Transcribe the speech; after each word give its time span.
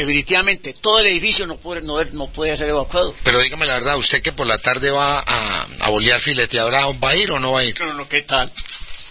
definitivamente 0.00 0.74
todo 0.74 1.00
el 1.00 1.06
edificio 1.06 1.46
no 1.46 1.56
puede, 1.56 1.82
no, 1.82 2.02
no 2.04 2.26
puede 2.28 2.56
ser 2.56 2.68
evacuado. 2.68 3.14
Pero 3.24 3.40
dígame 3.40 3.66
la 3.66 3.74
verdad, 3.74 3.96
¿usted 3.96 4.22
que 4.22 4.32
por 4.32 4.46
la 4.46 4.58
tarde 4.58 4.90
va 4.90 5.20
a, 5.26 5.66
a 5.80 5.90
bolear 5.90 6.20
fileteadora, 6.20 6.86
va 7.02 7.10
a 7.10 7.16
ir 7.16 7.32
o 7.32 7.40
no 7.40 7.52
va 7.52 7.60
a 7.60 7.64
ir? 7.64 7.80
No, 7.80 7.92
no, 7.94 8.08
¿qué 8.08 8.22
tal? 8.22 8.50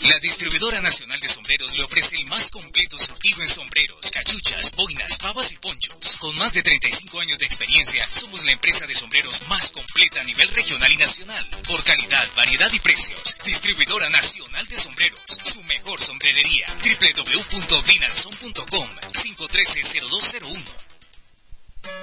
La 0.02 0.20
distribuidora 0.20 0.82
nacional 0.82 1.20
de 1.20 1.28
sombreros 1.28 1.76
le 1.76 1.84
ofrece 1.84 2.18
el 2.18 2.28
más 2.28 2.52
completo 2.52 2.96
sortido 2.98 3.42
en 3.42 3.50
sombreros, 3.50 4.12
cachuchas, 4.12 4.72
boinas, 4.76 5.18
pavas 5.18 5.52
y 5.52 5.58
ponchos. 5.58 6.18
Con 6.20 6.38
más 6.38 6.54
de 6.54 6.62
35 6.62 7.20
años 7.20 7.40
de 7.40 7.46
experiencia, 7.46 8.08
somos 8.14 8.46
la 8.46 8.52
empresa 8.52 8.86
de 8.86 8.94
sombreros 8.94 9.48
más 9.50 9.72
completa 9.72 10.22
a 10.22 10.24
nivel 10.24 10.48
regional 10.50 10.92
y 10.92 10.98
nacional. 10.98 11.44
Por 11.68 11.84
calidad, 11.84 12.30
variedad 12.36 12.72
y 12.72 12.80
precios. 12.80 13.36
Distribuidora 13.46 14.10
nacional 14.10 14.68
de 14.68 14.76
sombreros. 14.76 15.24
Su 15.28 15.64
mejor 15.64 16.00
sombrerería. 16.00 16.68
www.vinalson.com 16.84 18.90
513-0201 19.14 20.85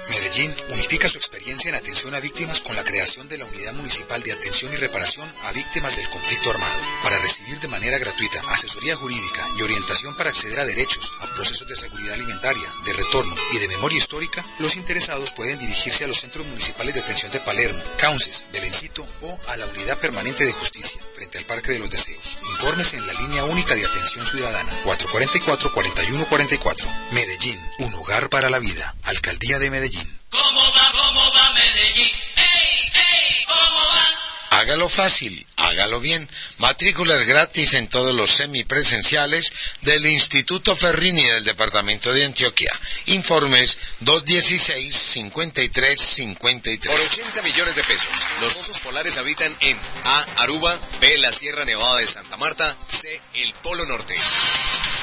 Medellín 0.09 0.53
unifica 0.69 1.07
su 1.07 1.17
experiencia 1.17 1.69
en 1.69 1.75
atención 1.75 2.13
a 2.13 2.19
víctimas 2.19 2.61
con 2.61 2.75
la 2.75 2.83
creación 2.83 3.27
de 3.29 3.37
la 3.37 3.45
Unidad 3.45 3.73
Municipal 3.73 4.21
de 4.21 4.33
Atención 4.33 4.73
y 4.73 4.75
Reparación 4.75 5.27
a 5.45 5.51
Víctimas 5.53 5.95
del 5.95 6.09
Conflicto 6.09 6.51
Armado. 6.51 6.79
Para 7.03 7.19
recibir 7.19 7.59
de 7.59 7.67
manera 7.67 7.97
gratuita 7.97 8.41
asesoría 8.49 8.95
jurídica 8.95 9.47
y 9.57 9.61
orientación 9.61 10.15
para 10.15 10.29
acceder 10.29 10.59
a 10.59 10.65
derechos, 10.65 11.13
a 11.21 11.27
procesos 11.33 11.67
de 11.67 11.75
seguridad 11.75 12.13
alimentaria, 12.13 12.69
de 12.85 12.93
retorno 12.93 13.35
y 13.53 13.59
de 13.59 13.67
memoria 13.69 13.97
histórica, 13.97 14.45
los 14.59 14.75
interesados 14.75 15.31
pueden 15.31 15.59
dirigirse 15.59 16.03
a 16.03 16.07
los 16.07 16.19
centros 16.19 16.45
municipales 16.47 16.95
de 16.95 17.01
atención 17.01 17.31
de 17.31 17.39
Palermo, 17.39 17.81
Cauces, 17.97 18.45
Belencito 18.51 19.07
o 19.21 19.39
a 19.47 19.57
la 19.57 19.65
Unidad 19.67 19.97
Permanente 19.99 20.45
de 20.45 20.53
Justicia, 20.53 20.99
frente 21.13 21.37
al 21.37 21.45
Parque 21.45 21.71
de 21.71 21.79
los 21.79 21.89
Deseos. 21.89 22.37
Informes 22.51 22.93
en 22.93 23.07
la 23.07 23.13
línea 23.13 23.45
única 23.45 23.75
de 23.75 23.85
atención 23.85 24.25
ciudadana 24.25 24.71
444-4144. 24.85 27.13
Medellín, 27.13 27.59
un 27.79 27.93
hogar 27.95 28.29
para 28.29 28.49
la 28.49 28.59
vida. 28.59 28.95
Alcaldía 29.03 29.59
de 29.59 29.69
Medellín. 29.73 30.07
¿Cómo 30.29 30.61
va, 30.61 30.91
cómo 30.91 31.33
va 31.33 31.51
Medellín? 31.53 32.11
¡Ey, 32.35 32.91
ey! 32.93 33.43
¿Cómo 33.47 33.87
va? 33.87 34.05
Hágalo 34.51 34.87
fácil, 34.87 35.47
hágalo 35.55 35.99
bien. 35.99 36.29
Matrículas 36.59 37.25
gratis 37.25 37.73
en 37.73 37.87
todos 37.87 38.13
los 38.13 38.35
semipresenciales 38.35 39.51
del 39.81 40.05
Instituto 40.05 40.75
Ferrini 40.75 41.23
del 41.23 41.43
Departamento 41.43 42.13
de 42.13 42.23
Antioquia. 42.23 42.69
Informes 43.07 43.79
216-5353. 44.01 46.87
Por 46.87 47.01
80 47.01 47.41
millones 47.41 47.75
de 47.75 47.83
pesos, 47.83 48.09
los 48.41 48.55
osos 48.55 48.77
polares 48.77 49.17
habitan 49.17 49.57
en 49.61 49.75
A. 50.05 50.23
Aruba, 50.43 50.79
B. 51.01 51.17
La 51.17 51.31
Sierra 51.31 51.65
Nevada 51.65 51.97
de 51.97 52.05
Santa 52.05 52.37
Marta, 52.37 52.77
C. 52.89 53.19
El 53.33 53.51
Polo 53.53 53.87
Norte. 53.87 54.13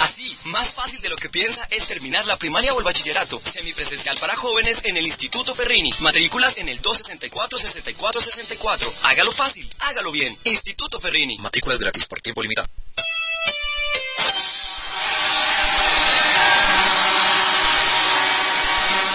Así, 0.01 0.37
más 0.47 0.75
fácil 0.75 1.01
de 1.03 1.11
lo 1.11 1.17
que 1.17 1.29
piensa 1.29 1.69
es 1.71 1.87
terminar 1.87 2.25
la 2.27 2.39
primaria 2.39 2.73
o 2.73 2.79
el 2.79 2.85
bachillerato. 2.85 3.39
Semipresencial 3.43 4.17
para 4.19 4.35
jóvenes 4.35 4.81
en 4.85 4.97
el 4.97 5.05
Instituto 5.07 5.55
Ferrini. 5.55 5.91
Matrículas 6.01 6.57
en 6.57 6.71
el 6.71 6.81
264-6464. 6.81 8.91
Hágalo 9.05 9.31
fácil, 9.31 9.69
hágalo 9.79 10.11
bien. 10.11 10.35
Instituto 10.45 10.99
Ferrini. 11.01 11.37
Matrículas 11.39 11.79
gratis 11.79 12.07
por 12.07 12.21
tiempo 12.21 12.43
limitado. 12.43 12.67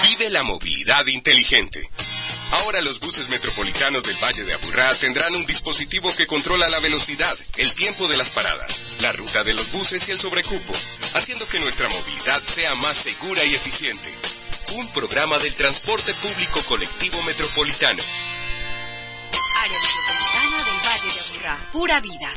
Vive 0.04 0.30
la 0.30 0.44
movilidad 0.44 1.08
inteligente. 1.08 1.90
Ahora 2.52 2.82
los 2.82 3.00
buses 3.00 3.30
metropolitanos 3.30 4.04
del 4.04 4.16
Valle 4.24 4.44
de 4.44 4.54
Aburrá 4.54 4.94
tendrán 4.96 5.36
un 5.36 5.46
dispositivo 5.46 6.14
que 6.16 6.28
controla 6.28 6.70
la 6.70 6.80
velocidad, 6.80 7.36
el 7.58 7.74
tiempo 7.74 8.08
de 8.08 8.18
las 8.18 8.32
paradas, 8.32 8.98
la 9.02 9.12
ruta 9.12 9.44
de 9.44 9.54
los 9.54 9.72
buses 9.72 10.08
y 10.08 10.12
el 10.12 10.20
sobrecupo, 10.20 10.74
haciendo 11.16 11.48
que 11.48 11.60
nuestra 11.60 11.90
movilidad 11.90 12.42
sea 12.44 12.76
más 12.76 12.98
segura 12.98 13.44
y 13.44 13.56
eficiente. 13.56 14.14
Un 14.76 14.88
programa 14.94 15.38
del 15.40 15.54
transporte 15.56 16.14
público 16.16 16.62
colectivo 16.64 17.22
metropolitano. 17.24 18.04
Área 19.58 19.80
metropolitana 19.80 20.64
del 20.64 20.88
Valle 20.88 21.14
de 21.14 21.20
Aburrá. 21.20 21.72
Pura 21.72 22.00
vida. 22.02 22.34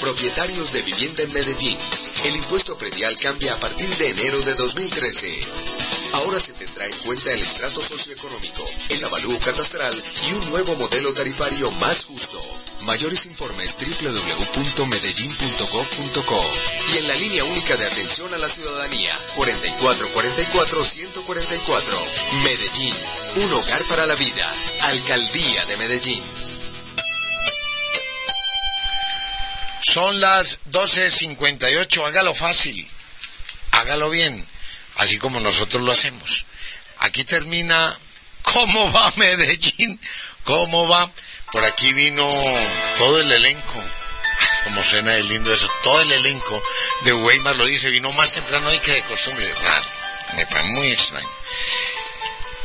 Propietarios 0.00 0.72
de 0.72 0.82
vivienda 0.82 1.22
en 1.22 1.32
Medellín. 1.32 1.78
El 2.24 2.36
impuesto 2.36 2.76
predial 2.76 3.16
cambia 3.18 3.54
a 3.54 3.60
partir 3.60 3.88
de 3.96 4.10
enero 4.10 4.40
de 4.40 4.54
2013. 4.54 5.40
Ahora 6.14 6.38
se 6.38 6.52
tendrá 6.52 6.86
en 6.86 6.96
cuenta 6.98 7.32
el 7.32 7.40
estrato 7.40 7.82
socioeconómico, 7.82 8.64
el 8.90 9.04
avalúo 9.04 9.36
catastral 9.40 9.92
y 10.28 10.32
un 10.32 10.50
nuevo 10.50 10.76
modelo 10.76 11.12
tarifario 11.12 11.68
más 11.72 12.04
justo. 12.04 12.40
Mayores 12.82 13.26
informes 13.26 13.74
www.medellin.gov.co 13.76 16.40
y 16.92 16.98
en 16.98 17.08
la 17.08 17.16
línea 17.16 17.42
única 17.44 17.76
de 17.76 17.86
atención 17.86 18.32
a 18.34 18.38
la 18.38 18.48
ciudadanía 18.48 19.12
4444-144. 19.36 21.82
Medellín, 22.44 22.94
un 23.36 23.52
hogar 23.54 23.82
para 23.84 24.06
la 24.06 24.14
vida. 24.14 24.52
Alcaldía 24.82 25.64
de 25.66 25.76
Medellín. 25.78 26.22
Son 29.82 30.20
las 30.20 30.60
12.58, 30.70 32.06
hágalo 32.06 32.34
fácil, 32.34 32.88
hágalo 33.72 34.10
bien, 34.10 34.46
así 35.02 35.18
como 35.18 35.40
nosotros 35.40 35.82
lo 35.82 35.92
hacemos. 35.92 36.46
Aquí 36.98 37.24
termina 37.24 37.98
¿Cómo 38.42 38.92
va 38.92 39.12
Medellín? 39.16 39.98
¿Cómo 40.44 40.88
va? 40.88 41.10
Por 41.52 41.64
aquí 41.64 41.92
vino 41.92 42.28
todo 42.98 43.20
el 43.20 43.30
elenco. 43.30 43.84
Como 44.64 44.82
suena 44.84 45.12
de 45.12 45.22
lindo 45.22 45.52
eso. 45.52 45.68
Todo 45.82 46.00
el 46.02 46.12
elenco 46.12 46.62
de 47.02 47.12
Weimar 47.12 47.56
lo 47.56 47.66
dice. 47.66 47.90
Vino 47.90 48.10
más 48.12 48.32
temprano 48.32 48.68
hoy 48.68 48.78
que 48.78 48.92
de 48.92 49.02
costumbre. 49.02 49.52
Raro. 49.62 49.86
Me 50.36 50.46
parece 50.46 50.72
muy 50.72 50.90
extraño. 50.90 51.28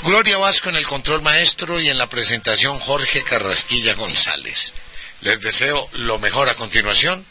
Gloria 0.04 0.38
Vasco 0.38 0.70
en 0.70 0.76
el 0.76 0.86
control 0.86 1.22
maestro 1.22 1.80
y 1.80 1.90
en 1.90 1.98
la 1.98 2.08
presentación 2.08 2.80
Jorge 2.80 3.24
Carrasquilla 3.24 3.94
González. 3.96 4.74
Les 5.22 5.42
deseo 5.42 5.90
lo 5.94 6.20
mejor 6.20 6.50
a 6.50 6.54
continuación. 6.54 7.26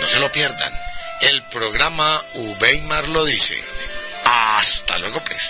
No 0.00 0.06
se 0.06 0.20
lo 0.20 0.30
pierdan. 0.30 0.72
El 1.22 1.42
programa 1.44 2.22
Weimar 2.60 3.08
lo 3.08 3.24
dice. 3.24 3.75
Hasta 4.28 4.98
luego, 4.98 5.22
pues. 5.24 5.42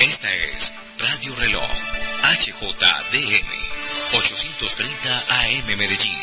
Esta 0.00 0.32
es 0.32 0.72
Radio 0.98 1.34
Reloj 1.36 1.70
HJDM 2.22 3.48
830 4.14 5.24
AM 5.28 5.76
Medellín. 5.76 6.18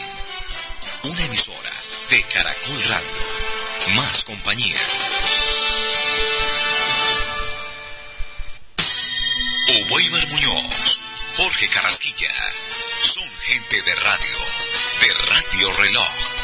Una 1.03 1.25
emisora 1.25 1.71
de 2.09 2.23
Caracol 2.23 2.83
Radio. 2.83 3.95
Más 3.95 4.23
compañía. 4.23 4.77
Weimar 9.91 10.27
Muñoz, 10.27 10.99
Jorge 11.35 11.67
Carrasquilla. 11.67 12.31
Son 13.03 13.29
gente 13.41 13.81
de 13.81 13.95
radio. 13.95 14.37
De 15.01 15.13
Radio 15.13 15.71
Reloj. 15.73 16.40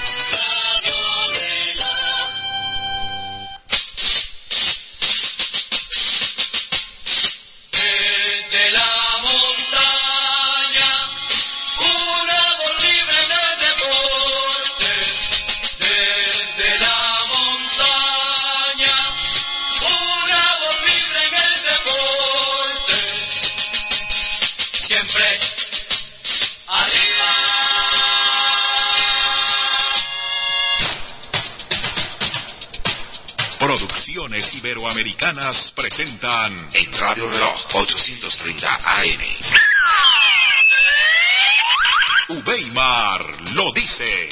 Iberoamericanas 34.27 35.71
presentan 35.71 36.69
en 36.73 36.99
Radio 36.99 37.29
Reloj 37.29 37.65
830 37.75 38.79
AM. 38.83 39.21
Ubeimar 42.27 43.25
lo 43.53 43.71
dice. 43.71 44.27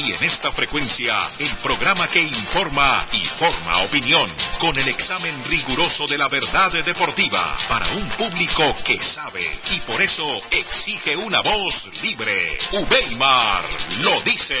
Y 0.00 0.12
en 0.12 0.24
esta 0.24 0.50
frecuencia, 0.50 1.14
el 1.38 1.50
programa 1.56 2.08
que 2.08 2.22
informa 2.22 3.06
y 3.12 3.18
forma 3.18 3.76
opinión, 3.82 4.26
con 4.58 4.78
el 4.78 4.88
examen 4.88 5.34
riguroso 5.48 6.06
de 6.06 6.16
la 6.16 6.28
verdad 6.28 6.72
deportiva, 6.84 7.56
para 7.68 7.86
un 7.88 8.08
público 8.10 8.62
que 8.84 8.98
sabe 9.00 9.44
y 9.74 9.80
por 9.80 10.00
eso 10.00 10.24
exige 10.52 11.16
una 11.16 11.40
voz 11.40 11.90
libre. 12.02 12.58
Ubeimar 12.72 13.64
lo 14.02 14.20
dice. 14.22 14.58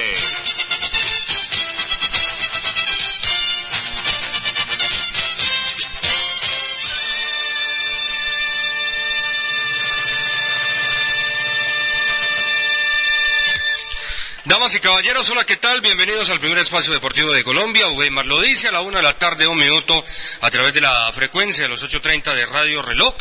Damas 14.50 14.74
y 14.74 14.80
caballeros, 14.80 15.30
hola, 15.30 15.46
¿qué 15.46 15.56
tal? 15.58 15.80
Bienvenidos 15.80 16.28
al 16.28 16.40
primer 16.40 16.58
espacio 16.58 16.92
deportivo 16.92 17.32
de 17.32 17.44
Colombia. 17.44 17.88
Weimar 17.90 18.26
lo 18.26 18.40
dice 18.40 18.66
a 18.66 18.72
la 18.72 18.80
una 18.80 18.96
de 18.96 19.04
la 19.04 19.16
tarde, 19.16 19.46
un 19.46 19.56
minuto, 19.56 20.04
a 20.40 20.50
través 20.50 20.74
de 20.74 20.80
la 20.80 21.12
frecuencia 21.12 21.62
de 21.62 21.68
los 21.68 21.84
8.30 21.84 22.34
de 22.34 22.46
Radio 22.46 22.82
Reloj 22.82 23.14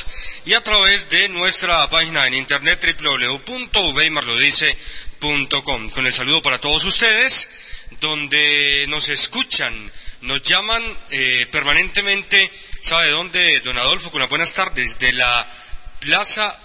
y 0.48 0.56
a 0.56 0.64
través 0.64 1.08
de 1.08 1.30
nuestra 1.30 1.88
página 1.88 2.26
en 2.26 2.34
internet 2.34 2.84
www.weymarlodice.com. 3.00 5.90
Con 5.92 6.08
el 6.08 6.14
saludo 6.14 6.42
para 6.42 6.60
todos 6.60 6.84
ustedes, 6.84 7.48
donde 8.02 8.88
nos 8.90 9.08
escuchan, 9.10 9.72
nos 10.22 10.42
llaman 10.42 10.82
eh, 11.12 11.46
permanentemente, 11.52 12.52
¿sabe 12.82 13.12
dónde, 13.12 13.60
don 13.60 13.78
Adolfo? 13.78 14.10
Con 14.10 14.22
las 14.22 14.32
buenas 14.32 14.56
tardes, 14.56 14.98
de 14.98 15.14
la 15.14 15.48
Plaza 16.00 16.58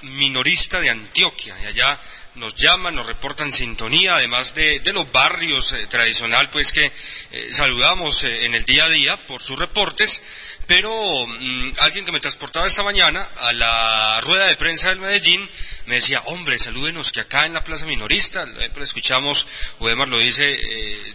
Minorista 0.00 0.80
de 0.80 0.88
Antioquia, 0.88 1.54
y 1.64 1.66
allá 1.66 2.00
nos 2.36 2.54
llaman, 2.54 2.94
nos 2.94 3.06
reportan 3.06 3.50
sintonía, 3.50 4.16
además 4.16 4.54
de, 4.54 4.80
de 4.80 4.92
los 4.92 5.10
barrios 5.10 5.72
eh, 5.72 5.86
tradicional, 5.86 6.50
pues 6.50 6.72
que 6.72 6.92
eh, 7.32 7.48
saludamos 7.52 8.24
eh, 8.24 8.44
en 8.46 8.54
el 8.54 8.64
día 8.64 8.84
a 8.84 8.88
día 8.88 9.16
por 9.26 9.42
sus 9.42 9.58
reportes, 9.58 10.22
pero 10.66 11.26
mm, 11.26 11.72
alguien 11.80 12.04
que 12.04 12.12
me 12.12 12.20
transportaba 12.20 12.66
esta 12.66 12.82
mañana 12.82 13.26
a 13.40 13.52
la 13.52 14.20
rueda 14.20 14.46
de 14.46 14.56
prensa 14.56 14.90
del 14.90 14.98
Medellín 14.98 15.48
me 15.86 15.96
decía, 15.96 16.22
hombre, 16.26 16.58
salúdenos 16.58 17.12
que 17.12 17.20
acá 17.20 17.46
en 17.46 17.54
la 17.54 17.64
Plaza 17.64 17.86
Minorista, 17.86 18.46
pues, 18.74 18.88
escuchamos, 18.88 19.46
Udemar 19.78 20.08
lo 20.08 20.18
dice, 20.18 20.60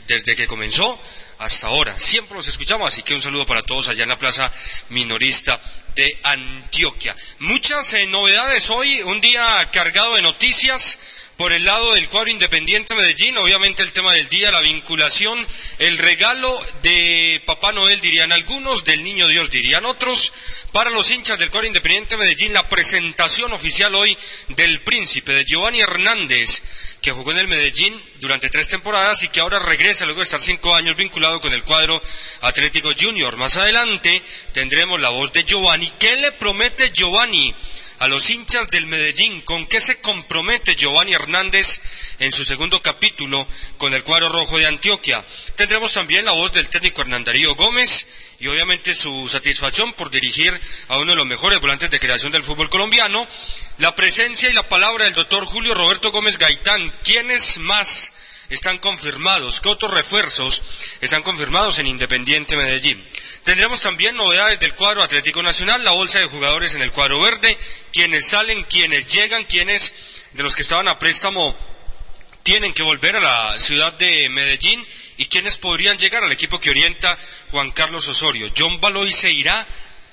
desde 0.08 0.36
que 0.36 0.48
comenzó 0.48 0.98
hasta 1.40 1.68
ahora, 1.68 2.00
siempre 2.00 2.38
los 2.38 2.48
escuchamos, 2.48 2.88
así 2.88 3.04
que 3.04 3.14
un 3.14 3.22
saludo 3.22 3.46
para 3.46 3.64
todos 3.64 3.90
allá 3.90 4.04
en 4.04 4.10
la 4.10 4.18
Plaza 4.18 4.50
Minorista 4.90 5.60
de 5.96 6.18
Antioquia. 6.24 7.16
Muchas 7.40 7.94
eh, 7.94 8.06
novedades 8.08 8.70
hoy, 8.70 9.02
un 9.04 9.22
día 9.22 9.70
cargado 9.72 10.16
de 10.16 10.22
noticias 10.22 11.00
por 11.42 11.54
el 11.54 11.66
lado 11.66 11.96
del 11.96 12.08
cuadro 12.08 12.30
independiente 12.30 12.94
Medellín, 12.94 13.36
obviamente 13.40 13.82
el 13.82 13.92
tema 13.92 14.14
del 14.14 14.30
día, 14.30 14.52
la 14.52 14.62
vinculación, 14.62 15.44
el 15.80 15.98
regalo 15.98 16.56
de 16.84 17.42
Papá 17.48 17.72
Noel 17.72 18.00
dirían 18.00 18.32
algunos, 18.32 18.84
del 18.84 19.02
Niño 19.02 19.28
Dios 19.28 19.50
dirían 19.50 19.88
otros, 19.88 20.34
para 20.72 20.92
los 20.92 21.10
hinchas 21.10 21.40
del 21.40 21.50
cuadro 21.50 21.66
independiente 21.66 22.16
Medellín, 22.16 22.54
la 22.54 22.70
presentación 22.70 23.54
oficial 23.54 23.96
hoy 23.96 24.16
del 24.50 24.82
príncipe 24.82 25.34
de 25.34 25.44
Giovanni 25.44 25.82
Hernández, 25.82 26.62
que 27.02 27.12
jugó 27.12 27.32
en 27.32 27.40
el 27.40 27.48
Medellín 27.48 28.00
durante 28.20 28.52
tres 28.52 28.68
temporadas 28.68 29.24
y 29.24 29.30
que 29.30 29.40
ahora 29.40 29.58
regresa 29.58 30.06
luego 30.06 30.20
de 30.20 30.26
estar 30.26 30.40
cinco 30.40 30.76
años 30.76 30.96
vinculado 30.96 31.42
con 31.42 31.52
el 31.54 31.64
cuadro 31.64 32.00
Atlético 32.42 32.92
Junior. 32.96 33.36
Más 33.38 33.58
adelante 33.58 34.22
tendremos 34.54 35.02
la 35.02 35.10
voz 35.10 35.34
de 35.34 35.44
Giovanni. 35.44 35.92
¿Qué 35.98 36.18
le 36.18 36.34
promete 36.34 36.92
Giovanni? 36.92 37.52
A 38.02 38.08
los 38.08 38.32
hinchas 38.32 38.72
del 38.72 38.88
Medellín, 38.88 39.42
con 39.42 39.68
qué 39.68 39.80
se 39.80 40.02
compromete 40.02 40.76
Giovanni 40.76 41.14
Hernández 41.14 41.82
en 42.18 42.32
su 42.32 42.44
segundo 42.44 42.82
capítulo 42.82 43.48
con 43.78 43.94
el 43.94 44.04
cuadro 44.04 44.28
rojo 44.28 44.58
de 44.58 44.66
Antioquia. 44.66 45.24
Tendremos 45.56 45.94
también 45.94 46.26
la 46.26 46.32
voz 46.32 46.52
del 46.52 46.68
técnico 46.68 47.04
Hernán 47.04 47.24
Darío 47.24 47.54
Gómez 47.54 48.08
y 48.40 48.48
obviamente 48.48 48.96
su 48.96 49.30
satisfacción 49.30 49.94
por 49.94 50.10
dirigir 50.10 50.60
a 50.88 50.98
uno 50.98 51.12
de 51.12 51.16
los 51.16 51.28
mejores 51.28 51.62
volantes 51.62 51.92
de 51.92 52.00
creación 52.00 52.32
del 52.32 52.42
fútbol 52.42 52.72
colombiano, 52.72 53.28
la 53.78 53.94
presencia 53.94 54.50
y 54.50 54.54
la 54.54 54.68
palabra 54.68 55.06
del 55.06 55.14
doctor 55.14 55.46
Julio 55.46 55.76
Roberto 55.76 56.12
Gómez 56.12 56.40
Gaitán, 56.40 56.92
¿quiénes 57.04 57.60
más 57.60 58.14
están 58.50 58.80
confirmados? 58.80 59.62
¿Qué 59.62 59.70
otros 59.70 59.94
refuerzos 59.94 60.64
están 61.02 61.22
confirmados 61.22 61.78
en 61.78 61.86
Independiente 61.86 62.58
Medellín? 62.58 63.08
Tendremos 63.44 63.82
también 63.82 64.16
novedades 64.16 64.60
del 64.60 64.76
cuadro 64.76 65.02
Atlético 65.02 65.42
Nacional, 65.42 65.84
la 65.84 65.94
bolsa 65.94 66.20
de 66.20 66.28
jugadores 66.28 66.76
en 66.76 66.84
el 66.84 66.92
cuadro 66.92 67.20
verde, 67.22 67.58
quienes 67.92 68.30
salen, 68.30 68.64
quienes 68.64 69.12
llegan, 69.12 69.46
quienes 69.46 69.94
de 70.34 70.44
los 70.44 70.56
que 70.56 70.62
estaban 70.62 70.88
a 70.88 71.00
préstamo 71.00 71.56
tienen 72.44 72.74
que 72.74 72.84
volver 72.84 73.16
a 73.16 73.20
la 73.20 73.60
ciudad 73.60 73.94
de 73.94 74.30
Medellín 74.30 74.86
y 75.18 75.26
quienes 75.26 75.58
podrían 75.58 75.98
llegar 75.98 76.24
al 76.24 76.32
equipo 76.32 76.60
que 76.60 76.70
orienta 76.70 77.18
Juan 77.50 77.72
Carlos 77.72 78.08
Osorio. 78.08 78.52
John 78.56 78.80
Baloy 78.80 79.12
se 79.12 79.32
irá, 79.32 79.68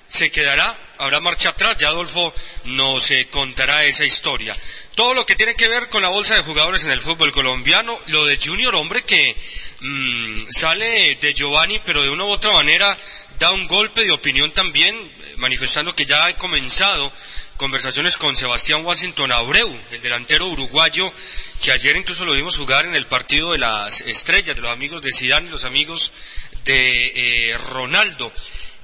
se 0.08 0.31
quedará, 0.31 0.76
habrá 0.99 1.20
marcha 1.20 1.50
atrás, 1.50 1.76
ya 1.76 1.88
Adolfo 1.88 2.34
nos 2.64 3.10
eh, 3.10 3.28
contará 3.31 3.84
esa 3.84 4.05
historia. 4.05 4.56
Todo 4.94 5.14
lo 5.14 5.26
que 5.26 5.37
tiene 5.37 5.55
que 5.55 5.69
ver 5.69 5.88
con 5.88 6.02
la 6.02 6.08
bolsa 6.08 6.34
de 6.34 6.43
jugadores 6.43 6.84
en 6.84 6.90
el 6.90 7.00
fútbol 7.00 7.31
colombiano, 7.31 7.96
lo 8.08 8.25
de 8.25 8.38
Junior, 8.38 8.75
hombre, 8.75 9.02
que 9.02 9.37
mmm, 9.81 10.46
sale 10.50 11.16
de 11.16 11.34
Giovanni, 11.34 11.81
pero 11.84 12.02
de 12.02 12.10
una 12.10 12.25
u 12.25 12.31
otra 12.31 12.52
manera 12.52 12.96
da 13.38 13.52
un 13.52 13.69
golpe 13.69 14.02
de 14.02 14.10
opinión 14.10 14.50
también, 14.52 14.96
manifestando 15.37 15.94
que 15.94 16.06
ya 16.06 16.25
ha 16.25 16.38
comenzado 16.38 17.12
conversaciones 17.56 18.16
con 18.16 18.37
Sebastián 18.37 18.84
Washington 18.84 19.32
Abreu, 19.32 19.69
el 19.90 20.00
delantero 20.00 20.46
uruguayo, 20.46 21.12
que 21.62 21.72
ayer 21.72 21.96
incluso 21.96 22.25
lo 22.25 22.32
vimos 22.32 22.56
jugar 22.56 22.87
en 22.87 22.94
el 22.94 23.06
partido 23.06 23.52
de 23.52 23.58
las 23.58 24.00
estrellas, 24.02 24.56
de 24.56 24.62
los 24.62 24.70
amigos 24.70 25.02
de 25.02 25.12
Zidane 25.12 25.49
y 25.49 25.50
los 25.50 25.64
amigos 25.64 26.12
de 26.64 27.50
eh, 27.50 27.58
Ronaldo. 27.70 28.32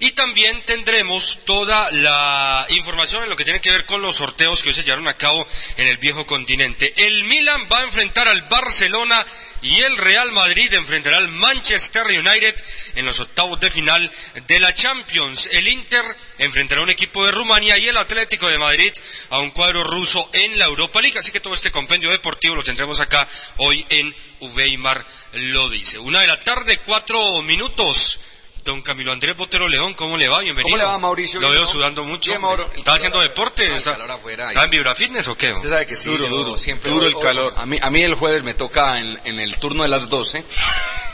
Y 0.04 0.12
también 0.12 0.60
tendremos 0.66 1.38
toda 1.46 1.90
la 1.92 2.66
información 2.68 3.22
en 3.22 3.30
lo 3.30 3.36
que 3.36 3.44
tiene 3.44 3.62
que 3.62 3.70
ver 3.70 3.86
con 3.86 4.02
los 4.02 4.16
sorteos 4.16 4.62
que 4.62 4.68
hoy 4.68 4.74
se 4.74 4.82
llevaron 4.82 5.08
a 5.08 5.16
cabo 5.16 5.46
en 5.78 5.88
el 5.88 5.96
viejo 5.96 6.26
continente. 6.26 6.92
El 7.06 7.24
Milan 7.24 7.66
va 7.72 7.78
a 7.78 7.84
enfrentar 7.84 8.28
al 8.28 8.42
Barcelona 8.42 9.24
y 9.62 9.80
el 9.80 9.96
Real 9.96 10.30
Madrid 10.32 10.74
enfrentará 10.74 11.16
al 11.16 11.28
Manchester 11.28 12.04
United 12.04 12.54
en 12.96 13.06
los 13.06 13.18
octavos 13.18 13.58
de 13.60 13.70
final 13.70 14.12
de 14.46 14.60
la 14.60 14.74
Champions. 14.74 15.48
El 15.52 15.68
Inter 15.68 16.04
enfrentará 16.36 16.82
a 16.82 16.84
un 16.84 16.90
equipo 16.90 17.24
de 17.24 17.32
Rumania 17.32 17.78
y 17.78 17.88
el 17.88 17.96
Atlético 17.96 18.50
de 18.50 18.58
Madrid 18.58 18.92
a 19.30 19.38
un 19.38 19.52
cuadro 19.52 19.84
ruso 19.84 20.28
en 20.34 20.58
la 20.58 20.66
Europa 20.66 21.00
League. 21.00 21.18
Así 21.18 21.32
que 21.32 21.40
todo 21.40 21.54
este 21.54 21.72
compendio 21.72 22.10
deportivo 22.10 22.56
lo 22.56 22.62
tendremos 22.62 23.00
acá 23.00 23.26
hoy 23.56 23.86
en 23.88 24.14
Uveimar 24.40 25.02
lo 25.32 25.70
dice. 25.70 25.98
Una 25.98 26.20
de 26.20 26.26
la 26.26 26.38
tarde, 26.38 26.76
cuatro 26.84 27.40
minutos. 27.40 28.20
Don 28.64 28.80
Camilo 28.80 29.12
Andrés 29.12 29.36
Botero 29.36 29.68
León, 29.68 29.92
¿cómo 29.92 30.16
le 30.16 30.26
va? 30.26 30.40
Bienvenido. 30.40 30.70
¿Cómo 30.74 30.76
le 30.78 30.84
va, 30.90 30.98
Mauricio? 30.98 31.38
Lo 31.38 31.50
veo 31.50 31.60
¿no? 31.60 31.66
sudando 31.66 32.02
mucho. 32.02 32.30
Bien, 32.30 32.40
Mauro. 32.40 32.70
¿Estaba 32.74 32.96
haciendo 32.96 33.20
deporte? 33.20 33.66
No, 33.68 33.72
el 33.74 33.78
¿Está, 33.78 33.92
calor 33.92 34.10
afuera, 34.12 34.48
¿está 34.48 34.60
ahí. 34.60 34.64
en 34.64 34.70
Vibra 34.70 34.94
Fitness 34.94 35.28
o 35.28 35.36
qué? 35.36 35.52
Usted 35.52 35.68
sabe 35.68 35.86
que 35.86 35.94
sí. 35.94 36.08
Duro, 36.08 36.28
duro. 36.28 36.56
Siempre 36.56 36.90
Duro 36.90 37.06
el 37.06 37.18
calor. 37.18 37.52
A 37.58 37.66
mí, 37.66 37.78
a 37.82 37.90
mí 37.90 38.02
el 38.02 38.14
jueves 38.14 38.42
me 38.42 38.54
toca 38.54 38.98
en, 39.00 39.20
en 39.26 39.38
el 39.38 39.58
turno 39.58 39.82
de 39.82 39.90
las 39.90 40.08
12 40.08 40.42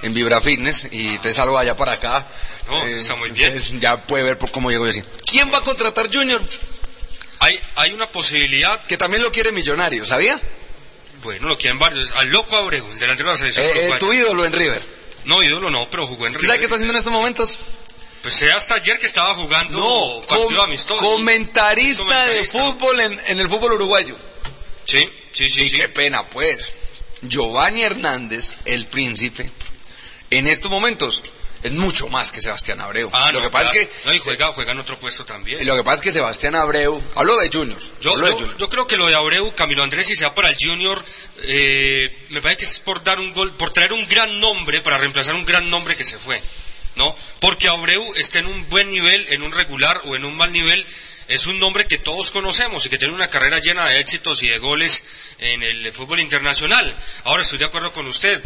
en 0.02 0.14
Vibra 0.14 0.40
Fitness 0.40 0.86
y 0.92 1.18
te 1.18 1.32
salgo 1.32 1.58
allá 1.58 1.76
para 1.76 1.94
acá. 1.94 2.25
No, 2.68 2.84
está 2.86 3.16
muy 3.16 3.30
bien. 3.30 3.48
entonces 3.48 3.80
ya 3.80 4.00
puede 4.00 4.22
ver 4.22 4.38
por 4.38 4.52
cómo 4.52 4.70
llego 4.70 4.84
yo 4.84 4.90
así. 4.90 5.02
¿Quién 5.28 5.50
va 5.52 5.58
a 5.58 5.62
contratar 5.64 6.06
Junior? 6.14 6.40
Hay, 7.40 7.58
hay 7.75 7.92
una 7.92 8.06
posibilidad, 8.12 8.80
Que 8.84 8.96
también 8.96 9.25
lo 9.25 9.32
quiere 9.32 9.50
Millonario, 9.50 10.06
¿sabía? 10.06 10.40
bueno, 11.25 11.48
lo 11.48 11.58
quieren 11.58 11.78
varios, 11.80 12.12
al 12.12 12.28
loco 12.30 12.56
Abreu, 12.56 12.86
el 12.92 12.98
delantero 12.98 13.28
de 13.30 13.34
la 13.34 13.38
selección 13.38 13.66
Eh, 13.66 13.88
eh, 13.90 13.96
tu 13.98 14.10
ídolo 14.12 14.44
en 14.46 14.52
River. 14.52 15.00
No, 15.24 15.42
ídolo 15.42 15.70
no, 15.70 15.88
pero 15.90 16.06
jugó 16.06 16.26
en 16.26 16.32
¿Usted 16.32 16.46
sabe 16.46 16.58
qué 16.58 16.64
River. 16.64 16.64
está 16.64 16.74
haciendo 16.76 16.92
en 16.92 16.98
estos 16.98 17.12
momentos? 17.12 17.58
Pues 18.22 18.34
sé 18.34 18.52
hasta 18.52 18.74
ayer 18.74 18.98
que 18.98 19.06
estaba 19.06 19.34
jugando 19.34 20.24
partido 20.28 20.48
com- 20.60 20.64
amistoso. 20.64 21.00
comentarista, 21.02 22.02
Comentarista. 22.04 22.58
de 22.58 22.72
fútbol 22.72 23.00
en, 23.00 23.20
en 23.26 23.38
el 23.40 23.48
fútbol 23.48 23.72
uruguayo. 23.72 24.16
Sí, 24.84 25.08
sí, 25.32 25.48
sí. 25.48 25.62
y 25.62 25.68
sí. 25.70 25.76
qué 25.76 25.88
pena, 25.88 26.24
pues. 26.26 26.58
Giovanni 27.22 27.82
Hernández, 27.82 28.52
el 28.64 28.86
príncipe, 28.86 29.50
en 30.30 30.46
estos 30.46 30.70
momentos 30.70 31.22
es 31.62 31.72
mucho 31.72 32.08
más 32.08 32.32
que 32.32 32.40
Sebastián 32.40 32.80
Abreu. 32.80 33.10
Ah, 33.12 33.30
lo 33.32 33.38
no, 33.40 33.44
que 33.46 33.50
pasa 33.50 33.70
claro. 33.70 33.80
es 33.80 33.88
que 33.88 34.06
No, 34.06 34.14
y 34.14 34.18
juega, 34.18 34.46
juega 34.52 34.72
en 34.72 34.78
otro 34.78 34.98
puesto 34.98 35.24
también. 35.24 35.64
lo 35.66 35.76
que 35.76 35.84
pasa 35.84 35.96
es 35.96 36.02
que 36.02 36.12
Sebastián 36.12 36.54
Abreu, 36.56 37.02
hablo 37.14 37.36
de 37.38 37.50
Junior, 37.52 37.78
Yo, 38.00 38.16
de 38.16 38.28
yo- 38.30 38.36
Junior. 38.36 38.56
yo 38.58 38.68
creo 38.68 38.86
que 38.86 38.96
lo 38.96 39.06
de 39.06 39.14
Abreu, 39.14 39.54
Camilo 39.54 39.82
Andrés, 39.82 40.06
si 40.06 40.16
sea 40.16 40.34
para 40.34 40.48
el 40.48 40.56
Junior, 40.58 41.04
eh, 41.42 42.26
me 42.30 42.40
parece 42.40 42.58
que 42.60 42.64
es 42.64 42.80
por 42.80 43.02
dar 43.04 43.18
un 43.18 43.32
gol, 43.32 43.52
por 43.52 43.70
traer 43.70 43.92
un 43.92 44.06
gran 44.08 44.40
nombre 44.40 44.80
para 44.80 44.98
reemplazar 44.98 45.34
un 45.34 45.44
gran 45.44 45.68
nombre 45.70 45.94
que 45.96 46.04
se 46.04 46.18
fue, 46.18 46.40
¿no? 46.96 47.14
Porque 47.40 47.68
Abreu 47.68 48.02
esté 48.16 48.38
en 48.40 48.46
un 48.46 48.68
buen 48.68 48.90
nivel, 48.90 49.26
en 49.32 49.42
un 49.42 49.52
regular 49.52 50.00
o 50.06 50.16
en 50.16 50.24
un 50.24 50.36
mal 50.36 50.52
nivel, 50.52 50.86
es 51.28 51.46
un 51.46 51.58
nombre 51.60 51.86
que 51.86 51.98
todos 51.98 52.30
conocemos 52.32 52.84
y 52.86 52.88
que 52.88 52.98
tiene 52.98 53.14
una 53.14 53.28
carrera 53.28 53.58
llena 53.60 53.86
de 53.86 54.00
éxitos 54.00 54.42
y 54.42 54.48
de 54.48 54.58
goles 54.58 55.04
en 55.38 55.62
el 55.62 55.92
fútbol 55.92 56.18
internacional. 56.20 56.96
Ahora 57.24 57.42
estoy 57.42 57.58
de 57.58 57.66
acuerdo 57.66 57.92
con 57.92 58.06
usted. 58.06 58.42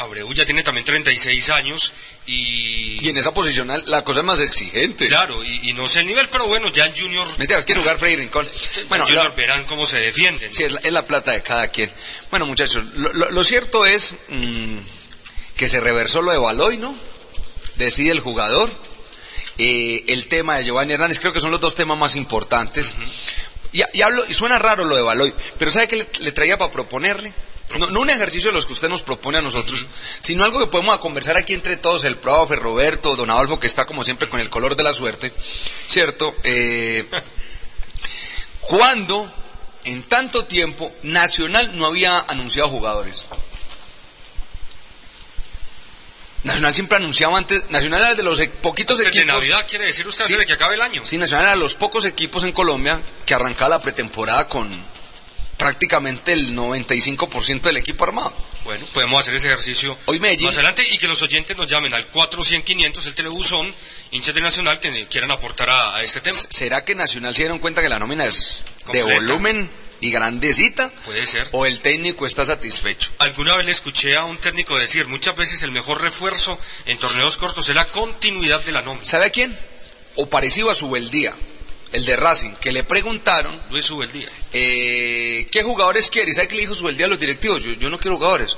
Abreu 0.00 0.32
ya 0.32 0.44
tiene 0.44 0.62
también 0.62 0.84
36 0.84 1.50
años 1.50 1.92
y... 2.26 3.04
Y 3.04 3.08
en 3.08 3.16
esa 3.16 3.32
posición 3.32 3.68
la 3.68 4.04
cosa 4.04 4.20
es 4.20 4.26
más 4.26 4.40
exigente. 4.40 5.06
Claro, 5.06 5.42
y, 5.44 5.72
no 5.74 5.86
sé 5.86 6.00
el 6.00 6.06
nivel, 6.06 6.28
pero 6.28 6.46
bueno, 6.46 6.68
ya 6.70 6.86
en 6.86 6.96
Junior... 6.96 7.26
Mentiras, 7.38 7.64
quiere 7.64 7.80
jugar 7.80 7.98
Freddy 7.98 8.16
Rincón. 8.16 8.48
Bueno, 8.88 9.06
Junior 9.06 9.34
verán 9.34 9.64
cómo 9.64 9.86
se 9.86 9.98
defienden. 9.98 10.52
Sí, 10.54 10.64
es 10.64 10.92
la, 10.92 11.06
plata 11.06 11.32
de 11.32 11.42
cada 11.42 11.68
quien. 11.68 11.90
Bueno, 12.30 12.46
muchachos, 12.46 12.84
lo, 12.94 13.44
cierto 13.44 13.86
es 13.86 14.14
mm, 14.28 14.78
que 15.56 15.68
se 15.68 15.80
reversó 15.80 16.22
lo 16.22 16.32
de 16.32 16.38
Baloy, 16.38 16.78
¿no? 16.78 16.94
Decide 17.76 18.12
el 18.12 18.20
jugador. 18.20 18.70
Eh, 19.58 20.04
el 20.08 20.26
tema 20.26 20.56
de 20.56 20.64
Giovanni 20.64 20.94
Hernández, 20.94 21.20
creo 21.20 21.32
que 21.32 21.40
son 21.40 21.50
los 21.50 21.60
dos 21.60 21.74
temas 21.74 21.98
más 21.98 22.16
importantes. 22.16 22.94
y, 23.72 24.02
hablo, 24.02 24.24
y 24.28 24.34
suena 24.34 24.58
raro 24.58 24.84
lo 24.84 24.96
de 24.96 25.02
Baloy, 25.02 25.34
pero 25.58 25.70
¿sabe 25.70 25.88
qué 25.88 26.06
le 26.20 26.32
traía 26.32 26.56
para 26.56 26.72
proponerle? 26.72 27.32
No, 27.78 28.00
un 28.00 28.10
ejercicio 28.10 28.50
de 28.50 28.54
los 28.54 28.66
que 28.66 28.72
usted 28.72 28.88
nos 28.88 29.02
propone 29.02 29.38
a 29.38 29.42
nosotros, 29.42 29.86
sino 30.20 30.44
algo 30.44 30.58
que 30.58 30.66
podemos 30.66 30.98
conversar 30.98 31.36
aquí 31.36 31.52
entre 31.52 31.76
todos, 31.76 32.04
el 32.04 32.16
profe, 32.16 32.56
Roberto, 32.56 33.14
don 33.14 33.30
Adolfo, 33.30 33.60
que 33.60 33.68
está 33.68 33.86
como 33.86 34.02
siempre 34.02 34.28
con 34.28 34.40
el 34.40 34.50
color 34.50 34.74
de 34.74 34.82
la 34.82 34.92
suerte, 34.92 35.32
¿cierto? 35.86 36.34
Eh, 36.42 37.06
¿Cuándo, 38.60 39.32
en 39.84 40.02
tanto 40.02 40.44
tiempo, 40.44 40.92
Nacional 41.02 41.76
no 41.78 41.86
había 41.86 42.18
anunciado 42.18 42.68
jugadores? 42.68 43.24
Nacional 46.42 46.74
siempre 46.74 46.96
anunciaba 46.96 47.36
antes, 47.36 47.68
Nacional 47.70 48.00
era 48.00 48.14
de 48.14 48.22
los 48.22 48.40
e, 48.40 48.48
poquitos 48.48 48.98
equipos. 48.98 49.14
de 49.14 49.24
Navidad 49.26 49.66
quiere 49.68 49.84
decir 49.84 50.08
usted 50.08 50.26
de 50.26 50.46
que 50.46 50.54
acabe 50.54 50.74
el 50.74 50.80
año. 50.80 51.02
Sí, 51.04 51.18
Nacional 51.18 51.44
era 51.44 51.54
de 51.54 51.60
los 51.60 51.74
pocos 51.74 52.04
equipos 52.06 52.44
en 52.44 52.52
Colombia 52.52 52.98
que 53.26 53.34
arrancaba 53.34 53.76
la 53.76 53.80
pretemporada 53.80 54.48
con, 54.48 54.70
prácticamente 55.60 56.32
el 56.32 56.56
95% 56.56 57.60
del 57.60 57.76
equipo 57.76 58.04
armado. 58.04 58.32
Bueno, 58.64 58.84
podemos 58.94 59.20
hacer 59.20 59.34
ese 59.34 59.48
ejercicio 59.48 59.96
Hoy 60.06 60.18
más 60.18 60.54
adelante 60.54 60.86
y 60.90 60.96
que 60.96 61.06
los 61.06 61.20
oyentes 61.22 61.56
nos 61.56 61.68
llamen 61.68 61.92
al 61.92 62.10
400-500, 62.10 63.06
el 63.06 63.14
telebuzón, 63.14 63.74
hinchas 64.10 64.34
de 64.34 64.40
Nacional 64.40 64.80
que 64.80 65.06
quieran 65.06 65.30
aportar 65.30 65.68
a, 65.68 66.02
este 66.02 66.22
tema. 66.22 66.38
¿Será 66.48 66.82
que 66.84 66.94
Nacional 66.94 67.34
se 67.34 67.42
dieron 67.42 67.58
cuenta 67.58 67.82
que 67.82 67.90
la 67.90 67.98
nómina 67.98 68.24
es 68.24 68.64
de 68.90 69.02
volumen 69.02 69.68
y 70.00 70.10
grandecita? 70.10 70.90
Puede 71.04 71.26
ser. 71.26 71.46
¿O 71.52 71.66
el 71.66 71.80
técnico 71.80 72.24
está 72.24 72.46
satisfecho? 72.46 73.10
Alguna 73.18 73.56
vez 73.56 73.66
le 73.66 73.72
escuché 73.72 74.16
a 74.16 74.24
un 74.24 74.38
técnico 74.38 74.78
decir, 74.78 75.08
muchas 75.08 75.36
veces 75.36 75.62
el 75.62 75.72
mejor 75.72 76.00
refuerzo 76.00 76.58
en 76.86 76.96
torneos 76.98 77.36
cortos 77.36 77.68
es 77.68 77.74
la 77.74 77.84
continuidad 77.84 78.62
de 78.64 78.72
la 78.72 78.80
nómina. 78.80 79.04
¿Sabe 79.04 79.26
a 79.26 79.30
quién? 79.30 79.56
O 80.16 80.26
parecido 80.30 80.70
a 80.70 80.74
su 80.74 80.86
Subeldía 80.86 81.34
el 81.92 82.04
de 82.04 82.16
Racing, 82.16 82.50
que 82.60 82.72
le 82.72 82.84
preguntaron. 82.84 83.58
Luis 83.70 83.84
Subeldía. 83.84 84.28
Eh, 84.52 85.46
¿Qué 85.50 85.62
jugadores 85.62 86.10
quiere? 86.10 86.30
¿Y 86.30 86.34
sabe 86.34 86.48
qué 86.48 86.56
le 86.56 86.62
dijo 86.62 86.74
Subeldía 86.74 87.06
a 87.06 87.08
los 87.08 87.20
directivos? 87.20 87.62
Yo, 87.62 87.72
yo 87.72 87.90
no 87.90 87.98
quiero 87.98 88.16
jugadores 88.16 88.56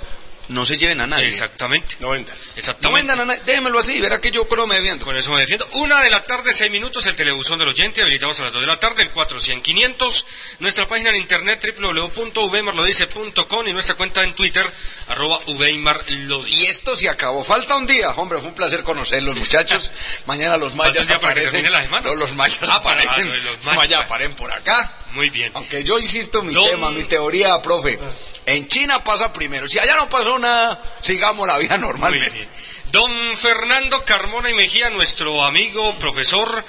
no 0.48 0.66
se 0.66 0.76
lleven 0.76 1.00
a 1.00 1.06
nadie. 1.06 1.28
Exactamente. 1.28 1.96
No 2.00 2.10
vendan. 2.10 2.36
Exactamente. 2.56 2.88
No 2.88 2.92
vendan 2.92 3.20
a 3.20 3.24
nadie. 3.24 3.42
Déjenmelo 3.46 3.78
así, 3.78 4.00
verá 4.00 4.20
que 4.20 4.30
yo 4.30 4.46
pero 4.48 4.66
me 4.66 4.76
defiendo. 4.76 5.04
Con 5.04 5.16
eso 5.16 5.32
me 5.32 5.40
defiendo. 5.40 5.66
Una 5.72 6.02
de 6.02 6.10
la 6.10 6.22
tarde, 6.22 6.52
seis 6.52 6.70
minutos, 6.70 7.06
el 7.06 7.16
telebuzón 7.16 7.58
del 7.58 7.68
oyente. 7.68 8.02
Habilitamos 8.02 8.38
a 8.40 8.44
las 8.44 8.52
dos 8.52 8.60
de 8.60 8.66
la 8.66 8.78
tarde, 8.78 9.02
el 9.02 9.10
400 9.10 9.62
500 9.62 10.26
Nuestra 10.58 10.86
página 10.88 11.10
en 11.10 11.16
internet, 11.16 11.64
www.vmarlodice.com 11.78 13.68
y 13.68 13.72
nuestra 13.72 13.94
cuenta 13.94 14.22
en 14.22 14.34
Twitter, 14.34 14.64
arroba 15.08 15.38
Y 15.46 16.66
esto 16.66 16.96
se 16.96 17.08
acabó. 17.08 17.42
Falta 17.44 17.76
un 17.76 17.86
día. 17.86 18.10
Hombre, 18.10 18.38
fue 18.40 18.48
un 18.48 18.54
placer 18.54 18.82
conocerlos, 18.82 19.36
muchachos. 19.36 19.90
Mañana 20.26 20.56
los 20.56 20.74
mayas 20.74 21.10
aparecen. 21.10 21.70
la? 21.70 21.82
No, 22.00 22.14
los 22.14 22.34
mayas 22.34 22.58
ah, 22.68 22.76
aparecen. 22.76 23.28
los 23.44 23.74
mayas 23.74 24.04
aparecen 24.04 24.34
por 24.34 24.52
acá. 24.52 24.98
Muy 25.12 25.30
bien. 25.30 25.52
Aunque 25.54 25.84
yo 25.84 25.98
insisto 25.98 26.42
mi 26.42 26.54
tema, 26.54 26.90
mi 26.90 27.04
teoría, 27.04 27.60
profe. 27.60 27.98
En 28.46 28.66
China 28.66 29.04
pasa 29.04 29.32
primero. 29.32 29.68
Si 29.68 29.78
allá 29.78 29.94
no 29.94 30.08
pasó 30.08 30.31
nada, 30.38 30.80
sigamos 31.02 31.46
la 31.46 31.58
vida 31.58 31.78
normalmente. 31.78 32.48
Don 32.90 33.10
Fernando 33.36 34.04
Carmona 34.04 34.50
y 34.50 34.54
Mejía, 34.54 34.90
nuestro 34.90 35.42
amigo, 35.44 35.94
profesor, 35.98 36.64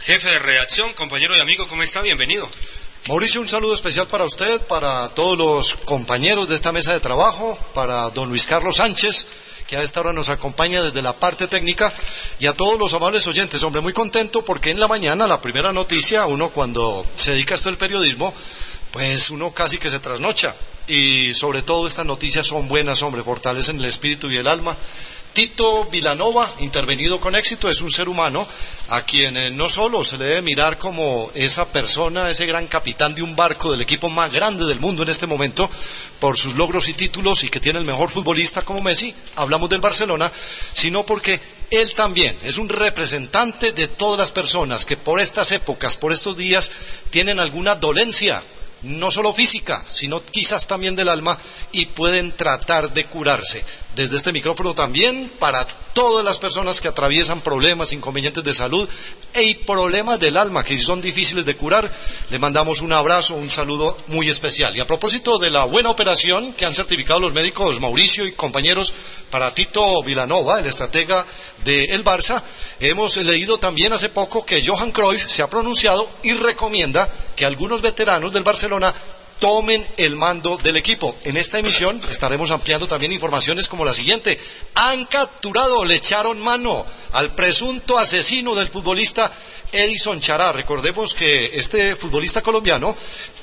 jefe 0.00 0.30
de 0.30 0.38
redacción, 0.38 0.92
compañero 0.94 1.36
y 1.36 1.40
amigo, 1.40 1.66
¿cómo 1.68 1.82
está? 1.82 2.00
Bienvenido. 2.00 2.48
Mauricio, 3.08 3.40
un 3.40 3.48
saludo 3.48 3.74
especial 3.74 4.06
para 4.06 4.24
usted, 4.24 4.60
para 4.62 5.08
todos 5.10 5.36
los 5.36 5.74
compañeros 5.84 6.48
de 6.48 6.54
esta 6.54 6.72
mesa 6.72 6.92
de 6.92 7.00
trabajo, 7.00 7.58
para 7.74 8.10
don 8.10 8.28
Luis 8.28 8.46
Carlos 8.46 8.76
Sánchez, 8.76 9.26
que 9.66 9.76
a 9.76 9.82
esta 9.82 10.00
hora 10.00 10.12
nos 10.12 10.28
acompaña 10.28 10.82
desde 10.82 11.02
la 11.02 11.12
parte 11.12 11.46
técnica, 11.48 11.92
y 12.38 12.46
a 12.46 12.54
todos 12.54 12.78
los 12.78 12.92
amables 12.94 13.26
oyentes. 13.26 13.62
Hombre, 13.62 13.80
muy 13.80 13.92
contento 13.92 14.44
porque 14.44 14.70
en 14.70 14.80
la 14.80 14.88
mañana, 14.88 15.26
la 15.26 15.40
primera 15.40 15.72
noticia, 15.72 16.26
uno 16.26 16.50
cuando 16.50 17.06
se 17.16 17.32
dedica 17.32 17.54
a 17.54 17.56
esto 17.56 17.68
del 17.68 17.78
periodismo, 17.78 18.32
pues 18.90 19.30
uno 19.30 19.52
casi 19.52 19.78
que 19.78 19.90
se 19.90 20.00
trasnocha 20.00 20.54
y 20.88 21.34
sobre 21.34 21.62
todo 21.62 21.86
estas 21.86 22.06
noticias 22.06 22.46
son 22.46 22.68
buenas, 22.68 23.02
hombre, 23.02 23.22
fortalecen 23.22 23.78
el 23.78 23.84
espíritu 23.84 24.30
y 24.30 24.36
el 24.36 24.48
alma. 24.48 24.76
Tito 25.32 25.84
Vilanova, 25.84 26.50
intervenido 26.60 27.20
con 27.20 27.36
éxito, 27.36 27.68
es 27.68 27.80
un 27.80 27.92
ser 27.92 28.08
humano 28.08 28.44
a 28.88 29.02
quien 29.02 29.36
eh, 29.36 29.50
no 29.50 29.68
solo 29.68 30.02
se 30.02 30.16
le 30.16 30.24
debe 30.24 30.42
mirar 30.42 30.78
como 30.78 31.30
esa 31.34 31.66
persona, 31.66 32.28
ese 32.28 32.46
gran 32.46 32.66
capitán 32.66 33.14
de 33.14 33.22
un 33.22 33.36
barco 33.36 33.70
del 33.70 33.82
equipo 33.82 34.08
más 34.08 34.32
grande 34.32 34.64
del 34.64 34.80
mundo 34.80 35.02
en 35.02 35.10
este 35.10 35.28
momento, 35.28 35.70
por 36.18 36.36
sus 36.36 36.56
logros 36.56 36.88
y 36.88 36.94
títulos 36.94 37.44
y 37.44 37.50
que 37.50 37.60
tiene 37.60 37.78
el 37.78 37.84
mejor 37.84 38.10
futbolista 38.10 38.62
como 38.62 38.82
Messi, 38.82 39.14
hablamos 39.36 39.70
del 39.70 39.80
Barcelona, 39.80 40.32
sino 40.72 41.06
porque 41.06 41.40
él 41.70 41.94
también 41.94 42.36
es 42.42 42.56
un 42.56 42.68
representante 42.68 43.72
de 43.72 43.86
todas 43.86 44.18
las 44.18 44.32
personas 44.32 44.86
que 44.86 44.96
por 44.96 45.20
estas 45.20 45.52
épocas, 45.52 45.96
por 45.96 46.12
estos 46.12 46.36
días, 46.36 46.70
tienen 47.10 47.38
alguna 47.38 47.76
dolencia, 47.76 48.42
no 48.82 49.10
solo 49.10 49.32
física, 49.32 49.84
sino 49.88 50.24
quizás 50.24 50.66
también 50.66 50.94
del 50.94 51.08
alma, 51.08 51.38
y 51.72 51.86
pueden 51.86 52.32
tratar 52.32 52.92
de 52.92 53.04
curarse. 53.04 53.64
Desde 53.98 54.14
este 54.14 54.32
micrófono 54.32 54.74
también 54.74 55.28
para 55.40 55.66
todas 55.66 56.24
las 56.24 56.38
personas 56.38 56.80
que 56.80 56.86
atraviesan 56.86 57.40
problemas, 57.40 57.92
inconvenientes 57.92 58.44
de 58.44 58.54
salud 58.54 58.88
y 59.34 59.54
problemas 59.54 60.20
del 60.20 60.36
alma 60.36 60.62
que 60.62 60.78
son 60.78 61.00
difíciles 61.00 61.44
de 61.44 61.56
curar, 61.56 61.92
le 62.30 62.38
mandamos 62.38 62.80
un 62.80 62.92
abrazo, 62.92 63.34
un 63.34 63.50
saludo 63.50 63.98
muy 64.06 64.30
especial. 64.30 64.76
Y 64.76 64.78
a 64.78 64.86
propósito 64.86 65.38
de 65.38 65.50
la 65.50 65.64
buena 65.64 65.90
operación 65.90 66.52
que 66.52 66.64
han 66.64 66.74
certificado 66.74 67.18
los 67.18 67.32
médicos 67.32 67.80
Mauricio 67.80 68.24
y 68.24 68.30
compañeros 68.34 68.94
para 69.32 69.52
Tito 69.52 70.00
Vilanova, 70.04 70.60
el 70.60 70.66
estratega 70.66 71.26
del 71.64 72.04
Barça, 72.04 72.40
hemos 72.78 73.16
leído 73.16 73.58
también 73.58 73.92
hace 73.92 74.10
poco 74.10 74.46
que 74.46 74.64
Johan 74.64 74.92
Cruyff 74.92 75.26
se 75.26 75.42
ha 75.42 75.50
pronunciado 75.50 76.08
y 76.22 76.34
recomienda 76.34 77.12
que 77.34 77.44
algunos 77.44 77.82
veteranos 77.82 78.32
del 78.32 78.44
Barcelona 78.44 78.94
tomen 79.38 79.86
el 79.96 80.16
mando 80.16 80.56
del 80.58 80.76
equipo. 80.76 81.16
En 81.24 81.36
esta 81.36 81.58
emisión 81.58 82.00
estaremos 82.10 82.50
ampliando 82.50 82.88
también 82.88 83.12
informaciones 83.12 83.68
como 83.68 83.84
la 83.84 83.92
siguiente. 83.92 84.38
Han 84.74 85.04
capturado, 85.06 85.84
le 85.84 85.96
echaron 85.96 86.40
mano 86.40 86.84
al 87.12 87.34
presunto 87.34 87.98
asesino 87.98 88.54
del 88.54 88.68
futbolista 88.68 89.32
Edison 89.72 90.20
Chará. 90.20 90.52
Recordemos 90.52 91.14
que 91.14 91.50
este 91.54 91.96
futbolista 91.96 92.42
colombiano 92.42 92.96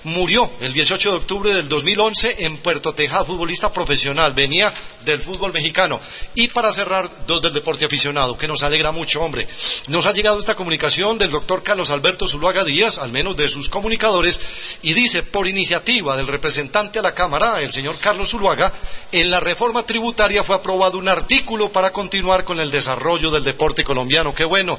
murió 0.06 0.50
el 0.62 0.72
18 0.72 1.12
de 1.12 1.18
octubre 1.18 1.54
del 1.54 1.68
2011 1.68 2.46
en 2.46 2.58
Puerto 2.58 2.94
Tejada, 2.94 3.26
futbolista 3.26 3.72
profesional, 3.74 4.34
venía 4.34 4.74
del 5.04 5.22
fútbol 5.22 5.54
mexicano. 5.54 6.00
Y 6.34 6.48
para 6.48 6.72
cerrar, 6.72 7.10
dos 7.28 7.42
del 7.42 7.54
deporte 7.54 7.86
aficionado, 7.86 8.38
que 8.38 8.48
nos 8.48 8.64
alegra 8.64 8.92
mucho, 8.92 9.22
hombre. 9.22 9.48
Nos 9.88 10.06
ha 10.06 10.14
llegado 10.14 10.40
esta 10.40 10.56
comunicación 10.56 11.18
del 11.18 11.32
doctor 11.32 11.64
Carlos 11.64 11.92
Alberto 11.92 12.28
Zuluaga 12.28 12.64
Díaz, 12.64 12.98
al 12.98 13.12
menos 13.12 13.38
de 13.38 13.50
sus 13.50 13.70
comunicadores, 13.70 14.40
y 14.82 14.94
dice, 14.94 15.24
por 15.24 15.48
iniciativa 15.48 16.18
del 16.18 16.28
representante 16.28 17.00
a 17.00 17.04
la 17.04 17.14
Cámara, 17.14 17.62
el 17.62 17.72
señor 17.72 17.98
Carlos 18.00 18.30
Zuluaga, 18.30 18.72
en 19.12 19.30
la 19.30 19.40
reforma 19.40 19.86
tributaria 19.86 20.44
fue 20.44 20.56
aprobado 20.56 20.98
un 20.98 21.08
artículo 21.08 21.72
para 21.72 21.92
continuar 21.92 22.44
con 22.44 22.60
el 22.60 22.72
desarrollo 22.72 23.32
del 23.32 23.44
deporte 23.44 23.84
colombiano. 23.84 24.34
Qué 24.34 24.46
bueno 24.46 24.78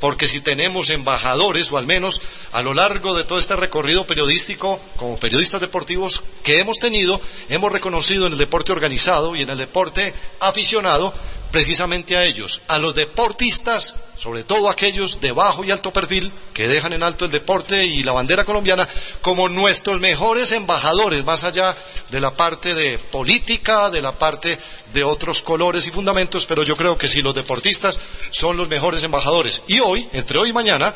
porque 0.00 0.28
si 0.28 0.40
tenemos 0.40 0.90
embajadores, 0.90 1.70
o 1.72 1.78
al 1.78 1.86
menos 1.86 2.20
a 2.52 2.62
lo 2.62 2.74
largo 2.74 3.16
de 3.16 3.24
todo 3.24 3.38
este 3.38 3.56
recorrido 3.56 4.06
periodístico, 4.06 4.67
como 4.96 5.18
periodistas 5.18 5.60
deportivos 5.60 6.22
que 6.42 6.58
hemos 6.58 6.78
tenido, 6.78 7.20
hemos 7.48 7.72
reconocido 7.72 8.26
en 8.26 8.32
el 8.32 8.38
deporte 8.38 8.72
organizado 8.72 9.34
y 9.36 9.42
en 9.42 9.50
el 9.50 9.58
deporte 9.58 10.12
aficionado 10.40 11.12
precisamente 11.50 12.16
a 12.16 12.24
ellos, 12.24 12.60
a 12.68 12.78
los 12.78 12.94
deportistas, 12.94 13.94
sobre 14.18 14.44
todo 14.44 14.68
aquellos 14.68 15.20
de 15.20 15.32
bajo 15.32 15.64
y 15.64 15.70
alto 15.70 15.92
perfil, 15.92 16.30
que 16.52 16.68
dejan 16.68 16.92
en 16.92 17.02
alto 17.02 17.24
el 17.24 17.30
deporte 17.30 17.86
y 17.86 18.02
la 18.02 18.12
bandera 18.12 18.44
colombiana, 18.44 18.86
como 19.22 19.48
nuestros 19.48 20.00
mejores 20.00 20.52
embajadores, 20.52 21.24
más 21.24 21.44
allá 21.44 21.74
de 22.10 22.20
la 22.20 22.32
parte 22.32 22.74
de 22.74 22.98
política, 22.98 23.90
de 23.90 24.02
la 24.02 24.12
parte 24.12 24.58
de 24.92 25.04
otros 25.04 25.42
colores 25.42 25.86
y 25.86 25.90
fundamentos, 25.90 26.46
pero 26.46 26.62
yo 26.62 26.76
creo 26.76 26.96
que 26.96 27.08
sí, 27.08 27.22
los 27.22 27.34
deportistas 27.34 28.00
son 28.30 28.56
los 28.56 28.68
mejores 28.68 29.02
embajadores. 29.02 29.62
Y 29.68 29.80
hoy, 29.80 30.08
entre 30.12 30.38
hoy 30.38 30.50
y 30.50 30.52
mañana, 30.52 30.92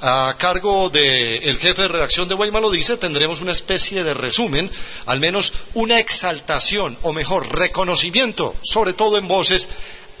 a 0.00 0.34
cargo 0.38 0.90
del 0.90 1.58
jefe 1.58 1.82
de 1.82 1.88
redacción 1.88 2.28
de 2.28 2.34
Guayma 2.34 2.60
lo 2.60 2.70
dice, 2.70 2.96
tendremos 2.96 3.40
una 3.40 3.52
especie 3.52 4.04
de 4.04 4.14
resumen, 4.14 4.70
al 5.06 5.20
menos 5.20 5.52
una 5.74 5.98
exaltación, 5.98 6.98
o 7.02 7.12
mejor, 7.12 7.54
reconocimiento, 7.56 8.54
sobre 8.62 8.92
todo 8.92 9.18
en 9.18 9.28
voces, 9.28 9.68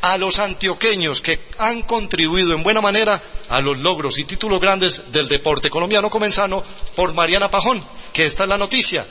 a 0.02 0.18
los 0.18 0.38
antioqueños 0.38 1.20
que 1.20 1.40
han 1.58 1.82
contribuido 1.82 2.54
en 2.54 2.62
buena 2.62 2.80
manera 2.80 3.20
a 3.48 3.60
los 3.60 3.78
logros 3.78 4.18
y 4.18 4.24
títulos 4.24 4.60
grandes 4.60 5.12
del 5.12 5.28
deporte 5.28 5.70
colombiano 5.70 6.10
comenzando 6.10 6.64
por 6.94 7.14
Mariana 7.14 7.50
Pajón, 7.50 7.82
que 8.12 8.24
esta 8.24 8.44
es 8.44 8.48
la 8.48 8.58
noticia. 8.58 9.04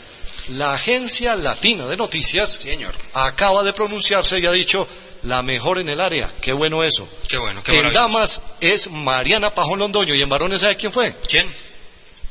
La 0.49 0.73
agencia 0.73 1.35
latina 1.35 1.85
de 1.87 1.97
noticias 1.97 2.59
Señor. 2.61 2.93
acaba 3.13 3.63
de 3.63 3.73
pronunciarse 3.73 4.39
y 4.39 4.45
ha 4.45 4.51
dicho 4.51 4.87
la 5.23 5.41
mejor 5.41 5.79
en 5.79 5.89
el 5.89 5.99
área. 5.99 6.31
Qué 6.41 6.53
bueno 6.53 6.83
eso. 6.83 7.07
Qué 7.27 7.37
bueno, 7.37 7.63
qué 7.63 7.79
En 7.79 7.91
damas 7.93 8.41
es 8.61 8.89
Mariana 8.91 9.53
Pajón 9.53 9.79
Londoño 9.79 10.13
y 10.13 10.21
en 10.21 10.29
varones 10.29 10.61
¿sabe 10.61 10.75
quién 10.77 10.93
fue? 10.93 11.15
¿Quién? 11.27 11.49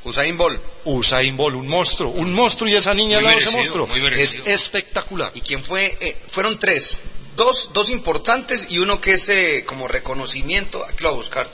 Usain 0.05 0.37
Bolt. 0.37 0.61
Usain 0.85 1.37
Bolt, 1.37 1.57
un 1.57 1.67
monstruo, 1.67 2.11
un 2.11 2.33
monstruo 2.35 2.69
y 2.71 2.75
esa 2.77 2.93
niña 2.95 3.19
al 3.19 3.25
lado 3.25 3.37
de 3.37 3.43
ese 3.43 3.57
monstruo. 3.57 3.87
muy 3.87 4.01
Es 4.07 4.35
espectacular. 4.45 5.33
¿Y 5.35 5.41
quién 5.41 5.65
fue? 5.65 5.97
Eh, 6.01 6.17
fueron 6.29 6.59
tres. 6.59 6.99
Dos, 7.37 7.71
dos 7.73 7.91
importantes 7.91 8.67
y 8.71 8.79
uno 8.79 9.01
que 9.01 9.15
es 9.15 9.29
eh, 9.29 9.65
como 9.67 9.89
reconocimiento. 9.89 10.85
Aquí 10.85 11.03
lo 11.03 11.09
voy 11.11 11.15
a 11.19 11.23
buscar. 11.23 11.49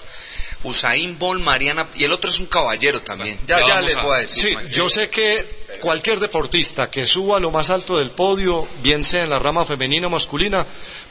Usain 0.64 1.18
Bolt, 1.18 1.40
Mariana. 1.42 1.86
Y 1.94 2.04
el 2.04 2.12
otro 2.12 2.28
es 2.28 2.38
un 2.38 2.46
caballero 2.46 3.00
también. 3.02 3.38
Ya, 3.46 3.60
ya 3.60 3.66
ya 3.68 3.80
les 3.80 3.96
a- 3.96 4.02
voy 4.02 4.16
a 4.16 4.20
decir. 4.20 4.58
Sí, 4.66 4.74
yo 4.74 4.90
sé 4.90 5.08
que 5.08 5.59
cualquier 5.80 6.20
deportista 6.20 6.90
que 6.90 7.06
suba 7.06 7.36
a 7.36 7.40
lo 7.40 7.50
más 7.50 7.70
alto 7.70 7.96
del 7.98 8.10
podio, 8.10 8.66
bien 8.82 9.04
sea 9.04 9.24
en 9.24 9.30
la 9.30 9.38
rama 9.38 9.64
femenina 9.64 10.08
o 10.08 10.10
masculina, 10.10 10.66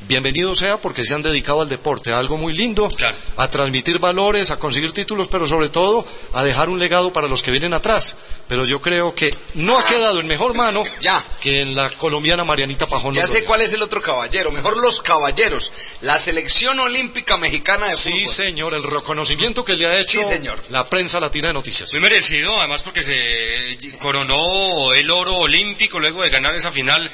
bienvenido 0.08 0.56
sea 0.56 0.78
porque 0.78 1.04
se 1.04 1.14
han 1.14 1.24
dedicado 1.24 1.62
al 1.62 1.70
deporte, 1.70 2.12
a 2.12 2.20
algo 2.20 2.38
muy 2.38 2.54
lindo, 2.54 2.88
Claro. 2.90 3.16
a 3.38 3.50
transmitir 3.50 4.00
valores, 4.00 4.52
a 4.52 4.60
conseguir 4.60 4.92
títulos, 4.92 5.28
pero 5.30 5.48
sobre 5.48 5.70
todo 5.70 6.06
a 6.34 6.44
dejar 6.44 6.70
un 6.70 6.80
legado 6.80 7.12
para 7.14 7.28
los 7.28 7.42
que 7.44 7.52
vienen 7.52 7.74
atrás. 7.74 8.16
Pero 8.48 8.66
yo 8.66 8.82
creo 8.82 9.14
que 9.14 9.30
no 9.56 9.78
ha 9.78 9.86
quedado 9.86 10.20
en 10.20 10.28
mejor 10.28 10.54
mano 10.56 10.84
Ya. 11.02 11.24
que 11.42 11.62
en 11.62 11.76
la 11.76 11.90
colombiana 11.92 12.44
Marianita 12.44 12.88
Pajón. 12.88 13.14
Ya 13.16 13.28
sé 13.28 13.44
cuál 13.44 13.62
es 13.62 13.74
el 13.74 13.82
otro 13.84 14.02
caballero. 14.02 14.52
Mejor 14.52 14.78
los 14.78 15.02
caballeros. 15.02 15.72
La 16.02 16.18
selección 16.18 16.80
olímpica 16.80 17.38
mexicana 17.38 17.88
de 17.88 17.96
Sí, 17.96 18.12
fútbol. 18.12 18.28
señor, 18.28 18.74
el 18.74 18.84
reconocimiento 18.84 19.64
que 19.64 19.76
le 19.76 19.86
ha 19.88 20.00
hecho 20.00 20.20
Sí, 20.22 20.24
señor. 20.24 20.62
la 20.70 20.86
prensa 20.90 21.20
latina 21.20 21.48
de 21.50 21.54
noticias. 21.54 21.92
Muy 21.94 22.02
merecido, 22.02 22.58
además 22.60 22.82
porque 22.84 23.04
se 23.04 23.78
coronó 24.02 24.49
el 24.94 25.10
oro 25.12 25.36
olímpico 25.38 26.00
luego 26.00 26.22
de 26.24 26.30
ganar 26.30 26.54
esa 26.56 26.72
final 26.72 27.10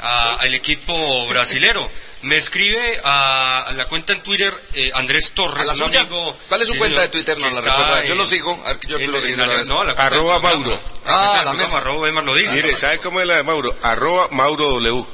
al 0.00 0.54
equipo 0.54 1.26
brasilero. 1.26 1.90
Me 2.22 2.36
escribe 2.36 3.00
a, 3.04 3.64
a 3.68 3.72
la 3.74 3.84
cuenta 3.86 4.12
en 4.12 4.20
Twitter 4.22 4.52
eh, 4.74 4.90
Andrés 4.94 5.28
¿A 5.30 5.34
Torres, 5.34 5.68
un 5.70 5.82
amigo. 5.84 6.36
¿Cuál 6.48 6.62
es 6.62 6.66
su 6.66 6.72
sí, 6.74 6.78
cuenta 6.80 6.96
señor, 6.96 7.10
de 7.12 7.12
Twitter? 7.12 7.38
No 7.38 7.46
que 7.48 7.54
la 7.54 7.60
está 7.60 7.76
recuerda. 7.76 8.04
Yo 8.06 8.14
lo 8.16 8.26
sigo. 8.26 8.62
A 8.66 8.72
ver, 8.72 8.80
yo 8.88 8.98
en- 8.98 9.10
lo 9.12 9.20
sigo 9.20 9.42
en 9.42 9.48
la- 9.48 9.64
no, 9.64 9.84
la 9.84 9.92
Arroba. 9.92 10.40
Mauro. 10.40 10.80
Ah, 11.06 11.42
la 11.44 11.52
mesa. 11.52 11.76
arroba 11.76 12.08
Emar 12.08 12.24
lo 12.24 12.34
dice. 12.34 12.56
Mire, 12.56 12.74
¿sabe 12.74 12.98
cómo 12.98 13.20
es 13.20 13.26
la 13.26 13.36
de 13.36 13.44
Mauro? 13.44 13.74
Arroba 13.82 14.28
Mauro 14.32 14.64
W. 14.80 15.04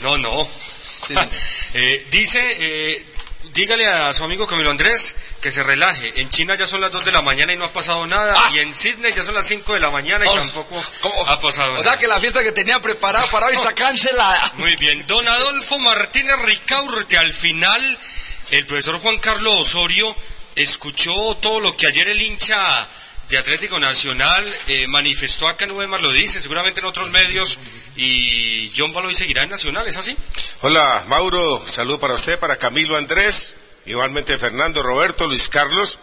No, 0.00 0.16
no. 0.18 0.48
Sí. 1.06 1.14
Eh, 1.76 2.06
dice, 2.10 2.40
eh, 2.40 3.06
dígale 3.54 3.86
a 3.86 4.12
su 4.12 4.24
amigo 4.24 4.46
Camilo 4.46 4.70
Andrés 4.70 5.16
que 5.40 5.50
se 5.50 5.62
relaje. 5.62 6.20
En 6.20 6.28
China 6.28 6.54
ya 6.56 6.66
son 6.66 6.80
las 6.80 6.92
2 6.92 7.04
de 7.04 7.12
la 7.12 7.22
mañana 7.22 7.52
y 7.52 7.56
no 7.56 7.64
ha 7.64 7.72
pasado 7.72 8.06
nada. 8.06 8.34
Ah. 8.36 8.50
Y 8.52 8.58
en 8.58 8.74
Sydney 8.74 9.12
ya 9.14 9.22
son 9.22 9.34
las 9.34 9.46
5 9.46 9.74
de 9.74 9.80
la 9.80 9.90
mañana 9.90 10.24
y 10.26 10.28
Oh, 10.28 10.34
tampoco 10.36 10.84
¿cómo? 11.00 11.26
ha 11.28 11.38
pasado 11.38 11.70
O 11.70 11.76
nada. 11.78 11.84
sea 11.84 11.96
que 11.98 12.06
la 12.08 12.20
fiesta 12.20 12.42
que 12.42 12.52
tenía 12.52 12.80
preparada 12.80 13.26
para 13.30 13.46
hoy 13.46 13.54
está 13.54 13.72
cancelada. 13.74 14.52
Muy 14.56 14.74
bien, 14.76 15.06
don 15.06 15.26
Adolfo 15.26 15.78
Martínez 15.78 16.36
Ricaurte, 16.44 17.16
al 17.16 17.32
final 17.32 17.98
el 18.50 18.66
profesor 18.66 19.00
Juan 19.00 19.18
Carlos 19.18 19.54
Osorio 19.60 20.14
escuchó 20.56 21.36
todo 21.36 21.60
lo 21.60 21.76
que 21.76 21.86
ayer 21.86 22.08
el 22.08 22.20
hincha 22.20 22.86
de 23.28 23.38
Atlético 23.38 23.78
Nacional 23.78 24.44
eh, 24.66 24.86
manifestó 24.86 25.48
acá 25.48 25.64
en 25.64 25.72
Ubemar, 25.72 26.00
lo 26.00 26.12
dice, 26.12 26.40
seguramente 26.40 26.80
en 26.80 26.86
otros 26.86 27.10
medios, 27.10 27.58
y 27.96 28.70
John 28.76 28.92
Baloy 28.92 29.14
seguirá 29.14 29.42
en 29.42 29.50
Nacional, 29.50 29.86
¿es 29.86 29.96
así? 29.96 30.16
Hola, 30.60 31.04
Mauro, 31.08 31.64
saludo 31.66 31.98
para 32.00 32.14
usted, 32.14 32.38
para 32.38 32.58
Camilo 32.58 32.96
Andrés, 32.96 33.54
igualmente 33.86 34.38
Fernando, 34.38 34.82
Roberto, 34.82 35.26
Luis 35.26 35.48
Carlos 35.48 35.98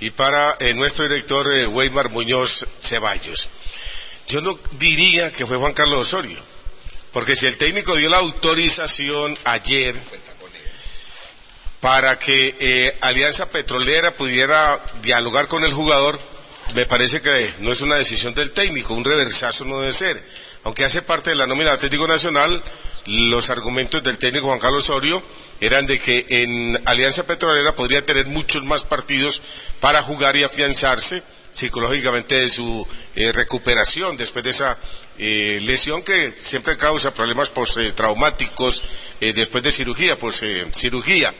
y 0.00 0.10
para 0.10 0.56
eh, 0.60 0.74
nuestro 0.74 1.04
director 1.04 1.52
eh, 1.52 1.66
Weimar 1.66 2.10
Muñoz 2.10 2.66
Ceballos. 2.80 3.48
Yo 4.26 4.40
no 4.40 4.58
diría 4.72 5.30
que 5.30 5.46
fue 5.46 5.58
Juan 5.58 5.74
Carlos 5.74 6.00
Osorio, 6.00 6.38
porque 7.12 7.36
si 7.36 7.46
el 7.46 7.58
técnico 7.58 7.94
dio 7.94 8.08
la 8.08 8.18
autorización 8.18 9.38
ayer 9.44 9.94
para 11.80 12.18
que 12.18 12.54
eh, 12.58 12.96
Alianza 13.00 13.46
Petrolera 13.46 14.14
pudiera 14.14 14.80
dialogar 15.02 15.48
con 15.48 15.64
el 15.64 15.72
jugador, 15.72 16.18
me 16.74 16.86
parece 16.86 17.20
que 17.20 17.52
no 17.60 17.72
es 17.72 17.80
una 17.80 17.96
decisión 17.96 18.34
del 18.34 18.52
técnico, 18.52 18.94
un 18.94 19.04
reversazo 19.04 19.64
no 19.64 19.80
debe 19.80 19.92
ser. 19.92 20.22
Aunque 20.64 20.84
hace 20.84 21.02
parte 21.02 21.30
de 21.30 21.36
la 21.36 21.46
nómina 21.46 21.70
de 21.70 21.76
Atlético 21.76 22.06
Nacional, 22.06 22.62
los 23.06 23.50
argumentos 23.50 24.02
del 24.02 24.18
técnico 24.18 24.46
Juan 24.46 24.60
Carlos 24.60 24.88
Osorio 24.88 25.22
eran 25.60 25.86
de 25.86 25.98
que 25.98 26.24
en 26.28 26.80
Alianza 26.86 27.24
Petrolera 27.24 27.74
podría 27.74 28.04
tener 28.04 28.26
muchos 28.26 28.64
más 28.64 28.84
partidos 28.84 29.42
para 29.80 30.02
jugar 30.02 30.36
y 30.36 30.44
afianzarse 30.44 31.22
psicológicamente 31.50 32.40
de 32.40 32.48
su 32.48 32.86
eh, 33.14 33.30
recuperación 33.32 34.16
después 34.16 34.42
de 34.42 34.50
esa 34.50 34.78
eh, 35.18 35.60
lesión 35.62 36.02
que 36.02 36.32
siempre 36.32 36.76
causa 36.76 37.12
problemas 37.12 37.50
post-traumáticos 37.50 38.82
eh, 39.20 39.32
después 39.32 39.62
de 39.62 39.70
cirugía, 39.70 40.18
pues 40.18 40.42
eh, 40.42 40.66
cirugía. 40.74 41.34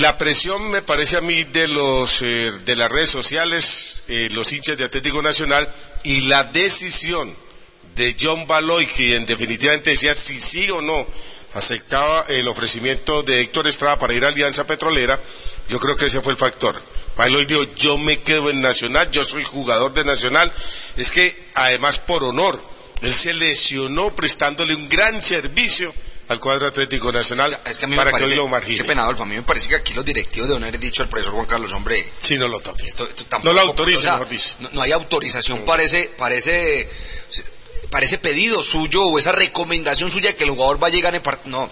La 0.00 0.16
presión 0.16 0.70
me 0.70 0.80
parece 0.80 1.16
a 1.16 1.20
mí 1.20 1.42
de 1.42 1.66
los 1.66 2.22
eh, 2.22 2.52
de 2.64 2.76
las 2.76 2.88
redes 2.88 3.10
sociales, 3.10 4.04
eh, 4.06 4.28
los 4.32 4.52
hinchas 4.52 4.78
de 4.78 4.84
Atlético 4.84 5.20
Nacional 5.22 5.68
y 6.04 6.20
la 6.28 6.44
decisión 6.44 7.34
de 7.96 8.16
John 8.20 8.46
Baloy, 8.46 8.86
quien 8.86 9.26
definitivamente 9.26 9.90
decía 9.90 10.14
si 10.14 10.38
sí 10.38 10.70
o 10.70 10.80
no 10.80 11.04
aceptaba 11.54 12.24
el 12.28 12.46
ofrecimiento 12.46 13.24
de 13.24 13.40
Héctor 13.40 13.66
Estrada 13.66 13.98
para 13.98 14.14
ir 14.14 14.24
a 14.24 14.28
Alianza 14.28 14.68
Petrolera, 14.68 15.18
yo 15.68 15.80
creo 15.80 15.96
que 15.96 16.06
ese 16.06 16.20
fue 16.20 16.32
el 16.32 16.38
factor. 16.38 16.80
Baloy 17.16 17.44
dijo, 17.46 17.64
yo 17.74 17.98
me 17.98 18.20
quedo 18.20 18.50
en 18.50 18.60
Nacional, 18.60 19.10
yo 19.10 19.24
soy 19.24 19.42
jugador 19.42 19.94
de 19.94 20.04
Nacional. 20.04 20.52
Es 20.96 21.10
que, 21.10 21.34
además, 21.54 21.98
por 21.98 22.22
honor, 22.22 22.62
él 23.02 23.12
se 23.12 23.34
lesionó 23.34 24.14
prestándole 24.14 24.76
un 24.76 24.88
gran 24.88 25.20
servicio 25.24 25.92
al 26.28 26.38
cuadro 26.38 26.66
Atlético 26.66 27.10
Nacional 27.10 27.58
Es 27.64 27.78
que 27.78 27.86
a 27.86 27.88
mí 27.88 27.96
para 27.96 28.10
me 28.12 28.18
que 28.18 28.24
hoy 28.24 28.30
parece, 28.30 28.36
lo 28.36 28.48
margine. 28.48 28.76
qué 28.78 28.84
pena, 28.84 29.02
Adolfo, 29.02 29.22
a 29.22 29.26
mí 29.26 29.34
me 29.34 29.42
parece 29.42 29.68
que 29.68 29.76
aquí 29.76 29.94
los 29.94 30.04
directivos 30.04 30.48
deben 30.48 30.62
haber 30.64 30.78
dicho 30.78 31.02
al 31.02 31.08
profesor 31.08 31.32
Juan 31.32 31.46
Carlos, 31.46 31.72
hombre, 31.72 32.06
Si 32.20 32.36
no 32.36 32.48
lo 32.48 32.60
toque. 32.60 32.86
esto, 32.86 33.08
esto 33.08 33.24
No 33.42 33.52
lo 33.52 33.60
autorice, 33.62 34.08
o 34.08 34.26
sea. 34.26 34.56
No, 34.60 34.68
no 34.72 34.82
hay 34.82 34.92
autorización 34.92 35.64
ese, 36.36 36.90
para 37.90 38.04
ese 38.04 38.18
pedido 38.18 38.62
suyo 38.62 39.04
o 39.04 39.18
esa 39.18 39.32
recomendación 39.32 40.10
suya 40.10 40.36
que 40.36 40.44
el 40.44 40.50
jugador 40.50 40.82
va 40.82 40.88
a 40.88 40.90
llegar 40.90 41.14
en 41.14 41.22
part- 41.22 41.44
No, 41.44 41.70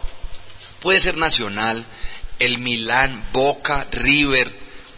puede 0.81 1.01
ser 1.01 1.17
Nacional, 1.17 1.85
el 2.39 2.59
Milán, 2.59 3.27
Boca, 3.33 3.87
River, 3.93 4.51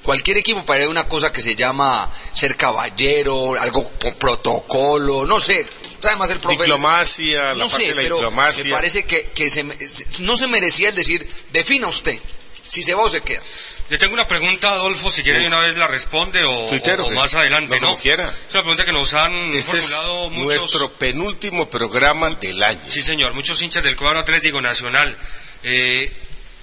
cualquier 0.05 0.37
equipo 0.39 0.65
para 0.65 0.89
una 0.89 1.09
cosa 1.09 1.33
que 1.33 1.43
se 1.43 1.57
llama 1.57 2.09
ser 2.33 2.57
caballero, 2.57 3.61
algo 3.61 3.91
protocolo, 4.19 5.27
no 5.27 5.41
sé. 5.41 5.67
Además 6.03 6.31
el 6.31 6.39
profe 6.41 6.57
Diplomacia, 6.57 7.43
la 7.43 7.55
no 7.55 7.69
parte 7.69 7.77
sé, 7.85 7.89
de 7.91 7.95
la 7.97 8.03
pero 8.03 8.17
diplomacia. 8.17 8.65
me 8.65 8.71
parece 8.71 9.05
que, 9.05 9.25
que 9.35 9.51
se 9.51 9.63
me- 9.65 9.77
no 10.21 10.37
se 10.37 10.47
merecía 10.47 10.91
el 10.91 10.95
decir, 10.95 11.27
defina 11.53 11.87
usted, 11.89 12.19
si 12.67 12.83
se 12.83 12.95
va 12.95 13.03
o 13.03 13.11
se 13.11 13.21
queda. 13.23 13.43
Le 13.91 13.97
tengo 13.99 14.13
una 14.15 14.27
pregunta, 14.29 14.71
Adolfo, 14.73 15.11
si 15.11 15.23
quiere 15.23 15.41
de 15.41 15.47
una 15.47 15.61
vez 15.61 15.77
la 15.77 15.87
responde 15.89 16.45
o, 16.45 16.69
más 17.15 17.35
adelante, 17.35 17.77
No, 17.77 17.81
¿no? 17.81 17.87
como 17.89 17.99
quiera. 18.01 18.25
Es 18.29 18.55
una 18.55 18.63
pregunta 18.63 18.85
que 18.85 18.93
nos 18.93 19.15
han 19.15 19.33
Ese 19.55 19.79
es 19.79 19.87
formulado 19.87 20.31
muchos... 20.31 20.61
nuestro 20.61 20.93
penúltimo 20.93 21.69
programa 21.71 22.29
del 22.31 22.63
año. 22.63 22.81
Sí, 22.87 23.01
señor, 23.03 23.33
muchos 23.33 23.61
hinchas 23.63 23.83
del 23.83 23.97
cuadro 23.97 24.21
Atlético 24.21 24.61
Nacional. 24.61 25.17
Eh, 25.65 26.13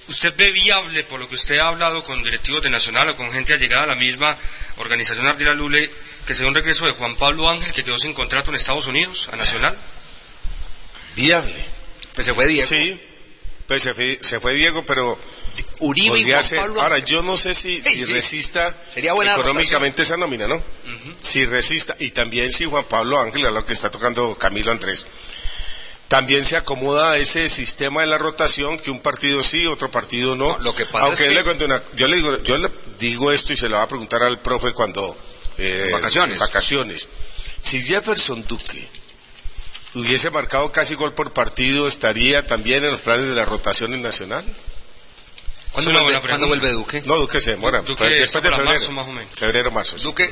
¿Usted 0.08 0.34
ve 0.36 0.52
viable, 0.52 1.02
por 1.04 1.18
lo 1.18 1.28
que 1.28 1.34
usted 1.34 1.58
ha 1.58 1.68
hablado 1.68 2.02
con 2.04 2.22
directivos 2.22 2.62
de 2.62 2.70
Nacional 2.70 3.08
o 3.10 3.16
con 3.16 3.30
gente 3.32 3.54
allegada 3.54 3.82
a 3.82 3.86
la 3.86 3.94
misma 3.96 4.36
organización 4.76 5.26
Ardila 5.26 5.52
Lule, 5.54 5.90
que 6.26 6.32
se 6.34 6.42
dé 6.42 6.48
un 6.48 6.54
regreso 6.54 6.86
de 6.86 6.92
Juan 6.92 7.16
Pablo 7.16 7.48
Ángel, 7.50 7.72
que 7.72 7.82
quedó 7.82 7.98
sin 7.98 8.14
contrato 8.14 8.50
en 8.50 8.56
Estados 8.56 8.86
Unidos, 8.86 9.28
a 9.32 9.36
Nacional? 9.36 9.76
Viable. 11.14 11.54
Pues 12.14 12.24
se 12.26 12.34
fue 12.34 12.46
Diego. 12.46 12.68
Sí, 12.68 13.00
pues 13.66 13.82
se 13.82 13.94
fue, 13.94 14.18
se 14.22 14.38
fue 14.40 14.54
Diego, 14.54 14.84
pero 14.84 15.18
Uribe 15.80 16.20
y 16.20 16.30
Juan 16.30 16.42
ser- 16.44 16.58
Pablo. 16.60 16.82
Ahora, 16.82 16.98
yo 16.98 17.22
no 17.22 17.36
sé 17.36 17.54
si, 17.54 17.82
Sí, 17.82 17.90
si 18.00 18.06
sí. 18.06 18.12
resista 18.12 18.74
Sería 18.94 19.12
buena 19.12 19.32
económicamente 19.32 20.02
esa 20.02 20.16
nómina, 20.16 20.46
¿no? 20.46 20.62
Si 21.18 21.44
resista, 21.46 21.96
y 21.98 22.10
también 22.10 22.52
si 22.52 22.64
Juan 22.66 22.84
Pablo 22.84 23.20
Ángel, 23.20 23.46
a 23.46 23.50
lo 23.50 23.64
que 23.64 23.72
está 23.72 23.90
tocando 23.90 24.36
Camilo 24.38 24.70
Andrés, 24.70 25.06
también 26.08 26.44
se 26.44 26.56
acomoda 26.56 27.12
a 27.12 27.18
ese 27.18 27.48
sistema 27.48 28.00
de 28.02 28.06
la 28.06 28.18
rotación, 28.18 28.78
que 28.78 28.90
un 28.90 29.00
partido 29.00 29.42
sí, 29.42 29.66
otro 29.66 29.90
partido 29.90 30.36
no. 30.36 30.52
No, 30.56 30.58
lo 30.58 30.74
que 30.74 30.86
pasa 30.86 31.06
Aunque 31.06 31.14
es 31.14 31.20
yo, 31.24 31.28
que- 31.30 31.34
le 31.34 31.44
cuento 31.44 31.64
una- 31.64 31.82
yo 31.96 32.06
le 32.08 32.16
digo, 32.16 32.42
yo 32.42 32.58
le 32.58 32.70
digo 32.98 33.32
esto 33.32 33.52
y 33.52 33.56
se 33.56 33.68
lo 33.68 33.76
va 33.76 33.82
a 33.82 33.88
preguntar 33.88 34.22
al 34.22 34.38
profe 34.38 34.72
cuando... 34.72 35.16
eh, 35.58 35.90
Vacaciones. 35.92 36.38
Vacaciones. 36.38 37.08
Si 37.60 37.80
Jefferson 37.80 38.46
Duque 38.46 38.88
hubiese 39.94 40.30
marcado 40.30 40.70
casi 40.70 40.94
gol 40.94 41.12
por 41.12 41.32
partido, 41.32 41.88
¿estaría 41.88 42.46
también 42.46 42.84
en 42.84 42.90
los 42.92 43.00
planes 43.00 43.26
de 43.26 43.34
la 43.34 43.44
rotación 43.44 43.94
en 43.94 44.02
Nacional? 44.02 44.44
¿Cuándo, 45.72 45.90
vuelve, 45.90 46.04
buena 46.04 46.20
¿cuándo 46.20 46.46
pregunta. 46.46 46.46
vuelve 46.66 46.72
Duque? 46.72 47.02
No, 47.06 47.16
Duque 47.16 47.40
se 47.40 47.50
demora. 47.52 47.80
Duque 47.80 47.96
pues, 47.98 48.10
después 48.20 48.44
de 48.44 48.50
febrero. 48.50 48.70
marzo, 48.70 48.92
más 48.92 49.08
o 49.08 49.12
menos. 49.12 49.30
Febrero, 49.34 49.70
marzo. 49.70 49.98
sí. 49.98 50.04
Duque, 50.04 50.24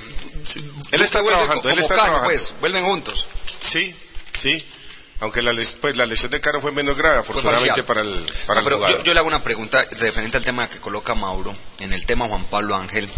Él 0.90 1.00
está 1.02 1.18
Duque 1.20 1.30
trabajando, 1.32 1.68
él 1.70 1.78
está 1.78 1.94
trabajando. 1.94 2.24
pues, 2.24 2.54
vuelven 2.60 2.84
juntos. 2.84 3.26
Sí, 3.60 3.94
sí. 4.32 4.64
Aunque 5.24 5.42
la, 5.42 5.52
les- 5.52 5.74
pues, 5.76 5.96
la 5.96 6.06
lesión 6.06 6.30
de 6.30 6.40
Caro 6.40 6.60
fue 6.60 6.70
menos 6.72 6.96
grave, 6.96 7.18
afortunadamente 7.18 7.82
para 7.82 8.02
el, 8.02 8.24
para 8.46 8.60
No, 8.60 8.60
el 8.60 8.64
pero 8.64 8.76
jugador. 8.76 8.98
yo, 8.98 9.04
yo 9.04 9.12
le 9.14 9.18
hago 9.20 9.28
una 9.28 9.42
pregunta 9.42 9.82
referente 9.98 10.36
al 10.36 10.44
tema 10.44 10.68
que 10.68 10.78
coloca 10.78 11.14
Mauro, 11.14 11.54
en 11.80 11.92
el 11.92 12.04
tema 12.06 12.28
Juan 12.28 12.44
Pablo 12.44 12.76
Ángel. 12.76 13.08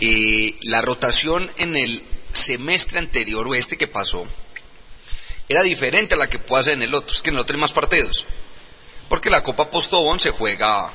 Eh, 0.00 0.56
la 0.62 0.80
rotación 0.82 1.50
en 1.58 1.76
el 1.76 2.02
semestre 2.32 2.98
anterior 2.98 3.46
o 3.46 3.54
este 3.54 3.76
que 3.76 3.86
pasó, 3.86 4.26
era 5.48 5.62
diferente 5.62 6.14
a 6.14 6.18
la 6.18 6.28
que 6.28 6.38
puede 6.38 6.60
hacer 6.62 6.72
en 6.74 6.82
el 6.82 6.94
otro. 6.94 7.14
Es 7.14 7.22
que 7.22 7.30
en 7.30 7.36
el 7.36 7.40
otro 7.42 7.54
hay 7.54 7.60
más 7.60 7.72
partidos. 7.72 8.24
Porque 9.08 9.28
la 9.30 9.42
Copa 9.42 9.68
Postobón 9.70 10.20
se 10.20 10.30
juega 10.30 10.90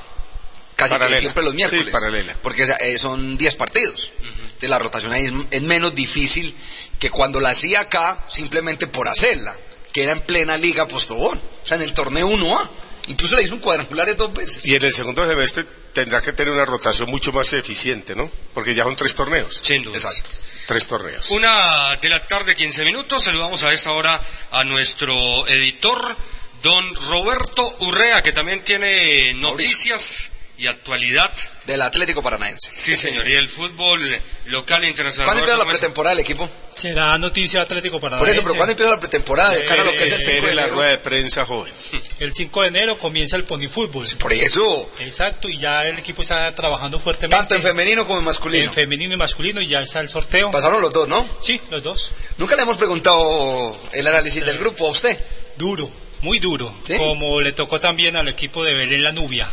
casi 0.74 0.94
que 0.94 0.98
Paralela. 0.98 1.20
siempre 1.20 1.44
los 1.44 1.54
miércoles. 1.54 1.84
Sí, 1.86 1.90
paralela. 1.92 2.34
Porque 2.42 2.66
eh, 2.80 2.98
son 2.98 3.36
10 3.36 3.56
partidos. 3.56 4.10
Entonces 4.44 4.70
la 4.70 4.78
rotación 4.78 5.12
ahí 5.12 5.26
es, 5.26 5.32
es 5.50 5.62
menos 5.62 5.94
difícil 5.94 6.54
que 6.98 7.10
cuando 7.10 7.38
la 7.40 7.50
hacía 7.50 7.80
acá, 7.80 8.24
simplemente 8.28 8.86
por 8.86 9.06
hacerla, 9.08 9.54
que 9.96 10.02
era 10.02 10.12
en 10.12 10.20
plena 10.20 10.58
Liga 10.58 10.86
Postobón. 10.86 11.38
O 11.38 11.66
sea, 11.66 11.78
en 11.78 11.82
el 11.82 11.94
torneo 11.94 12.28
1A. 12.28 12.68
Incluso 13.06 13.34
le 13.34 13.44
hizo 13.44 13.54
un 13.54 13.60
cuadrangular 13.60 14.06
de 14.06 14.12
dos 14.12 14.30
veces. 14.34 14.66
Y 14.66 14.74
en 14.74 14.84
el 14.84 14.92
segundo 14.92 15.26
semestre 15.26 15.64
tendrá 15.94 16.20
que 16.20 16.34
tener 16.34 16.52
una 16.52 16.66
rotación 16.66 17.08
mucho 17.08 17.32
más 17.32 17.50
eficiente, 17.54 18.14
¿no? 18.14 18.30
Porque 18.52 18.74
ya 18.74 18.84
son 18.84 18.94
tres 18.94 19.14
torneos. 19.14 19.58
Sin 19.62 19.82
duda. 19.82 19.96
Exacto. 19.96 20.28
Tres 20.66 20.86
torneos. 20.86 21.30
Una 21.30 21.96
de 21.96 22.10
la 22.10 22.20
tarde, 22.20 22.54
15 22.54 22.84
minutos. 22.84 23.22
Saludamos 23.22 23.62
a 23.62 23.72
esta 23.72 23.92
hora 23.92 24.20
a 24.50 24.64
nuestro 24.64 25.48
editor, 25.48 26.14
don 26.62 26.94
Roberto 27.08 27.66
Urrea, 27.80 28.22
que 28.22 28.32
también 28.32 28.62
tiene 28.64 29.32
noticias 29.32 30.30
y 30.58 30.66
actualidad. 30.66 31.30
Del 31.66 31.82
Atlético 31.82 32.22
Paranaense. 32.22 32.70
Sí, 32.70 32.94
señor, 32.94 33.26
y 33.28 33.32
el 33.32 33.48
fútbol 33.48 34.00
local 34.46 34.84
e 34.84 34.88
internacional. 34.88 35.26
¿Cuándo 35.26 35.40
empieza 35.40 35.58
la 35.58 35.64
Roberto, 35.64 35.64
¿cómo 35.64 35.72
es? 35.72 35.78
pretemporada 35.78 36.14
del 36.14 36.24
equipo? 36.24 36.50
Será 36.70 37.18
noticia 37.18 37.62
Atlético 37.62 37.98
para 37.98 38.18
Por 38.18 38.28
eso, 38.28 38.42
pero 38.42 38.54
¿cuándo 38.54 38.70
empieza 38.70 38.92
la 38.92 39.00
pretemporada? 39.00 39.50
De 39.50 39.64
cara 39.64 39.82
a 39.82 39.84
lo 39.84 39.92
que 39.92 40.04
es 40.04 40.12
el 40.12 40.20
Eh, 40.20 40.34
5 40.36 40.46
de 40.46 40.54
la 40.54 40.66
rueda 40.68 40.90
de 40.90 40.98
prensa 40.98 41.44
joven. 41.44 41.72
El 42.20 42.32
5 42.32 42.62
de 42.62 42.68
enero 42.68 42.98
comienza 42.98 43.36
el 43.36 43.44
Pony 43.44 43.68
Fútbol. 43.68 44.06
Por 44.18 44.32
eso. 44.32 44.90
Exacto, 45.00 45.48
y 45.48 45.58
ya 45.58 45.86
el 45.86 45.98
equipo 45.98 46.22
está 46.22 46.54
trabajando 46.54 46.98
fuertemente. 46.98 47.36
Tanto 47.36 47.54
en 47.56 47.62
femenino 47.62 48.06
como 48.06 48.20
en 48.20 48.24
masculino. 48.24 48.64
En 48.64 48.72
femenino 48.72 49.14
y 49.14 49.16
masculino, 49.16 49.60
y 49.60 49.66
ya 49.66 49.80
está 49.82 50.00
el 50.00 50.08
sorteo. 50.08 50.50
Pasaron 50.50 50.80
los 50.80 50.92
dos, 50.92 51.08
¿no? 51.08 51.26
Sí, 51.42 51.60
los 51.70 51.82
dos. 51.82 52.12
Nunca 52.38 52.56
le 52.56 52.62
hemos 52.62 52.76
preguntado 52.78 53.76
el 53.92 54.06
análisis 54.06 54.44
del 54.44 54.58
grupo 54.58 54.86
a 54.86 54.90
usted. 54.92 55.18
Duro, 55.58 55.90
muy 56.22 56.38
duro. 56.38 56.72
Como 56.96 57.40
le 57.40 57.52
tocó 57.52 57.80
también 57.80 58.16
al 58.16 58.28
equipo 58.28 58.64
de 58.64 58.74
Belén 58.74 59.02
La 59.02 59.12
Nubia. 59.12 59.48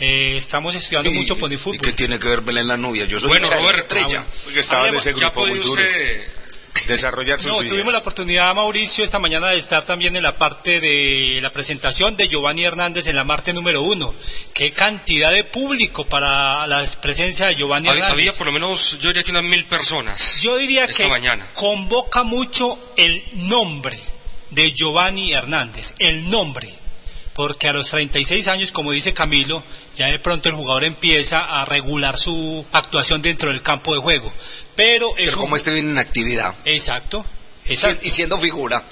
Eh, 0.00 0.36
estamos 0.36 0.74
estudiando 0.74 1.10
Y- 1.10 1.14
mucho 1.14 1.36
Pony 1.36 1.52
¿Y 1.52 1.56
Fútbol. 1.56 1.80
qué 1.80 1.92
tiene 1.92 2.18
que 2.18 2.28
ver 2.28 2.40
Belén 2.40 2.66
la 2.66 2.76
Nubia? 2.76 3.04
Yo 3.04 3.18
soy 3.20 3.28
Bueno, 3.28 3.48
de 3.48 3.54
la 3.54 3.60
Roberto, 3.60 3.80
estrella. 3.96 4.24
Porque 4.44 4.60
estaba 4.60 4.88
en 4.88 4.96
ese 4.96 5.12
grupo 5.12 5.46
muy 5.46 5.58
duro. 5.58 5.70
usted 5.72 6.28
Desarrollar 6.88 7.38
sus 7.40 7.46
No, 7.52 7.58
ideas. 7.62 7.70
tuvimos 7.70 7.92
la 7.94 8.00
oportunidad, 8.00 8.54
Mauricio, 8.54 9.04
esta 9.04 9.18
mañana 9.18 9.48
de 9.48 9.56
estar 9.56 9.84
también 9.86 10.16
en 10.16 10.22
la 10.24 10.36
parte 10.36 10.80
de 10.80 11.38
la 11.40 11.50
presentación 11.50 12.14
de 12.16 12.28
Giovanni 12.28 12.64
Hernández 12.64 13.06
en 13.06 13.16
la 13.16 13.24
Marte 13.24 13.54
número 13.54 13.80
uno. 13.80 14.12
Qué 14.52 14.70
cantidad 14.72 15.30
de 15.32 15.44
público 15.44 16.04
para 16.04 16.66
la 16.66 16.84
presencia 17.00 17.46
de 17.46 17.54
Giovanni 17.54 17.88
Había, 17.88 18.02
Hernández. 18.02 18.20
había 18.28 18.32
por 18.36 18.48
lo 18.48 18.52
menos, 18.52 18.98
yo 18.98 19.08
diría 19.08 19.22
que 19.22 19.30
unas 19.30 19.44
mil 19.44 19.64
personas. 19.64 20.40
Yo 20.42 20.56
diría 20.58 20.84
esta 20.84 21.04
que 21.04 21.08
mañana. 21.08 21.46
convoca 21.54 22.22
mucho 22.24 22.76
el 22.96 23.22
nombre 23.34 23.98
de 24.50 24.72
Giovanni 24.74 25.32
Hernández, 25.32 25.94
el 26.00 26.28
nombre, 26.28 26.68
porque 27.34 27.68
a 27.68 27.72
los 27.72 27.88
36 27.88 28.48
años, 28.48 28.72
como 28.72 28.92
dice 28.92 29.12
Camilo, 29.12 29.62
ya 29.96 30.06
de 30.06 30.18
pronto 30.18 30.48
el 30.48 30.54
jugador 30.54 30.84
empieza 30.84 31.60
a 31.60 31.64
regular 31.64 32.18
su 32.18 32.64
actuación 32.72 33.22
dentro 33.22 33.50
del 33.50 33.62
campo 33.62 33.92
de 33.94 34.00
juego. 34.00 34.32
Pero 34.76 35.10
es 35.16 35.26
Pero 35.26 35.36
un- 35.36 35.40
como 35.42 35.56
este 35.56 35.72
viene 35.72 35.90
en 35.90 35.98
actividad. 35.98 36.54
Exacto. 36.64 37.24
Y 37.68 37.76
si- 37.76 37.86
Y 38.02 38.10
siendo 38.10 38.38
figura. 38.38 38.82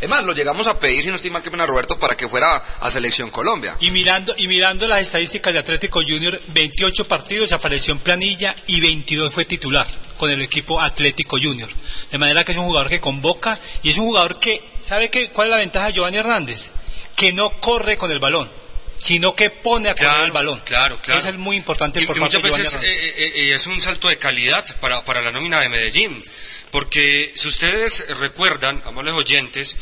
Es 0.00 0.08
más, 0.08 0.22
lo 0.22 0.32
llegamos 0.32 0.68
a 0.68 0.78
pedir, 0.78 1.02
si 1.02 1.08
no 1.10 1.16
estoy 1.16 1.30
mal 1.32 1.42
que 1.42 1.50
pena 1.50 1.66
Roberto, 1.66 1.98
para 1.98 2.16
que 2.16 2.28
fuera 2.28 2.62
a 2.80 2.88
Selección 2.88 3.30
Colombia. 3.30 3.76
Y 3.80 3.90
mirando, 3.90 4.32
y 4.36 4.46
mirando 4.46 4.86
las 4.86 5.00
estadísticas 5.00 5.52
de 5.52 5.58
Atlético 5.58 6.00
Junior, 6.02 6.40
28 6.48 7.08
partidos 7.08 7.50
apareció 7.50 7.94
en 7.94 7.98
planilla 7.98 8.54
y 8.68 8.80
22 8.80 9.34
fue 9.34 9.44
titular 9.44 9.88
con 10.16 10.30
el 10.30 10.40
equipo 10.40 10.80
Atlético 10.80 11.36
Junior. 11.42 11.68
De 12.12 12.18
manera 12.18 12.44
que 12.44 12.52
es 12.52 12.58
un 12.58 12.66
jugador 12.66 12.88
que 12.88 13.00
convoca 13.00 13.58
y 13.82 13.90
es 13.90 13.98
un 13.98 14.04
jugador 14.04 14.38
que, 14.38 14.62
¿sabe 14.80 15.10
qué, 15.10 15.30
cuál 15.30 15.48
es 15.48 15.50
la 15.50 15.56
ventaja 15.56 15.86
de 15.86 15.92
Giovanni 15.94 16.18
Hernández? 16.18 16.70
Que 17.18 17.32
no 17.32 17.50
corre 17.50 17.98
con 17.98 18.10
el 18.12 18.18
balón, 18.20 18.48
sino 18.98 19.34
que 19.34 19.50
pone 19.50 19.90
a 19.90 19.94
correr 19.94 20.08
Claro, 20.08 20.24
el 20.24 20.32
balón. 20.32 20.60
claro, 20.64 20.98
claro. 21.02 21.20
Eso 21.20 21.28
es 21.28 21.34
muy 21.36 21.56
importante 21.56 22.00
Y, 22.00 22.06
por 22.06 22.16
y 22.16 22.20
parte 22.20 22.38
muchas 22.38 22.58
veces 22.58 22.74
eh, 22.76 22.80
eh, 22.84 23.32
eh, 23.34 23.54
es 23.54 23.66
un 23.66 23.80
salto 23.80 24.08
de 24.08 24.18
calidad 24.18 24.64
para, 24.80 25.04
para 25.04 25.20
la 25.20 25.32
nómina 25.32 25.60
de 25.60 25.68
Medellín. 25.68 26.24
Porque 26.70 27.32
si 27.34 27.48
ustedes 27.48 28.04
recuerdan, 28.20 28.82
amables 28.84 29.14
oyentes, 29.14 29.76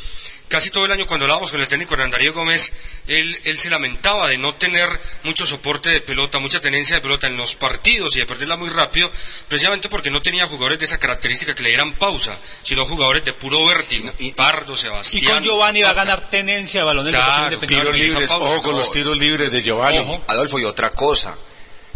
casi 0.48 0.70
todo 0.70 0.84
el 0.84 0.92
año 0.92 1.06
cuando 1.06 1.24
hablábamos 1.24 1.50
con 1.50 1.60
el 1.60 1.68
técnico 1.68 1.94
Hernán 1.94 2.10
Darío 2.10 2.32
Gómez, 2.32 2.72
él, 3.06 3.38
él 3.44 3.58
se 3.58 3.70
lamentaba 3.70 4.28
de 4.28 4.38
no 4.38 4.54
tener 4.54 4.88
mucho 5.24 5.46
soporte 5.46 5.90
de 5.90 6.00
pelota, 6.00 6.38
mucha 6.38 6.60
tenencia 6.60 6.96
de 6.96 7.02
pelota 7.02 7.26
en 7.26 7.36
los 7.36 7.54
partidos 7.56 8.16
y 8.16 8.20
de 8.20 8.26
perderla 8.26 8.56
muy 8.56 8.68
rápido, 8.68 9.10
precisamente 9.48 9.88
porque 9.88 10.10
no 10.10 10.20
tenía 10.22 10.46
jugadores 10.46 10.78
de 10.78 10.84
esa 10.84 10.98
característica 10.98 11.54
que 11.54 11.62
le 11.62 11.70
dieran 11.70 11.92
pausa, 11.94 12.36
sino 12.62 12.86
jugadores 12.86 13.24
de 13.24 13.32
puro 13.32 13.66
vértigo. 13.66 14.10
Pardo, 14.34 14.74
Y 14.74 14.76
Sebastián. 14.76 15.34
con 15.34 15.44
Giovanni 15.44 15.82
va 15.82 15.90
a 15.90 15.94
ganar 15.94 16.28
tenencia 16.28 16.80
de 16.80 16.86
balón 16.86 17.08
en 17.08 17.14
el 17.14 17.20
Claro. 17.20 17.58
Tiros 17.58 17.96
libres, 17.96 18.30
ojo 18.30 18.62
con 18.62 18.76
los 18.76 18.92
tiros 18.92 19.18
libres 19.18 19.50
de 19.50 19.62
Giovanni. 19.62 19.98
Ojo, 19.98 20.22
Adolfo, 20.28 20.58
y 20.58 20.64
otra 20.64 20.90
cosa. 20.90 21.34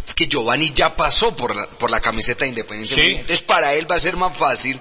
Es 0.06 0.14
que 0.14 0.26
Giovanni 0.26 0.72
ya 0.74 0.96
pasó 0.96 1.36
por 1.36 1.54
la, 1.54 1.66
por 1.68 1.90
la 1.90 2.00
camiseta 2.00 2.44
de 2.44 2.48
Independiente. 2.48 2.94
Sí. 2.94 3.12
Entonces, 3.12 3.42
para 3.42 3.74
él 3.74 3.88
va 3.90 3.96
a 3.96 4.00
ser 4.00 4.16
más 4.16 4.36
fácil 4.36 4.80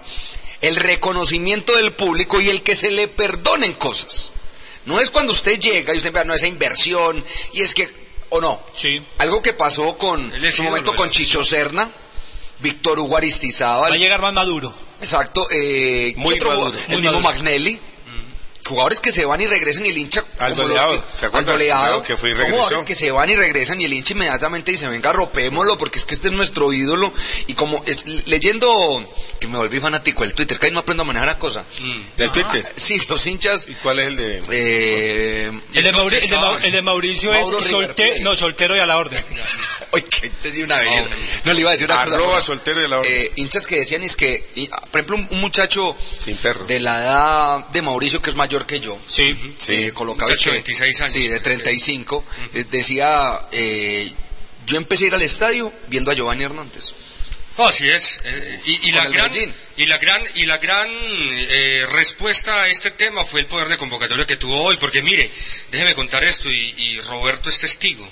el 0.62 0.76
reconocimiento 0.76 1.76
del 1.76 1.93
público 1.93 2.41
y 2.41 2.50
el 2.50 2.62
que 2.63 2.76
se 2.76 2.91
le 2.91 3.08
perdonen 3.08 3.74
cosas. 3.74 4.32
No 4.86 5.00
es 5.00 5.10
cuando 5.10 5.34
usted 5.34 5.60
llega 5.60 5.93
y 5.93 5.98
usted 5.98 6.12
vea, 6.12 6.24
no, 6.24 6.34
esa 6.34 6.48
inversión, 6.48 7.24
y 7.54 7.62
es 7.62 7.74
que, 7.74 7.89
o 8.30 8.41
no. 8.41 8.62
Sí. 8.80 9.02
Algo 9.19 9.41
que 9.41 9.54
pasó 9.54 9.98
con, 9.98 10.34
en 10.34 10.52
su 10.52 10.63
momento 10.63 10.95
con 10.95 11.10
Chicho 11.12 11.43
Serna, 11.43 11.89
Víctor 12.60 13.00
Hugo 13.00 13.12
Va 13.12 13.15
a 13.15 13.19
Aristizábal, 13.19 13.98
llegar 14.00 14.22
más 14.22 14.34
maduro. 14.34 14.74
exacto, 15.02 15.48
eh, 15.52 16.13
Muy 16.17 16.36
¿qué 16.38 16.45
otro 16.45 16.50
maduro. 16.50 16.72
Muy 16.88 16.95
el 16.95 17.02
mismo 17.02 17.19
maduro. 17.19 17.36
Magnelli. 17.36 17.80
Jugadores 18.69 18.99
que 18.99 19.12
se 19.12 19.25
van 19.25 19.41
y 19.41 19.47
regresan 19.47 19.86
y 19.86 19.89
el 19.89 19.97
hincha... 19.97 20.23
Aldo 20.38 20.55
como 20.63 20.67
los 20.69 20.77
Leao, 20.77 21.01
que- 21.12 21.17
¿se 21.17 21.25
acuerda? 21.25 21.51
Aldo 21.53 21.63
Leao, 21.63 21.84
Leao 21.86 22.01
que 22.03 22.15
fue 22.17 22.29
y 22.29 22.34
son 22.34 22.39
regresó. 22.41 22.55
jugadores 22.63 22.86
que 22.86 22.95
se 22.95 23.12
van 23.12 23.29
y 23.29 23.36
regresan 23.36 23.82
y 23.82 23.86
el 23.86 23.93
hincha 23.93 24.13
inmediatamente 24.13 24.71
dice, 24.71 24.88
venga, 24.88 25.12
ropémoslo 25.12 25.77
porque 25.77 25.99
es 25.99 26.05
que 26.05 26.13
este 26.15 26.27
es 26.27 26.34
nuestro 26.34 26.71
ídolo. 26.71 27.12
Y 27.47 27.53
como 27.55 27.84
es, 27.88 28.05
leyendo, 28.27 29.03
que 29.39 29.47
me 29.47 29.58
volví 29.58 29.79
fanático 29.79 30.23
del 30.23 30.34
Twitter, 30.34 30.60
que 30.60 30.67
ahí 30.67 30.71
no 30.71 30.79
aprendo 30.79 31.01
a 31.03 31.05
manejar 31.05 31.27
la 31.29 31.38
cosa. 31.39 31.63
¿Del 32.17 32.32
Twitter? 32.32 32.65
Sí, 32.75 33.01
los 33.10 33.25
hinchas... 33.25 33.67
¿Y 33.67 33.73
cuál 33.75 33.99
es 33.99 34.08
el 34.08 34.15
de...? 34.17 34.43
Eh, 34.51 35.51
El 35.73 35.84
de, 35.84 35.91
Mauri- 35.93 36.15
el 36.21 36.29
de 36.29 36.38
Mau- 36.38 36.60
el 36.63 36.71
de 36.71 36.82
Mauricio 36.82 37.34
es 37.34 37.47
solte- 37.47 38.19
no, 38.21 38.36
soltero 38.36 38.75
y 38.75 38.79
a 38.79 38.86
la 38.86 38.97
orden. 38.97 39.23
Oye, 39.91 40.03
que 40.05 40.29
te 40.29 40.51
di 40.51 40.62
una 40.62 40.77
vez. 40.77 41.10
No 41.45 41.53
le 41.53 41.62
iba 41.62 41.69
a 41.69 41.73
decir 41.73 41.88
una 41.91 42.03
cosa. 42.03 42.15
Arroba 42.15 42.41
soltero 42.41 42.82
y 42.82 42.86
a 42.86 42.88
la 42.88 42.99
orden. 42.99 43.12
Eh, 43.12 43.32
hinchas 43.38 43.65
que 43.65 43.77
decían 43.77 44.03
es 44.03 44.15
que, 44.15 44.47
y, 44.55 44.67
ah, 44.71 44.82
por 44.91 44.99
ejemplo, 45.01 45.15
un, 45.15 45.27
un 45.32 45.41
muchacho 45.41 45.95
Sin 46.12 46.36
perro. 46.38 46.65
de 46.65 46.79
la 46.79 46.99
edad 47.01 47.67
de 47.69 47.82
Mauricio, 47.82 48.21
que 48.21 48.29
es 48.29 48.36
mayor 48.36 48.59
que 48.65 48.80
yo, 48.80 48.98
Sí. 49.08 49.36
Sí. 49.58 49.74
eh, 49.76 49.91
colocado 49.93 50.30
Muchacho 50.30 50.50
es 50.50 50.56
de 50.58 50.63
que- 50.63 50.72
26 50.74 51.02
años. 51.02 51.13
Sí, 51.13 51.28
de 51.28 51.39
35. 51.39 52.26
eh, 52.54 52.65
decía, 52.69 53.39
eh, 53.52 54.12
yo 54.65 54.78
empecé 54.78 55.06
a 55.06 55.08
ir 55.08 55.15
al 55.15 55.22
estadio 55.22 55.72
viendo 55.88 56.12
a 56.12 56.13
Giovanni 56.13 56.43
Hernández. 56.43 56.93
No, 57.58 57.67
así 57.67 57.89
es. 57.89 58.22
Eh, 58.24 58.62
y, 58.84 58.91
la 58.93 59.06
gran, 59.10 59.32
y 59.76 59.86
la 59.86 59.98
gran, 59.98 60.22
y 60.36 60.45
la 60.45 60.58
gran 60.60 60.88
eh, 60.89 61.86
respuesta 61.91 62.62
a 62.62 62.67
este 62.69 62.91
tema 62.91 63.26
fue 63.26 63.41
el 63.41 63.48
poder 63.48 63.67
de 63.67 63.76
convocatoria 63.76 64.26
que 64.26 64.38
tuvo 64.38 64.62
hoy. 64.63 64.78
Porque 64.78 65.02
mire, 65.02 65.30
déjeme 65.69 65.93
contar 65.93 66.24
esto 66.24 66.50
y, 66.50 66.74
y 66.78 67.02
Roberto 67.02 67.50
es 67.50 67.60
testigo. 67.60 68.10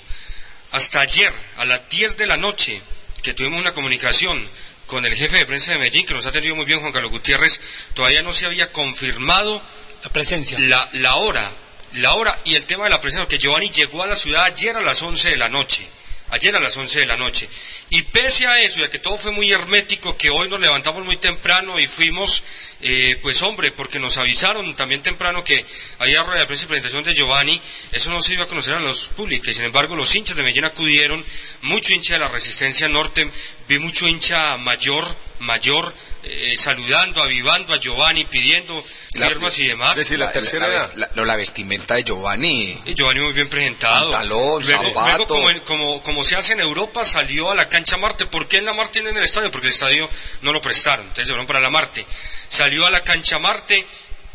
Hasta 0.72 1.00
ayer, 1.00 1.32
a 1.56 1.64
las 1.64 1.88
10 1.88 2.18
de 2.18 2.26
la 2.26 2.36
noche, 2.36 2.78
que 3.22 3.32
tuvimos 3.32 3.58
una 3.60 3.72
comunicación 3.72 4.46
con 4.86 5.06
el 5.06 5.14
jefe 5.14 5.38
de 5.38 5.46
prensa 5.46 5.72
de 5.72 5.78
Medellín, 5.78 6.04
que 6.04 6.12
nos 6.12 6.26
ha 6.26 6.28
atendido 6.28 6.54
muy 6.54 6.66
bien 6.66 6.80
Juan 6.80 6.92
Carlos 6.92 7.10
Gutiérrez, 7.10 7.58
todavía 7.94 8.20
no 8.22 8.34
se 8.34 8.44
había 8.44 8.70
confirmado 8.70 9.62
La 10.04 10.10
presencia. 10.10 10.58
la, 10.58 10.88
la 10.94 11.16
hora, 11.16 11.48
la 11.94 12.14
hora 12.14 12.38
y 12.44 12.54
el 12.54 12.66
tema 12.66 12.84
de 12.84 12.90
la 12.90 13.00
presencia, 13.00 13.24
porque 13.24 13.38
Giovanni 13.38 13.70
llegó 13.70 14.02
a 14.02 14.06
la 14.06 14.16
ciudad 14.16 14.44
ayer 14.44 14.76
a 14.76 14.80
las 14.80 15.02
11 15.02 15.30
de 15.30 15.36
la 15.36 15.48
noche, 15.48 15.86
ayer 16.30 16.54
a 16.54 16.60
las 16.60 16.76
11 16.76 17.00
de 17.00 17.06
la 17.06 17.16
noche, 17.16 17.48
y 17.90 18.02
pese 18.02 18.46
a 18.46 18.60
eso, 18.60 18.80
de 18.80 18.90
que 18.90 18.98
todo 18.98 19.16
fue 19.16 19.32
muy 19.32 19.50
hermético, 19.50 20.16
que 20.16 20.30
hoy 20.30 20.48
nos 20.48 20.60
levantamos 20.60 21.04
muy 21.04 21.16
temprano 21.16 21.80
y 21.80 21.86
fuimos, 21.86 22.42
eh, 22.82 23.18
pues 23.22 23.42
hombre, 23.42 23.72
porque 23.72 23.98
nos 23.98 24.18
avisaron 24.18 24.76
también 24.76 25.02
temprano 25.02 25.42
que 25.42 25.64
había 25.98 26.22
rueda 26.22 26.40
de 26.40 26.46
prensa 26.46 26.64
y 26.64 26.68
presentación 26.68 27.04
de 27.04 27.14
Giovanni, 27.14 27.60
eso 27.92 28.10
no 28.10 28.20
se 28.20 28.34
iba 28.34 28.44
a 28.44 28.48
conocer 28.48 28.74
a 28.74 28.80
los 28.80 29.08
públicos, 29.08 29.56
sin 29.56 29.64
embargo 29.64 29.96
los 29.96 30.14
hinchas 30.14 30.36
de 30.36 30.42
Medellín 30.42 30.66
acudieron, 30.66 31.24
mucho 31.62 31.94
hincha 31.94 32.14
de 32.14 32.20
la 32.20 32.28
Resistencia 32.28 32.88
Norte, 32.88 33.30
vi 33.66 33.78
mucho 33.78 34.06
hincha 34.06 34.56
mayor, 34.58 35.04
mayor, 35.40 35.94
eh, 36.24 36.54
saludando, 36.56 37.22
avivando 37.22 37.72
a 37.74 37.78
Giovanni, 37.78 38.24
pidiendo 38.24 38.84
La- 39.14 39.28
firmas 39.28 39.58
y 39.58 39.66
demás. 39.68 39.92
Es 39.92 40.04
decir, 40.04 40.18
la 40.18 40.30
tercera 40.32 40.66
la, 40.68 41.08
la- 41.14 41.24
la 41.24 41.36
vestimenta 41.36 41.94
de 41.94 42.04
Giovanni. 42.04 42.78
Y 42.84 42.94
Giovanni 42.94 43.20
muy 43.20 43.32
bien 43.32 43.48
presentado. 43.48 44.10
Pantalón, 44.10 44.62
luego, 44.64 44.84
zapato. 44.84 45.06
luego 45.06 45.26
como, 45.26 45.64
como, 45.64 46.02
como 46.02 46.24
se 46.24 46.36
hace 46.36 46.52
en 46.54 46.60
Europa, 46.60 47.04
salió 47.04 47.50
a 47.50 47.54
la 47.54 47.68
cancha 47.68 47.96
Marte. 47.96 48.26
¿Por 48.26 48.48
qué 48.48 48.58
en 48.58 48.64
la 48.66 48.72
Marte 48.72 48.98
y 48.98 49.02
no 49.02 49.10
en 49.10 49.16
el 49.16 49.24
estadio? 49.24 49.50
Porque 49.50 49.68
el 49.68 49.72
estadio 49.72 50.08
no 50.42 50.52
lo 50.52 50.60
prestaron. 50.60 51.02
Entonces 51.04 51.26
se 51.26 51.32
fueron 51.32 51.46
para 51.46 51.60
la 51.60 51.70
Marte. 51.70 52.04
Salió 52.48 52.86
a 52.86 52.90
la 52.90 53.02
cancha 53.04 53.38
Marte 53.38 53.86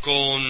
con 0.04 0.42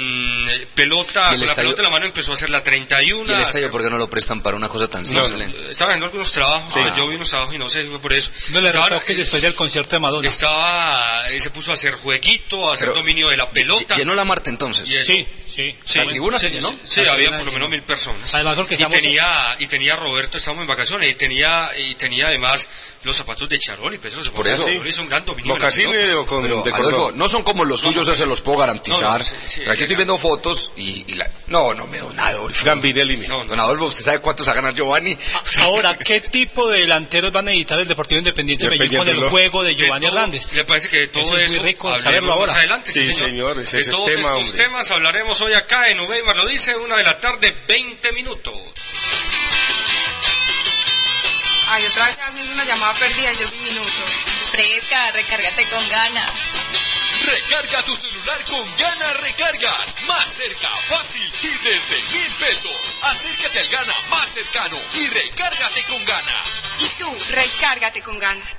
eh, 0.49 0.67
pelota, 0.73 1.29
¿Y 1.31 1.33
el 1.35 1.39
con 1.41 1.47
la 1.47 1.55
pelota 1.55 1.81
en 1.81 1.83
la 1.83 1.89
mano 1.91 2.05
empezó 2.07 2.31
a 2.31 2.33
hacer 2.33 2.49
la 2.49 2.63
31. 2.63 3.31
¿Y 3.31 3.35
el 3.35 3.41
estadio 3.41 3.59
hacer- 3.67 3.71
por 3.71 3.83
qué 3.83 3.89
no 3.89 3.97
lo 3.97 4.09
prestan 4.09 4.41
para 4.41 4.57
una 4.57 4.67
cosa 4.67 4.87
tan 4.87 5.03
No, 5.03 5.23
simple? 5.23 5.47
no, 5.47 5.69
estaba 5.69 5.91
haciendo 5.91 6.05
algunos 6.07 6.31
trabajos, 6.31 6.73
Sí. 6.73 6.79
ah, 6.83 6.93
yo 6.97 7.07
vi 7.07 7.15
unos 7.15 7.29
trabajos 7.29 7.53
y 7.53 7.57
no 7.59 7.69
sé, 7.69 7.83
fue 7.85 7.99
por 7.99 8.13
eso. 8.13 8.31
Le 8.51 8.67
Estaba- 8.67 8.89
retoque 8.89 9.13
después 9.15 9.41
del 9.43 9.53
concierto 9.53 9.91
de 9.95 9.99
Madonna. 9.99 10.27
Estaba, 10.27 11.29
eh, 11.29 11.39
se 11.39 11.49
puso 11.51 11.71
a 11.71 11.75
hacer 11.75 11.93
jueguito, 11.93 12.69
a 12.69 12.73
hacer 12.73 12.87
Pero, 12.89 12.99
dominio 12.99 13.29
de 13.29 13.37
la 13.37 13.49
pelota. 13.49 13.95
¿Llenó 13.95 14.15
la 14.15 14.25
Marte 14.25 14.49
entonces? 14.49 14.89
Y 14.89 15.03
Sí, 15.03 15.27
sí. 15.45 15.75
Sí, 15.85 15.99
¿La 15.99 16.07
tribuna 16.07 16.39
se 16.39 16.49
llenó? 16.49 16.73
Sí, 16.83 17.01
había 17.05 17.37
por 17.37 17.45
lo 17.45 17.51
menos 17.51 17.69
mil 17.69 17.83
personas. 17.83 18.33
Además, 18.33 18.55
porque 18.55 18.73
y 18.75 18.85
tenía, 18.85 19.55
y 19.59 19.67
tenía 19.67 19.95
Roberto, 19.95 20.37
estábamos 20.37 20.63
en 20.63 20.67
vacaciones, 20.67 21.11
y 21.11 21.13
tenía, 21.15 21.69
y 21.77 21.93
tenía 21.95 22.27
además 22.27 22.69
los 23.03 23.15
zapatos 23.15 23.47
de 23.49 23.59
Charoli, 23.59 23.99
pues 23.99 24.13
eso 24.13 24.23
se 24.23 24.31
Por 24.31 24.47
eso. 24.47 24.67
Hizo 24.69 25.01
un 25.03 25.09
gran 25.09 25.23
dominio. 25.25 25.53
de 25.53 25.59
la 25.59 25.65
¿Mocasín 25.65 25.91
pelota. 25.91 26.19
o 26.19 26.25
con 26.25 26.41
Pero, 26.41 26.63
de 26.63 26.71
Adolfo, 26.71 26.91
cordón? 26.97 27.17
no 27.17 27.29
son 27.29 27.43
como 27.43 27.65
los 27.65 27.81
suyos, 27.81 28.07
eso 28.07 28.15
se 28.15 28.25
los 28.25 28.41
puedo 28.41 28.57
garantizar. 28.59 29.21
No, 29.43 29.47
no, 29.47 29.49
sí, 29.49 29.59
Pero 29.59 29.71
aquí 29.73 29.81
estoy 29.83 29.95
viendo 29.95 30.17
fotos 30.17 30.71
y, 30.77 31.03
y 31.07 31.13
la... 31.15 31.29
No, 31.47 31.73
no 31.73 31.85
me 31.87 31.97
don 31.99 32.17
Adolfo. 32.19 32.65
Gambinelli, 32.65 33.17
mi. 33.17 33.25
Don 33.27 33.59
Adolfo, 33.59 33.85
¿usted 33.85 34.03
sabe 34.03 34.19
cuántos 34.19 34.47
va 34.47 34.53
a 34.53 34.55
ganar 34.55 34.73
Giovanni? 34.73 35.17
Ahora, 35.61 35.95
¿qué 35.97 36.21
tipo 36.21 36.69
de 36.69 36.79
delanteros 36.81 37.31
van 37.31 37.47
a 37.47 37.51
editar 37.51 37.79
el 37.79 37.87
Deportivo 37.87 38.19
Independiente 38.19 38.63
de 38.65 38.69
Medellín 38.71 38.97
con 38.99 39.07
el 39.09 39.23
juego 39.25 39.63
de 39.63 39.75
Giovanni 39.75 40.05
todo- 40.07 40.15
Hernández? 40.17 40.53
Le 40.53 40.63
parece 40.65 40.87
que 40.89 41.07
todo 41.07 41.23
Eso 41.23 41.37
es 41.37 41.49
muy 41.51 41.59
rico 41.59 41.95
saberlo 41.99 42.33
ahora. 42.33 42.47
más 42.51 42.57
adelante, 42.59 42.91
sí, 42.91 43.05
Sí, 43.05 43.13
señor. 43.13 43.29
señor, 43.29 43.59
ese 43.59 43.77
de 43.77 43.85
todos 43.91 44.05
tema, 44.07 44.19
estos 44.21 44.49
hombre. 44.49 44.63
temas 44.63 44.91
hablaremos 44.91 45.41
hoy 45.41 45.53
acá 45.53 45.89
en 45.89 45.99
Uveimar, 45.99 46.35
lo 46.37 46.45
dice, 46.47 46.75
una 46.77 46.95
de 46.95 47.03
la 47.03 47.19
tarde, 47.19 47.55
20 47.67 48.11
minutos. 48.13 48.53
Ay, 51.69 51.85
otra 51.85 52.05
vez 52.05 52.19
haciendo 52.19 52.53
una 52.53 52.65
llamada 52.65 52.93
perdida 52.93 53.31
yo 53.33 53.47
sin 53.47 53.63
minutos. 53.63 54.11
Fresca, 54.51 55.11
recárgate 55.11 55.63
con 55.65 55.89
ganas. 55.89 56.31
Recarga 57.23 57.83
tu 57.83 57.95
celular 57.95 58.43
con 58.45 58.77
Gana 58.77 59.13
Recargas. 59.13 59.95
Más 60.07 60.27
cerca, 60.27 60.69
fácil 60.87 61.31
y 61.43 61.57
desde 61.63 62.01
mil 62.13 62.31
pesos. 62.33 62.97
Acércate 63.03 63.59
al 63.59 63.67
Gana 63.69 63.93
más 64.09 64.29
cercano 64.29 64.77
y 64.93 65.07
recárgate 65.07 65.83
con 65.83 66.05
Gana. 66.05 66.43
Y 66.79 66.87
tú, 66.99 67.17
recárgate 67.31 68.01
con 68.01 68.19
ganas. 68.19 68.55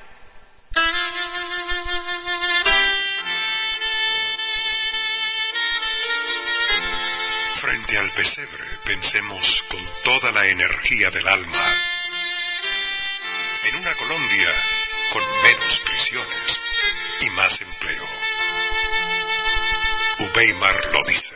Frente 7.61 7.99
al 7.99 8.11
pesebre, 8.13 8.65
pensemos 8.85 9.65
con 9.69 9.81
toda 10.05 10.33
la 10.33 10.47
energía 10.47 11.11
del 11.11 11.27
alma 11.29 11.65
en 13.65 13.77
una 13.77 13.95
Colombia 13.95 14.53
con 15.13 15.23
menos 15.43 15.79
prisiones 15.81 16.61
y 17.21 17.31
más 17.31 17.61
empleo. 17.61 17.74
Ubeimar 20.45 20.75
lo 20.93 21.01
dice. 21.09 21.35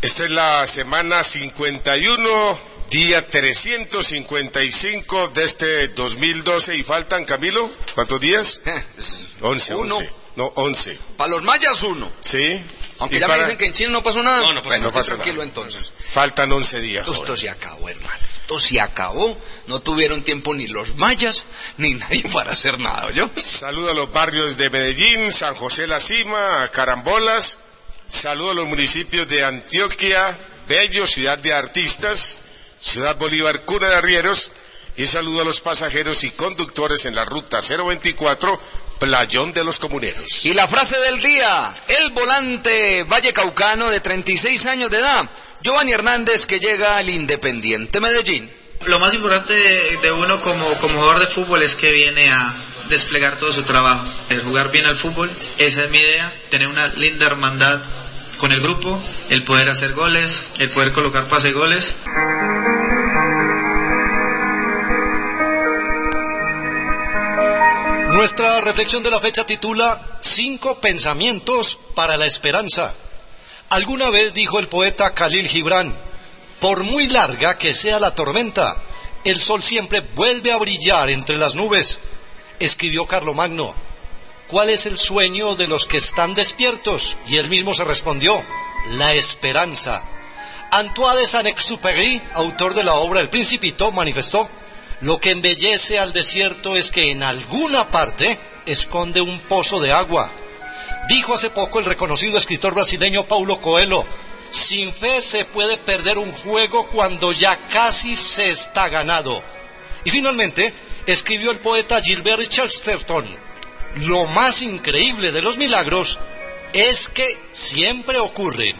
Esta 0.00 0.24
es 0.24 0.30
la 0.32 0.66
semana 0.66 1.22
51, 1.22 2.58
día 2.90 3.26
355 3.28 5.28
de 5.28 5.44
este 5.44 5.88
2012 5.88 6.76
y 6.76 6.82
faltan, 6.82 7.24
Camilo, 7.24 7.70
¿cuántos 7.94 8.20
días? 8.20 8.62
11, 9.40 9.74
Uno. 9.74 9.96
11. 9.96 10.12
No, 10.34 10.46
11. 10.56 10.98
Para 11.16 11.30
los 11.30 11.42
mayas 11.42 11.82
uno. 11.82 12.10
Sí. 12.22 12.64
Aunque 12.98 13.16
Y 13.16 13.20
ya 13.20 13.26
para- 13.26 13.40
me 13.40 13.44
dicen 13.44 13.58
que 13.58 13.66
en 13.66 13.72
Chile 13.72 13.90
no 13.90 14.02
pasó 14.02 14.22
nada. 14.22 14.40
No, 14.40 14.52
no 14.54 14.62
pasó 14.62 14.68
bueno, 14.70 14.84
No 14.86 14.92
pasó 14.92 15.08
tranquilo 15.10 15.34
nada. 15.36 15.44
entonces. 15.44 15.92
Faltan 15.98 16.50
11 16.50 16.80
días. 16.80 17.06
Esto 17.06 17.20
joven. 17.20 17.36
se 17.36 17.50
acabó, 17.50 17.88
hermano. 17.88 18.18
Esto 18.52 18.68
se 18.68 18.80
acabó. 18.82 19.34
No 19.66 19.80
tuvieron 19.80 20.22
tiempo 20.22 20.54
ni 20.54 20.66
los 20.66 20.96
mayas 20.96 21.46
ni 21.78 21.94
nadie 21.94 22.22
para 22.30 22.52
hacer 22.52 22.78
nada, 22.78 23.10
¿yo? 23.12 23.30
Saludo 23.40 23.92
a 23.92 23.94
los 23.94 24.12
barrios 24.12 24.58
de 24.58 24.68
Medellín, 24.68 25.32
San 25.32 25.54
José 25.54 25.86
La 25.86 25.98
Cima, 25.98 26.68
Carambolas. 26.70 27.56
Saludo 28.06 28.50
a 28.50 28.54
los 28.54 28.66
municipios 28.66 29.26
de 29.26 29.42
Antioquia, 29.42 30.38
Bello, 30.68 31.06
Ciudad 31.06 31.38
de 31.38 31.54
Artistas, 31.54 32.36
Ciudad 32.78 33.16
Bolívar, 33.16 33.62
Cuna 33.62 33.88
de 33.88 33.96
Arrieros. 33.96 34.50
Y 34.98 35.06
saludo 35.06 35.40
a 35.40 35.44
los 35.46 35.62
pasajeros 35.62 36.22
y 36.22 36.30
conductores 36.32 37.06
en 37.06 37.14
la 37.14 37.24
ruta 37.24 37.60
024, 37.62 38.60
Playón 38.98 39.54
de 39.54 39.64
los 39.64 39.78
Comuneros. 39.78 40.44
Y 40.44 40.52
la 40.52 40.68
frase 40.68 40.98
del 40.98 41.22
día, 41.22 41.74
el 41.88 42.10
volante 42.10 43.04
Valle 43.04 43.32
Caucano 43.32 43.88
de 43.88 44.00
36 44.00 44.66
años 44.66 44.90
de 44.90 44.98
edad, 44.98 45.26
Giovanni 45.62 45.92
Hernández 45.92 46.46
que 46.46 46.58
llega 46.58 46.96
al 46.96 47.08
Independiente 47.08 48.00
Medellín. 48.00 48.50
Lo 48.86 48.98
más 48.98 49.14
importante 49.14 49.52
de, 49.54 50.12
uno 50.12 50.40
como, 50.40 50.66
como 50.74 50.94
jugador 50.94 51.20
de 51.20 51.28
fútbol 51.28 51.62
es 51.62 51.76
que 51.76 51.92
viene 51.92 52.30
a 52.32 52.52
desplegar 52.88 53.36
todo 53.36 53.52
su 53.52 53.62
trabajo, 53.62 54.04
es 54.28 54.40
jugar 54.42 54.72
bien 54.72 54.86
al 54.86 54.96
fútbol, 54.96 55.30
esa 55.58 55.84
es 55.84 55.90
mi 55.90 55.98
idea, 55.98 56.30
tener 56.50 56.66
una 56.66 56.88
linda 56.88 57.26
hermandad 57.26 57.80
con 58.38 58.50
el 58.50 58.60
grupo, 58.60 59.00
el 59.30 59.44
poder 59.44 59.68
hacer 59.68 59.92
goles, 59.92 60.48
el 60.58 60.68
poder 60.68 60.92
colocar 60.92 61.26
pase 61.28 61.52
goles. 61.52 61.94
Nuestra 68.10 68.60
reflexión 68.60 69.04
de 69.04 69.10
la 69.10 69.20
fecha 69.20 69.46
titula 69.46 70.00
Cinco 70.20 70.80
pensamientos 70.80 71.78
para 71.94 72.16
la 72.16 72.26
esperanza. 72.26 72.92
Alguna 73.72 74.10
vez 74.10 74.34
dijo 74.34 74.58
el 74.58 74.68
poeta 74.68 75.14
Khalil 75.14 75.48
Gibran, 75.48 75.96
por 76.60 76.82
muy 76.84 77.06
larga 77.06 77.56
que 77.56 77.72
sea 77.72 77.98
la 77.98 78.14
tormenta, 78.14 78.76
el 79.24 79.40
sol 79.40 79.62
siempre 79.62 80.02
vuelve 80.14 80.52
a 80.52 80.58
brillar 80.58 81.08
entre 81.08 81.38
las 81.38 81.54
nubes. 81.54 81.98
Escribió 82.58 83.06
Carlomagno, 83.06 83.74
¿cuál 84.46 84.68
es 84.68 84.84
el 84.84 84.98
sueño 84.98 85.54
de 85.54 85.68
los 85.68 85.86
que 85.86 85.96
están 85.96 86.34
despiertos? 86.34 87.16
Y 87.28 87.38
él 87.38 87.48
mismo 87.48 87.72
se 87.72 87.84
respondió, 87.84 88.44
la 88.90 89.14
esperanza. 89.14 90.02
Antoine 90.70 91.20
de 91.20 91.26
Saint-Exupéry, 91.26 92.20
autor 92.34 92.74
de 92.74 92.84
la 92.84 92.96
obra 92.96 93.20
El 93.20 93.30
Principito, 93.30 93.90
manifestó, 93.90 94.50
lo 95.00 95.18
que 95.18 95.30
embellece 95.30 95.98
al 95.98 96.12
desierto 96.12 96.76
es 96.76 96.90
que 96.90 97.10
en 97.10 97.22
alguna 97.22 97.88
parte 97.88 98.38
esconde 98.66 99.22
un 99.22 99.38
pozo 99.40 99.80
de 99.80 99.92
agua. 99.92 100.30
Dijo 101.08 101.34
hace 101.34 101.50
poco 101.50 101.78
el 101.78 101.84
reconocido 101.84 102.38
escritor 102.38 102.74
brasileño 102.74 103.24
Paulo 103.24 103.60
Coelho, 103.60 104.04
sin 104.50 104.92
fe 104.92 105.20
se 105.20 105.44
puede 105.44 105.76
perder 105.78 106.18
un 106.18 106.32
juego 106.32 106.86
cuando 106.86 107.32
ya 107.32 107.56
casi 107.68 108.16
se 108.16 108.50
está 108.50 108.88
ganado. 108.88 109.42
Y 110.04 110.10
finalmente, 110.10 110.72
escribió 111.06 111.50
el 111.50 111.58
poeta 111.58 112.00
Gilbert 112.00 112.48
Chesterton, 112.48 113.26
lo 113.96 114.26
más 114.26 114.62
increíble 114.62 115.32
de 115.32 115.42
los 115.42 115.58
milagros 115.58 116.18
es 116.72 117.08
que 117.08 117.26
siempre 117.52 118.18
ocurren. 118.18 118.76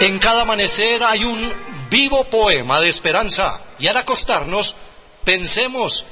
En 0.00 0.18
cada 0.18 0.42
amanecer 0.42 1.02
hay 1.02 1.24
un 1.24 1.52
vivo 1.90 2.24
poema 2.24 2.80
de 2.80 2.88
esperanza 2.88 3.60
y 3.78 3.86
al 3.86 3.96
acostarnos 3.96 4.74
pensemos 5.24 6.04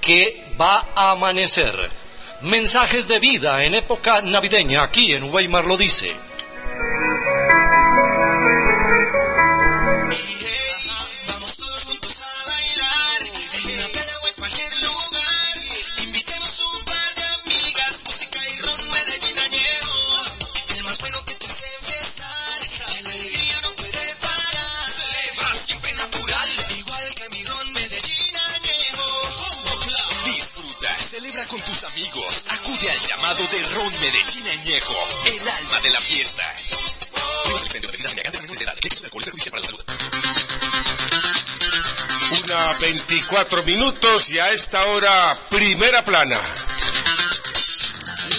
que 0.00 0.44
va 0.60 0.86
a 0.94 1.12
amanecer. 1.12 1.74
Mensajes 2.42 3.08
de 3.08 3.18
vida 3.18 3.64
en 3.64 3.74
época 3.74 4.20
navideña 4.22 4.82
aquí 4.82 5.12
en 5.12 5.32
Weimar 5.32 5.66
lo 5.66 5.76
dice. 5.76 6.14
De 33.34 33.62
Ron 33.74 33.92
Medellín 34.00 34.46
Añejo, 34.46 34.94
el 35.26 35.48
alma 35.48 35.80
de 35.80 35.90
la 35.90 35.98
fiesta. 35.98 36.54
Una 42.30 42.72
24 42.78 43.64
minutos 43.64 44.30
y 44.30 44.38
a 44.38 44.52
esta 44.52 44.84
hora, 44.86 45.36
primera 45.50 46.04
plana. 46.04 46.38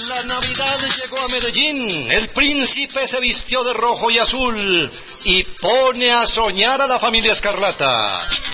La 0.08 0.23
Navidad 0.23 0.79
llegó 1.01 1.19
a 1.19 1.27
Medellín. 1.27 2.10
El 2.10 2.29
príncipe 2.29 3.05
se 3.05 3.19
vistió 3.19 3.65
de 3.65 3.73
rojo 3.73 4.10
y 4.12 4.19
azul 4.19 4.91
y 5.25 5.43
pone 5.43 6.13
a 6.13 6.25
soñar 6.25 6.81
a 6.81 6.88
la 6.88 6.99
familia 6.99 7.34
Escarlata. 7.34 8.44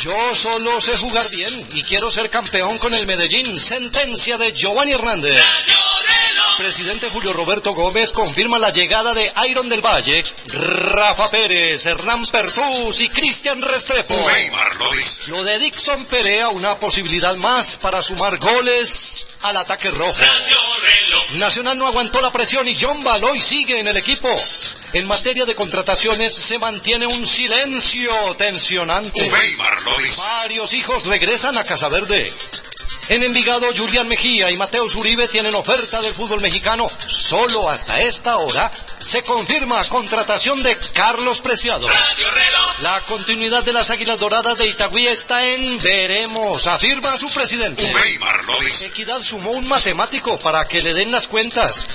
Yo 0.00 0.34
solo 0.34 0.80
sé 0.80 0.96
jugar 0.96 1.28
bien 1.30 1.68
y 1.74 1.82
quiero 1.82 2.10
ser 2.10 2.30
campeón 2.30 2.78
con 2.78 2.94
el 2.94 3.06
Medellín. 3.06 3.58
Sentencia 3.60 4.38
de 4.38 4.52
Giovanni 4.52 4.92
Hernández. 4.92 5.38
Presidente 6.56 7.10
Julio 7.10 7.34
Roberto 7.34 7.74
Gómez 7.74 8.12
confirma 8.12 8.58
la 8.58 8.70
llegada 8.70 9.12
de 9.12 9.30
Iron 9.48 9.68
del 9.68 9.84
Valle, 9.84 10.22
Rafa 10.48 11.28
Pérez, 11.30 11.84
Hernán 11.84 12.24
Pertús 12.26 13.00
y 13.00 13.08
Cristian 13.08 13.60
Restrepo. 13.60 14.14
Lo 15.28 15.44
de 15.44 15.58
Dixon 15.58 16.04
Perea, 16.06 16.48
una 16.48 16.78
posibilidad 16.78 17.36
más 17.36 17.76
para 17.76 18.02
sumar 18.02 18.38
goles 18.38 19.26
al 19.42 19.56
ataque 19.56 19.90
rojo. 19.90 20.14
Nacional 21.32 21.78
no 21.78 21.86
aguantó 21.86 22.20
la 22.20 22.30
presión 22.30 22.66
y 22.66 22.74
John 22.74 23.02
Baloy 23.04 23.38
sigue 23.38 23.78
en 23.78 23.88
el 23.88 23.96
equipo. 23.96 24.28
En 24.92 25.06
materia 25.06 25.46
de 25.46 25.54
contrataciones 25.54 26.34
se 26.34 26.58
mantiene 26.58 27.06
un 27.06 27.26
silencio 27.26 28.10
tensionante. 28.36 29.30
Varios 30.16 30.72
hijos 30.74 31.06
regresan 31.06 31.56
a 31.56 31.64
Casa 31.64 31.88
Verde. 31.88 32.32
En 33.08 33.22
Envigado, 33.22 33.66
Julián 33.76 34.08
Mejía 34.08 34.50
y 34.50 34.56
Mateo 34.56 34.86
Uribe 34.96 35.26
tienen 35.28 35.54
oferta 35.54 36.00
del 36.02 36.14
fútbol 36.14 36.40
mexicano. 36.40 36.88
Solo 37.08 37.68
hasta 37.68 38.00
esta 38.00 38.36
hora 38.36 38.70
se 38.98 39.22
confirma 39.22 39.82
contratación 39.88 40.62
de 40.62 40.76
Carlos 40.92 41.40
Preciado. 41.40 41.88
La 42.82 43.00
continuidad 43.02 43.64
de 43.64 43.72
las 43.72 43.90
Águilas 43.90 44.18
Doradas 44.18 44.58
de 44.58 44.66
Itagüí 44.68 45.06
está 45.06 45.44
en 45.44 45.78
veremos, 45.78 46.66
afirma 46.66 47.16
su 47.16 47.30
presidente. 47.32 47.84
Equidad 48.82 49.22
sumó 49.22 49.50
un 49.50 49.68
matemático 49.68 50.38
para 50.38 50.64
que 50.64 50.82
le 50.82 50.94
den 50.94 51.10
las 51.10 51.28
cuentas. 51.28 51.86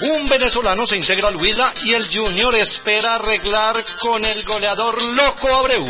Un 0.00 0.28
venezolano 0.28 0.86
se 0.86 0.96
integra 0.96 1.28
al 1.28 1.36
Huila 1.36 1.72
y 1.84 1.94
el 1.94 2.04
Junior 2.12 2.54
espera 2.54 3.14
arreglar 3.14 3.82
con 4.00 4.24
el 4.24 4.44
goleador 4.44 5.02
Loco 5.14 5.48
Abreu. 5.54 5.84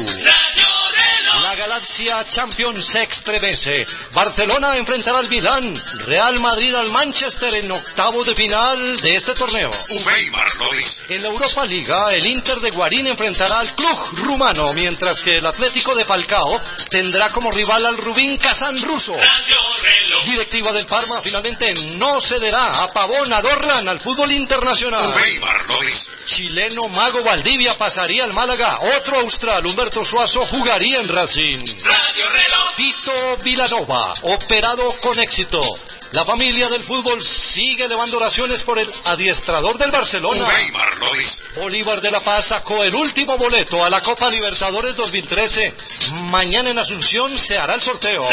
La 1.43 1.55
Galaxia 1.55 2.25
Champions 2.25 2.85
se 2.85 3.03
estremece. 3.03 3.87
Barcelona 4.13 4.77
enfrentará 4.77 5.19
al 5.19 5.29
Milán. 5.29 5.75
Real 6.07 6.39
Madrid 6.41 6.75
al 6.75 6.91
Manchester 6.91 7.55
en 7.55 7.71
octavos 7.73 8.27
de 8.27 8.35
final 8.35 9.01
de 9.01 9.17
este 9.17 9.33
torneo. 9.35 9.71
En 11.09 11.23
la 11.23 11.29
Europa 11.29 11.65
Liga, 11.65 12.15
el 12.15 12.27
Inter 12.27 12.61
de 12.61 12.71
Guarín 12.71 13.07
enfrentará 13.07 13.61
al 13.61 13.75
club 13.75 13.99
rumano, 14.25 14.73
mientras 14.75 15.21
que 15.21 15.37
el 15.37 15.47
Atlético 15.47 15.95
de 15.95 16.05
Falcao 16.05 16.61
tendrá 16.91 17.31
como 17.31 17.51
rival 17.51 17.85
al 17.87 17.97
Rubín 17.97 18.37
Kazán 18.37 18.81
ruso. 18.83 19.15
Directiva 20.27 20.73
del 20.73 20.87
Parma 20.87 21.21
finalmente 21.23 21.75
no 21.97 22.21
cederá 22.21 22.71
a 22.83 22.89
Pavón 22.89 23.33
a 23.33 23.41
Dorlan 23.41 23.89
al 23.89 24.01
fútbol 24.01 24.31
internacional. 24.33 25.03
Chileno 26.27 26.89
Mago 26.89 27.23
Valdivia 27.23 27.77
pasaría 27.77 28.25
al 28.25 28.33
Málaga. 28.33 28.79
Otro 28.97 29.21
austral, 29.21 29.65
Humberto 29.67 30.05
Suazo, 30.05 30.41
jugaría 30.47 31.01
en 31.01 31.14
Racing. 31.15 31.65
Tito 32.77 33.37
Vilanova, 33.45 34.15
operado 34.23 35.01
con 35.01 35.19
éxito. 35.21 35.61
La 36.13 36.25
familia 36.25 36.69
del 36.69 36.83
fútbol 36.83 37.23
sigue 37.23 37.85
elevando 37.85 38.17
oraciones 38.17 38.63
por 38.63 38.79
el 38.79 38.91
adiestrador 39.07 39.79
del 39.79 39.91
Barcelona. 39.91 40.45
Weimar 40.45 40.97
lo 40.99 41.13
dice. 41.15 41.43
Bolívar 41.57 42.01
de 42.01 42.11
la 42.11 42.21
Paz 42.21 42.47
sacó 42.47 42.83
el 42.83 42.95
último 42.95 43.37
boleto 43.39 43.85
a 43.85 43.91
la 43.91 44.01
Copa 44.01 44.29
Libertadores 44.31 44.97
2013. 44.97 45.75
Mañana 46.31 46.71
en 46.71 46.79
Asunción 46.79 47.37
se 47.39 47.59
hará 47.59 47.75
el 47.75 47.83
sorteo. 47.83 48.29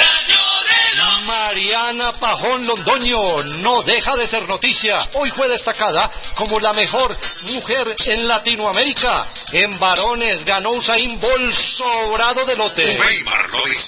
Mariana 1.25 2.11
Pajón 2.13 2.65
Londoño 2.65 3.43
no 3.59 3.83
deja 3.83 4.15
de 4.17 4.27
ser 4.27 4.47
noticia. 4.47 4.99
Hoy 5.13 5.29
fue 5.29 5.47
destacada 5.47 6.09
como 6.35 6.59
la 6.59 6.73
mejor 6.73 7.17
mujer 7.53 7.95
en 8.07 8.27
Latinoamérica. 8.27 9.25
En 9.53 9.77
varones 9.79 10.43
ganó 10.43 10.71
Usain 10.71 11.19
Bolt 11.19 11.55
sobrado 11.55 12.45
de 12.45 12.55
lote. 12.55 12.99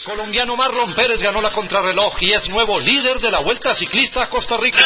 Colombiano 0.06 0.56
Marlon 0.56 0.94
Pérez 0.94 1.22
ganó 1.22 1.42
la 1.42 1.50
contrarreloj 1.50 2.16
y 2.22 2.32
es 2.32 2.50
nuevo 2.50 2.80
líder 2.80 3.20
de 3.20 3.32
la 3.32 3.40
Vuelta 3.40 3.74
Ciclista 3.74 4.24
a 4.24 4.30
Costa 4.30 4.58
Rica. 4.58 4.86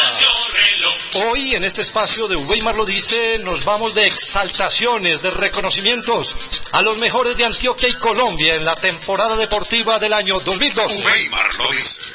Hoy 1.26 1.54
en 1.54 1.64
este 1.64 1.82
espacio 1.82 2.28
de 2.28 2.36
Weimar 2.36 2.76
lo 2.76 2.84
dice, 2.84 3.38
nos 3.44 3.64
vamos 3.64 3.94
de 3.94 4.06
exaltaciones, 4.06 5.22
de 5.22 5.30
reconocimientos 5.30 6.34
a 6.72 6.82
los 6.82 6.98
mejores 6.98 7.36
de 7.36 7.44
Antioquia 7.44 7.88
y 7.88 7.94
Colombia 7.94 8.54
en 8.54 8.64
la 8.64 8.74
temporada 8.74 9.36
deportiva 9.36 9.98
del 9.98 10.12
año 10.12 10.38
2012. 10.40 11.04
Weimar 11.04 11.54
lo 11.56 11.70
dice. 11.70 12.07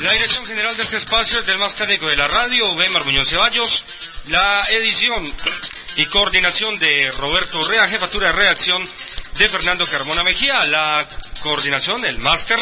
La 0.00 0.12
dirección 0.12 0.46
general 0.46 0.74
de 0.78 0.82
este 0.82 0.96
espacio 0.96 1.40
es 1.40 1.46
del 1.46 1.58
más 1.58 1.74
técnico 1.74 2.08
de 2.08 2.16
la 2.16 2.26
radio, 2.26 2.72
Weimar 2.72 3.04
Muñoz 3.04 3.28
Ceballos. 3.28 3.84
La 4.28 4.62
edición 4.70 5.30
y 5.96 6.06
coordinación 6.06 6.78
de 6.78 7.12
Roberto 7.12 7.62
Rea, 7.68 7.86
jefatura 7.86 8.28
de 8.28 8.32
redacción 8.32 8.82
de 9.36 9.48
Fernando 9.50 9.84
Carmona 9.86 10.24
Mejía. 10.24 10.58
La 10.66 11.06
coordinación, 11.42 12.02
el 12.06 12.18
máster, 12.18 12.58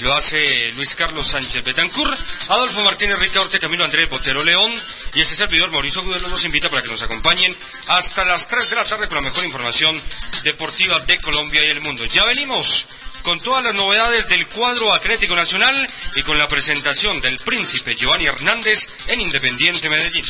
lo 0.00 0.14
hace 0.14 0.72
Luis 0.72 0.94
Carlos 0.94 1.26
Sánchez 1.26 1.64
Betancur, 1.64 2.16
Adolfo 2.48 2.82
Martínez 2.82 3.18
Ricaurte, 3.18 3.58
Camilo 3.58 3.84
Andrés 3.84 4.08
Botero 4.08 4.44
León 4.44 4.72
y 5.14 5.20
este 5.20 5.34
servidor 5.34 5.70
Mauricio 5.70 6.02
Gudelo 6.02 6.28
los 6.28 6.44
invita 6.44 6.68
para 6.68 6.82
que 6.82 6.90
nos 6.90 7.02
acompañen 7.02 7.56
hasta 7.88 8.24
las 8.24 8.46
3 8.48 8.70
de 8.70 8.76
la 8.76 8.84
tarde 8.84 9.08
con 9.08 9.16
la 9.16 9.28
mejor 9.28 9.44
información 9.44 10.00
deportiva 10.44 11.00
de 11.00 11.18
Colombia 11.18 11.64
y 11.64 11.70
el 11.70 11.80
mundo. 11.80 12.04
Ya 12.04 12.24
venimos 12.26 12.86
con 13.22 13.40
todas 13.40 13.64
las 13.64 13.74
novedades 13.74 14.28
del 14.28 14.46
cuadro 14.48 14.92
Atlético 14.92 15.34
Nacional 15.34 15.74
y 16.14 16.22
con 16.22 16.38
la 16.38 16.48
presentación 16.48 17.20
del 17.20 17.38
príncipe 17.38 17.94
Giovanni 17.94 18.26
Hernández 18.26 18.88
en 19.08 19.20
Independiente 19.20 19.88
Medellín. 19.88 20.24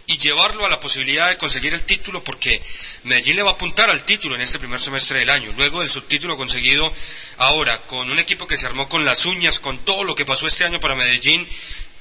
y 0.09 0.17
llevarlo 0.17 0.65
a 0.65 0.71
la 0.71 0.81
posibilidad 0.81 1.29
de 1.29 1.37
conseguir 1.37 1.75
el 1.75 1.85
título, 1.85 2.25
porque 2.25 2.63
Medellín 3.05 3.37
le 3.37 3.43
va 3.43 3.51
a 3.51 3.55
apuntar 3.55 3.91
al 3.91 4.05
título 4.05 4.35
en 4.35 4.41
este 4.41 4.59
primer 4.59 4.81
semestre 4.81 5.19
del 5.19 5.29
año, 5.29 5.53
luego 5.55 5.81
del 5.81 5.91
subtítulo 5.91 6.35
conseguido 6.35 6.91
ahora, 7.37 7.83
con 7.83 8.11
un 8.11 8.19
equipo 8.19 8.47
que 8.47 8.57
se 8.57 8.65
armó 8.65 8.89
con 8.89 9.05
las 9.05 9.27
uñas, 9.27 9.61
con 9.61 9.79
todo 9.85 10.05
lo 10.05 10.15
que 10.15 10.25
pasó 10.25 10.47
este 10.47 10.65
año 10.65 10.81
para 10.81 10.95
Medellín. 10.95 11.47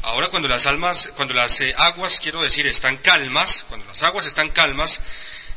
Ahora 0.04 0.30
cuando 0.30 0.48
las 0.48 0.68
almas, 0.68 1.12
cuando 1.18 1.34
las 1.34 1.60
eh, 1.60 1.74
aguas, 1.78 2.22
quiero 2.22 2.42
decir, 2.42 2.66
están 2.66 2.96
calmas, 2.96 3.66
cuando 3.68 3.86
las 3.88 4.02
aguas 4.04 4.26
están 4.26 4.50
calmas, 4.52 5.02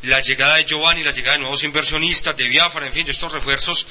la 0.02 0.20
llegada 0.20 0.56
de 0.56 0.64
Giovanni, 0.64 1.04
la 1.04 1.12
llegada 1.12 1.34
de 1.34 1.42
nuevos 1.42 1.62
inversionistas, 1.62 2.36
de 2.36 2.48
Biafra, 2.48 2.84
en 2.84 2.92
fin, 2.92 3.04
de 3.04 3.12
estos 3.12 3.32
refuerzos, 3.32 3.86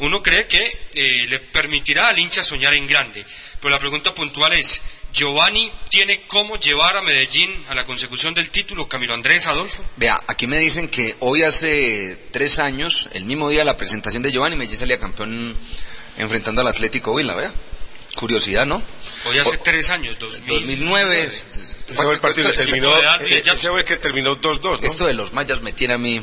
uno 0.00 0.22
cree 0.22 0.46
que 0.46 0.66
eh, 0.92 1.26
le 1.28 1.38
permitirá 1.38 2.08
al 2.08 2.18
hincha 2.18 2.42
soñar 2.42 2.74
en 2.74 2.86
grande. 2.86 3.24
Pero 3.58 3.70
la 3.70 3.78
pregunta 3.78 4.14
puntual 4.14 4.52
es, 4.52 4.82
¿Giovanni 5.12 5.70
tiene 5.90 6.22
cómo 6.26 6.56
llevar 6.56 6.96
a 6.96 7.02
Medellín 7.02 7.50
a 7.68 7.74
la 7.74 7.84
consecución 7.84 8.32
del 8.32 8.50
título? 8.50 8.88
Camilo 8.88 9.12
Andrés, 9.12 9.46
Adolfo. 9.46 9.84
Vea, 9.96 10.18
aquí 10.26 10.46
me 10.46 10.58
dicen 10.58 10.88
que 10.88 11.16
hoy 11.20 11.42
hace 11.42 12.18
tres 12.30 12.58
años, 12.58 13.08
el 13.12 13.24
mismo 13.24 13.50
día 13.50 13.60
de 13.60 13.66
la 13.66 13.76
presentación 13.76 14.22
de 14.22 14.32
Giovanni, 14.32 14.56
Medellín 14.56 14.78
salía 14.78 14.98
campeón 14.98 15.54
enfrentando 16.16 16.62
al 16.62 16.68
Atlético 16.68 17.12
Huila, 17.12 17.34
vea. 17.34 17.52
Curiosidad, 18.14 18.66
¿no? 18.66 18.82
Hoy 19.26 19.38
hace 19.38 19.56
tres 19.58 19.88
años, 19.90 20.18
2000. 20.18 20.48
2009. 20.48 21.24
Ese 21.24 21.74
fue 21.94 22.14
el 22.14 22.20
partido 22.20 22.48
que 22.48 22.54
Esto- 22.56 22.64
terminó, 22.64 22.92
ese 23.20 23.42
ya- 23.42 23.56
fue 23.56 23.80
el 23.80 23.86
que 23.86 23.96
terminó 23.96 24.36
2-2, 24.36 24.80
¿no? 24.80 24.86
Esto 24.86 25.06
de 25.06 25.14
los 25.14 25.32
mayas 25.32 25.60
me 25.62 25.72
tiene 25.72 25.94
a 25.94 25.98
mí. 25.98 26.20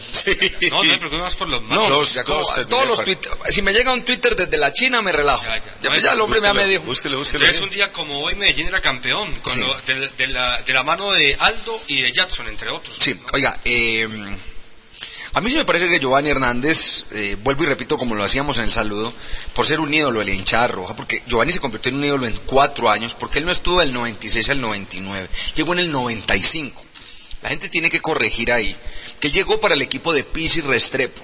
No, 0.70 0.78
no 0.78 0.84
me 0.84 0.98
preocupes 0.98 1.20
más 1.24 1.36
por 1.36 1.48
los 1.50 1.62
No, 1.64 1.82
malos. 1.84 2.14
ya 2.14 2.24
como- 2.24 2.44
todos 2.68 2.88
los 2.88 3.04
Twitter- 3.04 3.32
si 3.50 3.62
me 3.62 3.74
llega 3.74 3.94
un 3.94 4.04
Twitter 4.04 4.36
desde 4.36 4.58
la 4.58 4.72
China 4.74 5.02
me 5.02 5.12
relajo. 5.12 5.44
Ya, 5.82 5.90
pues 5.90 6.04
ya 6.04 6.14
el 6.14 6.22
hombre 6.22 6.42
me 6.42 6.48
ha 6.50 6.54
medido. 6.54 6.82
Entonces 6.82 7.62
un 7.62 7.70
día 7.70 7.92
como 7.92 8.20
hoy 8.22 8.36
Medellín 8.36 8.68
era 8.68 8.82
campeón, 8.82 9.34
con 9.42 9.54
Sí. 9.54 9.60
lo- 9.62 9.80
de, 9.82 10.08
de 10.10 10.28
la, 10.28 10.62
de 10.62 10.74
la 10.74 10.84
mano 10.84 11.12
de 11.12 11.36
Aldo 11.40 11.82
y 11.88 12.02
de 12.02 12.12
Jackson, 12.12 12.48
entre 12.48 12.70
otros. 12.70 12.98
Sí, 13.00 13.20
oiga, 13.34 13.60
eh, 13.66 14.08
a 15.34 15.42
mí 15.42 15.52
sí 15.52 15.58
me 15.58 15.66
parece 15.66 15.88
que 15.88 16.00
Giovanni 16.00 16.30
Hernández, 16.30 17.06
eh, 17.12 17.38
vuelvo 17.44 17.64
y 17.64 17.68
repito 17.68 17.98
como 17.98 18.16
lo 18.16 18.24
hacíamos 18.24 18.58
en 18.58 18.64
el 18.66 18.72
saludo, 18.72 19.14
por 19.54 19.66
ser 19.66 19.80
un 19.80 19.94
ídolo 19.94 20.24
de 20.24 20.44
la 20.52 20.68
roja, 20.68 20.96
porque 20.96 21.22
Giovanni 21.28 21.52
se 21.52 21.60
convirtió 21.60 21.90
en 21.90 21.98
un 21.98 22.06
ídolo 22.06 22.26
en 22.26 22.40
cuatro 22.46 22.90
años, 22.90 23.16
porque 23.16 23.40
él 23.40 23.46
no 23.46 23.52
estuvo 23.52 23.80
del 23.80 23.94
96 23.94 24.50
al 24.50 24.62
99, 24.62 25.30
llegó 25.56 25.74
en 25.74 25.80
el 25.80 25.92
95. 25.92 26.84
La 27.42 27.50
gente 27.50 27.70
tiene 27.70 27.90
que 27.90 28.02
corregir 28.02 28.52
ahí, 28.52 28.76
que 29.20 29.32
llegó 29.32 29.60
para 29.60 29.76
el 29.76 29.82
equipo 29.82 30.14
de 30.14 30.24
Pizzi 30.24 30.62
Restrepo. 30.62 31.24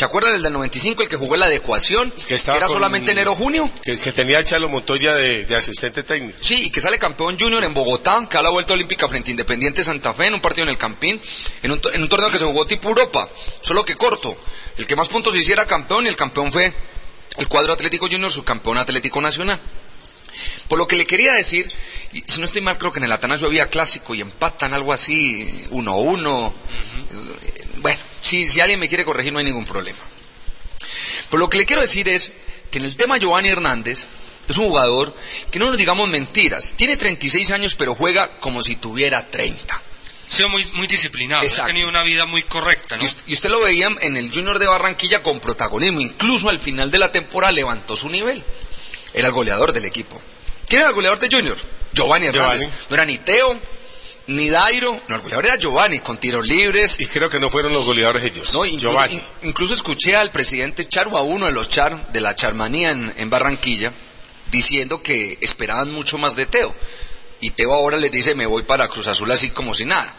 ¿Se 0.00 0.06
acuerdan 0.06 0.32
del 0.32 0.42
del 0.42 0.54
95, 0.54 1.02
el 1.02 1.10
que 1.10 1.16
jugó 1.18 1.34
en 1.34 1.40
la 1.40 1.46
adecuación? 1.46 2.10
Que, 2.26 2.36
era 2.36 2.60
con- 2.60 2.70
solamente 2.70 3.12
enero-junio. 3.12 3.70
Que, 3.84 3.98
que 3.98 4.12
tenía 4.12 4.38
a 4.38 4.44
Chalo 4.44 4.70
Montoya 4.70 5.14
de, 5.14 5.44
de 5.44 5.54
asistente 5.56 6.02
técnico. 6.04 6.38
Sí, 6.40 6.62
y 6.64 6.70
que 6.70 6.80
sale 6.80 6.98
campeón 6.98 7.38
junior 7.38 7.62
en 7.64 7.74
Bogotá, 7.74 8.26
que 8.26 8.38
da 8.38 8.42
la 8.44 8.48
vuelta 8.48 8.72
olímpica 8.72 9.10
frente 9.10 9.28
a 9.28 9.32
Independiente 9.32 9.84
Santa 9.84 10.14
Fe 10.14 10.28
en 10.28 10.32
un 10.32 10.40
partido 10.40 10.62
en 10.62 10.70
el 10.70 10.78
Campín, 10.78 11.20
en 11.62 11.72
un, 11.72 11.80
en 11.92 12.02
un 12.02 12.08
torneo 12.08 12.30
que 12.30 12.38
se 12.38 12.46
jugó 12.46 12.66
tipo 12.66 12.88
Europa, 12.88 13.28
solo 13.60 13.84
que 13.84 13.94
corto. 13.94 14.34
El 14.78 14.86
que 14.86 14.96
más 14.96 15.10
puntos 15.10 15.36
hiciera 15.36 15.66
campeón 15.66 16.06
y 16.06 16.08
el 16.08 16.16
campeón 16.16 16.50
fue 16.50 16.72
el 17.36 17.48
cuadro 17.48 17.74
Atlético 17.74 18.08
Junior, 18.10 18.32
su 18.32 18.42
campeón 18.42 18.78
Atlético 18.78 19.20
Nacional. 19.20 19.60
Por 20.68 20.78
lo 20.78 20.86
que 20.86 20.96
le 20.96 21.04
quería 21.04 21.34
decir, 21.34 21.70
y 22.14 22.22
si 22.26 22.38
no 22.38 22.46
estoy 22.46 22.62
mal, 22.62 22.78
creo 22.78 22.90
que 22.90 23.00
en 23.00 23.04
el 23.04 23.12
Atanasio 23.12 23.48
había 23.48 23.68
clásico 23.68 24.14
y 24.14 24.22
empatan 24.22 24.72
algo 24.72 24.94
así, 24.94 25.66
uno 25.72 25.92
a 25.92 25.96
uno. 25.98 26.54
Bueno, 27.82 28.00
si, 28.22 28.46
si 28.46 28.60
alguien 28.60 28.80
me 28.80 28.88
quiere 28.88 29.04
corregir 29.04 29.32
no 29.32 29.38
hay 29.38 29.44
ningún 29.44 29.64
problema. 29.64 29.98
Pero 31.30 31.38
lo 31.38 31.50
que 31.50 31.58
le 31.58 31.66
quiero 31.66 31.82
decir 31.82 32.08
es 32.08 32.32
que 32.70 32.78
en 32.78 32.84
el 32.84 32.96
tema 32.96 33.18
Giovanni 33.18 33.48
Hernández 33.48 34.06
es 34.48 34.56
un 34.58 34.68
jugador 34.68 35.14
que 35.50 35.58
no 35.58 35.66
nos 35.66 35.78
digamos 35.78 36.08
mentiras. 36.08 36.74
Tiene 36.76 36.96
36 36.96 37.50
años 37.52 37.74
pero 37.76 37.94
juega 37.94 38.28
como 38.40 38.62
si 38.62 38.76
tuviera 38.76 39.28
30. 39.28 39.74
Ha 39.74 40.32
sido 40.32 40.48
muy, 40.48 40.64
muy 40.74 40.86
disciplinado, 40.86 41.44
ha 41.44 41.66
tenido 41.66 41.88
una 41.88 42.04
vida 42.04 42.24
muy 42.24 42.44
correcta, 42.44 42.96
¿no? 42.96 43.02
Y 43.02 43.06
usted, 43.06 43.22
y 43.26 43.34
usted 43.34 43.50
lo 43.50 43.60
veía 43.60 43.88
en 44.00 44.16
el 44.16 44.32
Junior 44.32 44.60
de 44.60 44.66
Barranquilla 44.66 45.24
con 45.24 45.40
protagonismo. 45.40 46.00
Incluso 46.00 46.48
al 46.48 46.60
final 46.60 46.90
de 46.90 46.98
la 46.98 47.10
temporada 47.10 47.52
levantó 47.52 47.96
su 47.96 48.08
nivel. 48.08 48.42
Era 49.12 49.26
el 49.26 49.32
goleador 49.32 49.72
del 49.72 49.86
equipo. 49.86 50.20
¿Quién 50.68 50.82
era 50.82 50.90
el 50.90 50.94
goleador 50.94 51.18
de 51.18 51.28
Junior? 51.34 51.58
Giovanni 51.92 52.26
Hernández. 52.26 52.60
Giovanni. 52.60 52.84
No 52.90 52.94
era 52.94 53.04
ni 53.04 53.18
Teo, 53.18 53.58
ni 54.30 54.48
Dairo. 54.48 55.00
No, 55.08 55.16
el 55.16 55.20
goleador 55.22 55.46
era 55.46 55.56
Giovanni, 55.56 56.00
con 56.00 56.18
tiros 56.18 56.46
libres. 56.46 56.98
Y 57.00 57.06
creo 57.06 57.28
que 57.28 57.38
no 57.40 57.50
fueron 57.50 57.72
los 57.72 57.84
goleadores 57.84 58.22
ellos. 58.24 58.52
No, 58.54 58.64
incluso, 58.64 58.90
Giovanni. 58.92 59.14
in- 59.14 59.22
incluso 59.48 59.74
escuché 59.74 60.16
al 60.16 60.30
presidente 60.30 60.88
Charo, 60.88 61.16
a 61.16 61.22
uno 61.22 61.46
de 61.46 61.52
los 61.52 61.68
Char, 61.68 62.12
de 62.12 62.20
la 62.20 62.34
Charmanía 62.36 62.90
en, 62.90 63.12
en 63.16 63.30
Barranquilla, 63.30 63.92
diciendo 64.50 65.02
que 65.02 65.38
esperaban 65.40 65.92
mucho 65.92 66.18
más 66.18 66.36
de 66.36 66.46
Teo. 66.46 66.74
Y 67.40 67.50
Teo 67.50 67.72
ahora 67.72 67.96
les 67.96 68.10
dice, 68.10 68.34
me 68.34 68.46
voy 68.46 68.62
para 68.64 68.88
Cruz 68.88 69.06
Azul 69.08 69.30
así 69.30 69.50
como 69.50 69.74
si 69.74 69.84
nada. 69.84 70.14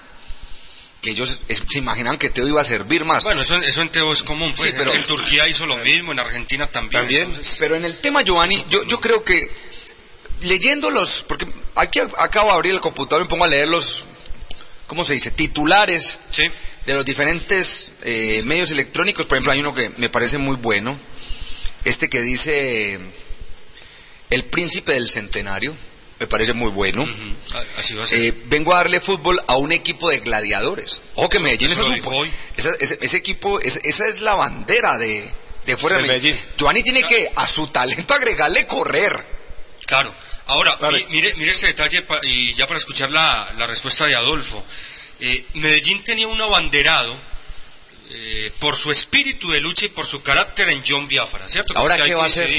Que 1.01 1.11
ellos 1.11 1.39
es- 1.47 1.63
se 1.69 1.79
imaginaban 1.79 2.19
que 2.19 2.29
Teo 2.29 2.47
iba 2.47 2.61
a 2.61 2.63
servir 2.63 3.05
más. 3.05 3.23
Bueno, 3.23 3.41
eso, 3.41 3.55
eso 3.57 3.81
en 3.81 3.89
Teo 3.89 4.11
es 4.11 4.23
común, 4.23 4.53
pues. 4.55 4.69
Sí, 4.71 4.75
pero- 4.77 4.93
en 4.93 5.05
Turquía 5.05 5.47
hizo 5.47 5.65
lo 5.65 5.77
mismo, 5.77 6.11
en 6.11 6.19
Argentina 6.19 6.67
también. 6.67 7.05
entonces- 7.07 7.57
Pero 7.59 7.75
en 7.75 7.85
el 7.85 7.97
tema 7.99 8.21
Giovanni, 8.23 8.63
yo, 8.69 8.83
yo 8.85 8.99
creo 8.99 9.23
que 9.23 9.49
leyendo 10.41 10.89
los, 10.89 11.23
porque 11.27 11.45
aquí 11.75 11.99
acabo 12.17 12.49
de 12.49 12.55
abrir 12.55 12.73
el 12.73 12.81
computador 12.81 13.21
y 13.21 13.25
me 13.25 13.29
pongo 13.29 13.45
a 13.45 13.47
leer 13.47 13.67
los, 13.67 14.05
¿cómo 14.87 15.03
se 15.03 15.13
dice? 15.13 15.31
Titulares 15.31 16.19
de 16.85 16.93
los 16.93 17.05
diferentes 17.05 17.91
eh, 18.03 18.41
medios 18.45 18.71
electrónicos. 18.71 19.25
Por 19.25 19.37
ejemplo, 19.37 19.51
hay 19.53 19.59
uno 19.59 19.73
que 19.73 19.91
me 19.97 20.09
parece 20.09 20.37
muy 20.37 20.55
bueno, 20.55 20.97
este 21.85 22.09
que 22.09 22.21
dice 22.21 22.99
El 24.29 24.43
Príncipe 24.45 24.93
del 24.93 25.09
Centenario, 25.09 25.75
me 26.19 26.27
parece 26.27 26.53
muy 26.53 26.69
bueno. 26.69 27.05
Ah, 27.53 27.63
Así 27.79 27.95
va 27.95 28.03
a 28.03 28.07
ser. 28.07 28.19
Eh, 28.21 28.33
vengo 28.45 28.73
a 28.73 28.77
darle 28.77 28.99
fútbol 28.99 29.41
a 29.47 29.55
un 29.57 29.71
equipo 29.71 30.09
de 30.09 30.19
gladiadores. 30.19 31.01
Ojo 31.15 31.29
que 31.29 31.39
Medellín 31.39 31.71
eso 31.71 31.81
es 31.81 31.87
un- 31.87 31.95
esa- 32.57 32.75
ese, 32.79 32.97
ese 33.01 33.17
equipo, 33.17 33.59
es- 33.59 33.79
esa 33.83 34.07
es 34.07 34.21
la 34.21 34.35
bandera 34.35 34.97
de, 34.99 35.27
de 35.65 35.77
fuera 35.77 35.97
de 35.97 36.03
De 36.03 36.07
Medellín. 36.07 36.39
Giovanni 36.57 36.83
tiene 36.83 37.03
que 37.03 37.31
a 37.35 37.47
su 37.47 37.67
talento 37.67 38.13
agregarle 38.13 38.67
correr. 38.67 39.25
Claro. 39.87 40.13
Ahora, 40.47 40.77
mi- 40.91 41.05
mire, 41.09 41.33
mire 41.35 41.51
este 41.51 41.67
detalle 41.67 42.01
pa- 42.01 42.19
y 42.23 42.53
ya 42.53 42.67
para 42.67 42.77
escuchar 42.79 43.11
la, 43.11 43.53
la 43.57 43.67
respuesta 43.67 44.05
de 44.05 44.15
Adolfo. 44.15 44.63
Eh, 45.19 45.45
Medellín 45.53 46.03
tenía 46.03 46.27
un 46.27 46.41
abanderado 46.41 47.15
eh, 48.09 48.51
por 48.59 48.75
su 48.75 48.91
espíritu 48.91 49.49
de 49.51 49.61
lucha 49.61 49.85
y 49.85 49.89
por 49.89 50.05
su 50.05 50.21
carácter 50.21 50.69
en 50.69 50.83
John 50.85 51.07
Biafara, 51.07 51.47
¿cierto? 51.47 51.77
Ahora, 51.77 51.95
¿qué 51.97 52.03
ahí 52.03 52.13
va 52.13 52.23
a 52.23 52.25
hacer? 52.25 52.49